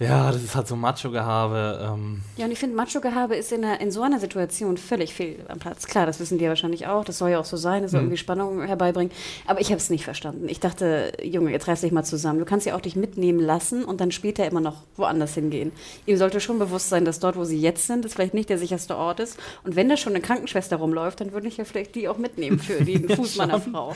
ja, 0.00 0.32
das 0.32 0.42
ist 0.42 0.56
halt 0.56 0.66
so 0.66 0.74
Macho-Gehabe. 0.74 1.92
Ähm, 1.94 2.22
Ja, 2.36 2.46
und 2.46 2.50
ich 2.50 2.58
finde, 2.58 2.74
Macho-Gehabe 2.74 3.36
ist 3.36 3.52
in, 3.52 3.64
einer, 3.64 3.80
in 3.80 3.90
so 3.90 4.02
einer 4.02 4.18
Situation 4.18 4.76
völlig 4.76 5.14
fehl 5.14 5.36
am 5.48 5.60
Platz. 5.60 5.86
Klar, 5.86 6.06
das 6.06 6.18
wissen 6.18 6.38
die 6.38 6.44
ja 6.44 6.50
wahrscheinlich 6.50 6.86
auch. 6.86 7.04
Das 7.04 7.18
soll 7.18 7.30
ja 7.30 7.38
auch 7.38 7.44
so 7.44 7.56
sein. 7.56 7.82
Das 7.82 7.92
soll 7.92 8.00
irgendwie 8.00 8.16
Spannung 8.16 8.62
herbeibringen. 8.62 9.12
Aber 9.46 9.60
ich 9.60 9.68
habe 9.68 9.76
es 9.76 9.90
nicht 9.90 10.04
verstanden. 10.04 10.48
Ich 10.48 10.58
dachte, 10.58 11.12
Junge, 11.22 11.52
jetzt 11.52 11.68
reiß 11.68 11.82
dich 11.82 11.92
mal 11.92 12.02
zusammen. 12.04 12.40
Du 12.40 12.44
kannst 12.44 12.66
ja 12.66 12.74
auch 12.74 12.80
dich 12.80 12.96
mitnehmen 12.96 13.38
lassen 13.38 13.84
und 13.84 14.00
dann 14.00 14.10
später 14.10 14.46
immer 14.46 14.60
noch 14.60 14.82
woanders 14.96 15.34
hingehen. 15.34 15.70
Ihm 16.06 16.16
sollte 16.16 16.40
schon 16.40 16.58
bewusst 16.58 16.88
sein, 16.88 17.04
dass 17.04 17.20
dort, 17.20 17.36
wo 17.36 17.44
sie 17.44 17.60
jetzt 17.60 17.86
sind, 17.86 18.04
das 18.04 18.14
vielleicht 18.14 18.34
nicht 18.34 18.48
der 18.50 18.58
sicherste 18.58 18.96
Ort 18.96 19.20
ist. 19.20 19.38
Und 19.62 19.76
wenn 19.76 19.88
da 19.88 19.96
schon 19.96 20.14
eine 20.14 20.22
Krankenschwester 20.22 20.76
rumläuft, 20.76 21.20
dann 21.20 21.32
würde 21.32 21.46
ich 21.46 21.56
ja 21.56 21.64
vielleicht 21.64 21.94
die 21.94 22.08
auch 22.08 22.18
mitnehmen 22.18 22.58
für 22.58 22.84
den 22.84 23.08
Fuß 23.08 23.36
meiner 23.36 23.60
Frau. 23.60 23.94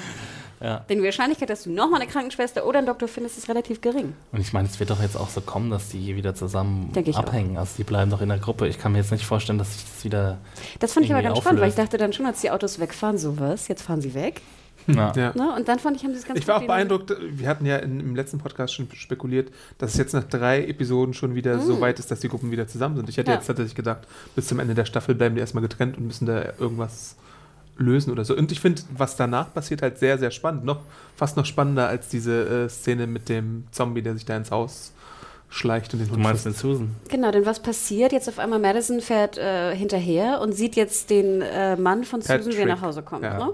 Ja. 0.61 0.85
Denn 0.89 0.99
die 0.99 1.05
Wahrscheinlichkeit, 1.05 1.51
dass 1.51 1.63
du 1.65 1.71
nochmal 1.71 2.01
eine 2.01 2.11
Krankenschwester 2.11 2.67
oder 2.67 2.79
einen 2.79 2.87
Doktor 2.87 3.09
findest, 3.09 3.39
ist 3.39 3.49
relativ 3.49 3.81
gering. 3.81 4.15
Und 4.33 4.41
ich 4.41 4.53
meine, 4.53 4.69
es 4.69 4.79
wird 4.81 4.91
doch 4.91 5.01
jetzt 5.01 5.17
auch 5.17 5.29
so 5.29 5.41
kommen, 5.41 5.71
dass 5.71 5.89
die 5.91 6.17
wieder 6.17 6.35
zusammen 6.35 6.93
ich 6.97 7.15
auch. 7.17 7.21
abhängen. 7.21 7.57
Also 7.57 7.73
die 7.79 7.85
bleiben 7.85 8.11
doch 8.11 8.21
in 8.21 8.29
der 8.29 8.39
Gruppe. 8.39 8.67
Ich 8.69 8.79
kann 8.79 8.93
mir 8.93 8.99
jetzt 8.99 9.13
nicht 9.13 9.27
vorstellen, 9.27 9.59
dass 9.59 9.75
sich 9.75 9.85
das 9.85 10.05
wieder. 10.05 10.39
Das 10.81 10.93
fand 10.93 11.07
ich 11.07 11.13
aber 11.13 11.23
ganz 11.23 11.39
spannend, 11.39 11.61
weil 11.61 11.69
ich 11.69 11.75
auflöst. 11.75 11.93
dachte 11.93 11.99
dann 11.99 12.13
schon, 12.13 12.27
als 12.27 12.41
die 12.41 12.51
Autos 12.51 12.79
wegfahren, 12.81 13.19
so 13.19 13.39
was, 13.39 13.69
jetzt 13.69 13.83
fahren 13.83 14.01
sie 14.01 14.15
weg. 14.15 14.41
Ja. 14.87 15.13
Ja. 15.15 15.33
Ne? 15.35 15.55
Und 15.55 15.69
dann 15.69 15.79
fand 15.79 15.97
ich, 15.99 16.05
haben 16.05 16.13
sie 16.15 16.19
es 16.21 16.25
ganz 16.25 16.39
Ich 16.41 16.49
war 16.49 16.57
auch 16.57 16.67
beeindruckt, 16.67 17.15
wir 17.21 17.47
hatten 17.47 17.67
ja 17.67 17.77
in, 17.77 18.01
im 18.01 18.17
letzten 18.17 18.39
Podcast 18.39 18.73
schon 18.75 18.89
spekuliert, 18.95 19.51
dass 19.77 19.93
es 19.93 19.99
jetzt 19.99 20.15
nach 20.15 20.25
drei 20.25 20.65
Episoden 20.65 21.13
schon 21.13 21.35
wieder 21.35 21.59
so 21.61 21.81
weit 21.83 21.99
ist, 21.99 22.11
dass 22.11 22.21
die 22.21 22.29
Gruppen 22.29 22.51
wieder 22.51 22.67
zusammen 22.69 22.97
sind. 22.97 23.09
Ich 23.11 23.19
hätte 23.19 23.29
Mm. 23.31 23.33
Ja. 23.33 23.37
jetzt 23.37 23.47
tatsächlich 23.49 23.75
gedacht, 23.75 24.09
bis 24.35 24.47
zum 24.47 24.59
Ende 24.61 24.75
der 24.75 24.87
Staffel 24.87 25.15
bleiben 25.15 25.35
die 25.35 25.41
erstmal 25.43 25.61
getrennt 25.63 25.99
und 25.99 26.07
müssen 26.07 26.25
da 26.25 26.43
irgendwas 26.59 27.17
lösen 27.79 28.13
oder 28.13 28.25
so. 28.25 28.37
Und 28.37 28.53
ich 28.53 28.61
finde, 28.61 28.83
was 28.97 29.17
danach 29.17 29.55
passiert, 29.55 29.83
halt 29.83 29.99
sehr, 29.99 30.19
sehr 30.19 30.31
spannend. 30.31 30.65
Noch, 30.65 30.81
fast 31.17 31.37
noch 31.37 31.47
spannender 31.47 31.89
als 31.89 32.09
diese 32.09 32.65
äh, 32.65 32.69
Szene 32.69 33.07
mit 33.07 33.29
dem 33.29 33.65
Zombie, 33.71 34.03
der 34.03 34.15
sich 34.15 34.25
da 34.27 34.37
ins 34.37 34.51
Haus 34.51 34.93
schleicht 35.51 35.95
und 35.95 36.01
den 36.01 36.09
Du 36.09 36.15
Hund 36.15 36.23
meinst 36.23 36.43
frisst. 36.43 36.65
mit 36.65 36.73
Susan? 36.73 36.97
Genau, 37.09 37.31
denn 37.31 37.47
was 37.47 37.61
passiert? 37.61 38.13
Jetzt 38.13 38.29
auf 38.29 38.39
einmal 38.39 38.59
Madison 38.59 39.01
fährt 39.01 39.39
äh, 39.39 39.75
hinterher 39.75 40.41
und 40.43 40.53
sieht 40.53 40.77
jetzt 40.77 41.09
den 41.11 41.41
äh, 41.41 41.77
Mann 41.77 42.05
von 42.05 42.21
Susan, 42.21 42.39
Patrick. 42.45 42.67
nach 42.67 42.83
Hause 42.83 43.03
kommt. 43.03 43.23
Ja. 43.25 43.39
Ne? 43.39 43.51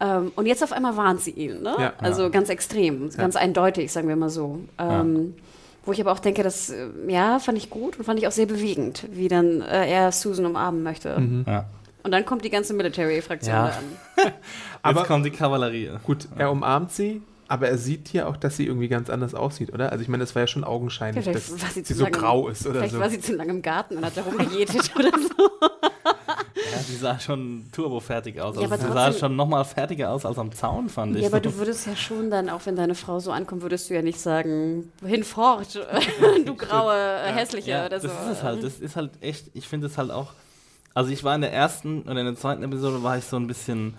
Ähm, 0.00 0.32
und 0.36 0.46
jetzt 0.46 0.62
auf 0.62 0.72
einmal 0.72 0.96
warnt 0.96 1.20
sie 1.20 1.30
ihn. 1.30 1.62
Ne? 1.62 1.74
Ja. 1.78 1.92
also 1.98 2.28
ganz 2.30 2.48
extrem, 2.50 3.08
ganz 3.16 3.36
eindeutig, 3.36 3.90
sagen 3.92 4.08
wir 4.08 4.16
mal 4.16 4.28
so. 4.30 4.58
Ähm, 4.78 5.34
Wo 5.86 5.92
ich 5.92 6.00
aber 6.00 6.12
auch 6.12 6.18
denke, 6.18 6.42
das 6.42 6.70
äh, 6.70 6.88
ja, 7.08 7.38
fand 7.38 7.56
ich 7.56 7.70
gut 7.70 7.98
und 7.98 8.04
fand 8.04 8.18
ich 8.18 8.26
auch 8.26 8.32
sehr 8.32 8.46
bewegend, 8.46 9.06
wie 9.12 9.28
dann 9.28 9.62
äh, 9.62 9.88
er 9.90 10.12
Susan 10.12 10.44
umarmen 10.44 10.82
möchte. 10.82 11.18
Mhm. 11.18 11.44
Ja. 11.46 11.64
Und 12.04 12.10
dann 12.10 12.24
kommt 12.26 12.44
die 12.44 12.50
ganze 12.50 12.74
Military-Fraktion 12.74 13.54
Ja. 13.54 13.64
an. 13.66 14.32
Aber- 14.82 15.00
jetzt 15.00 15.08
kommt 15.08 15.24
die 15.26 15.30
Kavallerie. 15.30 15.90
Gut, 16.04 16.26
er 16.36 16.50
umarmt 16.50 16.90
sie, 16.92 17.22
aber 17.48 17.68
er 17.68 17.78
sieht 17.78 18.08
hier 18.08 18.28
auch, 18.28 18.36
dass 18.36 18.56
sie 18.56 18.66
irgendwie 18.66 18.88
ganz 18.88 19.10
anders 19.10 19.34
aussieht, 19.34 19.72
oder? 19.72 19.92
Also 19.92 20.02
ich 20.02 20.08
meine, 20.08 20.24
es 20.24 20.34
war 20.34 20.42
ja 20.42 20.46
schon 20.46 20.64
augenscheinlich, 20.64 21.22
Vielleicht 21.24 21.50
dass 21.52 21.62
war 21.62 21.68
sie 21.68 21.80
sie 21.80 21.82
zu 21.84 21.94
so 21.94 22.06
grau 22.06 22.48
ist 22.48 22.66
oder 22.66 22.80
Vielleicht 22.80 22.94
so. 22.94 23.00
war 23.00 23.10
sie 23.10 23.20
zu 23.20 23.34
lange 23.34 23.50
im 23.50 23.62
Garten 23.62 23.98
und 23.98 24.04
hat 24.06 24.16
da 24.16 24.22
rumgejätet 24.22 24.90
oder 24.96 25.10
so. 25.10 25.50
Ja, 26.54 26.78
die 26.88 26.96
sah 26.96 27.18
schon 27.20 27.66
turbo-fertig 27.72 28.40
aus. 28.40 28.56
Ja, 28.56 28.62
Also 28.62 28.74
aber 28.74 28.82
sie 28.82 28.92
sah 28.92 29.12
schon 29.12 29.36
noch 29.36 29.46
mal 29.46 29.62
fertiger 29.64 30.10
aus 30.10 30.24
als 30.24 30.38
am 30.38 30.50
Zaun, 30.52 30.88
fand 30.88 31.16
ich. 31.16 31.22
Ja, 31.22 31.28
aber 31.28 31.40
du 31.40 31.54
würdest 31.56 31.86
ja 31.86 31.94
schon 31.94 32.30
dann, 32.30 32.48
auch 32.48 32.64
wenn 32.64 32.76
deine 32.76 32.94
Frau 32.94 33.20
so 33.20 33.30
ankommt, 33.32 33.62
würdest 33.62 33.90
du 33.90 33.94
ja 33.94 34.02
nicht 34.02 34.18
sagen, 34.20 34.90
hinfort, 35.04 35.78
du 36.46 36.54
graue, 36.54 36.94
hässliche 37.26 37.70
ja, 37.70 37.86
oder 37.86 38.00
so. 38.00 38.08
das 38.08 38.16
ist 38.26 38.32
es 38.38 38.42
halt. 38.42 38.64
Das 38.64 38.78
ist 38.80 38.96
halt 38.96 39.10
echt, 39.20 39.46
ich 39.54 39.68
finde 39.68 39.86
es 39.88 39.98
halt 39.98 40.10
auch. 40.10 40.32
Also 40.94 41.10
ich 41.10 41.24
war 41.24 41.34
in 41.34 41.40
der 41.40 41.52
ersten 41.52 42.02
und 42.02 42.16
in 42.16 42.24
der 42.26 42.36
zweiten 42.36 42.62
Episode 42.62 43.02
war 43.02 43.16
ich 43.18 43.24
so 43.24 43.36
ein 43.36 43.46
bisschen, 43.46 43.94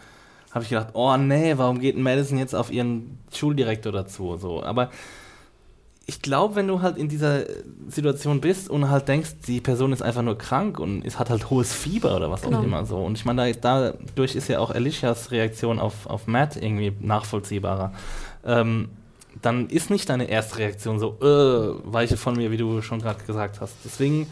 habe 0.52 0.64
ich 0.64 0.70
gedacht, 0.70 0.89
oh 0.94 1.16
nee, 1.18 1.54
warum 1.58 1.80
geht 1.80 1.98
Madison 1.98 2.38
jetzt 2.38 2.54
auf 2.56 2.72
ihren 2.72 3.18
Schuldirektor 3.34 3.91
dazu? 3.91 4.38
So, 4.38 4.64
aber 4.64 4.89
ich 6.06 6.22
glaube, 6.22 6.56
wenn 6.56 6.68
du 6.68 6.82
halt 6.82 6.98
in 6.98 7.08
dieser 7.08 7.44
Situation 7.88 8.41
bist 8.41 8.70
und 8.70 8.89
halt 8.89 9.08
denkst, 9.08 9.36
die 9.48 9.62
Person 9.62 9.94
ist 9.94 10.02
einfach 10.02 10.22
nur 10.22 10.38
krank 10.38 10.78
und 10.78 11.06
es 11.06 11.18
hat 11.18 11.30
halt 11.30 11.50
hohes 11.50 11.72
Fieber 11.74 12.16
oder 12.16 12.30
was 12.30 12.41
Genau. 12.41 12.60
auch 12.60 12.64
immer 12.64 12.86
so. 12.86 12.98
Und 12.98 13.18
ich 13.18 13.24
meine, 13.24 13.54
da, 13.54 13.94
dadurch 13.94 14.36
ist 14.36 14.50
ja 14.50 14.60
auch 14.60 14.70
Alicias 14.72 15.32
Reaktion 15.32 15.80
auf, 15.80 16.06
auf 16.08 16.28
Matt 16.28 16.58
irgendwie 16.58 16.91
nachvollziehbarer. 17.00 17.94
Ähm, 18.46 18.89
dann 19.41 19.70
ist 19.70 19.89
nicht 19.89 20.10
deine 20.10 20.26
erste 20.30 20.58
Reaktion 20.58 21.00
so, 21.00 21.18
äh, 21.22 21.91
weiche 21.91 22.18
von 22.18 22.36
mir, 22.36 22.52
wie 22.52 22.58
du 22.58 22.82
schon 22.82 23.00
gerade 23.00 23.24
gesagt 23.24 23.62
hast. 23.62 23.74
Deswegen, 23.86 24.28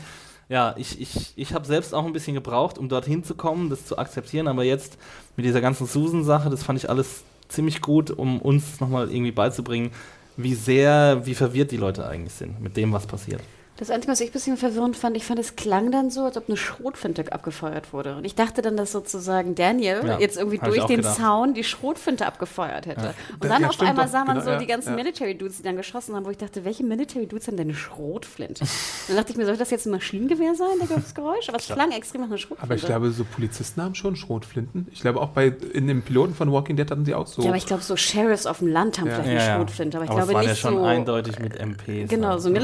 ja, 0.52 0.76
ich, 0.78 1.00
ich, 1.00 1.32
ich 1.38 1.54
habe 1.54 1.66
selbst 1.66 1.94
auch 1.96 2.06
ein 2.06 2.12
bisschen 2.12 2.34
gebraucht, 2.34 2.78
um 2.78 2.90
dorthin 2.90 3.24
zu 3.24 3.36
kommen, 3.36 3.70
das 3.70 3.86
zu 3.86 3.98
akzeptieren, 3.98 4.50
aber 4.50 4.66
jetzt 4.66 4.98
mit 5.38 5.46
dieser 5.46 5.62
ganzen 5.62 5.88
Susan-Sache, 5.88 6.50
das 6.50 6.62
fand 6.62 6.78
ich 6.78 6.90
alles 6.90 7.24
ziemlich 7.48 7.80
gut, 7.80 8.12
um 8.12 8.42
uns 8.42 8.82
nochmal 8.82 9.10
irgendwie 9.10 9.32
beizubringen, 9.32 9.92
wie 10.36 10.54
sehr, 10.54 11.22
wie 11.24 11.36
verwirrt 11.36 11.72
die 11.72 11.78
Leute 11.78 12.06
eigentlich 12.06 12.34
sind 12.34 12.62
mit 12.62 12.76
dem, 12.76 12.92
was 12.92 13.08
passiert. 13.08 13.42
Das 13.82 13.90
Einzige, 13.90 14.12
was 14.12 14.22
ich 14.22 14.30
ein 14.30 14.34
bisschen 14.34 14.58
verwirrend 14.58 14.96
fand, 14.96 15.18
ich 15.18 15.26
fand, 15.26 15.40
es 15.40 15.56
klang 15.56 15.92
dann 15.92 16.12
so, 16.12 16.26
als 16.26 16.38
ob 16.38 16.48
eine 16.48 16.56
Schrotfinte 16.56 17.34
abgefeuert 17.34 17.94
wurde. 17.94 18.16
Und 18.16 18.26
ich 18.26 18.36
dachte 18.36 18.62
dann, 18.62 18.78
dass 18.78 18.92
sozusagen 18.92 19.56
Daniel 19.56 20.04
Ja, 20.06 20.20
jetzt 20.20 20.38
irgendwie 20.38 20.60
durch 20.60 20.86
den 20.86 20.98
gedacht. 20.98 21.18
Zaun 21.18 21.56
die 21.56 21.64
Schrotfinte 21.64 22.28
abgefeuert 22.28 22.86
hätte. 22.86 23.16
Und 23.34 23.44
Ja, 23.44 23.50
dann 23.50 23.64
ja, 23.64 23.70
auf 23.70 23.82
einmal 23.82 24.08
sah 24.08 24.24
man 24.24 24.36
genau, 24.36 24.46
so 24.46 24.52
ja, 24.52 24.58
die 24.60 24.68
ganzen 24.68 24.90
ja. 24.92 24.96
Military-Dudes, 24.98 25.58
die 25.58 25.64
dann 25.64 25.78
geschossen 25.78 26.16
haben, 26.16 26.28
wo 26.28 26.30
ich 26.30 26.38
dachte, 26.38 26.64
welche 26.64 26.84
Military-Dudes 26.84 27.48
haben 27.48 27.58
denn 27.58 27.70
eine 27.70 27.74
Schrotflinte? 27.76 28.66
dann 29.08 29.18
dachte 29.18 29.32
ich 29.32 29.38
mir, 29.38 29.48
soll 29.48 29.58
das 29.58 29.72
jetzt 29.72 29.88
ein 29.88 29.92
Maschinengewehr 29.92 30.54
sein, 30.54 30.68
das 30.88 31.16
Geräusch? 31.16 31.50
Aber 31.50 31.58
es 31.58 31.66
klang 31.66 31.92
extrem 31.92 32.22
nach 32.22 32.28
einer 32.28 32.38
Schrotflinte. 32.38 32.64
Aber 32.64 32.76
ich 32.76 32.86
glaube, 32.86 33.10
so 33.10 33.24
Polizisten 33.24 33.82
haben 33.82 33.96
schon 33.96 34.16
Schrotflinten. 34.16 34.90
Ich 34.92 35.02
glaube, 35.02 35.20
auch 35.20 35.30
bei 35.30 35.48
in 35.74 35.88
dem 35.88 36.04
Piloten 36.04 36.36
von 36.36 36.52
Walking 36.52 36.76
Dead 36.76 36.92
hatten 36.92 37.04
sie 37.04 37.16
auch 37.16 37.26
so. 37.26 37.42
ja, 37.42 37.48
aber 37.48 37.58
ich 37.58 37.66
glaube, 37.66 37.82
so 37.82 37.96
Sheriffs 37.96 38.46
auf 38.46 38.60
dem 38.60 38.68
Land 38.68 39.00
haben 39.00 39.08
Ja. 39.08 39.16
vielleicht 39.24 39.42
eine 39.42 39.56
Schrotflinte. 39.58 39.98
Aber 39.98 40.06
ich 40.06 40.12
es 40.12 40.16
glaube 40.18 40.34
waren 40.36 40.42
nicht 40.42 40.50
ja 40.50 40.56
schon 40.70 40.76
so... 40.76 40.84
eindeutig 40.84 41.40
mit 41.40 41.60
MPs. 41.60 42.12
Genau, 42.12 42.28
halt, 42.28 42.42
so 42.42 42.50
ne? 42.50 42.60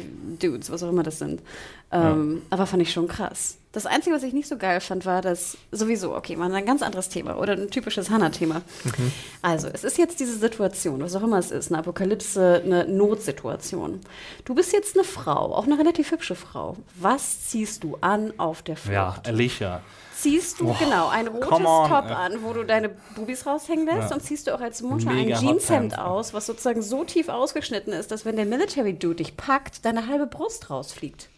Military-Dudes, 0.00 0.70
was 0.70 0.82
auch 0.82 0.88
immer 0.88 1.02
das 1.02 1.18
sind. 1.18 1.40
Ähm, 1.92 2.42
Aber 2.50 2.66
fand 2.66 2.82
ich 2.82 2.92
schon 2.92 3.08
krass. 3.08 3.56
Das 3.72 3.86
Einzige, 3.86 4.16
was 4.16 4.24
ich 4.24 4.32
nicht 4.32 4.48
so 4.48 4.56
geil 4.56 4.80
fand, 4.80 5.06
war 5.06 5.22
das 5.22 5.56
sowieso, 5.70 6.14
okay, 6.16 6.34
mal 6.34 6.52
ein 6.52 6.66
ganz 6.66 6.82
anderes 6.82 7.08
Thema 7.08 7.38
oder 7.38 7.52
ein 7.52 7.70
typisches 7.70 8.10
Hannah-Thema. 8.10 8.62
Also, 9.42 9.68
es 9.72 9.84
ist 9.84 9.96
jetzt 9.96 10.18
diese 10.18 10.36
Situation, 10.36 11.00
was 11.00 11.14
auch 11.14 11.22
immer 11.22 11.38
es 11.38 11.50
ist, 11.52 11.70
eine 11.70 11.78
Apokalypse, 11.78 12.62
eine 12.64 12.86
Notsituation. 12.86 14.00
Du 14.44 14.54
bist 14.54 14.72
jetzt 14.72 14.96
eine 14.96 15.04
Frau, 15.04 15.54
auch 15.54 15.64
eine 15.64 15.78
relativ 15.78 16.10
hübsche 16.10 16.34
Frau. 16.34 16.76
Was 16.96 17.48
ziehst 17.48 17.84
du 17.84 17.96
an 18.00 18.32
auf 18.38 18.62
der 18.62 18.76
Flucht? 18.76 18.92
Ja, 18.92 19.20
Alicia. 19.24 19.82
Ziehst 20.20 20.60
du, 20.60 20.74
genau, 20.78 21.08
ein 21.08 21.28
rotes 21.28 21.50
on, 21.50 21.88
Top 21.88 22.04
ey. 22.06 22.12
an, 22.12 22.42
wo 22.42 22.52
du 22.52 22.64
deine 22.64 22.90
Bubis 23.14 23.46
raushängen 23.46 23.86
lässt 23.86 24.10
Ja. 24.10 24.16
und 24.16 24.20
ziehst 24.22 24.46
du 24.46 24.54
auch 24.54 24.60
als 24.60 24.82
Mutter 24.82 25.10
Mega 25.12 25.38
ein 25.38 25.42
Jeanshemd 25.44 25.98
aus, 25.98 26.34
was 26.34 26.46
sozusagen 26.46 26.82
so 26.82 27.04
tief 27.04 27.28
ausgeschnitten 27.28 27.92
ist, 27.92 28.10
dass 28.10 28.24
wenn 28.24 28.36
der 28.36 28.44
Military 28.44 28.92
Dude 28.94 29.16
dich 29.16 29.36
packt, 29.36 29.84
deine 29.84 30.06
halbe 30.08 30.26
Brust 30.26 30.68
rausfliegt. 30.70 31.28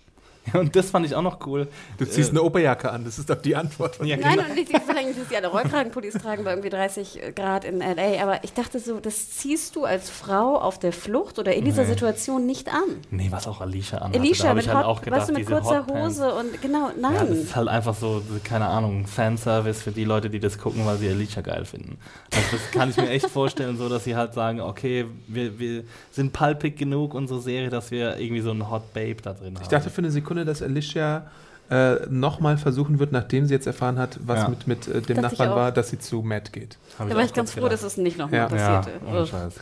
Und 0.54 0.74
das 0.74 0.90
fand 0.90 1.06
ich 1.06 1.14
auch 1.14 1.22
noch 1.22 1.46
cool. 1.46 1.68
du 1.98 2.04
ziehst 2.04 2.30
eine 2.30 2.42
Operjacke 2.42 2.90
an, 2.90 3.04
das 3.04 3.18
ist 3.18 3.30
doch 3.30 3.40
die 3.40 3.54
Antwort. 3.54 3.96
Von 3.96 4.06
Ja, 4.06 4.16
Nein, 4.16 4.36
genau. 4.36 4.48
und 4.48 4.54
nicht 4.56 4.70
verlängern, 4.70 5.14
dass 5.16 5.28
die 5.28 5.36
alle 5.36 5.46
Rollkragenpullis 5.48 6.14
tragen 6.14 6.44
bei 6.44 6.50
irgendwie 6.50 6.70
30 6.70 7.20
Grad 7.36 7.64
in 7.64 7.80
L.A., 7.80 8.22
aber 8.22 8.42
ich 8.42 8.52
dachte 8.52 8.78
so, 8.80 8.98
das 9.00 9.30
ziehst 9.30 9.76
du 9.76 9.84
als 9.84 10.10
Frau 10.10 10.58
auf 10.58 10.78
der 10.78 10.92
Flucht 10.92 11.38
oder 11.38 11.54
in 11.54 11.64
dieser 11.64 11.84
Situation 11.84 12.44
nicht 12.46 12.68
an. 12.68 12.82
Nee, 13.10 13.28
was 13.30 13.46
auch 13.46 13.60
Alicia 13.60 14.00
da 14.00 14.06
Alicia 14.18 14.48
hab 14.48 14.56
mit, 14.56 14.64
ich 14.64 14.70
halt 14.70 14.78
Hot, 14.78 14.86
auch 14.86 15.02
gedacht, 15.02 15.20
weißt 15.20 15.30
du, 15.30 15.34
mit 15.34 15.46
kurzer 15.46 15.78
Hotpants. 15.86 16.18
Hose 16.20 16.34
und 16.34 16.60
genau, 16.60 16.88
Ja, 16.88 17.10
das 17.12 17.28
nein. 17.28 17.32
ist 17.32 17.54
halt 17.56 17.68
einfach 17.68 17.94
so, 17.94 18.22
keine 18.42 18.66
Ahnung, 18.66 19.06
Fanservice 19.06 19.82
für 19.82 19.92
die 19.92 20.04
Leute, 20.04 20.28
die 20.28 20.40
das 20.40 20.58
gucken, 20.58 20.84
weil 20.86 20.96
sie 20.98 21.08
Alicia 21.08 21.42
geil 21.42 21.64
finden. 21.64 21.98
Also 22.34 22.46
das 22.56 22.70
kann 22.72 22.90
ich 22.90 22.96
mir 22.96 23.10
echt 23.10 23.26
vorstellen, 23.30 23.76
so 23.78 23.88
dass 23.88 24.04
sie 24.04 24.16
halt 24.16 24.34
sagen, 24.34 24.60
okay, 24.60 25.06
wir, 25.28 25.58
wir 25.58 25.84
sind 26.10 26.32
palpig 26.32 26.76
genug, 26.76 27.14
unsere 27.14 27.40
Serie, 27.40 27.70
dass 27.70 27.90
wir 27.92 28.18
irgendwie 28.18 28.42
so 28.42 28.50
ein 28.50 28.68
Hot 28.70 28.92
Babe 28.92 29.16
da 29.22 29.32
drin 29.34 29.54
haben. 29.54 29.62
Ich 29.62 29.68
dachte 29.68 29.88
für 29.90 29.98
eine 29.98 30.10
Sekunde, 30.10 30.31
dass 30.44 30.62
Alicia 30.62 31.26
äh, 31.70 31.94
nochmal 32.10 32.58
versuchen 32.58 32.98
wird, 32.98 33.12
nachdem 33.12 33.46
sie 33.46 33.54
jetzt 33.54 33.66
erfahren 33.66 33.98
hat, 33.98 34.18
was 34.26 34.40
Ja. 34.40 34.48
mit, 34.48 34.66
mit 34.66 34.88
äh, 34.88 35.00
dem 35.00 35.16
ich 35.16 35.22
Nachbarn 35.22 35.50
war, 35.50 35.72
dass 35.72 35.90
sie 35.90 35.98
zu 35.98 36.22
Matt 36.22 36.52
geht. 36.52 36.76
Hab 36.98 37.08
Da 37.08 37.14
war 37.16 37.24
ich 37.24 37.32
ganz 37.32 37.52
froh, 37.52 37.60
gedacht. 37.62 37.72
dass 37.74 37.82
es 37.82 37.96
nicht 37.96 38.18
nochmal 38.18 38.40
Ja. 38.40 38.56
Ja, 38.56 38.80
passierte. 38.80 38.90
Ugh. 39.06 39.26
Scheiß. 39.26 39.54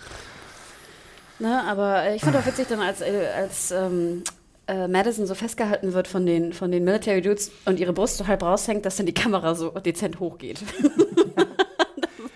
Ne, 1.39 1.63
aber 1.69 2.03
äh, 2.05 2.17
ich 2.17 2.23
fand 2.23 2.37
auch 2.37 2.45
witzig 2.47 2.67
dann, 2.69 2.81
als, 2.81 3.01
äh, 3.01 3.27
als 3.37 3.71
ähm, 3.71 4.25
äh, 4.67 4.89
Madison 4.89 5.27
so 5.27 5.35
festgehalten 5.35 5.93
wird 5.93 6.07
von 6.09 6.27
den, 6.27 6.53
von 6.53 6.71
den 6.73 6.85
Military 6.85 7.23
Dudes 7.23 7.51
und 7.65 7.79
ihre 7.81 7.93
Brust 7.93 8.17
so 8.19 8.27
halb 8.27 8.43
raushängt, 8.43 8.85
dass 8.85 8.97
dann 8.97 9.07
die 9.07 9.15
Kamera 9.15 9.55
so 9.55 9.71
dezent 9.71 10.21
hochgeht. 10.21 10.61
da 11.37 11.43
war 11.43 11.47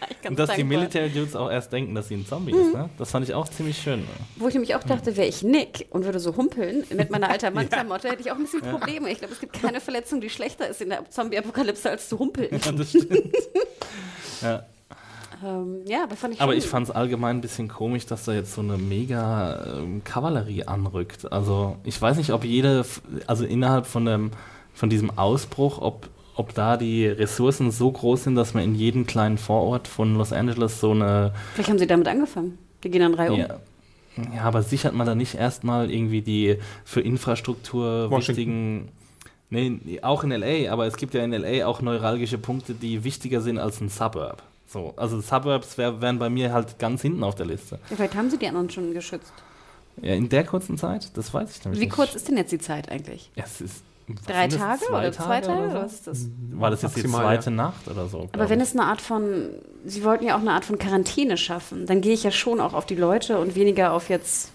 ich 0.09 0.14
ganz 0.14 0.14
Und 0.31 0.39
dass 0.39 0.51
die 0.51 0.63
dankbar. 0.63 0.79
Military 0.79 1.11
Dudes 1.11 1.37
auch 1.37 1.51
erst 1.51 1.73
denken, 1.73 1.95
dass 1.95 2.09
sie 2.09 2.15
ein 2.15 2.27
Zombie 2.27 2.53
ist, 2.53 2.73
ne? 2.73 2.89
Das 2.99 3.11
fand 3.11 3.29
ich 3.29 3.35
auch 3.35 3.49
ziemlich 3.49 3.79
schön. 3.79 4.05
Wo 4.37 4.49
ich 4.49 4.55
nämlich 4.55 4.75
auch 4.75 4.83
dachte, 4.83 5.17
wäre 5.17 5.29
ich 5.29 5.43
Nick 5.43 5.87
und 5.91 6.05
würde 6.05 6.21
so 6.21 6.37
humpeln 6.37 6.85
mit 6.95 7.11
meiner 7.11 7.31
alter 7.31 7.51
Mann-Klamotte, 7.53 8.09
hätte 8.09 8.23
ich 8.23 8.31
auch 8.31 8.37
ein 8.37 8.43
bisschen 8.43 8.63
Probleme. 8.63 9.11
Ich 9.11 9.19
glaube, 9.19 9.35
es 9.35 9.41
gibt 9.41 9.53
keine 9.61 9.81
Verletzung, 9.81 10.21
die 10.21 10.31
schlechter 10.31 10.69
ist 10.69 10.81
in 10.81 10.91
der 10.91 11.09
Zombie-Apokalypse 11.09 11.91
als 11.91 12.09
zu 12.09 12.19
humpeln. 12.19 12.49
Ja, 12.65 12.73
das 12.73 12.89
stimmt. 12.91 13.33
ja. 14.43 14.65
Ähm, 15.45 15.83
ja, 15.87 16.05
aber 16.05 16.17
fand 16.17 16.35
ich 16.35 16.41
Aber 16.41 16.55
ich 16.55 16.65
fand 16.67 16.89
es 16.89 16.95
allgemein 16.95 17.39
ein 17.39 17.41
bisschen 17.41 17.69
komisch, 17.69 18.07
dass 18.07 18.25
da 18.25 18.33
jetzt 18.33 18.55
so 18.55 18.61
eine 18.61 18.79
mega 18.79 19.79
ähm, 19.79 20.03
Kavallerie 20.05 20.65
anrückt. 20.65 21.31
Also 21.31 21.77
ich 21.85 22.01
weiß 22.01 22.17
nicht, 22.17 22.31
ob 22.31 22.45
jede, 22.45 22.85
also 23.27 23.45
innerhalb 23.45 23.87
von, 23.87 24.05
dem, 24.07 24.31
von 24.73 24.89
diesem 24.89 25.17
Ausbruch, 25.19 25.79
ob, 25.81 26.09
ob 26.37 26.55
da 26.55 26.77
die 26.77 27.07
Ressourcen 27.07 27.71
so 27.71 27.91
groß 27.91 28.25
sind, 28.25 28.35
dass 28.35 28.55
man 28.55 28.65
in 28.65 28.75
jedem 28.75 29.07
kleinen 29.07 29.39
Vorort 29.39 29.89
von 29.89 30.15
Los 30.17 30.33
Angeles 30.33 30.81
so 30.81 30.91
eine 30.91 31.33
Vielleicht 31.55 31.71
haben 31.71 31.79
sie 31.79 31.87
damit 31.87 32.09
angefangen. 32.09 32.59
Die 32.83 32.91
gehen 32.91 33.01
dann 33.03 33.13
drei 33.13 33.31
um. 33.31 33.39
Ja. 33.39 33.57
ja, 34.35 34.43
aber 34.43 34.63
sichert 34.63 34.95
man 34.95 35.07
da 35.07 35.15
nicht 35.15 35.35
erstmal 35.35 35.91
irgendwie 35.91 36.23
die 36.23 36.59
für 36.85 37.01
Infrastruktur 37.01 38.11
Washington. 38.11 38.27
wichtigen. 38.29 38.89
Nee, 39.51 40.01
auch 40.03 40.25
in 40.25 40.31
LA, 40.31 40.73
aber 40.73 40.87
es 40.87 40.97
gibt 40.97 41.15
ja 41.15 41.23
in 41.23 41.33
LA 41.33 41.67
auch 41.67 41.81
neuralgische 41.81 42.39
Punkte, 42.39 42.75
die 42.75 43.05
wichtiger 43.05 43.41
sind 43.41 43.59
als 43.59 43.81
ein 43.81 43.89
Suburb. 43.89 44.43
So, 44.67 44.93
also 44.97 45.21
Suburbs 45.21 45.79
wär, 45.79 46.01
wären 46.01 46.19
bei 46.19 46.29
mir 46.29 46.53
halt 46.53 46.79
ganz 46.81 47.03
hinten 47.03 47.23
auf 47.23 47.37
der 47.37 47.47
Liste. 47.47 47.79
Ja, 47.91 47.97
vielleicht 47.97 48.17
haben 48.17 48.31
sie 48.31 48.39
die 48.39 48.49
anderen 48.49 48.71
schon 48.71 48.93
geschützt. 48.93 49.33
Ja, 50.03 50.15
in 50.15 50.29
der 50.29 50.45
kurzen 50.45 50.77
Zeit, 50.77 51.17
das 51.17 51.33
weiß 51.33 51.57
ich 51.57 51.65
nämlich 51.65 51.81
Wie 51.81 51.85
nicht. 51.85 51.95
kurz 51.95 52.17
ist 52.17 52.27
denn 52.27 52.37
jetzt 52.37 52.51
die 52.51 52.59
Zeit 52.59 52.91
eigentlich? 52.91 53.31
Ja, 53.37 53.45
es 53.45 53.61
ist, 53.61 53.85
Drei 54.27 54.49
Tage 54.49 54.85
oder 54.91 55.13
zwei 55.13 55.41
Tage? 55.41 55.59
oder 55.59 55.71
Oder 55.71 55.71
so? 55.81 55.85
was 55.87 55.93
ist 55.95 56.07
das? 56.07 56.27
War 56.53 56.71
das 56.71 56.83
jetzt 56.83 56.97
die 56.97 57.01
Maximal, 57.03 57.23
zweite 57.23 57.51
Nacht 57.51 57.89
oder 57.89 58.07
so? 58.07 58.29
Aber 58.33 58.49
wenn 58.51 58.61
ich. 58.61 58.69
es 58.69 58.73
eine 58.77 58.85
Art 58.85 59.01
von, 59.01 59.51
sie 59.85 60.05
wollten 60.05 60.25
ja 60.25 60.37
auch 60.37 60.41
eine 60.41 60.53
Art 60.53 60.65
von 60.65 60.79
Quarantäne 60.79 61.37
schaffen, 61.37 61.87
dann 61.87 62.01
gehe 62.01 62.13
ich 62.13 62.23
ja 62.23 62.31
schon 62.31 62.61
auch 62.61 62.75
auf 62.75 62.87
die 62.87 62.97
Leute 62.97 63.39
und 63.39 63.55
weniger 63.55 63.93
auf 63.93 64.09
jetzt 64.09 64.53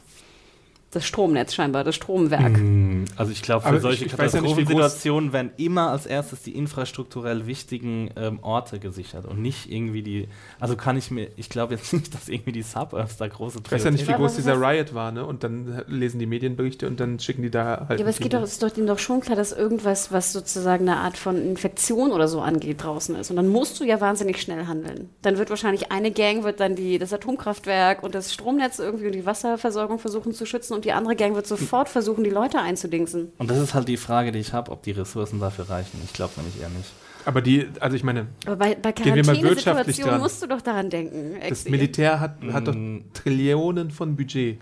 das 0.91 1.05
Stromnetz 1.05 1.53
scheinbar, 1.53 1.83
das 1.83 1.95
Stromwerk. 1.95 2.57
Mm, 2.57 3.05
Also 3.15 3.31
ich 3.31 3.43
glaube, 3.43 3.61
für 3.61 3.69
Aber 3.69 3.79
solche 3.79 4.05
weiß 4.05 4.11
ja 4.11 4.17
Katastrophensituationen 4.17 5.33
werden 5.33 5.51
immer 5.57 5.91
als 5.91 6.07
erstes 6.07 6.41
die 6.41 6.55
infrastrukturell 6.55 7.45
wichtigen 7.45 8.09
ähm, 8.15 8.39
Orte 8.41 8.79
gesichert 8.79 9.25
und 9.25 9.39
nicht 9.41 9.71
irgendwie 9.71 10.01
die. 10.01 10.27
Also 10.59 10.75
kann 10.75 10.97
ich 10.97 11.11
mir, 11.11 11.29
ich 11.37 11.49
glaube 11.49 11.75
jetzt 11.75 11.93
nicht, 11.93 12.13
dass 12.13 12.27
irgendwie 12.27 12.53
die 12.53 12.63
Suburbs 12.63 13.17
da 13.17 13.27
große 13.27 13.59
Ich 13.63 13.71
weiß 13.71 13.83
ja 13.83 13.91
nicht, 13.91 14.07
wie 14.07 14.13
groß 14.13 14.35
dieser 14.35 14.59
Riot 14.59 14.95
war, 14.95 15.11
ne? 15.11 15.25
Und 15.25 15.43
dann 15.43 15.83
lesen 15.87 16.19
die 16.19 16.25
Medienberichte 16.25 16.87
und 16.87 16.99
dann 16.99 17.19
schicken 17.19 17.43
die 17.43 17.51
da 17.51 17.85
halt. 17.87 17.99
Ja, 17.99 18.05
aber 18.05 18.09
es 18.09 18.19
geht 18.19 18.33
doch, 18.33 18.41
ist 18.41 18.63
doch, 18.63 18.71
denen 18.71 18.87
doch 18.87 18.99
schon 18.99 19.21
klar, 19.21 19.35
dass 19.35 19.51
irgendwas, 19.51 20.11
was 20.11 20.33
sozusagen 20.33 20.89
eine 20.89 20.97
Art 20.97 21.17
von 21.17 21.37
Infektion 21.37 22.11
oder 22.11 22.27
so 22.27 22.41
angeht, 22.41 22.83
draußen 22.83 23.15
ist. 23.15 23.29
Und 23.29 23.35
dann 23.35 23.47
musst 23.47 23.79
du 23.79 23.83
ja 23.83 24.01
wahnsinnig 24.01 24.41
schnell 24.41 24.65
handeln. 24.65 25.09
Dann 25.21 25.37
wird 25.37 25.51
wahrscheinlich 25.51 25.91
eine 25.91 26.11
Gang 26.11 26.43
wird 26.43 26.59
dann 26.59 26.75
die, 26.75 26.97
das 26.97 27.13
Atomkraftwerk 27.13 28.01
und 28.01 28.15
das 28.15 28.33
Stromnetz 28.33 28.79
irgendwie 28.79 29.05
und 29.07 29.13
die 29.13 29.25
Wasserversorgung 29.25 29.99
versuchen 29.99 30.33
zu 30.33 30.45
schützen 30.45 30.78
und 30.79 30.85
die 30.85 30.93
andere 30.93 31.15
Gang 31.15 31.35
wird 31.35 31.45
sofort 31.47 31.89
versuchen, 31.89 32.23
die 32.23 32.29
Leute 32.29 32.59
einzudingsen. 32.59 33.31
Und 33.37 33.49
das 33.51 33.57
ist 33.59 33.73
halt 33.73 33.87
die 33.87 33.97
Frage, 33.97 34.31
die 34.31 34.39
ich 34.39 34.53
habe, 34.53 34.71
ob 34.71 34.81
die 34.83 34.91
Ressourcen 34.91 35.39
dafür 35.39 35.69
reichen. 35.69 35.99
Ich 36.05 36.13
glaube 36.13 36.33
nämlich 36.37 36.59
eher 36.61 36.69
nicht. 36.69 36.89
Aber 37.25 37.41
die, 37.41 37.67
also 37.81 37.95
ich 37.97 38.03
meine, 38.03 38.27
Aber 38.45 38.55
bei, 38.55 38.75
bei 38.75 38.91
Gehen 38.93 39.13
wir 39.13 39.25
mal 39.25 39.33
wirtschaftlich 39.41 39.63
Quarantänesituationen 39.97 40.11
dran. 40.11 40.21
musst 40.21 40.41
du 40.41 40.47
doch 40.47 40.61
daran 40.61 40.89
denken. 40.89 41.33
das 41.41 41.49
Exi. 41.59 41.69
Militär 41.69 42.19
hat, 42.21 42.37
hat 42.53 42.67
doch 42.67 42.73
Mm. 42.73 42.99
Trillionen 43.13 43.91
von 43.91 44.15
Budget. 44.15 44.59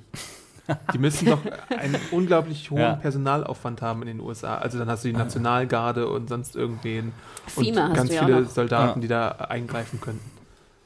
Die 0.93 0.97
müssen 0.97 1.27
doch 1.29 1.39
einen 1.69 1.95
unglaublich 2.11 2.69
hohen 2.71 2.81
Ja. 2.81 2.95
Personalaufwand 2.95 3.81
haben 3.81 4.01
in 4.01 4.07
den 4.09 4.19
USA. 4.19 4.57
Also 4.57 4.77
dann 4.79 4.89
hast 4.89 5.03
du 5.05 5.07
die 5.09 5.13
Nationalgarde 5.13 6.09
und 6.09 6.27
sonst 6.27 6.55
irgendwen 6.57 7.13
und 7.55 7.63
FEMA 7.65 7.89
hast 7.89 7.95
ganz 7.95 8.09
du 8.09 8.15
ja 8.15 8.21
auch 8.21 8.25
viele 8.25 8.41
noch. 8.41 8.49
Soldaten, 8.49 8.99
Ja. 8.99 9.01
die 9.01 9.07
da 9.07 9.27
eingreifen 9.47 10.01
könnten. 10.01 10.29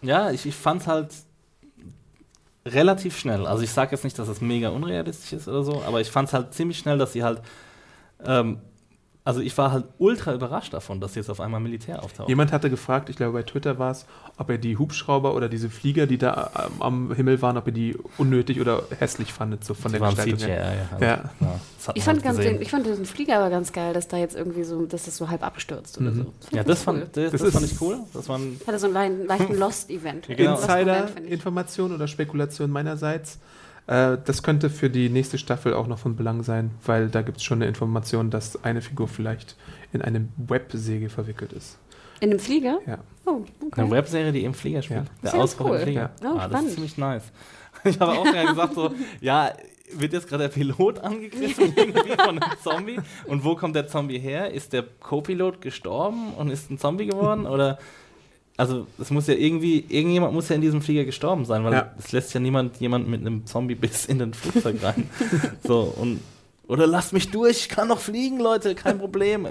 Ja, 0.04 0.30
ich, 0.30 0.46
ich 0.46 0.56
fand 0.56 0.82
es 0.82 0.88
halt 0.88 1.08
relativ 2.66 3.18
schnell. 3.18 3.46
Also 3.46 3.64
ich 3.64 3.72
sage 3.72 3.92
jetzt 3.92 4.04
nicht, 4.04 4.18
dass 4.20 4.28
es 4.28 4.42
mega 4.42 4.70
unrealistisch 4.70 5.34
ist 5.34 5.48
oder 5.48 5.64
so, 5.64 5.82
aber 5.86 6.02
ich 6.02 6.12
fand 6.12 6.28
es 6.28 6.34
halt 6.34 6.54
ziemlich 6.54 6.78
schnell, 6.78 6.98
dass 6.98 7.14
sie 7.14 7.24
halt. 7.24 7.42
Ähm, 8.24 8.60
also 9.24 9.40
ich 9.40 9.56
war 9.58 9.72
halt 9.72 9.86
ultra 10.00 10.34
überrascht 10.34 10.74
davon, 10.74 11.00
dass 11.00 11.14
jetzt 11.14 11.30
auf 11.30 11.40
einmal 11.40 11.60
Militär 11.60 12.04
auftaucht. 12.04 12.28
Jemand 12.28 12.52
hatte 12.52 12.72
gefragt, 12.72 13.08
ich 13.10 13.16
glaube 13.16 13.34
bei 13.34 13.44
Twitter 13.44 13.78
war 13.78 13.92
es, 13.92 14.08
ob 14.38 14.50
er 14.50 14.58
die 14.58 14.78
Hubschrauber 14.78 15.36
oder 15.36 15.48
diese 15.48 15.70
Flieger, 15.70 16.08
die 16.08 16.18
da 16.18 16.50
ähm, 16.58 16.82
am 16.82 17.14
Himmel 17.14 17.40
waren, 17.42 17.56
ob 17.56 17.68
er 17.68 17.72
die 17.72 17.96
unnötig 18.18 18.60
oder 18.60 18.84
hässlich 18.98 19.32
fandet, 19.32 19.64
so 19.64 19.76
von 19.76 19.92
Die 19.92 20.00
der 20.00 20.02
waren 20.02 20.16
Gestaltung 20.16 20.40
CGI, 20.40 20.48
her. 20.50 20.74
ja. 20.74 20.92
Also, 20.94 21.06
Ja. 21.06 21.60
das 21.78 21.88
hat 21.88 21.98
Ich 21.98 22.04
fand, 22.04 22.16
halt 22.18 22.24
ganz 22.26 22.40
den, 22.40 22.62
ich 22.62 22.72
fand 22.72 22.86
diesen 22.88 23.06
Flieger 23.06 23.38
aber 23.38 23.52
ganz 23.52 23.72
geil, 23.72 23.94
dass 23.94 24.08
da 24.08 24.18
jetzt 24.18 24.36
irgendwie 24.36 24.64
so, 24.64 24.86
dass 24.88 25.06
das 25.06 25.18
so 25.18 25.30
halb 25.30 25.44
abstürzt 25.46 26.00
oder 26.02 26.12
so. 26.14 26.22
Mhm. 26.24 26.28
Ja, 26.52 26.64
das 26.64 26.82
fand, 26.82 27.16
das, 27.16 27.32
Das 27.32 27.42
das 27.42 27.54
fand 27.54 27.66
ich 27.66 27.80
cool. 27.80 28.00
Das 28.14 28.28
waren, 28.28 28.60
Hatte 28.66 28.80
so 28.80 28.92
einen 28.92 29.28
leichten, 29.28 29.56
Lost-Event. 29.56 30.28
Ja, 30.30 30.36
genau. 30.36 30.56
Insider-Information 30.60 31.94
oder 31.94 32.08
Spekulation 32.08 32.72
meinerseits. 32.72 33.38
Äh, 33.88 34.18
das 34.24 34.44
könnte 34.44 34.70
für 34.70 34.90
die 34.90 35.10
nächste 35.10 35.38
Staffel 35.38 35.74
auch 35.74 35.88
noch 35.88 36.00
von 36.00 36.16
Belang 36.16 36.44
sein, 36.44 36.72
weil 36.86 37.10
da 37.10 37.22
gibt 37.22 37.38
es 37.38 37.44
schon 37.44 37.60
eine 37.60 37.68
Information, 37.68 38.30
dass 38.30 38.64
eine 38.64 38.82
Figur 38.82 39.08
vielleicht 39.08 39.56
in 39.94 40.02
eine 40.02 40.28
Websäge 40.38 41.10
verwickelt 41.10 41.54
ist. 41.54 41.78
In 42.20 42.30
einem 42.30 42.40
Flieger? 42.40 42.80
Ja. 42.86 43.00
Oh, 43.26 43.44
okay. 43.66 43.82
eine 43.82 43.92
Webserie, 43.92 44.32
die 44.32 44.44
im 44.44 44.54
Flieger 44.54 44.82
spielt. 44.82 45.06
Ja. 45.06 45.12
Der 45.24 45.32
Sehr 45.32 45.40
Ausbruch 45.40 45.70
cool. 45.70 45.78
im 45.78 45.84
Flieger. 45.84 46.12
Ja. 46.22 46.34
Oh, 46.34 46.38
ah, 46.38 46.48
das 46.48 46.64
ist 46.64 46.74
ziemlich 46.76 46.98
nice. 46.98 47.24
Ich 47.84 48.00
habe 48.00 48.12
auch 48.12 48.24
gerade 48.32 48.48
gesagt 48.48 48.76
so, 48.76 48.94
ja, 49.22 49.52
wird 49.94 50.14
jetzt 50.14 50.28
gerade 50.28 50.44
der 50.44 50.50
Pilot 50.50 51.00
angegriffen 51.00 51.74
irgendwie 51.76 52.10
von 52.10 52.38
einem 52.38 52.60
Zombie? 52.62 53.00
Und 53.26 53.44
wo 53.44 53.56
kommt 53.56 53.76
der 53.76 53.88
Zombie 53.88 54.20
her? 54.20 54.52
Ist 54.52 54.74
der 54.74 54.84
Co-Pilot 54.84 55.62
gestorben 55.62 56.34
und 56.34 56.50
ist 56.50 56.70
ein 56.70 56.78
Zombie 56.78 57.08
geworden? 57.08 57.48
Oder 57.48 57.80
also 58.58 58.88
es 59.00 59.10
muss 59.12 59.28
ja 59.28 59.34
irgendwie, 59.34 59.86
irgendjemand 59.90 60.34
muss 60.34 60.50
ja 60.50 60.56
in 60.56 60.62
diesem 60.62 60.82
Flieger 60.82 61.06
gestorben 61.06 61.46
sein, 61.46 61.64
weil 61.64 61.74
Ja. 61.74 61.92
es 61.98 62.12
lässt 62.12 62.34
ja 62.34 62.40
niemand 62.40 62.78
jemand 62.78 63.08
mit 63.08 63.22
einem 63.22 63.46
Zombie-Biss 63.46 64.06
in 64.06 64.20
den 64.20 64.34
Flugzeug 64.34 64.84
rein. 64.84 65.10
so, 65.64 65.94
und 65.98 66.20
oder 66.68 66.88
lasst 66.88 67.12
mich 67.12 67.30
durch, 67.32 67.58
ich 67.58 67.70
kann 67.70 67.88
noch 67.90 68.00
fliegen, 68.00 68.40
Leute, 68.40 68.76
kein 68.76 68.98
Problem. 69.00 69.48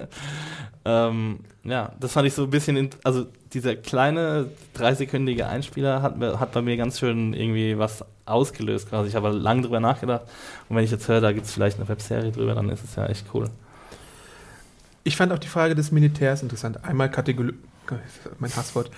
ähm, 0.84 1.40
ja, 1.64 1.92
das 2.00 2.12
fand 2.12 2.26
ich 2.26 2.32
so 2.34 2.44
ein 2.44 2.50
bisschen, 2.50 2.88
also 3.04 3.26
dieser 3.52 3.76
kleine 3.76 4.46
dreisekündige 4.72 5.46
Einspieler 5.46 6.00
hat, 6.00 6.18
hat 6.18 6.52
bei 6.52 6.62
mir 6.62 6.76
ganz 6.78 6.98
schön 6.98 7.34
irgendwie 7.34 7.76
was 7.78 8.02
ausgelöst 8.24 8.88
quasi. 8.88 9.08
Ich 9.10 9.14
habe 9.16 9.30
lange 9.30 9.62
drüber 9.62 9.80
nachgedacht 9.80 10.22
und 10.68 10.76
wenn 10.76 10.84
ich 10.84 10.90
jetzt 10.90 11.08
höre, 11.08 11.20
da 11.20 11.32
gibt 11.32 11.46
es 11.46 11.52
vielleicht 11.52 11.78
eine 11.78 11.88
Webserie 11.88 12.30
drüber, 12.32 12.54
dann 12.54 12.70
ist 12.70 12.84
es 12.84 12.96
ja 12.96 13.06
echt 13.06 13.26
cool. 13.34 13.50
Ich 15.04 15.16
fand 15.16 15.32
auch 15.32 15.38
die 15.38 15.48
Frage 15.48 15.74
des 15.74 15.90
Militärs 15.92 16.42
interessant. 16.42 16.84
Einmal 16.84 17.10
Kategor 17.10 17.46
mein 18.38 18.54
Hasswort, 18.54 18.90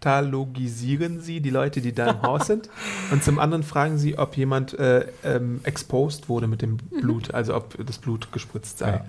katalogisieren 0.00 1.20
sie 1.20 1.40
die 1.40 1.50
Leute, 1.50 1.80
die 1.80 1.92
da 1.92 2.10
im 2.10 2.22
Haus 2.28 2.46
sind. 2.46 2.68
Und 3.10 3.22
zum 3.24 3.38
anderen 3.38 3.62
fragen 3.62 3.98
sie, 3.98 4.18
ob 4.18 4.36
jemand 4.36 4.78
äh, 4.78 5.06
ähm, 5.24 5.60
exposed 5.64 6.28
wurde 6.28 6.46
mit 6.46 6.62
dem 6.62 6.76
Blut, 6.76 7.34
also 7.34 7.54
ob 7.54 7.76
das 7.86 7.98
Blut 7.98 8.32
gespritzt 8.32 8.78
sei. 8.78 8.94
Äh, 8.94 9.00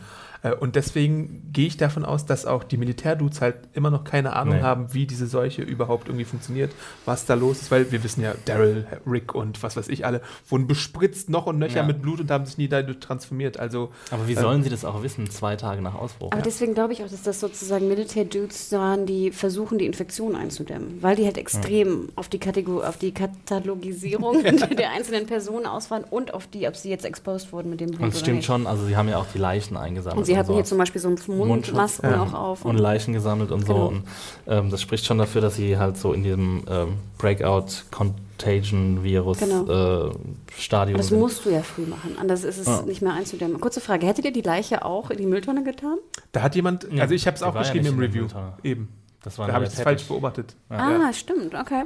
Und 0.60 0.76
deswegen 0.76 1.50
gehe 1.54 1.68
ich 1.68 1.78
davon 1.78 2.04
aus, 2.04 2.26
dass 2.26 2.46
auch 2.46 2.64
die 2.66 2.76
Militärdudes 2.78 3.40
halt 3.40 3.56
immer 3.74 3.90
noch 3.90 4.04
keine 4.04 4.34
Ahnung 4.36 4.56
Nee. 4.56 4.62
haben, 4.62 4.94
wie 4.94 5.06
diese 5.08 5.26
Seuche 5.28 5.62
überhaupt 5.62 6.10
irgendwie 6.10 6.26
funktioniert, 6.26 6.72
was 7.06 7.26
da 7.26 7.34
los 7.36 7.62
ist, 7.62 7.72
weil 7.72 7.92
wir 7.94 8.04
wissen 8.04 8.22
ja, 8.22 8.34
Daryl, 8.46 8.86
Rick 9.08 9.34
und 9.36 9.64
was 9.64 9.78
weiß 9.78 9.88
ich 9.88 10.06
alle, 10.06 10.22
wurden 10.50 10.68
bespritzt 10.68 11.30
noch 11.30 11.46
und 11.46 11.60
nöcher 11.60 11.78
Ja. 11.78 11.84
mit 11.84 12.02
Blut 12.02 12.20
und 12.20 12.30
haben 12.30 12.46
sich 12.46 12.58
nie 12.58 12.68
dadurch 12.68 13.00
transformiert. 13.00 13.58
Also 13.58 13.92
Aber 14.12 14.28
wie 14.28 14.34
Ähm, 14.34 14.40
sollen 14.42 14.64
sie 14.64 14.70
das 14.70 14.84
auch 14.84 15.02
wissen, 15.02 15.30
zwei 15.30 15.56
Tage 15.56 15.82
nach 15.82 15.96
Ausbruch? 15.96 16.32
Aber 16.34 16.42
deswegen 16.42 16.74
glaube 16.74 16.92
ich 16.92 17.04
auch, 17.04 17.10
dass 17.10 17.24
das 17.24 17.40
sozusagen 17.40 17.88
Militär-Dudes 17.88 18.72
waren, 18.74 19.06
die 19.06 19.32
versuchen, 19.32 19.78
die 19.78 19.86
Infektion 19.86 20.36
einzudämmen. 20.36 21.02
Weil 21.02 21.16
die 21.16 21.26
halt 21.26 21.38
extrem 21.38 22.10
auf, 22.18 22.28
die 22.28 22.40
Kategor 22.40 22.88
auf 22.90 22.98
die 22.98 23.14
Katalogisierung 23.14 24.44
der 24.78 24.92
einzelnen 24.92 25.26
Personen 25.26 25.66
ausfahren 25.66 26.04
und 26.10 26.34
auf 26.34 26.48
die, 26.48 26.68
ob 26.68 26.76
sie 26.76 26.90
jetzt 26.90 27.06
exposed 27.06 27.52
wurden 27.54 27.70
mit 27.70 27.80
dem 27.80 27.92
Blut 27.92 28.02
Und 28.02 28.08
es 28.10 28.16
oder 28.16 28.20
stimmt 28.24 28.38
nicht. 28.38 28.46
schon, 28.46 28.68
also 28.68 28.86
sie 28.86 28.96
haben 28.98 29.08
ja 29.10 29.18
auch 29.18 29.28
die 29.34 29.38
Leichen 29.40 29.78
eingesammelt. 29.78 30.26
Und 30.34 30.36
sie 30.36 30.40
hatten 30.40 30.48
so. 30.50 30.54
hier 30.56 30.64
zum 30.66 30.78
Beispiel 30.78 31.02
so 31.02 31.10
Mundmasken 31.32 32.10
ja. 32.10 32.22
auch 32.24 32.34
auf. 32.34 32.66
und 32.66 32.78
Leichen 32.78 33.14
gesammelt 33.14 33.52
und 33.52 33.66
Genau. 33.66 33.78
so. 33.78 33.86
Und 33.96 34.04
ähm, 34.48 34.70
das 34.70 34.82
spricht 34.82 35.06
schon 35.06 35.18
dafür, 35.18 35.42
dass 35.42 35.56
sie 35.56 35.78
halt 35.78 35.98
so 35.98 36.12
in 36.14 36.24
diesem 36.24 36.64
ähm, 36.70 36.98
Breakout-Contagion-Virus-Stadium 37.18 39.66
Genau. 39.66 40.10
äh, 40.10 40.12
Stadium 40.58 40.98
das 40.98 41.08
sind. 41.08 41.20
musst 41.20 41.46
du 41.46 41.50
ja 41.50 41.62
früh 41.62 41.86
machen, 41.86 42.18
anders 42.20 42.44
ist 42.44 42.58
es 42.58 42.68
Ja. 42.68 42.82
nicht 42.84 43.02
mehr 43.02 43.14
einzudämmen. 43.14 43.60
Kurze 43.62 43.80
Frage, 43.82 44.06
hättet 44.08 44.26
ihr 44.26 44.34
die 44.34 44.42
Leiche 44.42 44.84
auch 44.86 45.10
in 45.10 45.18
die 45.18 45.26
Mülltonne 45.26 45.64
getan? 45.64 45.98
Da 46.32 46.42
hat 46.42 46.56
jemand, 46.56 46.88
Ja, 46.92 47.04
also 47.04 47.14
ich 47.16 47.26
habe 47.28 47.36
es 47.36 47.42
die 47.42 47.46
auch 47.48 47.54
ja 47.56 47.62
geschrieben 47.62 47.84
nicht 47.86 47.94
im 47.94 48.00
Review. 48.00 48.28
Eben. 48.64 48.90
Das 49.24 49.38
war 49.40 49.48
Da 49.48 49.54
habe 49.54 49.66
ich 49.66 49.72
es 49.74 49.80
falsch 49.82 50.04
beobachtet. 50.06 50.56
Ah, 50.70 51.12
stimmt, 51.14 51.56
okay. 51.56 51.84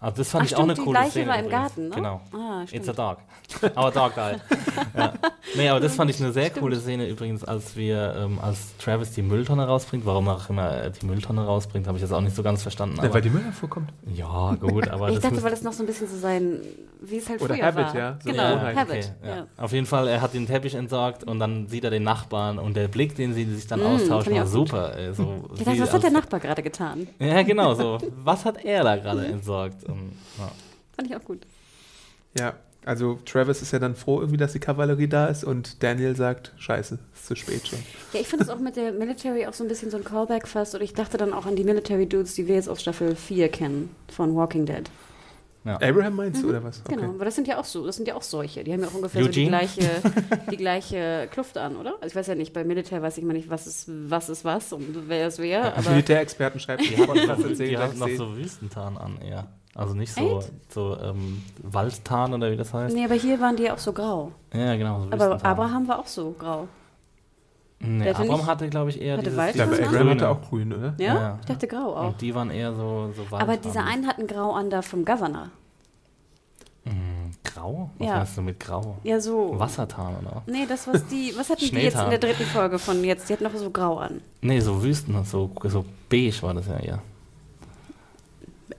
Also 0.00 0.18
das 0.18 0.30
fand 0.30 0.42
Ach, 0.44 0.46
ich 0.46 0.54
auch 0.56 0.62
eine 0.62 0.72
stimmt, 0.74 0.78
die 0.78 0.90
coole 0.90 0.98
gleiche 1.00 1.10
Szene. 1.10 1.26
war 1.28 1.38
im 1.38 1.44
übrigens. 1.46 1.60
Garten, 1.60 1.88
ne? 1.88 1.94
Genau. 1.96 2.20
Ah, 2.32 2.60
It's 2.62 2.70
stimmt. 2.70 2.88
a 3.00 3.14
dog. 3.14 3.76
Our 3.76 3.90
dog 3.90 4.12
died. 4.14 4.40
ja. 4.96 5.12
Nee, 5.56 5.68
aber 5.70 5.80
das 5.80 5.94
fand 5.96 6.10
ich 6.10 6.20
eine 6.22 6.32
sehr 6.32 6.50
coole 6.50 6.76
Szene 6.78 7.08
übrigens, 7.08 7.42
als 7.42 7.74
wir, 7.74 8.14
ähm, 8.16 8.38
als 8.40 8.76
Travis 8.76 9.10
die 9.12 9.22
Mülltonne 9.22 9.66
rausbringt. 9.66 10.06
Warum 10.06 10.28
auch 10.28 10.48
immer 10.50 10.62
er 10.68 10.90
die 10.90 11.04
Mülltonne 11.06 11.44
rausbringt, 11.44 11.86
habe 11.88 11.96
ich 11.98 12.02
jetzt 12.02 12.12
auch 12.12 12.20
nicht 12.20 12.36
so 12.36 12.42
ganz 12.44 12.62
verstanden. 12.62 12.96
Ja, 12.98 13.04
Aber, 13.04 13.14
weil 13.14 13.22
die 13.22 13.30
Müller 13.30 13.50
vorkommt. 13.52 13.90
ja, 14.06 14.54
gut, 14.60 14.86
aber 14.88 15.08
Ich 15.08 15.16
das 15.16 15.24
dachte, 15.24 15.42
weil 15.42 15.50
das 15.50 15.62
noch 15.62 15.72
so 15.72 15.82
ein 15.82 15.86
bisschen 15.86 16.06
so 16.08 16.16
sein, 16.16 16.60
wie 17.00 17.16
es 17.16 17.28
halt 17.28 17.40
Oder 17.42 17.54
früher 17.56 17.64
Habit, 17.66 17.86
war. 17.86 17.96
ja, 17.96 18.18
so 18.22 18.30
Genau. 18.30 18.42
Habit. 18.60 18.80
Okay, 18.90 19.04
ja. 19.24 19.28
ja. 19.36 19.46
Auf 19.56 19.72
jeden 19.72 19.86
Fall, 19.86 20.06
er 20.06 20.20
hat 20.20 20.32
den 20.34 20.46
Teppich 20.46 20.74
entsorgt 20.76 21.24
und 21.24 21.40
dann 21.40 21.66
sieht 21.66 21.82
er 21.84 21.90
den 21.90 22.04
Nachbarn 22.04 22.58
und 22.60 22.76
der 22.76 22.86
Blick, 22.88 23.16
den 23.16 23.34
sie 23.34 23.44
sich 23.46 23.66
dann 23.66 23.80
Mm, 23.80 23.86
austauschen, 23.86 24.34
war 24.34 24.46
super. 24.46 24.96
Ey, 24.96 25.12
so 25.14 25.44
Ich 25.56 25.64
dachte, 25.64 25.80
was 25.80 25.92
hat 25.92 26.02
der 26.04 26.10
Nachbar 26.10 26.38
gerade 26.38 26.62
getan? 26.62 27.08
Ja, 27.18 27.42
genau 27.42 27.74
so. 27.74 27.98
Was 28.22 28.44
hat 28.44 28.64
er 28.64 28.84
da 28.84 28.96
gerade 28.96 29.26
entsorgt? 29.26 29.87
Und, 29.88 30.12
ja. 30.38 30.50
Fand 30.94 31.08
ich 31.08 31.16
auch 31.16 31.24
gut. 31.24 31.46
Ja, 32.38 32.54
also 32.84 33.18
Travis 33.24 33.60
ist 33.60 33.72
ja 33.72 33.78
dann 33.78 33.94
froh 33.94 34.20
irgendwie, 34.20 34.36
dass 34.36 34.52
die 34.52 34.60
Kavallerie 34.60 35.08
da 35.08 35.26
ist 35.26 35.44
und 35.44 35.82
Daniel 35.82 36.16
sagt, 36.16 36.54
scheiße, 36.58 36.98
ist 37.12 37.26
zu 37.26 37.34
spät 37.36 37.66
schon. 37.66 37.78
Ja, 38.12 38.20
ich 38.20 38.28
finde 38.28 38.44
es 38.44 38.50
auch 38.50 38.58
mit 38.58 38.76
der 38.76 38.92
Military 38.92 39.46
auch 39.46 39.52
so 39.52 39.64
ein 39.64 39.68
bisschen 39.68 39.90
so 39.90 39.96
ein 39.96 40.04
Callback 40.04 40.46
fast. 40.46 40.74
Oder 40.74 40.84
ich 40.84 40.94
dachte 40.94 41.18
dann 41.18 41.32
auch 41.32 41.46
an 41.46 41.56
die 41.56 41.64
Military 41.64 42.06
Dudes, 42.06 42.34
die 42.34 42.46
wir 42.46 42.54
jetzt 42.54 42.68
aus 42.68 42.80
Staffel 42.80 43.16
4 43.16 43.48
kennen, 43.50 43.94
von 44.08 44.34
Walking 44.34 44.64
Dead. 44.64 44.90
Abraham 45.64 46.16
meinst 46.16 46.42
du, 46.42 46.48
oder 46.48 46.62
was? 46.64 46.80
Okay. 46.84 46.94
Genau, 46.94 47.10
aber 47.10 47.24
das 47.24 47.34
sind 47.34 47.46
ja 47.46 47.58
auch 47.58 47.64
so, 47.64 47.84
das 47.84 47.96
sind 47.96 48.08
ja 48.08 48.14
auch 48.14 48.22
solche. 48.22 48.64
Die 48.64 48.72
haben 48.72 48.80
ja 48.80 48.88
auch 48.88 48.94
ungefähr 48.94 49.22
so 49.22 49.28
die 49.28 49.46
gleiche, 49.46 49.82
die 50.50 50.56
gleiche 50.56 51.28
Kluft 51.30 51.58
an, 51.58 51.76
oder? 51.76 51.94
Also 51.96 52.06
ich 52.06 52.16
weiß 52.16 52.28
ja 52.28 52.34
nicht, 52.34 52.52
bei 52.52 52.64
Militär 52.64 53.02
weiß 53.02 53.18
ich 53.18 53.24
mal 53.24 53.34
nicht, 53.34 53.50
was 53.50 53.66
ist 53.66 53.84
was, 53.86 54.28
ist 54.28 54.44
was 54.44 54.72
und 54.72 55.08
wer 55.08 55.28
ist 55.28 55.38
wer. 55.38 55.76
Aber 55.76 55.90
Militärexperten 55.90 56.60
schreibt, 56.60 56.88
die 56.88 56.96
haben 56.96 57.54
Die 57.58 57.76
hat 57.76 57.96
noch 57.96 58.08
so 58.08 58.36
Wüstentarn 58.36 58.96
an 58.96 59.20
eher. 59.20 59.48
Also 59.78 59.94
nicht 59.94 60.12
so, 60.12 60.38
Echt? 60.40 60.50
so 60.72 60.98
ähm, 61.00 61.42
Waldtarn 61.62 62.34
oder 62.34 62.50
wie 62.50 62.56
das 62.56 62.74
heißt. 62.74 62.94
nee, 62.94 63.04
aber 63.04 63.14
hier 63.14 63.40
waren 63.40 63.54
die 63.56 63.62
ja 63.62 63.74
auch 63.74 63.78
so 63.78 63.92
grau. 63.92 64.32
Ja, 64.52 64.74
genau. 64.76 65.04
So 65.04 65.12
Aber. 65.12 65.44
Abraham 65.44 65.86
war 65.88 66.00
auch 66.00 66.06
so 66.08 66.34
grau. 66.38 66.66
Nee, 67.80 68.02
der 68.02 68.14
hatte 68.18 68.28
Abraham 68.28 68.46
hatte, 68.46 68.68
glaube 68.68 68.90
ich, 68.90 69.00
eher 69.00 69.12
hatte 69.14 69.22
dieses, 69.24 69.38
Wald- 69.38 69.54
Ja, 69.54 69.64
aber 69.64 69.78
Ja, 69.78 69.86
Abraham 69.86 69.98
Grüne. 70.08 70.10
hatte 70.10 70.28
auch 70.30 70.42
grün, 70.48 70.72
oder? 70.72 70.94
Ja? 70.98 71.14
Ja. 71.14 71.38
Ich 71.40 71.46
dachte 71.46 71.68
grau 71.68 71.94
auch. 71.96 72.08
Und 72.08 72.20
die 72.20 72.34
waren 72.34 72.50
eher 72.50 72.74
so, 72.74 73.12
so 73.14 73.22
Aber 73.22 73.30
Waldfarben. 73.46 73.62
dieser 73.62 73.84
einen 73.84 74.06
hat 74.08 74.18
ein 74.18 74.26
Grau 74.26 74.52
an 74.52 74.68
da 74.68 74.82
vom 74.82 75.04
Governor. 75.04 75.50
Hm, 76.84 77.30
Grau? 77.44 77.90
Was 77.98 78.08
Ja. 78.08 78.16
meinst 78.16 78.36
du 78.36 78.42
mit 78.42 78.58
Grau? 78.58 78.96
Ja, 79.04 79.20
so. 79.20 79.54
Wassertarn, 79.60 80.16
oder? 80.22 80.42
Nee, 80.46 80.66
das, 80.68 80.88
was 80.88 81.06
die, 81.06 81.32
was 81.38 81.50
hatten 81.50 81.66
die 81.66 81.76
jetzt 81.76 82.00
in 82.00 82.10
der 82.10 82.18
dritten 82.18 82.44
Folge 82.44 82.80
von 82.80 83.04
jetzt? 83.04 83.28
Die 83.28 83.34
hatten 83.34 83.44
noch 83.44 83.54
so 83.54 83.70
grau 83.70 83.98
an. 83.98 84.22
Nee, 84.40 84.58
so 84.58 84.82
Wüsten, 84.82 85.22
so, 85.24 85.50
so 85.64 85.84
beige 86.08 86.42
war 86.42 86.54
das 86.54 86.66
ja 86.66 86.78
eher. 86.78 86.98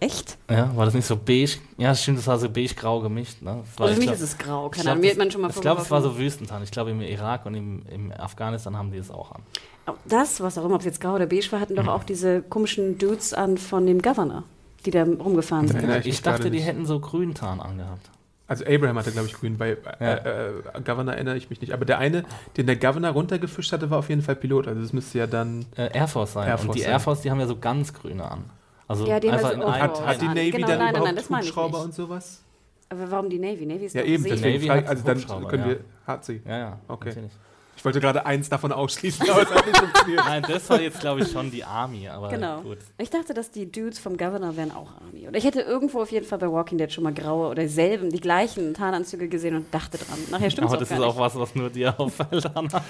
Echt? 0.01 0.37
Ja, 0.49 0.75
war 0.77 0.85
das 0.85 0.93
nicht 0.93 1.05
so 1.05 1.17
beige? 1.17 1.57
Ja, 1.77 1.93
stimmt, 1.93 2.19
das 2.19 2.27
war 2.27 2.39
so 2.39 2.49
beige-grau 2.49 3.01
gemischt. 3.01 3.41
Ne? 3.41 3.63
Das 3.65 3.79
war, 3.79 3.87
Also 3.87 3.87
für 3.87 3.91
ich 3.91 3.97
mich 3.97 4.05
glaub- 4.07 4.15
ist 4.15 4.21
es 4.21 4.37
grau. 4.37 4.65
ich 4.67 4.71
Keine 4.71 4.83
glaub, 4.83 4.91
Ahnung, 4.93 5.01
mir 5.01 5.11
hat 5.11 5.17
man 5.17 5.31
schon 5.31 5.41
mal 5.41 5.49
Ich 5.49 5.59
glaube, 5.61 5.81
es 5.81 5.91
war 5.91 6.01
so 6.01 6.17
Wüstentarn. 6.17 6.63
Ich 6.63 6.71
glaube, 6.71 6.91
im 6.91 7.01
Irak 7.01 7.45
und 7.45 7.55
im, 7.55 7.83
im 7.89 8.11
Afghanistan 8.13 8.77
haben 8.77 8.91
die 8.91 8.97
es 8.97 9.11
auch 9.11 9.31
an. 9.33 9.41
Aber 9.85 9.97
Das, 10.05 10.39
was 10.41 10.57
auch 10.57 10.63
immer, 10.65 10.75
ob 10.75 10.81
es 10.81 10.85
jetzt 10.85 11.01
grau 11.01 11.15
oder 11.15 11.25
beige 11.25 11.51
war, 11.51 11.59
hatten 11.59 11.73
Mhm. 11.73 11.77
doch 11.77 11.87
auch 11.89 12.03
diese 12.05 12.41
komischen 12.41 12.97
Dudes 12.97 13.33
an 13.33 13.57
von 13.57 13.85
dem 13.85 14.01
Governor, 14.01 14.43
die 14.85 14.91
da 14.91 15.03
rumgefahren 15.03 15.67
sind. 15.67 15.83
ich 15.99 16.05
Ich 16.07 16.21
dachte, 16.21 16.43
die 16.49 16.57
nicht. 16.57 16.65
hätten 16.65 16.85
so 16.85 16.99
Grüntarn 17.01 17.59
angehabt. 17.59 18.09
Also 18.47 18.65
Abraham 18.65 18.97
hatte, 18.97 19.11
glaube 19.11 19.27
ich, 19.27 19.33
grün. 19.33 19.57
Bei 19.57 19.71
äh, 19.71 19.77
Ja. 19.99 20.15
äh, 20.15 20.81
Governor 20.83 21.13
erinnere 21.13 21.35
ich 21.37 21.49
mich 21.51 21.61
nicht. 21.61 21.71
Aber 21.73 21.85
der 21.85 21.99
eine, 21.99 22.23
den 22.57 22.65
der 22.65 22.77
Governor 22.77 23.11
runtergefischt 23.11 23.71
hatte, 23.73 23.91
war 23.91 23.99
auf 23.99 24.09
jeden 24.09 24.21
Fall 24.23 24.35
Pilot. 24.37 24.67
Also 24.67 24.81
das 24.81 24.91
müsste 24.93 25.19
ja 25.19 25.27
dann... 25.27 25.65
Äh, 25.75 25.89
Air 25.95 26.07
Force 26.07 26.33
sein. 26.33 26.47
Air 26.47 26.53
und 26.59 26.65
Force 26.65 26.75
die 26.77 26.81
sein. 26.81 26.91
Air 26.91 26.99
Force, 26.99 27.21
die 27.21 27.29
haben 27.29 27.39
ja 27.39 27.45
so 27.47 27.57
ganz 27.57 27.93
grüne 27.93 28.23
an. 28.31 28.45
Also 28.89 29.05
Ja, 29.05 29.19
die 29.19 29.27
haben 29.31 29.35
einfach 29.35 29.51
ja 29.51 29.55
so 29.55 29.61
in 29.61 29.67
einem. 29.67 29.91
Overalls 29.91 29.99
Hat, 29.99 30.07
hat 30.07 30.21
die 30.21 30.25
an. 30.25 30.33
Navy 30.33 30.51
Genau, 30.51 30.67
dann 30.67 30.77
nein, 30.79 30.93
nein, 30.93 31.01
überhaupt 31.03 31.29
nein, 31.29 31.41
ich 31.41 31.47
Hubschrauber 31.47 31.81
und 31.83 31.93
sowas? 31.93 32.41
Aber 32.89 33.11
warum 33.11 33.29
die 33.29 33.37
Navy? 33.37 33.65
Navy 33.65 33.85
ist 33.85 33.93
Ja, 33.93 34.01
doch 34.01 34.09
eben. 34.09 34.23
See. 34.23 34.29
Deswegen 34.31 34.55
Navy 34.55 34.67
frage, 34.67 34.81
hat 34.81 34.89
also 34.89 35.03
dann 35.05 35.47
können 35.47 35.63
ja. 35.63 35.69
wir... 35.69 35.79
Hat 36.07 36.25
sie. 36.25 36.41
Ja, 36.43 36.57
ja. 36.57 36.79
Okay. 36.87 37.09
natürlich. 37.09 37.31
Ich 37.79 37.85
wollte 37.85 38.01
gerade 38.01 38.25
eins 38.25 38.49
davon 38.49 38.73
ausschließen, 38.73 39.29
aber 39.29 39.43
es 39.43 39.49
hat 39.49 39.65
nicht 39.65 39.77
funktioniert. 39.77 40.25
Nein, 40.25 40.43
das 40.45 40.69
war 40.69 40.81
jetzt, 40.81 40.99
glaube 40.99 41.21
ich, 41.21 41.31
schon 41.31 41.49
die 41.49 41.63
Army, 41.63 42.09
aber 42.09 42.27
Genau. 42.27 42.59
gut. 42.59 42.77
Ich 42.97 43.09
dachte, 43.09 43.33
dass 43.33 43.51
die 43.51 43.71
Dudes 43.71 43.99
vom 43.99 44.17
Governor 44.17 44.57
wären 44.57 44.71
auch 44.73 44.89
Army. 45.01 45.29
Oder 45.29 45.37
ich 45.37 45.45
hätte 45.45 45.61
irgendwo 45.61 46.01
auf 46.01 46.11
jeden 46.11 46.25
Fall 46.25 46.39
bei 46.39 46.51
Walking 46.51 46.77
Dead 46.77 46.91
schon 46.91 47.05
mal 47.05 47.13
graue 47.13 47.47
oder 47.47 47.63
dieselben, 47.63 48.09
die 48.09 48.19
gleichen 48.19 48.73
Tarnanzüge 48.73 49.29
gesehen 49.29 49.55
und 49.55 49.73
dachte 49.73 49.97
dran. 49.97 50.19
Nachher 50.29 50.49
stimmt 50.51 50.67
es 50.67 50.73
Aber 50.73 50.75
auch 50.75 50.79
das 50.81 50.89
gar 50.89 50.97
ist 50.99 51.05
nicht. 51.05 51.15
auch 51.15 51.19
was, 51.19 51.35
was 51.39 51.55
nur 51.55 51.69
dir 51.69 51.97
auffällt, 51.99 52.45
Anna. 52.53 52.81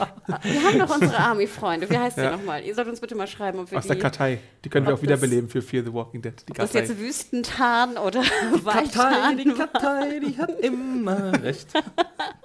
Wir 0.41 0.63
haben 0.63 0.77
noch 0.79 0.89
unsere 0.99 1.17
Army-Freunde. 1.17 1.87
Wie 1.87 1.97
heißt 1.97 2.17
Ja. 2.17 2.31
die 2.31 2.37
nochmal? 2.37 2.63
Ihr 2.63 2.73
sollt 2.73 2.87
uns 2.87 2.99
bitte 2.99 3.13
mal 3.13 3.27
schreiben, 3.27 3.59
ob 3.59 3.69
wir 3.69 3.77
Aus 3.77 3.83
die... 3.83 3.89
der 3.89 3.99
Kartei. 3.99 4.39
Die 4.65 4.69
können 4.69 4.87
wir 4.87 4.95
auch 4.95 5.01
wiederbeleben 5.03 5.49
für 5.49 5.61
Fear 5.61 5.83
the 5.85 5.93
Walking 5.93 6.23
Dead. 6.23 6.33
Die 6.47 6.51
ob 6.53 6.57
das 6.57 6.71
Kartei. 6.71 6.87
jetzt 6.87 6.97
Wüstentarn 6.99 7.97
oder 7.97 8.21
Waldtarn 8.63 9.37
die 9.37 9.53
Kartei, 9.53 10.19
die 10.19 10.35
hat 10.35 10.49
immer 10.61 11.31
recht. 11.43 11.67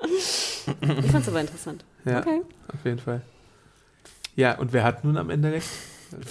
Ich 0.07 1.11
fand's 1.11 1.29
aber 1.29 1.41
interessant. 1.41 1.85
Ja, 2.05 2.19
Okay. 2.21 2.43
auf 2.69 2.85
jeden 2.85 2.99
Fall. 2.99 3.23
Ja, 4.37 4.59
und 4.59 4.73
wer 4.73 4.85
hat 4.85 5.05
nun 5.05 5.17
am 5.17 5.31
Ende 5.31 5.53
recht? 5.53 5.69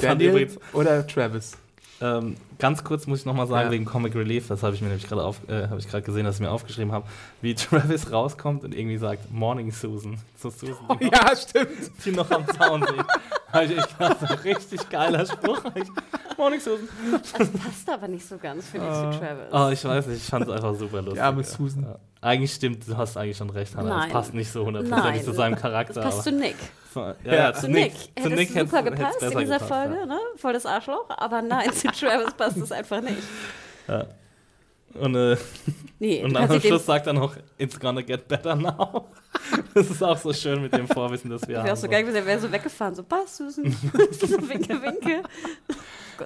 Daniel 0.01 0.49
oder 0.74 1.05
Travis? 1.05 1.53
Ähm, 2.01 2.36
ganz 2.64 2.84
kurz 2.86 3.07
muss 3.07 3.20
ich 3.20 3.26
nochmal 3.26 3.45
sagen, 3.45 3.66
Ja. 3.66 3.72
wegen 3.72 3.84
Comic 3.84 4.16
Relief, 4.16 4.47
das 4.47 4.64
habe 4.64 4.74
ich 4.74 4.82
mir 4.82 4.88
nämlich 4.88 5.05
gerade 5.07 5.24
auf, 5.26 5.38
äh, 5.49 5.68
habe 5.68 5.80
ich 5.80 5.88
gerade 5.89 6.01
gesehen, 6.03 6.24
dass 6.24 6.36
ich 6.36 6.41
mir 6.41 6.49
aufgeschrieben 6.49 6.93
habe, 6.93 7.05
wie 7.41 7.53
Travis 7.55 8.09
rauskommt 8.09 8.64
und 8.64 8.74
irgendwie 8.74 8.97
sagt, 8.97 9.30
Morning 9.32 9.70
Susan. 9.72 10.18
Zu 10.39 10.49
Susan, 10.49 10.78
noch, 10.88 11.01
Ja, 11.01 11.36
stimmt. 11.36 11.68
die 12.05 12.11
noch 12.11 12.32
am 12.32 12.47
Zaun 12.47 12.82
sieht. 12.88 13.05
habe 13.51 13.66
ich 13.66 13.78
echt 13.78 13.97
gedacht, 13.99 14.43
richtig 14.45 14.89
geiler 14.89 15.26
Spruch. 15.26 15.61
Ich, 15.76 15.88
Morning 16.38 16.61
Susan. 16.61 16.88
Das 17.38 17.49
passt 17.49 17.89
aber 17.89 18.07
nicht 18.07 18.26
so 18.26 18.38
ganz, 18.38 18.66
finde 18.68 18.88
ich, 18.88 18.93
zu 18.93 19.20
Travis. 19.20 19.45
Oh, 19.51 19.70
ich 19.70 19.84
weiß 19.84 20.07
nicht, 20.07 20.18
ich 20.24 20.30
fand 20.30 20.45
es 20.47 20.51
einfach 20.53 20.74
super 20.76 20.97
lustig. 21.01 21.16
Die 21.16 21.20
arme. 21.22 21.43
Susan. 21.43 21.84
Ja. 21.84 21.95
Eigentlich 22.22 22.53
stimmt, 22.53 22.88
du 22.88 22.95
hast 22.95 23.18
eigentlich 23.18 23.36
schon 23.36 23.49
recht, 23.49 23.76
Hannah. 23.76 23.97
Nein. 23.97 24.07
Es 24.07 24.14
passt 24.14 24.34
nicht 24.34 24.49
so 24.49 24.66
hundertprozentig 24.66 25.24
zu 25.26 25.34
seinem 25.34 25.53
Das 25.55 25.61
Charakter. 25.61 26.01
passt 26.01 26.24
zu 26.24 26.30
aber, 26.30 26.39
Nick. 26.39 26.55
ja, 26.95 27.16
Ja, 27.26 27.34
ja, 27.34 27.53
Zu 27.53 27.68
Nick. 27.68 27.91
Zu 27.93 28.07
Hätte 28.16 28.30
Nick 28.36 28.49
es 28.49 28.55
hätt's- 28.55 28.72
super 28.72 28.84
gepasst 28.84 29.22
in 29.22 29.30
dieser 29.39 29.43
gepasst, 29.59 29.66
Folge, 29.68 30.07
ne? 30.07 30.18
Voll 30.38 30.53
das 30.53 30.66
Arschloch. 30.66 31.05
Aber 31.09 31.41
nein, 31.41 31.70
zu 31.74 31.88
Travis 31.89 32.34
passt 32.34 32.52
es 32.57 32.71
einfach 32.71 33.01
nicht. 33.01 33.17
Ja. 33.85 34.05
Und, 34.93 35.15
äh, 35.15 35.35
Nee, 35.99 36.23
und 36.23 36.33
dann 36.33 36.43
am 36.43 36.49
kannst 36.49 36.63
dich 36.63 36.69
Schluss 36.69 36.85
sagt 36.85 37.05
er 37.07 37.13
noch, 37.13 37.35
it's 37.57 37.77
gonna 37.79 38.01
get 38.01 38.27
better 38.27 38.55
now. 38.55 39.07
Das 39.73 39.89
ist 39.89 40.01
auch 40.01 40.17
so 40.17 40.31
schön 40.31 40.61
mit 40.61 40.71
dem 40.73 40.87
Vorwissen, 40.87 41.29
das 41.29 41.41
wir 41.41 41.47
dem, 41.47 41.57
haben. 41.57 41.65
wäre 41.65 41.73
auch 41.73 41.81
so 41.81 41.89
geil 41.89 42.03
gewesen, 42.03 42.15
er 42.17 42.25
wäre 42.25 42.39
so 42.39 42.51
weggefahren. 42.51 42.95
So, 42.95 43.03
passt, 43.03 43.37
Susan. 43.37 43.75
so 44.11 44.27
winke, 44.49 44.81
winke. 44.81 45.23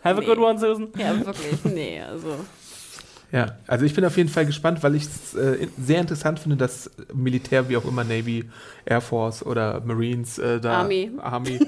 Have 0.04 0.18
a 0.18 0.20
nee. 0.20 0.26
good 0.26 0.38
one, 0.38 0.60
Susan. 0.60 0.90
Ja, 0.98 1.18
wirklich. 1.26 1.64
Nee, 1.64 2.02
also. 2.02 2.36
Ja, 3.32 3.58
also 3.66 3.86
ich 3.86 3.94
bin 3.94 4.06
auf 4.06 4.16
jeden 4.18 4.30
Fall 4.30 4.46
gespannt, 4.46 4.84
weil 4.84 4.96
ich 4.96 5.04
es 5.04 5.34
äh, 5.34 5.68
sehr 5.78 6.00
interessant 6.00 6.40
finde, 6.40 6.58
dass 6.58 6.92
Militär, 7.14 7.68
wie 7.70 7.78
auch 7.78 7.86
immer, 7.86 8.04
Navy, 8.04 8.50
Air 8.86 9.02
Force 9.02 9.46
oder 9.46 9.82
Marines 9.82 10.38
äh, 10.38 10.60
da 10.60 10.80
Army. 10.80 11.12
Army 11.18 11.60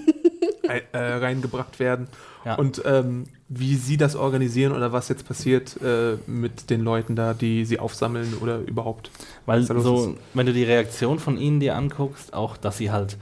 äh, 0.64 0.82
äh, 0.92 1.14
reingebracht 1.16 1.80
werden. 1.80 2.08
Ja. 2.46 2.56
Und 2.56 2.82
ähm, 2.86 3.26
wie 3.50 3.76
sie 3.76 3.98
das 3.98 4.16
organisieren 4.16 4.74
oder 4.74 4.92
was 4.94 5.10
jetzt 5.10 5.28
passiert 5.28 5.82
äh, 5.82 6.18
mit 6.28 6.70
den 6.70 6.82
Leuten 6.82 7.16
da, 7.16 7.34
die 7.34 7.66
sie 7.66 7.80
aufsammeln 7.80 8.36
oder 8.42 8.60
überhaupt. 8.60 9.10
Weil 9.48 9.64
so, 9.64 10.16
wenn 10.36 10.46
du 10.46 10.54
die 10.54 10.64
Reaktion 10.64 11.18
von 11.18 11.38
ihnen 11.38 11.60
dir 11.60 11.76
anguckst, 11.76 12.34
auch, 12.34 12.58
dass 12.58 12.78
sie 12.78 12.92
halt 12.92 13.18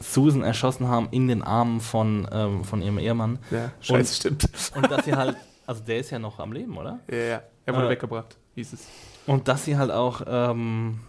Susan 0.00 0.42
erschossen 0.42 0.86
haben 0.88 1.08
in 1.10 1.26
den 1.26 1.42
Armen 1.42 1.80
von, 1.80 2.28
ähm, 2.30 2.62
von 2.62 2.82
ihrem 2.82 2.98
Ehemann. 2.98 3.38
Ja, 3.50 3.72
scheiße, 3.80 4.14
stimmt. 4.14 4.48
Und 4.76 4.90
dass 4.90 5.04
sie 5.06 5.14
halt, 5.14 5.36
also 5.66 5.82
der 5.82 5.98
ist 5.98 6.10
ja 6.10 6.20
noch 6.20 6.38
am 6.38 6.52
Leben, 6.52 6.76
oder? 6.76 7.00
Ja, 7.10 7.16
ja. 7.16 7.42
Er 7.66 7.74
wurde 7.74 7.86
Äh, 7.86 7.90
weggebracht, 7.90 8.36
hieß 8.54 8.74
es. 8.74 8.86
Und 9.26 9.48
dass 9.48 9.64
sie 9.64 9.76
halt 9.76 9.90
auch 9.90 10.22
ähm, 10.26 11.00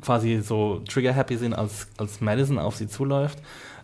quasi 0.00 0.40
so 0.40 0.80
trigger-happy 0.88 1.36
sind, 1.36 1.52
als, 1.52 1.88
als 1.98 2.20
Madison 2.20 2.58
auf 2.58 2.76
sie 2.76 2.88
zuläuft. 2.88 3.38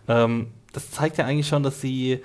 Ähm, 0.07 0.47
das 0.73 0.89
zeigt 0.89 1.17
ja 1.17 1.25
eigentlich 1.25 1.47
schon, 1.47 1.61
dass 1.63 1.81
sie 1.81 2.21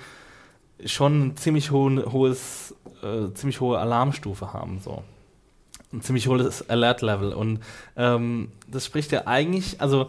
schon 0.84 1.28
ein 1.28 1.36
ziemlich 1.36 1.70
hohen, 1.70 2.04
hohes, 2.12 2.74
äh, 3.02 3.32
ziemlich 3.34 3.60
hohe 3.60 3.78
Alarmstufe 3.78 4.52
haben. 4.52 4.80
So. 4.80 5.02
Ein 5.92 6.02
ziemlich 6.02 6.28
hohes 6.28 6.68
Alert-Level. 6.68 7.32
Und 7.32 7.60
ähm, 7.96 8.52
das 8.68 8.84
spricht 8.84 9.12
ja 9.12 9.26
eigentlich, 9.26 9.80
also 9.80 10.08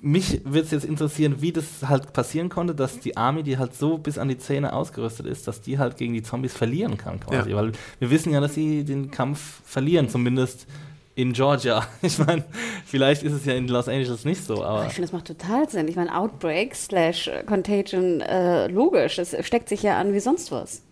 mich 0.00 0.40
würde 0.44 0.60
es 0.60 0.70
jetzt 0.70 0.84
interessieren, 0.84 1.36
wie 1.40 1.52
das 1.52 1.88
halt 1.88 2.12
passieren 2.12 2.48
konnte, 2.48 2.74
dass 2.74 3.00
die 3.00 3.16
Army, 3.16 3.42
die 3.42 3.58
halt 3.58 3.74
so 3.74 3.98
bis 3.98 4.18
an 4.18 4.28
die 4.28 4.38
Zähne 4.38 4.72
ausgerüstet 4.72 5.26
ist, 5.26 5.46
dass 5.46 5.60
die 5.60 5.78
halt 5.78 5.96
gegen 5.96 6.14
die 6.14 6.22
Zombies 6.22 6.54
verlieren 6.54 6.96
kann 6.96 7.20
quasi. 7.20 7.50
Ja. 7.50 7.56
Weil 7.56 7.72
wir 7.98 8.10
wissen 8.10 8.32
ja, 8.32 8.40
dass 8.40 8.54
sie 8.54 8.84
den 8.84 9.10
Kampf 9.10 9.60
verlieren, 9.64 10.08
zumindest 10.08 10.66
in 11.14 11.32
Georgia. 11.32 11.86
Ich 12.02 12.18
meine, 12.18 12.44
vielleicht 12.86 13.22
ist 13.22 13.32
es 13.32 13.44
ja 13.44 13.54
in 13.54 13.68
Los 13.68 13.88
Angeles 13.88 14.24
nicht 14.24 14.44
so, 14.44 14.62
aber 14.64 14.86
Ich 14.86 14.92
finde, 14.92 15.08
das 15.08 15.12
macht 15.12 15.26
total 15.26 15.68
Sinn. 15.68 15.88
Ich 15.88 15.96
meine, 15.96 16.14
Outbreak 16.16 16.74
slash 16.74 17.30
Contagion, 17.46 18.20
äh, 18.20 18.66
logisch. 18.68 19.16
Das 19.16 19.34
steckt 19.46 19.68
sich 19.68 19.82
ja 19.82 19.98
an 19.98 20.12
wie 20.12 20.20
sonst 20.20 20.50
was. 20.52 20.82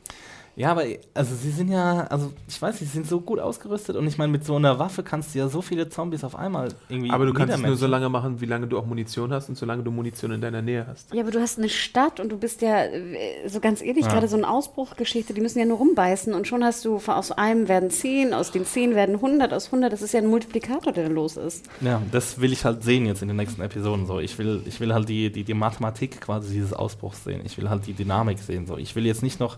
Ja, 0.54 0.70
aber 0.72 0.84
also 1.14 1.34
sie 1.34 1.50
sind 1.50 1.70
ja, 1.70 2.06
also 2.08 2.30
ich 2.46 2.60
weiß, 2.60 2.78
sie 2.78 2.84
sind 2.84 3.06
so 3.06 3.20
gut 3.22 3.38
ausgerüstet 3.38 3.96
und 3.96 4.06
ich 4.06 4.18
meine, 4.18 4.30
mit 4.30 4.44
so 4.44 4.54
einer 4.56 4.78
Waffe 4.78 5.02
kannst 5.02 5.34
du 5.34 5.38
ja 5.38 5.48
so 5.48 5.62
viele 5.62 5.88
Zombies 5.88 6.24
auf 6.24 6.36
einmal 6.36 6.68
irgendwie. 6.90 7.10
Aber 7.10 7.24
du 7.24 7.32
kannst 7.32 7.54
es 7.54 7.62
nur 7.62 7.76
so 7.76 7.86
lange 7.86 8.10
machen, 8.10 8.40
wie 8.42 8.44
lange 8.46 8.66
du 8.66 8.78
auch 8.78 8.84
Munition 8.84 9.32
hast 9.32 9.48
und 9.48 9.56
solange 9.56 9.82
du 9.82 9.90
Munition 9.90 10.30
in 10.32 10.42
deiner 10.42 10.60
Nähe 10.60 10.86
hast. 10.86 11.14
Ja, 11.14 11.22
aber 11.22 11.30
du 11.30 11.40
hast 11.40 11.58
eine 11.58 11.70
Stadt 11.70 12.20
und 12.20 12.28
du 12.30 12.36
bist 12.36 12.60
ja, 12.60 12.84
äh, 12.84 13.48
so 13.48 13.60
ganz 13.60 13.80
ehrlich, 13.80 14.04
Ja. 14.04 14.12
gerade 14.12 14.28
so 14.28 14.36
eine 14.36 14.48
Ausbruchgeschichte, 14.50 15.32
die 15.32 15.40
müssen 15.40 15.58
ja 15.58 15.64
nur 15.64 15.78
rumbeißen 15.78 16.34
und 16.34 16.46
schon 16.46 16.62
hast 16.62 16.84
du, 16.84 16.96
aus 17.06 17.32
einem 17.32 17.68
werden 17.68 17.88
zehn, 17.88 18.34
aus 18.34 18.50
den 18.50 18.66
zehn 18.66 18.94
werden 18.94 19.22
hundert, 19.22 19.54
aus 19.54 19.72
hundert, 19.72 19.92
das 19.94 20.02
ist 20.02 20.12
ja 20.12 20.20
ein 20.20 20.26
Multiplikator, 20.26 20.92
der 20.92 21.08
da 21.08 21.10
los 21.14 21.38
ist. 21.38 21.64
Ja, 21.80 22.02
das 22.12 22.40
will 22.42 22.52
ich 22.52 22.64
halt 22.66 22.82
sehen 22.82 23.06
jetzt 23.06 23.22
in 23.22 23.28
den 23.28 23.38
nächsten 23.38 23.62
Episoden. 23.62 24.06
So, 24.06 24.20
ich 24.20 24.36
will, 24.36 24.60
ich 24.66 24.80
will 24.80 24.92
halt 24.92 25.08
die, 25.08 25.32
die, 25.32 25.44
die 25.44 25.54
Mathematik 25.54 26.20
quasi 26.20 26.52
dieses 26.52 26.74
Ausbruchs 26.74 27.24
sehen. 27.24 27.40
Ich 27.46 27.56
will 27.56 27.70
halt 27.70 27.86
die 27.86 27.94
Dynamik 27.94 28.38
sehen. 28.38 28.66
So, 28.66 28.76
ich 28.76 28.94
will 28.96 29.06
jetzt 29.06 29.22
nicht 29.22 29.40
noch 29.40 29.56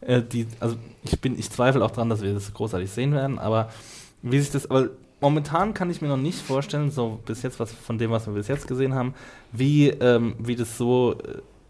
äh, 0.00 0.22
die, 0.22 0.46
also 0.60 0.76
ich 1.04 1.20
bin, 1.20 1.38
ich 1.38 1.50
zweifle 1.50 1.84
auch 1.84 1.90
dran, 1.90 2.08
dass 2.08 2.22
wir 2.22 2.32
das 2.32 2.52
großartig 2.52 2.90
sehen 2.90 3.12
werden. 3.12 3.38
Aber 3.38 3.70
wie 4.22 4.38
sich 4.38 4.50
das, 4.50 4.70
aber 4.70 4.90
momentan 5.20 5.74
kann 5.74 5.90
ich 5.90 6.00
mir 6.00 6.08
noch 6.08 6.16
nicht 6.16 6.38
vorstellen, 6.38 6.90
so 6.90 7.20
bis 7.24 7.42
jetzt 7.42 7.60
was 7.60 7.72
von 7.72 7.98
dem, 7.98 8.10
was 8.10 8.26
wir 8.26 8.34
bis 8.34 8.48
jetzt 8.48 8.66
gesehen 8.66 8.94
haben, 8.94 9.14
wie, 9.52 9.88
ähm, 9.88 10.34
wie 10.38 10.56
das 10.56 10.76
so 10.76 11.16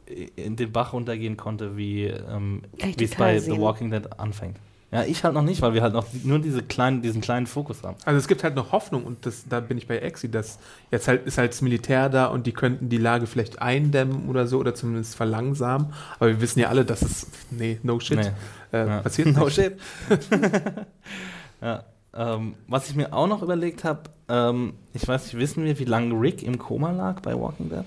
äh, 0.07 0.29
in 0.37 0.57
den 0.57 0.73
Bach 0.73 0.93
runtergehen 0.93 1.37
konnte, 1.37 1.77
wie 1.77 2.05
ähm, 2.05 2.63
es 2.79 3.15
bei 3.15 3.39
The 3.39 3.47
sehen. 3.47 3.61
Walking 3.61 3.91
Dead 3.91 4.09
anfängt. 4.19 4.57
Ja, 4.93 5.05
ich 5.05 5.23
halt 5.23 5.35
noch 5.35 5.43
nicht, 5.43 5.63
weil 5.63 5.73
wir 5.73 5.83
halt 5.83 5.93
noch 5.93 6.07
nur 6.25 6.41
diese 6.41 6.63
kleinen, 6.63 7.01
diesen 7.01 7.21
kleinen 7.21 7.47
Fokus 7.47 7.85
haben. 7.85 7.97
Also 8.05 8.19
es 8.19 8.27
gibt 8.27 8.43
halt 8.43 8.57
noch 8.57 8.73
Hoffnung 8.73 9.05
und 9.05 9.25
das, 9.25 9.45
da 9.49 9.61
bin 9.61 9.79
ich 9.79 9.87
bei 9.87 9.99
Exi, 9.99 10.29
dass 10.29 10.59
jetzt 10.91 11.07
halt 11.07 11.27
ist 11.27 11.39
halt 11.39 11.53
das 11.53 11.63
Militär 11.63 12.09
da 12.09 12.27
und 12.27 12.45
die 12.47 12.53
könnten 12.53 12.89
die 12.89 12.99
Lage 12.99 13.29
vielleicht 13.29 13.63
eindämmen 13.63 14.29
oder 14.29 14.49
so 14.49 14.59
oder 14.59 14.75
zumindest 14.75 15.15
verlangsamen. 15.15 15.93
Aber 16.17 16.27
wir 16.29 16.41
wissen 16.41 16.59
ja 16.59 16.69
alle, 16.71 16.85
dass 16.85 17.03
es, 17.03 17.29
nee, 17.51 17.79
no 17.85 18.01
shit, 18.01 18.19
Nee. 18.19 18.31
äh, 18.73 18.87
Ja. 18.89 19.01
passiert 19.01 19.29
No 19.37 19.49
shit. 19.49 19.79
ja, 21.61 21.85
ähm, 22.13 22.55
was 22.67 22.91
ich 22.91 22.97
mir 22.97 23.13
auch 23.13 23.29
noch 23.29 23.43
überlegt 23.43 23.85
habe, 23.85 24.03
ähm, 24.29 24.75
ich 24.93 25.07
weiß 25.07 25.25
nicht, 25.25 25.37
wissen 25.39 25.65
wir, 25.65 25.79
wie 25.79 25.85
lange 25.85 26.15
Rick 26.21 26.43
im 26.43 26.59
Koma 26.59 26.91
lag 26.91 27.21
bei 27.21 27.39
Walking 27.39 27.69
Dead? 27.69 27.85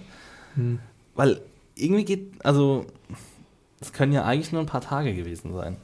Hm. 0.56 0.80
Weil 1.16 1.42
irgendwie 1.76 2.06
geht, 2.06 2.46
also 2.46 2.86
es 3.82 3.92
können 3.92 4.14
ja 4.14 4.24
eigentlich 4.24 4.52
nur 4.54 4.62
ein 4.62 4.68
paar 4.68 4.82
Tage 4.82 5.14
gewesen 5.14 5.54
sein. 5.54 5.76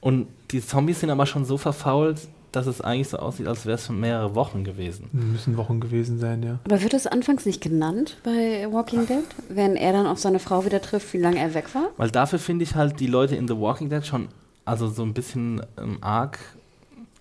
Und 0.00 0.28
die 0.50 0.64
Zombies 0.64 1.00
sind 1.00 1.10
aber 1.10 1.26
schon 1.26 1.44
so 1.44 1.58
verfault, 1.58 2.20
dass 2.52 2.66
es 2.66 2.80
eigentlich 2.80 3.08
so 3.08 3.18
aussieht, 3.18 3.46
als 3.46 3.64
wäre 3.66 3.76
es 3.76 3.86
schon 3.86 4.00
mehrere 4.00 4.34
Wochen 4.34 4.64
gewesen. 4.64 5.08
Müssen 5.12 5.56
Wochen 5.56 5.78
gewesen 5.78 6.18
sein, 6.18 6.42
ja. 6.42 6.58
Aber 6.64 6.82
wird 6.82 6.94
es 6.94 7.06
anfangs 7.06 7.46
nicht 7.46 7.60
genannt 7.62 8.16
bei 8.24 8.66
Walking 8.72 9.06
Dead, 9.06 9.24
wenn 9.48 9.76
er 9.76 9.92
dann 9.92 10.06
auf 10.06 10.18
seine 10.18 10.40
Frau 10.40 10.64
wieder 10.64 10.80
trifft, 10.82 11.12
wie 11.12 11.18
lange 11.18 11.38
er 11.38 11.54
weg 11.54 11.74
war? 11.74 11.90
Weil 11.96 12.10
dafür 12.10 12.38
finde 12.40 12.64
ich 12.64 12.74
halt 12.74 12.98
die 12.98 13.06
Leute 13.06 13.36
in 13.36 13.46
The 13.46 13.56
Walking 13.56 13.88
Dead 13.88 14.04
schon, 14.04 14.28
also 14.64 14.88
so 14.88 15.02
ein 15.04 15.14
bisschen 15.14 15.62
ähm, 15.78 15.98
arg. 16.00 16.38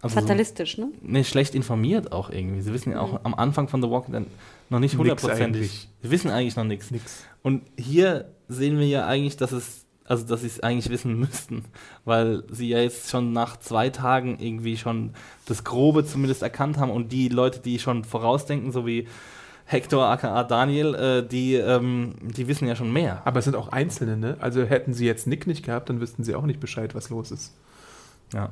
Also 0.01 0.15
so- 0.15 0.21
Fatalistisch, 0.21 0.77
ne? 0.77 0.87
nee, 1.01 1.23
schlecht 1.23 1.53
informiert 1.53 2.11
auch 2.11 2.29
irgendwie. 2.31 2.61
Sie 2.61 2.73
wissen 2.73 2.93
ja 2.93 3.01
auch 3.01 3.19
am 3.23 3.35
Anfang 3.35 3.67
von 3.67 3.81
The 3.83 3.89
Walking 3.89 4.13
Dead 4.13 4.25
noch 4.69 4.79
nicht 4.79 4.97
hundertprozentig. 4.97 5.89
Sie 6.01 6.09
wissen 6.11 6.31
eigentlich 6.31 6.55
noch 6.55 6.63
nichts. 6.63 6.89
Nix. 6.89 7.23
Und 7.43 7.63
hier 7.77 8.29
sehen 8.47 8.79
wir 8.79 8.87
ja 8.87 9.05
eigentlich, 9.05 9.35
dass 9.37 9.51
es, 9.51 9.85
also 10.09 10.25
dass 10.25 10.41
sie 10.41 10.47
es 10.47 10.59
eigentlich 10.59 10.89
wissen 10.89 11.17
müssten, 11.19 11.63
weil 12.03 12.43
sie 12.51 12.67
ja 12.67 12.79
jetzt 12.79 13.09
schon 13.09 13.31
nach 13.31 13.57
zwei 13.57 13.89
Tagen 13.89 14.37
irgendwie 14.39 14.75
schon 14.75 15.13
das 15.45 15.63
Grobe 15.63 16.03
zumindest 16.05 16.41
erkannt 16.41 16.77
haben 16.77 16.91
und 16.91 17.11
die 17.11 17.29
Leute, 17.29 17.59
die 17.59 17.79
schon 17.79 18.03
vorausdenken, 18.03 18.71
so 18.71 18.85
wie 18.85 19.07
Hector 19.65 20.07
aka 20.07 20.43
Daniel, 20.43 20.95
äh, 20.95 21.27
die, 21.27 21.53
ähm, 21.53 22.15
die 22.21 22.47
wissen 22.47 22.67
ja 22.67 22.75
schon 22.75 22.91
mehr. 22.91 23.21
Aber 23.25 23.37
es 23.37 23.45
sind 23.45 23.55
auch 23.55 23.67
Einzelne, 23.69 24.17
ne? 24.17 24.35
Also 24.39 24.63
hätten 24.63 24.95
sie 24.95 25.05
jetzt 25.05 25.27
Nick 25.27 25.45
nicht 25.45 25.63
gehabt, 25.63 25.89
dann 25.89 26.01
wüssten 26.01 26.23
sie 26.23 26.33
auch 26.33 26.45
nicht 26.45 26.59
Bescheid, 26.59 26.95
was 26.95 27.11
los 27.11 27.29
ist. 27.29 27.53
Ja. 28.33 28.49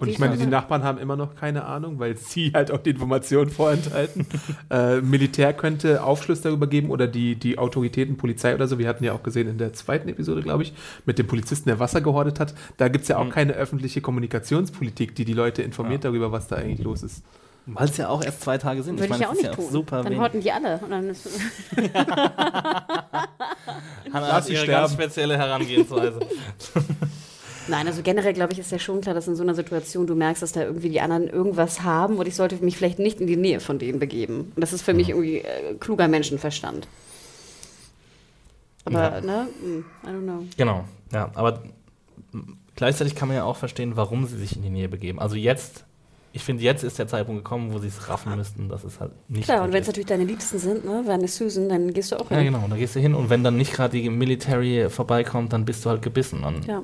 Und 0.00 0.08
ich 0.08 0.18
meine, 0.18 0.36
die? 0.36 0.46
Nachbarn 0.46 0.82
haben 0.82 0.98
immer 0.98 1.16
noch 1.16 1.34
keine 1.36 1.64
Ahnung, 1.64 1.98
weil 1.98 2.16
sie 2.16 2.52
halt 2.54 2.70
auch 2.70 2.78
die 2.78 2.90
Informationen 2.90 3.50
vorenthalten. 3.50 4.26
äh, 4.70 5.00
Militär 5.00 5.52
könnte 5.52 6.02
Aufschluss 6.02 6.40
darüber 6.40 6.66
geben 6.66 6.90
oder 6.90 7.06
die, 7.06 7.34
die 7.36 7.58
Autoritäten, 7.58 8.16
Polizei 8.16 8.54
oder 8.54 8.66
so. 8.66 8.78
Wir 8.78 8.88
hatten 8.88 9.04
ja 9.04 9.12
auch 9.12 9.22
gesehen 9.22 9.48
in 9.48 9.58
der 9.58 9.72
zweiten 9.72 10.08
Episode, 10.08 10.42
glaube 10.42 10.62
ich, 10.62 10.72
mit 11.06 11.18
dem 11.18 11.26
Polizisten, 11.26 11.68
der 11.68 11.78
Wasser 11.78 12.00
gehortet 12.00 12.40
hat. 12.40 12.54
Da 12.78 12.88
gibt 12.88 13.02
es 13.02 13.08
ja 13.08 13.18
auch 13.18 13.24
Mhm. 13.26 13.30
keine 13.30 13.52
öffentliche 13.52 14.00
Kommunikationspolitik, 14.00 15.14
die 15.14 15.24
die 15.24 15.34
Leute 15.34 15.62
informiert 15.62 16.04
Ja. 16.04 16.10
darüber, 16.10 16.32
was 16.32 16.48
da 16.48 16.56
eigentlich 16.56 16.82
los 16.82 17.02
ist. 17.02 17.22
Weil 17.66 17.88
es 17.88 17.96
ja 17.98 18.08
auch 18.08 18.24
erst 18.24 18.40
zwei 18.40 18.56
Tage 18.58 18.82
sind. 18.82 18.98
Würde 18.98 19.12
ich, 19.14 19.20
ja 19.20 19.28
auch 19.28 19.34
nicht 19.34 19.44
ist 19.44 19.54
tun. 19.54 19.70
super 19.70 19.96
dann 19.98 20.06
wenig. 20.06 20.18
horten 20.18 20.40
die 20.40 20.50
alle. 20.50 20.78
Und 20.78 20.90
dann 20.90 21.08
ist, 21.10 21.28
Hannah 24.12 24.26
Lass 24.26 24.32
hat 24.32 24.44
sie 24.46 24.54
ihre 24.54 24.62
sterben. 24.62 24.82
ganz 24.82 24.92
spezielle 24.94 25.36
Herangehensweise. 25.36 26.20
Nein, 27.70 27.86
also 27.86 28.02
generell 28.02 28.32
glaube 28.34 28.52
ich, 28.52 28.58
ist 28.58 28.72
ja 28.72 28.78
schon 28.78 29.00
klar, 29.00 29.14
dass 29.14 29.28
in 29.28 29.36
so 29.36 29.42
einer 29.42 29.54
Situation 29.54 30.06
du 30.06 30.14
merkst, 30.14 30.42
dass 30.42 30.52
da 30.52 30.62
irgendwie 30.62 30.88
die 30.90 31.00
anderen 31.00 31.28
irgendwas 31.28 31.82
haben 31.82 32.16
und 32.16 32.26
ich 32.26 32.34
sollte 32.34 32.56
mich 32.64 32.76
vielleicht 32.76 32.98
nicht 32.98 33.20
in 33.20 33.26
die 33.26 33.36
Nähe 33.36 33.60
von 33.60 33.78
denen 33.78 33.98
begeben. 34.00 34.52
Und 34.54 34.60
das 34.60 34.72
ist 34.72 34.82
für 34.82 34.92
mich 34.92 35.10
irgendwie 35.10 35.38
äh, 35.38 35.74
kluger 35.78 36.08
Menschenverstand. 36.08 36.88
Aber, 38.84 39.14
Ja. 39.14 39.20
ne? 39.20 39.46
hm, 39.62 39.84
I 40.04 40.06
don't 40.08 40.22
know. 40.22 40.42
Genau, 40.56 40.84
ja, 41.12 41.30
aber 41.34 41.62
gleichzeitig 42.76 43.14
kann 43.14 43.28
man 43.28 43.36
ja 43.36 43.44
auch 43.44 43.56
verstehen, 43.56 43.92
warum 43.96 44.26
sie 44.26 44.36
sich 44.38 44.56
in 44.56 44.62
die 44.62 44.70
Nähe 44.70 44.88
begeben. 44.88 45.18
Also 45.20 45.36
jetzt, 45.36 45.84
ich 46.32 46.42
finde, 46.42 46.62
jetzt 46.62 46.82
ist 46.82 46.98
der 46.98 47.06
Zeitpunkt 47.06 47.44
gekommen, 47.44 47.72
wo 47.72 47.78
sie 47.78 47.88
es 47.88 48.08
raffen 48.08 48.34
müssten, 48.36 48.68
dass 48.68 48.84
es 48.84 48.98
halt 49.00 49.12
nicht 49.28 49.44
Klar, 49.44 49.62
und 49.62 49.72
wenn 49.72 49.82
es 49.82 49.82
ist. 49.82 49.88
natürlich 49.88 50.06
deine 50.08 50.24
Liebsten 50.24 50.58
sind, 50.58 50.84
ne? 50.84 51.02
Deine 51.06 51.28
Susan, 51.28 51.68
dann 51.68 51.92
gehst 51.92 52.12
du 52.12 52.16
auch 52.16 52.30
Ja, 52.30 52.38
hin. 52.38 52.52
genau, 52.52 52.66
da 52.68 52.76
gehst 52.76 52.96
du 52.96 53.00
hin 53.00 53.14
und 53.14 53.30
wenn 53.30 53.44
dann 53.44 53.56
nicht 53.56 53.72
gerade 53.74 53.98
die 54.00 54.08
Military 54.08 54.88
vorbeikommt, 54.88 55.52
dann 55.52 55.64
bist 55.64 55.84
du 55.84 55.90
halt 55.90 56.02
gebissen. 56.02 56.42
Und, 56.44 56.66
Ja. 56.66 56.82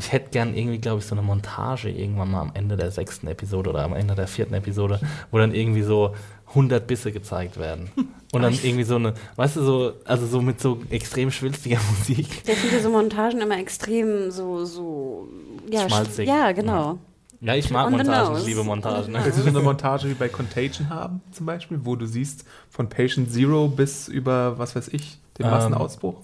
Ich 0.00 0.12
hätte 0.12 0.30
gern 0.30 0.54
irgendwie, 0.54 0.78
glaube 0.78 1.00
ich, 1.00 1.04
so 1.06 1.14
eine 1.14 1.20
Montage 1.20 1.90
irgendwann 1.90 2.30
mal 2.30 2.40
am 2.40 2.52
Ende 2.54 2.78
der 2.78 2.90
sechsten 2.90 3.26
Episode 3.26 3.68
oder 3.68 3.84
am 3.84 3.92
Ende 3.92 4.14
der 4.14 4.26
vierten 4.26 4.54
Episode, 4.54 4.98
wo 5.30 5.36
dann 5.36 5.54
irgendwie 5.54 5.82
so 5.82 6.14
100 6.48 6.86
Bisse 6.86 7.12
gezeigt 7.12 7.58
werden. 7.58 7.90
Und 8.32 8.40
dann 8.42 8.54
irgendwie 8.54 8.84
so 8.84 8.96
eine, 8.96 9.12
weißt 9.36 9.56
du, 9.56 9.62
so, 9.62 9.92
also 10.06 10.26
so 10.26 10.40
mit 10.40 10.58
so 10.58 10.80
extrem 10.88 11.30
schwülstiger 11.30 11.78
Musik. 11.98 12.42
Ich 12.46 12.56
finde 12.56 12.80
so 12.82 12.88
Montagen 12.88 13.42
immer 13.42 13.58
extrem 13.58 14.30
so, 14.30 14.64
so, 14.64 15.28
ja, 15.70 15.86
Schmalzig. 15.86 16.26
ja, 16.26 16.52
genau. 16.52 16.98
Ja, 17.42 17.54
ich 17.54 17.70
mag 17.70 17.86
On 17.86 17.92
Montagen, 17.92 18.38
ich 18.38 18.46
liebe 18.46 18.64
Montagen. 18.64 19.14
Willst 19.22 19.38
du 19.38 19.42
so 19.42 19.48
eine 19.48 19.60
Montage 19.60 20.08
wie 20.08 20.14
bei 20.14 20.28
Contagion 20.28 20.88
haben, 20.88 21.20
zum 21.32 21.44
Beispiel, 21.44 21.80
wo 21.84 21.94
du 21.94 22.06
siehst, 22.06 22.44
von 22.70 22.88
Patient 22.88 23.30
Zero 23.30 23.68
bis 23.68 24.08
über, 24.08 24.58
was 24.58 24.74
weiß 24.76 24.88
ich, 24.88 25.18
den 25.38 25.44
Ähm, 25.46 25.52
Massenausbruch? 25.52 26.16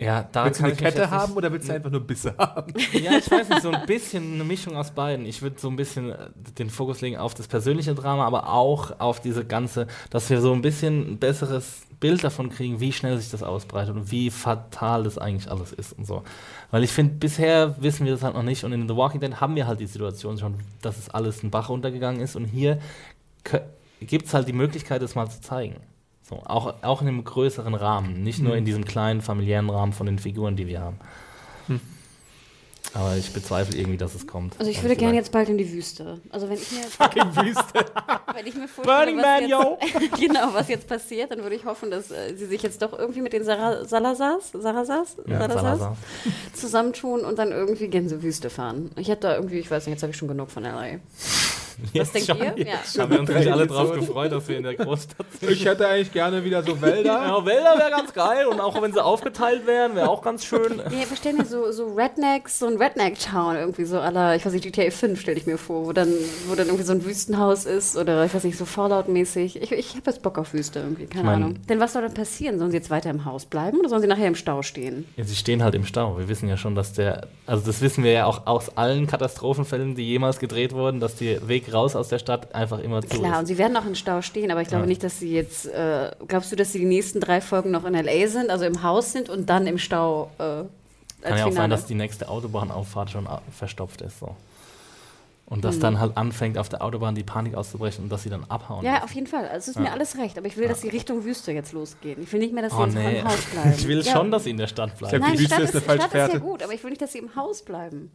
Ja, 0.00 0.26
da 0.32 0.46
willst 0.46 0.60
du 0.60 0.64
eine 0.64 0.74
Kette 0.74 1.10
haben 1.10 1.34
oder 1.34 1.52
willst 1.52 1.68
du 1.68 1.74
einfach 1.74 1.90
nur 1.90 2.00
Bisse 2.00 2.34
haben? 2.38 2.72
Ja, 2.92 3.18
ich 3.18 3.30
weiß 3.30 3.48
nicht, 3.50 3.62
so 3.62 3.70
ein 3.70 3.86
bisschen 3.86 4.34
eine 4.34 4.44
Mischung 4.44 4.76
aus 4.76 4.90
beiden. 4.90 5.26
Ich 5.26 5.42
würde 5.42 5.60
so 5.60 5.68
ein 5.68 5.76
bisschen 5.76 6.10
äh, 6.10 6.30
den 6.58 6.70
Fokus 6.70 7.02
legen 7.02 7.18
auf 7.18 7.34
das 7.34 7.48
persönliche 7.48 7.94
Drama, 7.94 8.26
aber 8.26 8.48
auch 8.48 8.98
auf 8.98 9.20
diese 9.20 9.44
ganze, 9.44 9.86
dass 10.08 10.30
wir 10.30 10.40
so 10.40 10.52
ein 10.52 10.62
bisschen 10.62 11.12
ein 11.12 11.18
besseres 11.18 11.82
Bild 12.00 12.24
davon 12.24 12.48
kriegen, 12.48 12.80
wie 12.80 12.92
schnell 12.92 13.18
sich 13.18 13.30
das 13.30 13.42
ausbreitet 13.42 13.94
und 13.94 14.10
wie 14.10 14.30
fatal 14.30 15.04
das 15.04 15.18
eigentlich 15.18 15.50
alles 15.50 15.72
ist 15.72 15.92
und 15.92 16.06
so. 16.06 16.22
Weil 16.70 16.82
ich 16.82 16.90
finde, 16.90 17.14
bisher 17.14 17.80
wissen 17.82 18.06
wir 18.06 18.12
das 18.12 18.22
halt 18.22 18.34
noch 18.34 18.42
nicht 18.42 18.64
und 18.64 18.72
in 18.72 18.88
The 18.88 18.96
Walking 18.96 19.20
Dead 19.20 19.38
haben 19.40 19.54
wir 19.54 19.66
halt 19.66 19.80
die 19.80 19.86
Situation 19.86 20.38
schon, 20.38 20.54
dass 20.80 20.96
es 20.96 21.10
alles 21.10 21.42
einen 21.42 21.50
Bach 21.50 21.68
runtergegangen 21.68 22.22
ist 22.22 22.36
und 22.36 22.46
hier 22.46 22.78
gibt 24.00 24.26
es 24.26 24.34
halt 24.34 24.48
die 24.48 24.54
Möglichkeit, 24.54 25.02
das 25.02 25.14
mal 25.14 25.28
zu 25.28 25.42
zeigen. 25.42 25.76
So, 26.30 26.36
auch, 26.46 26.74
auch 26.82 27.02
in 27.02 27.08
einem 27.08 27.24
größeren 27.24 27.74
Rahmen, 27.74 28.22
nicht 28.22 28.40
nur 28.40 28.56
in 28.56 28.64
diesem 28.64 28.84
kleinen 28.84 29.20
familiären 29.20 29.68
Rahmen 29.68 29.92
von 29.92 30.06
den 30.06 30.18
Figuren, 30.18 30.56
die 30.56 30.66
wir 30.68 30.80
haben. 30.80 30.98
Aber 32.92 33.16
ich 33.16 33.32
bezweifle 33.32 33.78
irgendwie, 33.78 33.96
dass 33.98 34.16
es 34.16 34.26
kommt. 34.26 34.54
Also 34.58 34.68
ich 34.68 34.78
ehrlich 34.78 34.90
würde 34.90 34.96
gerne 35.00 35.14
jetzt 35.16 35.30
bald 35.30 35.48
in 35.48 35.56
die 35.58 35.70
Wüste. 35.72 36.20
Also 36.30 36.48
wenn 36.48 36.56
ich 36.56 36.72
mir, 36.72 36.82
Fucking 36.82 37.36
Wüste. 37.36 37.84
wenn 38.34 38.46
ich 38.46 38.54
mir 38.56 38.66
vorstelle, 38.66 39.12
Burning 39.12 39.18
was 39.18 39.78
Man, 39.78 39.98
jetzt, 40.00 40.20
genau, 40.20 40.48
was 40.54 40.68
jetzt 40.68 40.88
passiert, 40.88 41.30
dann 41.30 41.42
würde 41.42 41.54
ich 41.54 41.64
hoffen, 41.64 41.92
dass 41.92 42.10
äh, 42.10 42.34
sie 42.34 42.46
sich 42.46 42.62
jetzt 42.62 42.82
doch 42.82 42.98
irgendwie 42.98 43.20
mit 43.20 43.32
den 43.32 43.44
Sara- 43.44 43.84
Salazars, 43.84 44.50
Salazars, 44.52 45.16
Ja, 45.28 45.38
Salazars 45.38 45.62
Salazar. 45.62 45.96
zusammentun 46.52 47.20
und 47.24 47.38
dann 47.38 47.52
irgendwie 47.52 47.86
Gänsewüste 47.86 48.50
fahren. 48.50 48.90
Ich 48.96 49.06
hätte 49.08 49.22
da 49.28 49.36
irgendwie, 49.36 49.58
ich 49.60 49.70
weiß 49.70 49.86
nicht, 49.86 49.92
jetzt 49.94 50.02
habe 50.02 50.10
ich 50.10 50.16
schon 50.16 50.26
genug 50.28 50.50
von 50.50 50.64
LA. 50.64 50.98
Was 51.94 52.12
denkt 52.12 52.28
ihr? 52.28 52.66
Ja. 52.66 53.02
Haben 53.02 53.10
wir 53.12 53.20
uns 53.20 53.30
nicht 53.30 53.50
alle 53.52 53.66
drauf 53.66 53.92
gefreut, 53.92 54.32
dass 54.32 54.48
wir 54.48 54.56
in 54.58 54.62
der 54.64 54.74
Großstadt 54.74 55.26
sind. 55.40 55.50
Ich 55.52 55.64
hätte 55.64 55.86
eigentlich 55.88 56.12
gerne 56.12 56.44
wieder 56.44 56.62
so 56.62 56.80
Wälder. 56.80 57.22
Ja, 57.24 57.44
Wälder 57.46 57.78
wäre 57.78 57.90
ganz 57.90 58.12
geil 58.12 58.46
und 58.46 58.60
auch 58.60 58.80
wenn 58.80 58.92
sie 58.92 59.02
aufgeteilt 59.04 59.66
wären, 59.66 59.94
wäre 59.96 60.08
auch 60.08 60.22
ganz 60.22 60.44
schön. 60.44 60.78
Ja, 60.78 60.98
ich 61.00 61.06
verstehe 61.06 61.32
mir 61.34 61.44
so, 61.44 61.70
so 61.72 61.94
Rednecks, 61.94 62.58
so 62.58 62.66
ein 62.66 62.76
Redneck-Town 62.76 63.56
irgendwie 63.56 63.84
so 63.84 63.98
aller, 64.00 64.36
ich 64.36 64.44
weiß 64.46 64.52
nicht, 64.52 64.64
GTA 64.64 64.90
5 64.90 65.20
stelle 65.20 65.36
ich 65.36 65.46
mir 65.46 65.58
vor, 65.58 65.86
wo 65.86 65.92
dann, 65.92 66.12
wo 66.48 66.54
dann 66.54 66.66
irgendwie 66.66 66.84
so 66.84 66.92
ein 66.92 67.04
Wüstenhaus 67.04 67.64
ist 67.64 67.96
oder 67.96 68.24
ich 68.24 68.34
weiß 68.34 68.44
nicht, 68.44 68.58
so 68.58 68.64
Fallout-mäßig. 68.64 69.60
Ich, 69.62 69.72
ich 69.72 69.90
habe 69.96 70.02
jetzt 70.06 70.22
Bock 70.22 70.38
auf 70.38 70.52
Wüste 70.52 70.80
irgendwie, 70.80 71.06
keine 71.06 71.24
mein- 71.24 71.34
Ahnung. 71.36 71.54
Denn 71.68 71.80
was 71.80 71.92
soll 71.92 72.02
dann 72.02 72.14
passieren? 72.14 72.58
Sollen 72.58 72.70
sie 72.70 72.76
jetzt 72.76 72.90
weiter 72.90 73.10
im 73.10 73.24
Haus 73.24 73.46
bleiben 73.46 73.78
oder 73.78 73.88
sollen 73.88 74.02
sie 74.02 74.08
nachher 74.08 74.26
im 74.28 74.34
Stau 74.34 74.62
stehen? 74.62 75.06
Ja, 75.16 75.24
sie 75.24 75.34
stehen 75.36 75.62
halt 75.62 75.74
im 75.74 75.84
Stau. 75.84 76.18
Wir 76.18 76.28
wissen 76.28 76.48
ja 76.48 76.56
schon, 76.56 76.74
dass 76.74 76.92
der, 76.92 77.28
also 77.46 77.64
das 77.66 77.80
wissen 77.80 78.04
wir 78.04 78.12
ja 78.12 78.26
auch 78.26 78.46
aus 78.46 78.76
allen 78.76 79.06
Katastrophenfällen, 79.06 79.94
die 79.94 80.06
jemals 80.06 80.38
gedreht 80.38 80.72
wurden, 80.72 81.00
dass 81.00 81.16
der 81.16 81.48
Weg 81.48 81.69
raus 81.72 81.96
aus 81.96 82.08
der 82.08 82.18
Stadt 82.18 82.54
einfach 82.54 82.78
immer 82.80 83.00
zu 83.02 83.08
Klar, 83.18 83.38
und 83.38 83.42
ist. 83.44 83.48
sie 83.48 83.58
werden 83.58 83.76
auch 83.76 83.84
im 83.86 83.94
Stau 83.94 84.22
stehen, 84.22 84.50
aber 84.50 84.62
ich 84.62 84.68
glaube 84.68 84.84
Ja. 84.84 84.88
nicht, 84.88 85.02
dass 85.02 85.18
sie 85.18 85.32
jetzt, 85.32 85.66
äh, 85.66 86.10
glaubst 86.28 86.50
du, 86.52 86.56
dass 86.56 86.72
sie 86.72 86.78
die 86.80 86.84
nächsten 86.84 87.20
drei 87.20 87.40
Folgen 87.40 87.70
noch 87.70 87.84
in 87.84 87.94
L.A. 87.94 88.28
sind, 88.28 88.50
also 88.50 88.64
im 88.64 88.82
Haus 88.82 89.12
sind 89.12 89.28
und 89.28 89.48
dann 89.50 89.66
im 89.66 89.78
Stau 89.78 90.30
äh, 90.38 90.42
Kann 91.22 91.38
ja 91.38 91.44
auch 91.46 91.52
sein, 91.52 91.70
dass 91.70 91.86
die 91.86 91.94
nächste 91.94 92.28
Autobahnauffahrt 92.28 93.10
schon 93.10 93.26
a- 93.26 93.42
verstopft 93.56 94.00
ist. 94.02 94.18
So. 94.20 94.34
Und 95.46 95.64
dass 95.64 95.74
Hm. 95.74 95.80
dann 95.82 96.00
halt 96.00 96.16
anfängt, 96.16 96.56
auf 96.58 96.68
der 96.68 96.80
Autobahn 96.80 97.14
die 97.16 97.24
Panik 97.24 97.56
auszubrechen 97.56 98.04
und 98.04 98.10
dass 98.12 98.22
sie 98.22 98.30
dann 98.30 98.44
abhauen. 98.48 98.84
Ja, 98.84 98.92
müssen. 98.92 99.04
auf 99.04 99.12
jeden 99.12 99.26
Fall. 99.26 99.44
Also 99.48 99.56
es 99.72 99.76
ist 99.76 99.80
mir 99.80 99.92
alles 99.92 100.16
recht, 100.16 100.38
aber 100.38 100.46
ich 100.46 100.56
will, 100.56 100.68
dass 100.68 100.80
die 100.80 100.88
Richtung 100.88 101.24
Wüste 101.24 101.50
jetzt 101.50 101.72
losgehen. 101.72 102.22
Ich 102.22 102.32
will 102.32 102.38
nicht 102.38 102.54
mehr, 102.54 102.62
dass 102.62 102.72
sie 102.72 102.78
Oh 102.78 102.84
jetzt 102.84 102.94
nee. 102.94 103.18
im 103.18 103.26
Haus 103.28 103.44
bleiben. 103.52 103.74
Ich 103.76 103.88
will 103.88 104.00
Ja. 104.00 104.12
schon, 104.12 104.30
dass 104.30 104.44
sie 104.44 104.50
in 104.50 104.58
der 104.58 104.68
Stadt 104.68 104.96
bleiben. 104.96 105.10
glaub, 105.18 105.22
Nein, 105.22 105.32
Die 105.32 105.38
Wüste 105.40 105.54
Stadt 105.54 105.64
ist 105.64 105.68
ist, 105.70 105.74
eine 105.76 105.84
falsche 105.98 106.08
Stadt 106.08 106.28
ist 106.28 106.32
ja 106.34 106.38
gut, 106.38 106.62
aber 106.62 106.72
ich 106.72 106.82
will 106.84 106.90
nicht, 106.90 107.02
dass 107.02 107.12
sie 107.12 107.18
im 107.18 107.34
Haus 107.34 107.62
bleiben. 107.62 108.12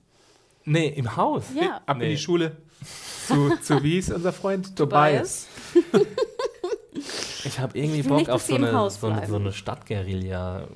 Nee, 0.64 0.88
im 0.88 1.16
Haus. 1.18 1.44
Ja. 1.54 1.82
Ab 1.86 1.98
in 1.98 1.98
Nee. 1.98 2.10
die 2.12 2.18
Schule. 2.18 2.56
Zu, 3.28 3.58
zu 3.62 3.84
wie 3.84 3.98
ist 3.98 4.12
unser 4.12 4.34
Freund? 4.34 4.76
Tobias. 4.76 5.48
Ich 7.44 7.60
habe 7.60 7.78
irgendwie 7.78 8.02
Bock 8.02 8.20
nicht, 8.20 8.30
auf 8.30 8.42
so 8.42 8.56
eine, 8.56 8.90
so, 8.90 9.08
eine, 9.08 9.28
so 9.28 9.36
eine 9.36 9.54
Stadtguerilla. 9.54 10.68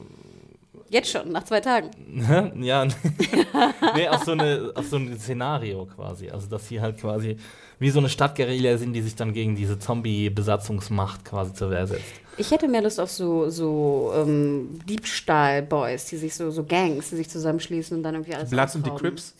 Jetzt 0.89 1.11
schon, 1.11 1.31
nach 1.31 1.43
zwei 1.43 1.61
Tagen. 1.61 1.91
ja, 2.61 2.85
nee, 3.95 4.07
auf 4.07 4.23
so, 4.23 4.31
eine, 4.31 4.71
auf 4.73 4.87
so 4.87 4.97
ein 4.97 5.17
Szenario 5.19 5.85
quasi. 5.85 6.29
Also, 6.29 6.47
dass 6.47 6.67
sie 6.67 6.81
halt 6.81 6.99
quasi 6.99 7.37
wie 7.77 7.89
so 7.91 7.99
eine 7.99 8.09
Stadtguerilla 8.09 8.77
sind, 8.77 8.93
die 8.93 9.01
sich 9.01 9.15
dann 9.15 9.31
gegen 9.33 9.55
diese 9.55 9.79
Zombie-Besatzungsmacht 9.79 11.23
quasi 11.23 11.53
zur 11.53 11.69
Wehr 11.69 11.87
setzt. 11.87 12.11
Ich 12.37 12.51
hätte 12.51 12.67
mehr 12.67 12.81
Lust 12.81 12.99
auf 12.99 13.11
so, 13.11 13.49
so 13.49 14.11
ähm, 14.15 14.79
Diebstahl-Boys, 14.87 16.05
die 16.05 16.17
sich 16.17 16.35
so, 16.35 16.51
so 16.51 16.63
Gangs, 16.63 17.09
die 17.09 17.17
sich 17.17 17.29
zusammenschließen 17.29 17.95
und 17.95 18.03
dann 18.03 18.15
irgendwie 18.15 18.35
alles 18.35 18.49
Bloods 18.49 18.75
und 18.75 18.85
die. 18.85 18.91
Crips. 18.91 19.33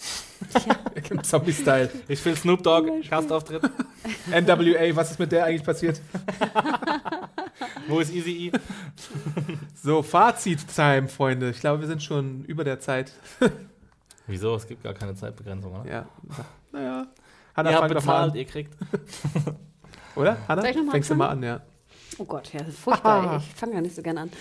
Im 1.10 1.24
Zombie-Style. 1.24 1.90
Ich 2.08 2.24
will 2.24 2.36
Snoop 2.36 2.64
Dogg, 2.64 2.90
Gastauftritt. 3.10 3.64
NWA, 4.32 4.96
was 4.96 5.12
ist 5.12 5.20
mit 5.20 5.32
der 5.32 5.46
eigentlich 5.46 5.64
passiert? 5.64 6.00
Wo 7.88 8.00
ist 8.00 8.12
Easy 8.14 8.48
E? 8.48 8.52
So, 9.82 10.02
Fazit-Time, 10.04 11.08
Freunde. 11.08 11.50
Ich 11.50 11.60
glaube, 11.60 11.82
wir 11.82 11.88
sind 11.88 12.04
schon 12.04 12.44
über 12.46 12.64
der 12.64 12.80
Zeit. 12.80 13.12
Wieso? 14.28 14.56
Es 14.56 14.68
gibt 14.68 14.84
gar 14.84 14.94
keine 14.94 15.16
Zeitbegrenzung, 15.16 15.74
oder? 15.74 15.90
Ja. 15.90 16.06
Naja. 16.72 17.08
Hanna, 17.56 17.72
Ihr 17.72 17.78
habt 17.78 17.94
bezahlt, 17.94 18.32
an. 18.32 18.38
ihr 18.38 18.46
kriegt. 18.46 18.78
Oder? 20.16 20.38
Hanna, 20.48 20.62
Soll 20.62 20.72
ich 20.72 20.78
noch 20.78 20.84
mal 20.86 20.92
fängst 20.92 21.10
du 21.10 21.16
mal 21.16 21.28
an, 21.30 21.44
ja. 21.44 21.62
Oh 22.18 22.26
Gott, 22.26 22.52
ja, 22.54 22.60
das 22.60 22.70
ist 22.70 22.80
furchtbar. 22.80 23.38
ich 23.38 23.56
fange 23.56 23.74
ja 23.76 23.82
nicht 23.82 23.96
so 23.96 24.02
gerne 24.02 24.22
an. 24.22 24.32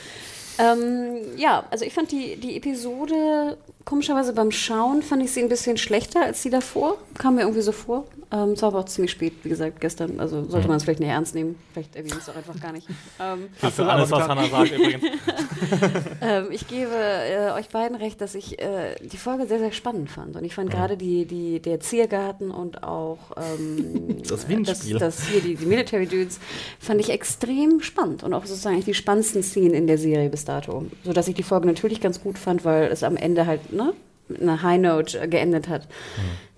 Ähm, 0.59 1.19
ja, 1.37 1.65
also 1.71 1.85
ich 1.85 1.95
fand 1.95 2.11
die, 2.11 2.37
die 2.37 2.57
Episode, 2.57 3.57
komischerweise 3.85 4.33
beim 4.33 4.51
Schauen, 4.51 5.03
fand 5.03 5.23
ich 5.23 5.33
sie 5.33 5.41
ein 5.41 5.49
bisschen 5.49 5.77
schlechter 5.77 6.23
als 6.23 6.43
die 6.43 6.51
davor. 6.51 6.99
Kam 7.15 7.37
mir 7.37 7.43
irgendwie 7.43 7.63
so 7.63 7.73
vor. 7.73 8.05
Ähm, 8.31 8.51
es 8.51 8.61
war 8.61 8.69
aber 8.69 8.81
auch 8.81 8.85
ziemlich 8.85 9.11
spät, 9.11 9.33
wie 9.43 9.49
gesagt, 9.49 9.81
gestern. 9.81 10.21
Also 10.21 10.45
sollte 10.45 10.69
man 10.69 10.77
es 10.77 10.85
vielleicht 10.85 11.01
nicht 11.01 11.09
ernst 11.09 11.35
nehmen. 11.35 11.59
Vielleicht 11.73 11.97
erwähne 11.97 12.15
ich 12.15 12.21
es 12.21 12.29
auch 12.29 12.37
einfach 12.37 12.61
gar 12.61 12.73
nicht. 12.73 12.87
Ähm, 13.21 13.49
Für 13.73 13.87
alles, 13.87 14.11
was 14.13 14.29
Hannah 14.29 14.47
sagt 14.47 14.71
übrigens. 14.71 15.03
ähm, 16.21 16.49
ich 16.53 16.69
gebe 16.69 16.93
äh, 16.95 17.51
euch 17.53 17.69
beiden 17.69 17.97
recht, 17.97 18.21
dass 18.21 18.37
ich 18.37 18.61
äh, 18.61 18.95
die 19.01 19.17
Folge 19.17 19.47
sehr, 19.47 19.59
sehr 19.59 19.73
spannend 19.73 20.09
fand. 20.11 20.37
Und 20.37 20.45
ich 20.45 20.55
fand 20.55 20.71
gerade 20.71 20.97
die, 20.97 21.25
die, 21.25 21.59
der 21.61 21.81
Ziergarten 21.81 22.51
und 22.51 22.85
auch 22.85 23.19
ähm, 23.37 24.23
Das 24.29 24.49
Windspiel. 24.49 24.99
Das, 24.99 25.17
das 25.17 25.27
hier, 25.27 25.41
die, 25.41 25.57
die 25.57 25.67
Military 25.67 26.07
Dudes, 26.07 26.39
fand 26.79 27.01
ich 27.01 27.11
extrem 27.11 27.81
spannend 27.81 28.23
und 28.23 28.35
auch 28.35 28.47
sozusagen 28.47 28.75
eigentlich 28.75 28.85
die 28.85 28.95
spannendsten 28.95 29.43
Szenen 29.43 29.75
in 29.75 29.87
der 29.89 29.99
Serie 29.99 30.29
bis 30.29 30.45
dato. 30.49 30.87
Sodass 31.05 31.29
ich 31.29 31.35
die 31.35 31.43
Folge 31.43 31.67
natürlich 31.67 32.01
ganz 32.01 32.21
gut 32.23 32.39
fand, 32.39 32.65
weil 32.65 32.85
es 32.91 33.03
am 33.03 33.17
Ende 33.17 33.47
halt 33.47 33.73
ne, 33.73 33.93
mit 34.29 34.43
einer 34.43 34.63
High 34.63 34.81
Note 34.81 35.19
äh, 35.21 35.29
geendet 35.29 35.69
hat. 35.69 35.87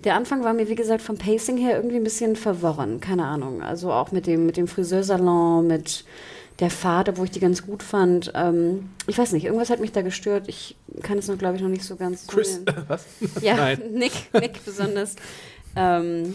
Der 0.05 0.15
Anfang 0.15 0.45
war 0.45 0.55
mir, 0.55 0.69
wie 0.69 0.75
gesagt, 0.75 1.03
vom 1.03 1.19
Pacing 1.19 1.57
her 1.57 1.77
irgendwie 1.77 1.97
ein 1.97 2.05
bisschen 2.05 2.37
verworren. 2.37 3.01
Keine 3.01 3.27
Ahnung. 3.27 3.63
Also 3.63 3.93
auch 3.93 4.13
mit 4.13 4.27
dem, 4.27 4.47
mit 4.47 4.57
dem 4.57 4.67
Friseursalon, 4.67 5.67
mit 5.67 6.05
der 6.61 6.71
Fahrt, 6.71 7.17
wo 7.17 7.25
ich 7.25 7.31
die 7.31 7.41
ganz 7.41 7.67
gut 7.67 7.83
fand. 7.83 8.33
Ähm, 8.35 8.91
ich 9.07 9.19
weiß 9.19 9.33
nicht, 9.33 9.45
irgendwas 9.45 9.71
hat 9.71 9.81
mich 9.81 9.93
da 9.93 10.03
gestört. 10.03 10.45
Ich 10.49 10.77
kann 11.03 11.19
es 11.19 11.29
noch, 11.29 11.39
glaube 11.39 11.57
ich, 11.57 11.63
noch 11.63 11.69
nicht 11.69 11.85
so 11.85 11.97
ganz. 11.97 12.27
Chris, 12.27 12.61
was? 12.89 13.07
Ja, 13.41 13.57
Nein. 13.57 13.83
Nick, 13.93 14.13
Nick 14.33 14.65
besonders. 14.65 15.17
Ähm, 15.77 16.35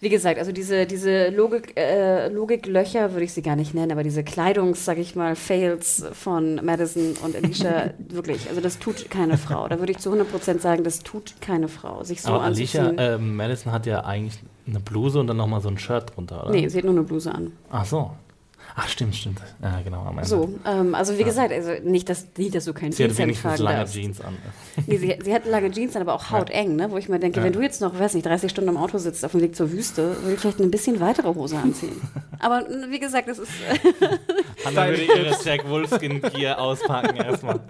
wie 0.00 0.08
gesagt, 0.08 0.38
also 0.38 0.50
diese, 0.50 0.86
diese 0.86 1.28
Logik, 1.28 1.76
äh, 1.76 2.28
Logiklöcher 2.28 3.12
würde 3.12 3.24
ich 3.24 3.32
sie 3.34 3.42
gar 3.42 3.56
nicht 3.56 3.74
nennen, 3.74 3.92
aber 3.92 4.02
diese 4.02 4.24
Kleidungs, 4.24 4.84
sag 4.84 4.96
ich 4.96 5.14
mal, 5.14 5.36
Fails 5.36 6.04
von 6.12 6.54
Madison 6.64 7.16
und 7.22 7.36
Alicia, 7.36 7.90
wirklich, 8.08 8.48
also 8.48 8.62
das 8.62 8.78
tut 8.78 9.10
keine 9.10 9.36
Frau. 9.36 9.68
Da 9.68 9.78
würde 9.78 9.92
ich 9.92 9.98
zu 9.98 10.10
100% 10.10 10.60
sagen, 10.60 10.84
das 10.84 11.00
tut 11.00 11.34
keine 11.42 11.68
Frau, 11.68 12.02
sich 12.02 12.22
so 12.22 12.30
Aber 12.30 12.44
Alicia, 12.44 12.92
ähm, 12.96 13.36
Madison 13.36 13.72
hat 13.72 13.84
ja 13.84 14.04
eigentlich 14.04 14.38
eine 14.66 14.80
Bluse 14.80 15.20
und 15.20 15.26
dann 15.26 15.36
nochmal 15.36 15.60
so 15.60 15.68
ein 15.68 15.78
Shirt 15.78 16.16
drunter, 16.16 16.44
oder? 16.44 16.52
nee, 16.52 16.66
sie 16.68 16.78
hat 16.78 16.84
nur 16.84 16.94
eine 16.94 17.02
Bluse 17.02 17.32
an. 17.34 17.52
Ach 17.70 17.84
so. 17.84 18.12
Ach, 18.76 18.88
stimmt, 18.88 19.16
stimmt. 19.16 19.40
Ja, 19.62 19.80
genau, 19.82 20.02
am 20.02 20.18
Ende. 20.18 20.28
So, 20.28 20.58
ähm, 20.66 20.94
also 20.94 21.18
wie 21.18 21.24
gesagt, 21.24 21.52
also 21.52 21.72
nicht, 21.82 22.08
dass, 22.08 22.26
nicht, 22.36 22.54
dass 22.54 22.64
du 22.64 22.72
kein 22.72 22.92
Sie 22.92 23.02
hat 23.02 23.10
Jeanshemd 23.10 23.18
wenigstens 23.18 23.50
tragen 23.50 23.62
lange 23.62 23.78
darfst. 23.78 23.94
Jeans 23.94 24.20
an. 24.20 24.36
Nee, 24.86 24.96
sie, 24.96 25.18
sie 25.22 25.34
hat 25.34 25.46
lange 25.46 25.70
Jeans 25.70 25.94
an, 25.96 26.02
aber 26.02 26.14
auch 26.14 26.30
hauteng, 26.30 26.76
ne? 26.76 26.90
wo 26.90 26.96
ich 26.96 27.08
mir 27.08 27.18
denke, 27.18 27.42
wenn 27.42 27.52
du 27.52 27.60
jetzt 27.60 27.80
noch, 27.80 27.98
weiß 27.98 28.14
nicht, 28.14 28.24
30 28.26 28.50
Stunden 28.50 28.70
im 28.70 28.76
Auto 28.76 28.98
sitzt 28.98 29.24
auf 29.24 29.32
dem 29.32 29.40
Weg 29.42 29.54
zur 29.54 29.70
Wüste, 29.72 30.16
würde 30.22 30.34
ich 30.34 30.40
vielleicht 30.40 30.58
eine 30.58 30.68
bisschen 30.68 31.00
weitere 31.00 31.34
Hose 31.34 31.56
anziehen. 31.56 32.00
aber 32.38 32.66
wie 32.88 32.98
gesagt, 32.98 33.28
das 33.28 33.38
ist, 33.38 33.50
Hannah 34.64 34.88
würde 34.88 35.02
ihre 35.02 35.36
Jack 35.44 35.68
Wolfskin 35.68 36.20
Gear 36.22 36.58
auspacken 36.58 37.16
erstmal. 37.16 37.60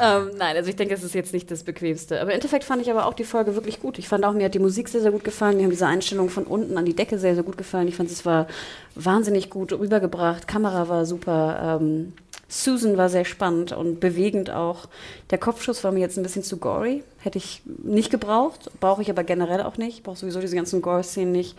ähm, 0.00 0.30
nein, 0.36 0.56
also 0.56 0.70
ich 0.70 0.76
denke, 0.76 0.94
es 0.94 1.02
ist 1.02 1.14
jetzt 1.14 1.32
nicht 1.32 1.50
das 1.50 1.62
Bequemste. 1.62 2.20
Aber 2.20 2.30
im 2.30 2.34
Endeffekt 2.36 2.64
fand 2.64 2.82
ich 2.82 2.90
aber 2.90 3.06
auch 3.06 3.14
die 3.14 3.24
Folge 3.24 3.54
wirklich 3.54 3.80
gut. 3.80 3.98
Ich 3.98 4.08
fand 4.08 4.24
auch, 4.24 4.32
mir 4.32 4.44
hat 4.44 4.54
die 4.54 4.58
Musik 4.58 4.88
sehr, 4.88 5.00
sehr 5.00 5.12
gut 5.12 5.24
gefallen. 5.24 5.56
Mir 5.56 5.64
haben 5.64 5.70
diese 5.70 5.86
Einstellungen 5.86 6.30
von 6.30 6.44
unten 6.44 6.76
an 6.78 6.84
die 6.84 6.94
Decke 6.94 7.18
sehr, 7.18 7.34
sehr 7.34 7.44
gut 7.44 7.56
gefallen. 7.56 7.88
Ich 7.88 7.96
fand, 7.96 8.10
es 8.10 8.24
war 8.24 8.46
wahnsinnig 8.94 9.50
gut 9.50 9.72
rübergebracht. 9.72 10.46
Kamera 10.46 10.88
war 10.88 11.06
super. 11.06 11.78
Ähm, 11.80 12.12
Susan 12.48 12.98
war 12.98 13.08
sehr 13.08 13.24
spannend 13.24 13.72
und 13.72 13.98
bewegend 13.98 14.50
auch. 14.50 14.86
Der 15.30 15.38
Kopfschuss 15.38 15.82
war 15.84 15.92
mir 15.92 16.00
jetzt 16.00 16.18
ein 16.18 16.22
bisschen 16.22 16.42
zu 16.42 16.58
gory. 16.58 17.02
Hätte 17.18 17.38
ich 17.38 17.62
nicht 17.64 18.10
gebraucht. 18.10 18.70
Brauche 18.78 19.00
ich 19.00 19.08
aber 19.08 19.24
generell 19.24 19.62
auch 19.62 19.78
nicht. 19.78 20.02
Brauche 20.02 20.18
sowieso 20.18 20.40
diese 20.40 20.56
ganzen 20.56 20.82
Gore-Szenen 20.82 21.32
nicht. 21.32 21.56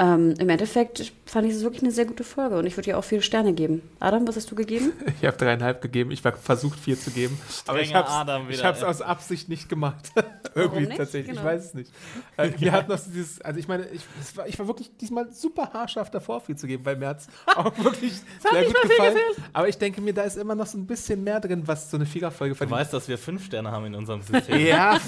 Ähm, 0.00 0.34
Im 0.38 0.48
Endeffekt 0.48 1.12
fand 1.26 1.48
ich 1.48 1.54
es 1.54 1.62
wirklich 1.62 1.82
eine 1.82 1.90
sehr 1.90 2.04
gute 2.04 2.22
Folge 2.22 2.56
und 2.56 2.66
ich 2.66 2.76
würde 2.76 2.90
ihr 2.90 2.98
auch 2.98 3.04
viele 3.04 3.20
Sterne 3.20 3.52
geben. 3.52 3.82
Adam, 3.98 4.28
was 4.28 4.36
hast 4.36 4.50
du 4.50 4.54
gegeben? 4.54 4.92
Ich 5.20 5.26
habe 5.26 5.36
dreieinhalb 5.36 5.82
gegeben. 5.82 6.12
Ich 6.12 6.24
war 6.24 6.32
versucht, 6.32 6.78
vier 6.78 6.98
zu 6.98 7.10
geben. 7.10 7.36
Aber 7.66 7.80
ich 7.80 7.92
habe 7.92 8.08
Adam 8.08 8.48
es 8.48 8.62
aus 8.62 9.02
Absicht 9.02 9.48
nicht 9.48 9.68
gemacht. 9.68 10.12
Irgendwie 10.54 10.86
nicht? 10.86 10.96
tatsächlich. 10.96 11.36
Genau. 11.36 11.40
Ich 11.40 11.46
weiß 11.46 11.64
es 11.64 11.74
nicht. 11.74 11.90
Äh, 12.36 12.50
mir 12.60 12.70
hat 12.70 12.88
noch 12.88 12.98
dieses, 13.00 13.40
also 13.40 13.58
ich 13.58 13.66
meine, 13.66 13.86
ich, 13.88 14.02
war, 14.36 14.46
ich 14.46 14.56
war 14.58 14.68
wirklich 14.68 14.96
diesmal 14.96 15.32
super 15.32 15.70
haarscharf 15.72 16.10
davor, 16.10 16.40
viel 16.40 16.54
zu 16.54 16.68
geben, 16.68 16.84
weil 16.84 16.96
mir 16.96 17.08
hat 17.08 17.20
es 17.20 17.28
auch 17.56 17.76
wirklich 17.78 18.12
sehr 18.12 18.64
gut 18.64 18.80
gefallen. 18.82 19.16
Aber 19.52 19.68
ich 19.68 19.78
denke 19.78 20.00
mir, 20.00 20.14
da 20.14 20.22
ist 20.22 20.36
immer 20.36 20.54
noch 20.54 20.66
so 20.66 20.78
ein 20.78 20.86
bisschen 20.86 21.24
mehr 21.24 21.40
drin, 21.40 21.62
was 21.66 21.90
so 21.90 21.96
eine 21.96 22.06
Viererfolge 22.06 22.54
Du 22.54 22.58
verdient. 22.58 22.78
weißt, 22.78 22.92
dass 22.92 23.08
wir 23.08 23.18
fünf 23.18 23.44
Sterne 23.44 23.72
haben 23.72 23.86
in 23.86 23.96
unserem 23.96 24.22
System. 24.22 24.64
Ja. 24.64 25.00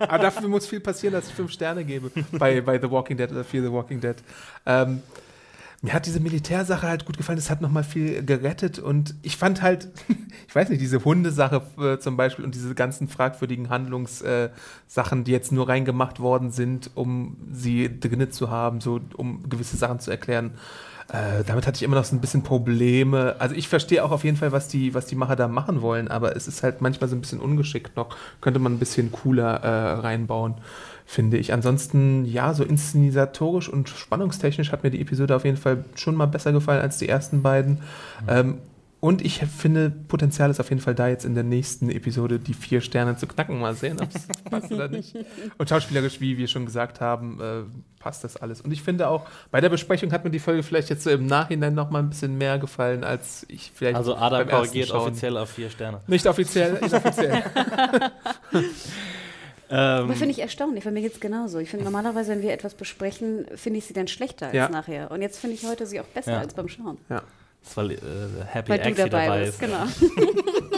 Aber 0.00 0.18
dafür 0.18 0.48
muss 0.48 0.66
viel 0.66 0.80
passieren, 0.80 1.14
dass 1.14 1.28
ich 1.28 1.34
fünf 1.34 1.50
Sterne 1.50 1.84
gebe 1.84 2.10
bei, 2.32 2.60
bei 2.60 2.78
The 2.78 2.90
Walking 2.90 3.16
Dead 3.16 3.30
oder 3.30 3.44
Fear 3.44 3.61
the 3.62 3.72
Walking 3.72 4.00
Dead. 4.00 4.16
Ähm, 4.66 5.02
mir 5.84 5.94
hat 5.94 6.06
diese 6.06 6.20
Militärsache 6.20 6.86
halt 6.86 7.04
gut 7.06 7.16
gefallen. 7.16 7.38
Das 7.38 7.50
hat 7.50 7.60
nochmal 7.60 7.82
viel 7.82 8.24
gerettet 8.24 8.78
und 8.78 9.16
ich 9.22 9.36
fand 9.36 9.62
halt, 9.62 9.88
ich 10.48 10.54
weiß 10.54 10.68
nicht, 10.68 10.80
diese 10.80 11.04
Hundesache 11.04 11.62
äh, 11.78 11.98
zum 11.98 12.16
Beispiel 12.16 12.44
und 12.44 12.54
diese 12.54 12.74
ganzen 12.74 13.08
fragwürdigen 13.08 13.68
Handlungssachen, 13.68 15.20
äh, 15.20 15.24
die 15.24 15.32
jetzt 15.32 15.50
nur 15.50 15.68
reingemacht 15.68 16.20
worden 16.20 16.52
sind, 16.52 16.92
um 16.94 17.36
sie 17.52 17.98
drinne 17.98 18.30
zu 18.30 18.48
haben, 18.48 18.80
so 18.80 19.00
um 19.16 19.48
gewisse 19.48 19.76
Sachen 19.76 19.98
zu 19.98 20.12
erklären. 20.12 20.52
Äh, 21.08 21.42
damit 21.44 21.66
hatte 21.66 21.76
ich 21.76 21.82
immer 21.82 21.96
noch 21.96 22.04
so 22.04 22.14
ein 22.14 22.20
bisschen 22.20 22.42
Probleme. 22.42 23.36
Also 23.38 23.54
ich 23.54 23.68
verstehe 23.68 24.04
auch 24.04 24.12
auf 24.12 24.24
jeden 24.24 24.36
Fall, 24.36 24.52
was 24.52 24.68
die, 24.68 24.94
was 24.94 25.06
die 25.06 25.16
Macher 25.16 25.36
da 25.36 25.48
machen 25.48 25.82
wollen, 25.82 26.08
aber 26.08 26.36
es 26.36 26.46
ist 26.46 26.62
halt 26.62 26.80
manchmal 26.80 27.10
so 27.10 27.16
ein 27.16 27.20
bisschen 27.20 27.40
ungeschickt 27.40 27.96
noch. 27.96 28.16
Könnte 28.40 28.60
man 28.60 28.74
ein 28.74 28.78
bisschen 28.78 29.10
cooler 29.10 29.62
äh, 29.62 29.92
reinbauen, 30.00 30.54
finde 31.06 31.36
ich. 31.36 31.52
Ansonsten, 31.52 32.24
ja, 32.24 32.54
so 32.54 32.64
inszenatorisch 32.64 33.68
und 33.68 33.88
spannungstechnisch 33.88 34.72
hat 34.72 34.82
mir 34.82 34.90
die 34.90 35.00
Episode 35.00 35.36
auf 35.36 35.44
jeden 35.44 35.56
Fall 35.56 35.84
schon 35.94 36.14
mal 36.14 36.26
besser 36.26 36.52
gefallen 36.52 36.80
als 36.80 36.98
die 36.98 37.08
ersten 37.08 37.42
beiden. 37.42 37.78
Ähm, 38.28 38.58
und 39.02 39.24
ich 39.24 39.38
finde, 39.40 39.90
Potenzial 39.90 40.48
ist 40.48 40.60
auf 40.60 40.68
jeden 40.70 40.80
Fall 40.80 40.94
da, 40.94 41.08
jetzt 41.08 41.24
in 41.24 41.34
der 41.34 41.42
nächsten 41.42 41.90
Episode 41.90 42.38
die 42.38 42.54
vier 42.54 42.80
Sterne 42.80 43.16
zu 43.16 43.26
knacken. 43.26 43.58
Mal 43.58 43.74
sehen, 43.74 44.00
ob 44.00 44.08
es 44.14 44.28
passt 44.48 44.70
oder 44.70 44.86
nicht. 44.86 45.16
Und 45.58 45.68
schauspielerisch, 45.68 46.20
wie 46.20 46.38
wir 46.38 46.46
schon 46.46 46.66
gesagt 46.66 47.00
haben, 47.00 47.40
äh, 47.40 47.62
passt 47.98 48.22
das 48.22 48.36
alles. 48.36 48.60
Und 48.60 48.70
ich 48.70 48.80
finde 48.80 49.08
auch, 49.08 49.26
bei 49.50 49.60
der 49.60 49.70
Besprechung 49.70 50.12
hat 50.12 50.22
mir 50.22 50.30
die 50.30 50.38
Folge 50.38 50.62
vielleicht 50.62 50.88
jetzt 50.88 51.02
so 51.02 51.10
im 51.10 51.26
Nachhinein 51.26 51.74
noch 51.74 51.90
mal 51.90 51.98
ein 51.98 52.10
bisschen 52.10 52.38
mehr 52.38 52.60
gefallen, 52.60 53.02
als 53.02 53.44
ich 53.48 53.72
vielleicht 53.74 53.96
Also 53.96 54.14
ersten 54.14 54.46
korrigiert 54.46 54.92
offiziell 54.92 55.36
auf 55.36 55.50
vier 55.50 55.68
Sterne. 55.68 56.00
Nicht 56.06 56.28
offiziell, 56.28 56.76
inoffiziell. 56.76 57.42
Ähm, 59.74 59.78
Aber 60.04 60.12
finde 60.12 60.32
ich 60.32 60.38
erstaunlich, 60.40 60.84
weil 60.84 60.92
mir 60.92 61.00
geht 61.00 61.14
es 61.14 61.20
genauso. 61.20 61.58
Ich 61.58 61.70
finde 61.70 61.84
normalerweise, 61.84 62.30
wenn 62.32 62.42
wir 62.42 62.52
etwas 62.52 62.74
besprechen, 62.74 63.46
finde 63.56 63.78
ich 63.78 63.86
sie 63.86 63.94
dann 63.94 64.06
schlechter 64.06 64.46
als 64.46 64.54
Ja. 64.54 64.68
nachher. 64.68 65.10
Und 65.10 65.22
jetzt 65.22 65.38
finde 65.38 65.56
ich 65.56 65.64
heute 65.64 65.86
sie 65.86 65.98
auch 65.98 66.04
besser 66.04 66.32
Ja. 66.32 66.38
als 66.40 66.52
beim 66.54 66.68
Schauen. 66.68 66.98
ja. 67.08 67.22
das 67.64 67.76
weil 67.76 67.92
äh, 67.92 67.96
Happy 68.46 68.68
Weil 68.70 68.78
du 68.80 68.84
Axie 68.88 68.94
dabei, 69.08 69.26
dabei 69.26 69.44
bist, 69.44 69.52
ist. 69.54 69.60
genau. 69.60 69.86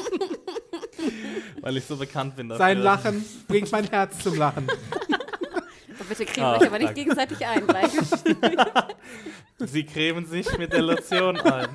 Weil 1.60 1.76
ich 1.78 1.84
so 1.86 1.96
bekannt 1.96 2.36
bin 2.36 2.48
dafür. 2.50 2.64
Sein 2.64 2.78
Lachen 2.78 3.24
bringt 3.48 3.72
mein 3.72 3.84
Herz 3.88 4.18
zum 4.22 4.36
Lachen. 4.36 4.66
Bitte 6.08 6.26
cremen 6.26 6.46
Ah, 6.46 6.56
euch 6.58 6.66
aber 6.66 6.78
nicht 6.78 6.88
danke. 6.88 7.00
gegenseitig 7.02 7.46
ein. 7.46 7.66
Gleich. 7.66 7.90
Sie 9.70 9.84
cremen 9.84 10.26
sich 10.26 10.58
mit 10.58 10.72
der 10.72 10.82
Lotion 10.82 11.40
ein. 11.40 11.68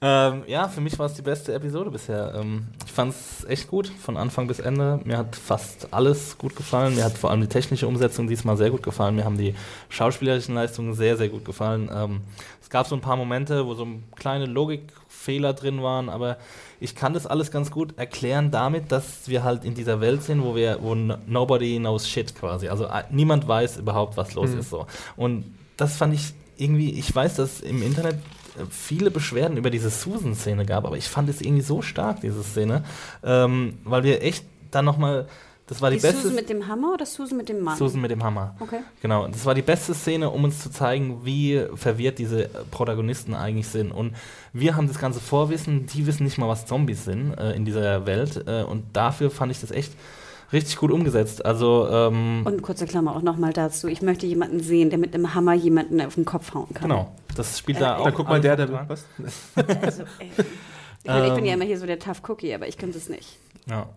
Ähm, 0.00 0.44
ja, 0.46 0.68
für 0.68 0.80
mich 0.80 0.96
war 1.00 1.06
es 1.06 1.14
die 1.14 1.22
beste 1.22 1.52
Episode 1.52 1.90
bisher. 1.90 2.32
Ähm, 2.36 2.68
ich 2.86 2.92
fand 2.92 3.12
es 3.12 3.44
echt 3.48 3.66
gut, 3.68 3.88
von 3.88 4.16
Anfang 4.16 4.46
bis 4.46 4.60
Ende. 4.60 5.00
Mir 5.04 5.18
hat 5.18 5.34
fast 5.34 5.88
alles 5.90 6.38
gut 6.38 6.54
gefallen. 6.54 6.94
Mir 6.94 7.04
hat 7.04 7.18
vor 7.18 7.30
allem 7.32 7.40
die 7.40 7.48
technische 7.48 7.88
Umsetzung 7.88 8.28
diesmal 8.28 8.56
sehr 8.56 8.70
gut 8.70 8.84
gefallen. 8.84 9.16
Mir 9.16 9.24
haben 9.24 9.36
die 9.38 9.56
schauspielerischen 9.88 10.54
Leistungen 10.54 10.94
sehr, 10.94 11.16
sehr 11.16 11.28
gut 11.28 11.44
gefallen. 11.44 11.90
Ähm, 11.92 12.20
es 12.62 12.70
gab 12.70 12.86
so 12.86 12.94
ein 12.94 13.00
paar 13.00 13.16
Momente, 13.16 13.66
wo 13.66 13.74
so 13.74 13.88
kleine 14.14 14.46
Logikfehler 14.46 15.52
drin 15.52 15.82
waren, 15.82 16.08
aber 16.08 16.36
ich 16.78 16.94
kann 16.94 17.12
das 17.12 17.26
alles 17.26 17.50
ganz 17.50 17.72
gut 17.72 17.98
erklären 17.98 18.52
damit, 18.52 18.92
dass 18.92 19.26
wir 19.28 19.42
halt 19.42 19.64
in 19.64 19.74
dieser 19.74 20.00
Welt 20.00 20.22
sind, 20.22 20.44
wo 20.44 20.54
wir, 20.54 20.78
wo 20.80 20.94
nobody 20.94 21.78
knows 21.78 22.08
shit 22.08 22.36
quasi. 22.36 22.68
Also 22.68 22.84
äh, 22.84 23.02
niemand 23.10 23.48
weiß 23.48 23.78
überhaupt, 23.78 24.16
was 24.16 24.34
los 24.34 24.50
Mhm. 24.50 24.60
ist 24.60 24.70
so. 24.70 24.86
Und 25.16 25.44
das 25.76 25.96
fand 25.96 26.14
ich 26.14 26.34
irgendwie, 26.56 26.92
ich 26.92 27.12
weiß, 27.12 27.34
dass 27.36 27.60
im 27.60 27.82
Internet 27.82 28.16
viele 28.70 29.10
Beschwerden 29.10 29.56
über 29.56 29.70
diese 29.70 29.90
Susan-Szene 29.90 30.64
gab, 30.66 30.86
aber 30.86 30.96
ich 30.96 31.08
fand 31.08 31.28
es 31.28 31.40
irgendwie 31.40 31.62
so 31.62 31.82
stark, 31.82 32.20
diese 32.20 32.42
Szene, 32.42 32.84
ähm, 33.22 33.78
weil 33.84 34.02
wir 34.02 34.22
echt 34.22 34.44
dann 34.70 34.84
nochmal, 34.84 35.26
das 35.66 35.82
war 35.82 35.90
die, 35.90 35.96
Die 35.96 36.02
beste 36.02 36.22
Susan 36.22 36.34
mit 36.34 36.48
dem 36.48 36.66
Hammer 36.66 36.94
oder 36.94 37.06
Susan 37.06 37.36
mit 37.36 37.48
dem 37.48 37.60
Mann? 37.60 37.76
Susan 37.76 38.00
mit 38.00 38.10
dem 38.10 38.22
Hammer. 38.22 38.56
Okay. 38.60 38.80
Genau, 39.02 39.28
das 39.28 39.44
war 39.44 39.54
die 39.54 39.62
beste 39.62 39.94
Szene, 39.94 40.30
um 40.30 40.44
uns 40.44 40.62
zu 40.62 40.70
zeigen, 40.70 41.24
wie 41.24 41.62
verwirrt 41.74 42.18
diese 42.18 42.48
Protagonisten 42.70 43.34
eigentlich 43.34 43.68
sind. 43.68 43.92
Und 43.92 44.14
wir 44.52 44.76
haben 44.76 44.88
das 44.88 44.98
ganze 44.98 45.20
Vorwissen, 45.20 45.86
die 45.86 46.06
wissen 46.06 46.24
nicht 46.24 46.38
mal, 46.38 46.48
was 46.48 46.66
Zombies 46.66 47.04
sind 47.04 47.34
äh, 47.34 47.52
in 47.52 47.64
dieser 47.64 48.06
Welt. 48.06 48.44
Äh, 48.46 48.62
und 48.62 48.84
dafür 48.94 49.30
fand 49.30 49.52
ich 49.52 49.60
das 49.60 49.70
echt 49.70 49.92
richtig 50.52 50.76
gut 50.76 50.90
umgesetzt. 50.90 51.44
Also, 51.44 51.88
ähm, 51.90 52.42
Und 52.44 52.62
kurze 52.62 52.86
Klammer 52.86 53.14
auch 53.16 53.22
nochmal 53.22 53.52
dazu. 53.52 53.88
Ich 53.88 54.02
möchte 54.02 54.26
jemanden 54.26 54.60
sehen, 54.60 54.90
der 54.90 54.98
mit 54.98 55.14
einem 55.14 55.34
Hammer 55.34 55.54
jemanden 55.54 56.00
auf 56.00 56.14
den 56.14 56.24
Kopf 56.24 56.54
hauen 56.54 56.72
kann. 56.74 56.88
genau, 56.88 57.12
das 57.36 57.58
spielt 57.58 57.80
da 57.80 57.96
auch. 57.98 58.04
Dann 58.04 58.14
guck 58.14 58.28
mal, 58.28 58.40
der, 58.40 58.56
der, 58.56 58.88
was? 58.88 59.04
Also. 59.82 60.04
Ich, 60.20 61.10
meine, 61.10 61.28
ich 61.28 61.34
bin 61.34 61.44
ja 61.44 61.52
Ähm. 61.52 61.60
immer 61.60 61.64
hier 61.64 61.78
so 61.78 61.86
der 61.86 61.98
Tough 61.98 62.22
Cookie, 62.28 62.52
aber 62.54 62.66
ich 62.68 62.76
könnte 62.76 62.98
es 62.98 63.08
nicht. 63.08 63.38
Ja. 63.66 63.88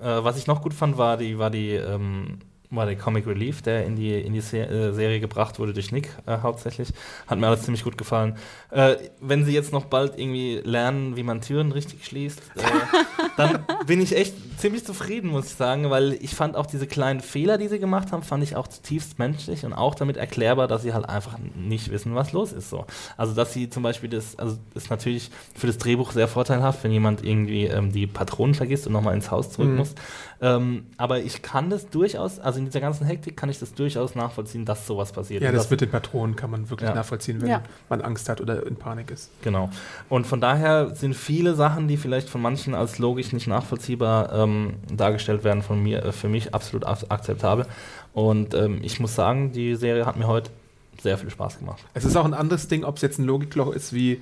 Äh, 0.00 0.24
was 0.24 0.36
ich 0.38 0.46
noch 0.46 0.62
gut 0.62 0.74
fand, 0.74 0.98
war 0.98 1.16
die, 1.16 1.38
war 1.38 1.50
die, 1.50 1.70
ähm, 1.72 2.38
war 2.76 2.86
der 2.86 2.96
Comic 2.96 3.26
Relief, 3.26 3.62
der 3.62 3.84
in 3.84 3.96
die, 3.96 4.12
in 4.20 4.32
die 4.32 4.40
Se 4.40 4.58
äh, 4.58 4.92
Serie 4.92 5.20
gebracht 5.20 5.58
wurde 5.58 5.72
durch 5.72 5.92
Nick 5.92 6.08
äh, 6.26 6.38
hauptsächlich. 6.42 6.88
Hat 7.26 7.38
mir 7.38 7.46
alles 7.48 7.62
ziemlich 7.62 7.84
gut 7.84 7.98
gefallen. 7.98 8.36
Äh, 8.70 8.96
wenn 9.20 9.44
sie 9.44 9.52
jetzt 9.52 9.72
noch 9.72 9.84
bald 9.86 10.18
irgendwie 10.18 10.60
lernen, 10.64 11.16
wie 11.16 11.22
man 11.22 11.40
Türen 11.40 11.72
richtig 11.72 12.04
schließt, 12.04 12.40
äh, 12.56 12.60
dann 13.36 13.64
bin 13.86 14.00
ich 14.00 14.16
echt 14.16 14.34
ziemlich 14.58 14.84
zufrieden, 14.84 15.30
muss 15.30 15.46
ich 15.46 15.54
sagen, 15.54 15.90
weil 15.90 16.12
ich 16.14 16.34
fand 16.34 16.56
auch 16.56 16.66
diese 16.66 16.86
kleinen 16.86 17.20
Fehler, 17.20 17.58
die 17.58 17.68
sie 17.68 17.78
gemacht 17.78 18.12
haben, 18.12 18.22
fand 18.22 18.42
ich 18.44 18.56
auch 18.56 18.68
zutiefst 18.68 19.18
menschlich 19.18 19.64
und 19.64 19.72
auch 19.72 19.94
damit 19.94 20.16
erklärbar, 20.16 20.68
dass 20.68 20.82
sie 20.82 20.94
halt 20.94 21.08
einfach 21.08 21.36
nicht 21.56 21.90
wissen, 21.90 22.14
was 22.14 22.32
los 22.32 22.52
ist. 22.52 22.70
So. 22.70 22.86
Also, 23.16 23.34
dass 23.34 23.52
sie 23.52 23.68
zum 23.68 23.82
Beispiel 23.82 24.08
das, 24.08 24.38
also 24.38 24.56
ist 24.74 24.90
natürlich 24.90 25.30
für 25.56 25.66
das 25.66 25.78
Drehbuch 25.78 26.12
sehr 26.12 26.28
vorteilhaft, 26.28 26.84
wenn 26.84 26.92
jemand 26.92 27.24
irgendwie 27.24 27.64
ähm, 27.64 27.92
die 27.92 28.06
Patronen 28.06 28.54
vergisst 28.54 28.86
und 28.86 28.92
nochmal 28.92 29.14
ins 29.14 29.30
Haus 29.30 29.50
zurück 29.50 29.68
Mhm. 29.70 29.76
muss. 29.76 29.94
Ähm, 30.40 30.86
aber 30.98 31.20
ich 31.20 31.42
kann 31.42 31.70
das 31.70 31.88
durchaus, 31.88 32.38
also 32.38 32.60
in 32.64 32.70
dieser 32.70 32.80
ganzen 32.80 33.06
Hektik 33.06 33.36
kann 33.36 33.48
ich 33.48 33.58
das 33.58 33.74
durchaus 33.74 34.14
nachvollziehen, 34.14 34.64
dass 34.64 34.86
sowas 34.86 35.12
passiert. 35.12 35.42
Ja, 35.42 35.50
Und 35.50 35.56
das 35.56 35.70
mit 35.70 35.80
den 35.80 35.90
Patronen 35.90 36.34
kann 36.36 36.50
man 36.50 36.68
wirklich 36.70 36.88
Ja. 36.88 36.94
nachvollziehen, 36.94 37.40
wenn 37.40 37.48
Ja. 37.48 37.62
man 37.88 38.00
Angst 38.00 38.28
hat 38.28 38.40
oder 38.40 38.66
in 38.66 38.76
Panik 38.76 39.10
ist. 39.10 39.30
Genau. 39.42 39.70
Und 40.08 40.26
von 40.26 40.40
daher 40.40 40.94
sind 40.94 41.14
viele 41.14 41.54
Sachen, 41.54 41.88
die 41.88 41.96
vielleicht 41.96 42.28
von 42.28 42.40
manchen 42.42 42.74
als 42.74 42.98
logisch 42.98 43.32
nicht 43.32 43.46
nachvollziehbar 43.46 44.32
ähm, 44.32 44.74
dargestellt 44.94 45.44
werden, 45.44 45.62
von 45.62 45.82
mir, 45.82 46.04
äh, 46.04 46.12
für 46.12 46.28
mich 46.28 46.54
absolut 46.54 46.86
ak- 46.86 47.06
akzeptabel. 47.08 47.66
Und 48.12 48.54
ähm, 48.54 48.78
ich 48.82 49.00
muss 49.00 49.14
sagen, 49.14 49.52
die 49.52 49.74
Serie 49.76 50.06
hat 50.06 50.16
mir 50.16 50.26
heute 50.26 50.50
sehr 51.02 51.18
viel 51.18 51.30
Spaß 51.30 51.58
gemacht. 51.58 51.82
Es 51.94 52.04
ist 52.04 52.16
auch 52.16 52.24
ein 52.24 52.34
anderes 52.34 52.68
Ding, 52.68 52.84
ob 52.84 52.96
es 52.96 53.02
jetzt 53.02 53.18
ein 53.18 53.24
Logikloch 53.24 53.72
ist, 53.74 53.92
wie 53.92 54.20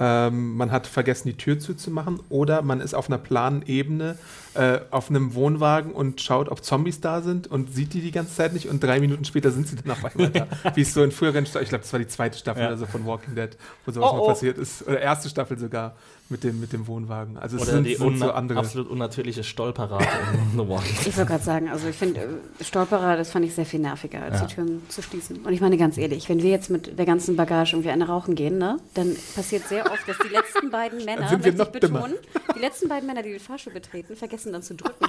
ähm, 0.00 0.56
man 0.56 0.70
hat 0.70 0.86
vergessen, 0.86 1.28
die 1.28 1.36
Tür 1.36 1.58
zuzumachen, 1.58 2.20
oder 2.28 2.62
man 2.62 2.80
ist 2.80 2.94
auf 2.94 3.08
einer 3.08 3.18
planen 3.18 3.62
Ebene 3.66 4.16
äh, 4.54 4.80
auf 4.90 5.10
einem 5.10 5.34
Wohnwagen 5.34 5.92
und 5.92 6.20
schaut, 6.20 6.48
ob 6.48 6.64
Zombies 6.64 7.00
da 7.00 7.20
sind 7.20 7.46
und 7.46 7.74
sieht 7.74 7.94
die 7.94 8.00
die 8.00 8.10
ganze 8.12 8.34
Zeit 8.34 8.52
nicht 8.52 8.68
und 8.68 8.82
drei 8.82 9.00
Minuten 9.00 9.24
später 9.24 9.50
sind 9.50 9.68
sie 9.68 9.76
dann 9.76 9.90
auf 9.90 10.04
einmal 10.04 10.30
da. 10.30 10.46
Wie 10.74 10.82
es 10.82 10.94
so 10.94 11.02
in 11.02 11.10
früheren 11.12 11.46
Staffeln, 11.46 11.64
ich 11.64 11.68
glaube, 11.68 11.82
das 11.82 11.92
war 11.92 12.00
die 12.00 12.08
zweite 12.08 12.38
Staffel 12.38 12.62
Ja. 12.62 12.68
oder 12.68 12.76
so 12.78 12.86
von 12.86 13.04
Walking 13.06 13.34
Dead, 13.34 13.50
wo 13.84 13.92
sowas 13.92 14.10
Oh, 14.12 14.16
mal 14.16 14.22
oh. 14.22 14.26
passiert 14.28 14.58
ist. 14.58 14.86
Oder 14.86 15.00
erste 15.00 15.28
Staffel 15.28 15.58
sogar 15.58 15.94
mit 16.30 16.44
dem, 16.44 16.60
mit 16.60 16.72
dem 16.74 16.86
Wohnwagen. 16.86 17.38
Also 17.38 17.56
es 17.56 17.62
Oder 17.62 17.72
sind, 17.72 17.84
die 17.84 17.94
sind 17.94 18.06
unna 18.06 18.26
so 18.26 18.32
andere. 18.32 18.58
absolut 18.58 18.88
unnatürliche 18.90 19.42
Stolperrate 19.44 20.04
in 20.52 20.58
The 20.60 20.68
Walking 20.68 20.94
Dead. 20.98 21.06
Ich 21.06 21.16
wollte 21.16 21.30
gerade 21.30 21.44
sagen, 21.44 21.68
also 21.70 21.88
ich 21.88 21.96
finde, 21.96 22.20
äh, 22.60 22.64
Stolperer, 22.64 23.16
das 23.16 23.30
fand 23.30 23.46
ich 23.46 23.54
sehr 23.54 23.64
viel 23.64 23.80
nerviger, 23.80 24.22
als 24.22 24.40
Ja. 24.40 24.46
die 24.46 24.54
Türen 24.54 24.82
zu 24.88 25.00
schließen. 25.02 25.38
Und 25.44 25.52
ich 25.52 25.60
meine 25.62 25.76
ganz 25.78 25.96
ehrlich, 25.96 26.28
wenn 26.28 26.42
wir 26.42 26.50
jetzt 26.50 26.68
mit 26.68 26.98
der 26.98 27.06
ganzen 27.06 27.34
Bagage 27.36 27.72
irgendwie 27.76 27.90
eine 27.90 28.06
rauchen 28.06 28.34
gehen, 28.34 28.58
ne, 28.58 28.78
dann 28.94 29.16
passiert 29.34 29.66
sehr 29.68 29.90
oft, 29.90 30.06
dass 30.06 30.18
die 30.18 30.28
letzten 30.28 30.70
beiden 30.72 31.04
Männer, 31.04 31.28
sind 31.28 31.44
wir 31.44 31.52
möchte 31.52 31.62
ich 31.62 31.72
noch 31.72 31.80
dümmer. 31.80 32.00
betonen, 32.02 32.18
die 32.54 32.60
letzten 32.60 32.88
beiden 32.88 33.06
Männer, 33.06 33.22
die 33.22 33.30
den 33.30 33.40
Fahrstuhl 33.40 33.72
betreten, 33.72 34.14
vergessen 34.16 34.52
dann 34.52 34.62
zu 34.62 34.74
drücken. 34.74 35.06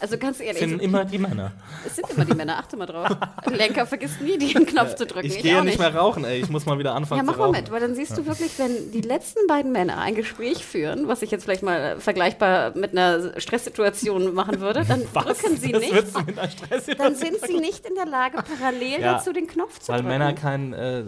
Also 0.00 0.18
ganz 0.18 0.40
ehrlich, 0.40 0.58
sind 0.58 0.82
immer 0.82 1.04
die 1.04 1.18
Männer. 1.18 1.52
es 1.86 1.96
sind 1.96 2.10
immer 2.10 2.24
die 2.24 2.34
Männer, 2.34 2.58
achte 2.58 2.76
mal 2.76 2.84
drauf. 2.86 3.16
Ein 3.44 3.54
Lenker 3.54 3.86
vergisst 3.86 4.20
nie, 4.20 4.36
den 4.36 4.66
Knopf 4.66 4.96
zu 4.96 5.06
drücken. 5.06 5.26
Ich 5.26 5.38
gehe 5.40 5.52
auch 5.54 5.58
ja 5.58 5.64
nicht 5.64 5.78
mehr 5.78 5.94
rauchen, 5.94 6.24
ey. 6.24 6.40
Ich 6.40 6.50
muss 6.50 6.66
mal 6.66 6.78
wieder 6.78 6.94
anfangen 6.94 7.18
Ja, 7.20 7.22
mach 7.24 7.34
zu 7.34 7.38
mal 7.38 7.44
rauchen. 7.46 7.56
mit, 7.60 7.70
weil 7.70 7.80
dann 7.80 7.94
siehst 7.94 8.16
du 8.18 8.26
wirklich, 8.26 8.58
wenn 8.58 8.90
die 8.92 9.00
letzten 9.00 9.46
beiden 9.46 9.72
Männer 9.72 9.98
ein 9.98 10.14
Gespräch 10.14 10.53
führen, 10.62 11.08
was 11.08 11.22
ich 11.22 11.30
jetzt 11.30 11.44
vielleicht 11.44 11.62
mal 11.62 11.80
äh, 11.80 12.00
vergleichbar 12.00 12.76
mit 12.76 12.92
einer 12.92 13.40
Stresssituation 13.40 14.34
machen 14.34 14.60
würde, 14.60 14.84
dann 14.86 15.02
drücken 15.14 15.56
sie 15.56 15.72
das 15.72 15.80
nicht. 15.80 15.92
du 16.16 16.94
Dann 16.96 17.14
sind 17.14 17.36
sie 17.46 17.58
nicht 17.58 17.86
in 17.86 17.94
der 17.94 18.06
Lage, 18.06 18.38
parallel 18.58 19.00
Ja, 19.00 19.14
dazu 19.14 19.32
den 19.32 19.46
Knopf 19.46 19.78
zu 19.80 19.88
Weil 19.88 20.02
drücken. 20.02 20.08
Männer 20.08 20.32
kein, 20.34 20.72
äh, 20.74 21.02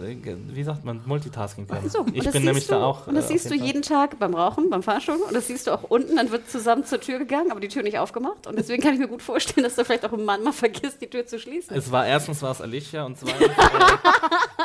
wie 0.49 0.63
sagt 0.63 0.83
man, 0.83 1.01
Multitasking 1.05 1.67
können. 1.67 1.89
so, 1.89 1.99
und 1.99 2.15
ich 2.15 2.23
das 2.23 2.33
bin 2.33 2.41
siehst 2.41 2.45
nämlich 2.45 2.67
du, 2.67 2.73
da 2.73 2.83
auch. 2.83 3.07
Und 3.07 3.15
das 3.15 3.25
äh, 3.25 3.27
siehst 3.29 3.49
du 3.51 3.55
jeden 3.55 3.81
Tag 3.81 4.17
beim 4.19 4.33
Rauchen, 4.33 4.69
beim 4.69 4.83
Fahrstuhl. 4.83 5.15
Und 5.15 5.33
das 5.35 5.47
siehst 5.47 5.67
du 5.67 5.71
auch 5.71 5.83
unten. 5.83 6.15
Dann 6.15 6.31
wird 6.31 6.49
zusammen 6.49 6.83
zur 6.85 6.99
Tür 6.99 7.19
gegangen, 7.19 7.51
aber 7.51 7.59
die 7.59 7.67
Tür 7.67 7.83
nicht 7.83 7.99
aufgemacht. 7.99 8.47
Und 8.47 8.57
deswegen 8.57 8.81
kann 8.81 8.93
ich 8.93 8.99
mir 8.99 9.07
gut 9.07 9.21
vorstellen, 9.21 9.63
dass 9.63 9.75
da 9.75 9.83
vielleicht 9.83 10.05
auch 10.05 10.13
ein 10.13 10.25
Mann 10.25 10.43
mal 10.43 10.53
vergisst, 10.53 11.01
die 11.01 11.07
Tür 11.07 11.25
zu 11.25 11.39
schließen. 11.39 11.75
Es 11.75 11.91
war 11.91 12.05
erstens 12.07 12.41
war 12.41 12.51
es 12.51 12.61
Alicia 12.61 13.03
und 13.03 13.17
zweitens 13.17 13.47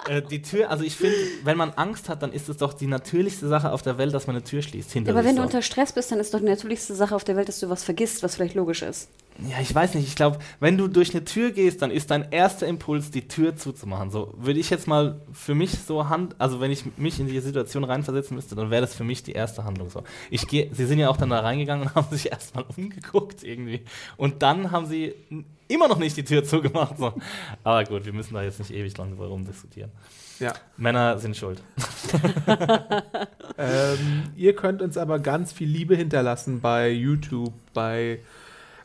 äh, 0.09 0.19
äh, 0.19 0.23
die 0.23 0.43
Tür. 0.43 0.71
Also 0.71 0.85
ich 0.85 0.97
finde, 0.97 1.17
wenn 1.45 1.57
man 1.57 1.71
Angst 1.77 2.09
hat, 2.09 2.23
dann 2.23 2.33
ist 2.33 2.49
es 2.49 2.57
doch 2.57 2.73
die 2.73 2.87
natürlichste 2.87 3.49
Sache 3.49 3.73
auf 3.73 3.83
der 3.83 3.99
Welt, 3.99 4.15
dass 4.15 4.27
man 4.27 4.37
eine 4.37 4.45
Tür 4.45 4.63
schließt 4.63 4.72
hinter 4.73 5.11
aber 5.13 5.25
wenn 5.25 5.37
du 5.37 5.43
unter 5.43 5.63
Stress 5.63 5.93
bist, 5.93 6.11
dann 6.11 6.21
ist 6.21 6.33
doch 6.35 6.41
die 6.41 6.47
natürlichste 6.47 6.95
Sache 6.95 7.15
auf 7.15 7.25
der 7.25 7.37
Welt, 7.37 7.49
dass 7.49 7.61
du 7.61 7.69
was 7.69 7.85
vergisst, 7.85 8.23
was 8.23 8.37
vielleicht 8.37 8.55
logisch 8.55 8.83
ist. 8.83 9.09
Ja, 9.49 9.61
ich 9.61 9.75
weiß 9.75 9.95
nicht. 9.95 10.07
Ich 10.07 10.15
glaube, 10.15 10.39
wenn 10.61 10.77
du 10.77 10.89
durch 10.89 11.15
eine 11.15 11.25
Tür 11.25 11.53
gehst, 11.53 11.81
dann 11.81 11.91
ist 11.91 12.11
dein 12.11 12.31
erster 12.31 12.67
Impuls, 12.67 13.11
die 13.11 13.29
Tür 13.29 13.57
zuzumachen. 13.57 14.11
So 14.11 14.35
würde 14.37 14.61
ich 14.61 14.71
jetzt 14.71 14.87
mal 14.87 15.21
für 15.33 15.55
mich 15.55 15.73
so 15.87 16.09
hand, 16.09 16.35
also 16.39 16.61
wenn 16.61 16.71
ich 16.71 16.85
mich 16.97 17.19
in 17.19 17.29
die 17.29 17.41
Situation 17.41 17.85
reinversetzen 17.85 18.35
müsste, 18.35 18.55
dann 18.55 18.71
wäre 18.71 18.83
das 18.83 18.95
für 18.95 19.05
mich 19.05 19.23
die 19.23 19.33
erste 19.33 19.65
Handlung. 19.65 19.91
So, 19.91 20.03
ich 20.31 20.47
gehe. 20.47 20.69
Sie 20.73 20.85
sind 20.85 20.99
ja 20.99 21.09
auch 21.09 21.17
dann 21.17 21.31
da 21.31 21.41
reingegangen 21.41 21.87
und 21.87 21.95
haben 21.95 22.09
sich 22.11 22.31
erstmal 22.31 22.65
umgeguckt 22.77 23.43
irgendwie, 23.43 23.83
und 24.17 24.43
dann 24.43 24.71
haben 24.71 24.87
sie 24.87 25.15
immer 25.69 25.89
noch 25.89 25.99
nicht 25.99 26.17
die 26.17 26.25
Tür 26.25 26.45
zugemacht. 26.45 26.99
So. 26.99 27.13
Aber 27.65 27.85
gut, 27.85 28.05
wir 28.05 28.13
müssen 28.13 28.35
da 28.35 28.43
jetzt 28.43 28.59
nicht 28.59 28.73
ewig 28.73 28.97
lang 28.99 29.11
drüber 29.11 29.29
rumdiskutieren. 29.29 29.91
Ja. 30.43 30.53
Männer 30.77 31.19
sind 31.19 31.37
schuld. 31.37 31.63
Ähm, 33.59 34.25
ihr 34.35 34.57
könnt 34.57 34.83
uns 34.83 34.97
aber 34.97 35.19
ganz 35.19 35.53
viel 35.53 35.69
Liebe 35.69 35.95
hinterlassen 35.95 36.61
bei 36.61 36.91
YouTube, 36.91 37.53
bei 37.75 38.21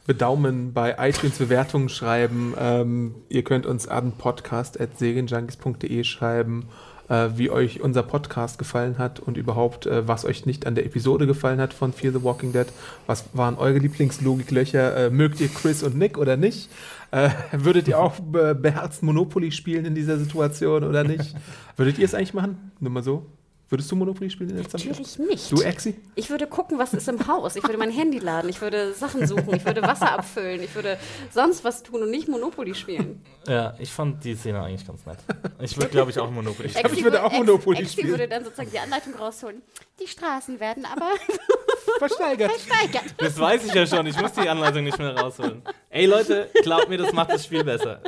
Bedaumen, 0.06 0.74
bei 0.74 0.96
iTunes 1.00 1.38
Bewertungen 1.38 1.90
schreiben. 1.90 2.54
Ähm, 2.60 3.16
ihr 3.30 3.44
könnt 3.44 3.66
uns 3.66 3.88
an 3.88 4.14
podcast.serienjunkies.de 4.14 6.04
schreiben, 6.04 6.68
äh, 7.10 7.30
wie 7.36 7.50
euch 7.50 7.82
unser 7.82 8.04
Podcast 8.04 8.58
gefallen 8.60 8.98
hat 8.98 9.20
und 9.20 9.38
überhaupt, 9.38 9.86
äh, 9.86 10.08
was 10.08 10.26
euch 10.26 10.46
nicht 10.46 10.66
an 10.66 10.76
der 10.76 10.86
Episode 10.86 11.28
gefallen 11.28 11.60
hat 11.60 11.74
von 11.74 11.94
Fear 11.94 12.14
the 12.14 12.24
Walking 12.24 12.54
Dead. 12.54 12.68
Was 13.06 13.26
waren 13.34 13.58
eure 13.58 13.78
Lieblingslogiklöcher? 13.78 15.08
Äh, 15.08 15.10
mögt 15.10 15.40
ihr 15.40 15.50
Chris 15.50 15.84
und 15.84 15.98
Nick 15.98 16.18
oder 16.18 16.38
nicht? 16.38 16.70
Äh, 17.12 17.30
würdet 17.52 17.88
ihr 17.88 18.00
auch 18.00 18.20
be 18.20 18.56
beherzt 18.56 19.04
Monopoly 19.04 19.52
spielen 19.52 19.86
in 19.86 19.96
dieser 19.96 20.18
Situation 20.18 20.84
oder 20.84 21.04
nicht? 21.04 21.36
würdet 21.78 21.98
ihr 21.98 22.06
es 22.06 22.14
eigentlich 22.14 22.34
machen? 22.34 22.72
Nur 22.80 22.92
mal 22.92 23.04
so. 23.04 23.26
Würdest 23.70 23.92
du 23.92 23.98
Monopoly 23.98 24.30
spielen 24.30 24.52
in 24.52 24.56
der 24.56 24.70
Zeit? 24.70 24.86
Natürlich 24.86 25.20
nicht. 25.20 25.52
Du, 25.52 25.62
Exi? 25.62 25.96
Ich 26.16 26.30
würde 26.30 26.48
gucken, 26.48 26.80
was 26.80 26.94
ist 26.94 27.10
im 27.10 27.28
Haus. 27.28 27.58
Ich 27.58 27.64
würde 27.64 27.78
mein 27.78 27.92
Handy 27.92 28.20
laden. 28.20 28.50
Ich 28.50 28.62
würde 28.62 28.94
Sachen 28.94 29.28
suchen. 29.28 29.56
Ich 29.56 29.66
würde 29.66 29.82
Wasser 29.82 30.14
abfüllen. 30.14 30.64
Ich 30.64 30.74
würde 30.74 30.98
sonst 31.32 31.66
was 31.66 31.84
tun 31.84 32.02
und 32.04 32.10
nicht 32.12 32.30
Monopoly 32.30 32.74
spielen. 32.76 33.22
Ja, 33.46 33.76
ich 33.78 33.92
fand 33.92 34.24
die 34.24 34.36
Szene 34.36 34.62
eigentlich 34.64 34.88
ganz 34.88 35.06
nett. 35.06 35.18
Ich 35.60 35.76
würde, 35.76 35.90
glaube 35.90 36.12
ich, 36.12 36.20
auch 36.20 36.32
Monopoly 36.32 36.70
glaub, 36.70 36.94
ich 36.94 37.04
würde 37.04 37.24
auch 37.24 37.32
Monopoly 37.32 37.80
Exi 37.80 37.92
spielen. 37.94 38.10
würde 38.10 38.28
dann 38.30 38.46
sozusagen 38.46 38.72
die 38.72 38.80
Anleitung 38.80 39.16
rausholen. 39.16 39.62
Die 40.02 40.08
Straßen 40.08 40.60
werden 40.62 40.86
aber 40.86 41.10
Versteigert. 42.00 42.52
versteigert. 42.52 43.16
Das 43.18 43.38
weiß 43.38 43.66
ich 43.66 43.74
ja 43.74 43.86
schon, 43.86 44.06
ich 44.08 44.20
muss 44.22 44.32
die 44.34 44.48
Anleitung 44.48 44.84
nicht 44.84 44.98
mehr 45.00 45.16
rausholen. 45.18 45.62
Ey 45.90 46.06
Leute, 46.06 46.50
glaubt 46.64 46.88
mir, 46.90 46.98
das 46.98 47.12
macht 47.12 47.32
das 47.32 47.44
Spiel 47.46 47.64
besser. 47.64 48.02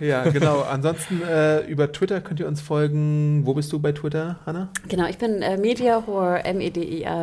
Ja, 0.00 0.28
genau. 0.28 0.60
Ansonsten 0.62 1.22
äh, 1.22 1.60
über 1.66 1.90
Twitter 1.92 2.20
könnt 2.20 2.40
ihr 2.40 2.46
uns 2.48 2.60
folgen. 2.60 3.42
Wo 3.44 3.54
bist 3.54 3.72
du 3.72 3.78
bei 3.78 3.92
Twitter, 3.92 4.38
Hanna? 4.46 4.68
Genau, 4.88 5.06
ich 5.08 5.18
bin 5.18 5.42
äh, 5.42 5.56
Mediahor, 5.56 6.40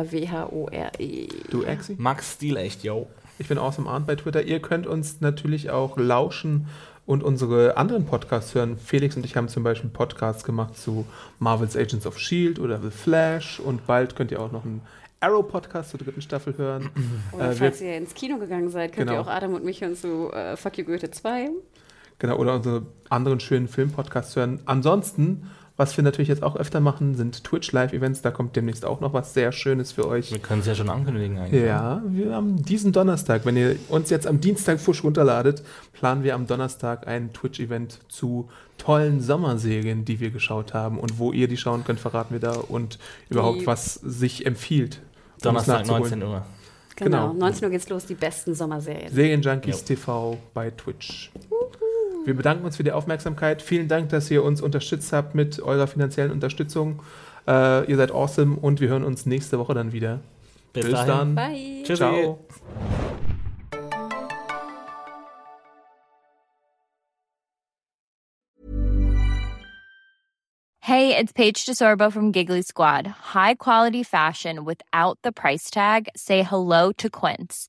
M-E-D-I-A-W-H-O-R-E. 0.04 1.28
Du, 1.50 1.62
Exi? 1.64 1.94
Max 1.98 2.34
Stil 2.34 2.56
echt, 2.56 2.82
yo. 2.84 3.08
Ich 3.38 3.48
bin 3.48 3.58
Awesome 3.58 3.88
Arndt 3.88 4.06
bei 4.06 4.16
Twitter. 4.16 4.42
Ihr 4.42 4.60
könnt 4.60 4.86
uns 4.86 5.20
natürlich 5.20 5.70
auch 5.70 5.96
lauschen 5.98 6.66
und 7.06 7.22
unsere 7.22 7.76
anderen 7.76 8.04
Podcasts 8.06 8.54
hören. 8.54 8.78
Felix 8.78 9.16
und 9.16 9.24
ich 9.26 9.36
haben 9.36 9.48
zum 9.48 9.62
Beispiel 9.62 9.90
Podcasts 9.90 10.44
gemacht 10.44 10.76
zu 10.78 11.04
Marvel's 11.38 11.76
Agents 11.76 12.06
of 12.06 12.16
S.H.I.E.L.D. 12.16 12.60
oder 12.60 12.80
The 12.80 12.90
Flash 12.90 13.60
und 13.60 13.86
bald 13.86 14.16
könnt 14.16 14.30
ihr 14.30 14.40
auch 14.40 14.52
noch 14.52 14.64
einen 14.64 14.80
Arrow-Podcast 15.20 15.90
zur 15.90 16.00
dritten 16.00 16.22
Staffel 16.22 16.56
hören. 16.56 16.90
Oder 17.32 17.50
Äh, 17.50 17.54
falls 17.54 17.80
wir- 17.80 17.88
ihr 17.88 17.96
ins 17.98 18.14
Kino 18.14 18.38
gegangen 18.38 18.68
seid, 18.70 18.92
könnt 18.92 19.08
Genau. 19.08 19.20
ihr 19.20 19.26
auch 19.26 19.30
Adam 19.30 19.54
und 19.54 19.64
mich 19.64 19.80
hören 19.80 19.96
zu 19.96 20.30
äh, 20.32 20.56
Fuck 20.56 20.78
You 20.78 20.84
Goethe 20.84 21.10
2. 21.10 21.50
Genau, 22.18 22.36
oder 22.36 22.54
unsere 22.54 22.82
anderen 23.10 23.40
schönen 23.40 23.68
Filmpodcasts 23.68 24.36
hören. 24.36 24.60
Ansonsten, 24.66 25.50
was 25.76 25.96
wir 25.96 26.04
natürlich 26.04 26.28
jetzt 26.28 26.42
auch 26.44 26.54
öfter 26.54 26.80
machen, 26.80 27.16
sind 27.16 27.42
Twitch-Live-Events. 27.42 28.22
Da 28.22 28.30
kommt 28.30 28.54
demnächst 28.54 28.84
auch 28.84 29.00
noch 29.00 29.12
was 29.12 29.34
sehr 29.34 29.50
Schönes 29.50 29.90
für 29.92 30.06
euch. 30.06 30.30
Wir 30.30 30.38
können 30.38 30.60
es 30.60 30.66
ja 30.66 30.74
schon 30.74 30.88
ankündigen 30.88 31.38
eigentlich. 31.38 31.64
Ja, 31.64 32.02
wir 32.06 32.32
haben 32.32 32.62
diesen 32.62 32.92
Donnerstag, 32.92 33.44
wenn 33.44 33.56
ihr 33.56 33.76
uns 33.88 34.10
jetzt 34.10 34.26
am 34.26 34.40
Dienstag 34.40 34.78
frisch 34.80 35.02
runterladet, 35.02 35.64
planen 35.92 36.22
wir 36.22 36.36
am 36.36 36.46
Donnerstag 36.46 37.08
ein 37.08 37.32
Twitch-Event 37.32 37.98
zu 38.08 38.48
tollen 38.78 39.20
Sommerserien, 39.20 40.04
die 40.04 40.20
wir 40.20 40.30
geschaut 40.30 40.74
haben. 40.74 40.98
Und 40.98 41.18
wo 41.18 41.32
ihr 41.32 41.48
die 41.48 41.56
schauen 41.56 41.82
könnt, 41.84 41.98
verraten 41.98 42.34
wir 42.34 42.40
da 42.40 42.52
und 42.52 42.98
überhaupt, 43.28 43.66
was 43.66 43.94
sich 43.94 44.46
empfiehlt. 44.46 45.00
Donnerstag, 45.42 45.80
nachzuholen. 45.80 46.20
19 46.20 46.22
Uhr. 46.22 46.44
Genau. 46.96 47.32
Genau. 47.32 47.32
19 47.32 47.64
Uhr 47.64 47.70
geht's 47.70 47.88
los, 47.88 48.06
die 48.06 48.14
besten 48.14 48.54
Sommerserien. 48.54 49.12
Serienjunkies 49.12 49.80
Jo. 49.80 49.86
TV 49.86 50.38
bei 50.54 50.70
Twitch. 50.70 51.32
Wir 52.24 52.34
bedanken 52.34 52.64
uns 52.64 52.78
für 52.78 52.84
die 52.84 52.92
Aufmerksamkeit. 52.92 53.60
Vielen 53.60 53.86
Dank, 53.86 54.08
dass 54.08 54.30
ihr 54.30 54.42
uns 54.42 54.62
unterstützt 54.62 55.12
habt 55.12 55.34
mit 55.34 55.60
eurer 55.60 55.86
finanziellen 55.86 56.32
Unterstützung. 56.32 57.02
Äh, 57.46 57.84
ihr 57.84 57.96
seid 57.96 58.12
awesome 58.12 58.56
und 58.56 58.80
wir 58.80 58.88
hören 58.88 59.04
uns 59.04 59.26
nächste 59.26 59.58
Woche 59.58 59.74
dann 59.74 59.92
wieder. 59.92 60.20
Bis, 60.72 60.86
Bis 60.86 61.04
dann. 61.04 61.34
Bye. 61.34 61.82
Tschüssi. 61.84 61.96
Ciao. 61.96 62.38
Hey, 70.80 71.16
it's 71.16 71.32
Paige 71.32 71.64
DeSorbo 71.64 72.10
from 72.12 72.30
Giggly 72.30 72.62
Squad. 72.62 73.06
High 73.34 73.54
quality 73.54 74.02
fashion 74.02 74.64
without 74.64 75.18
the 75.22 75.32
price 75.32 75.70
tag. 75.70 76.08
Say 76.14 76.42
hello 76.42 76.92
to 76.92 77.08
Quince. 77.08 77.68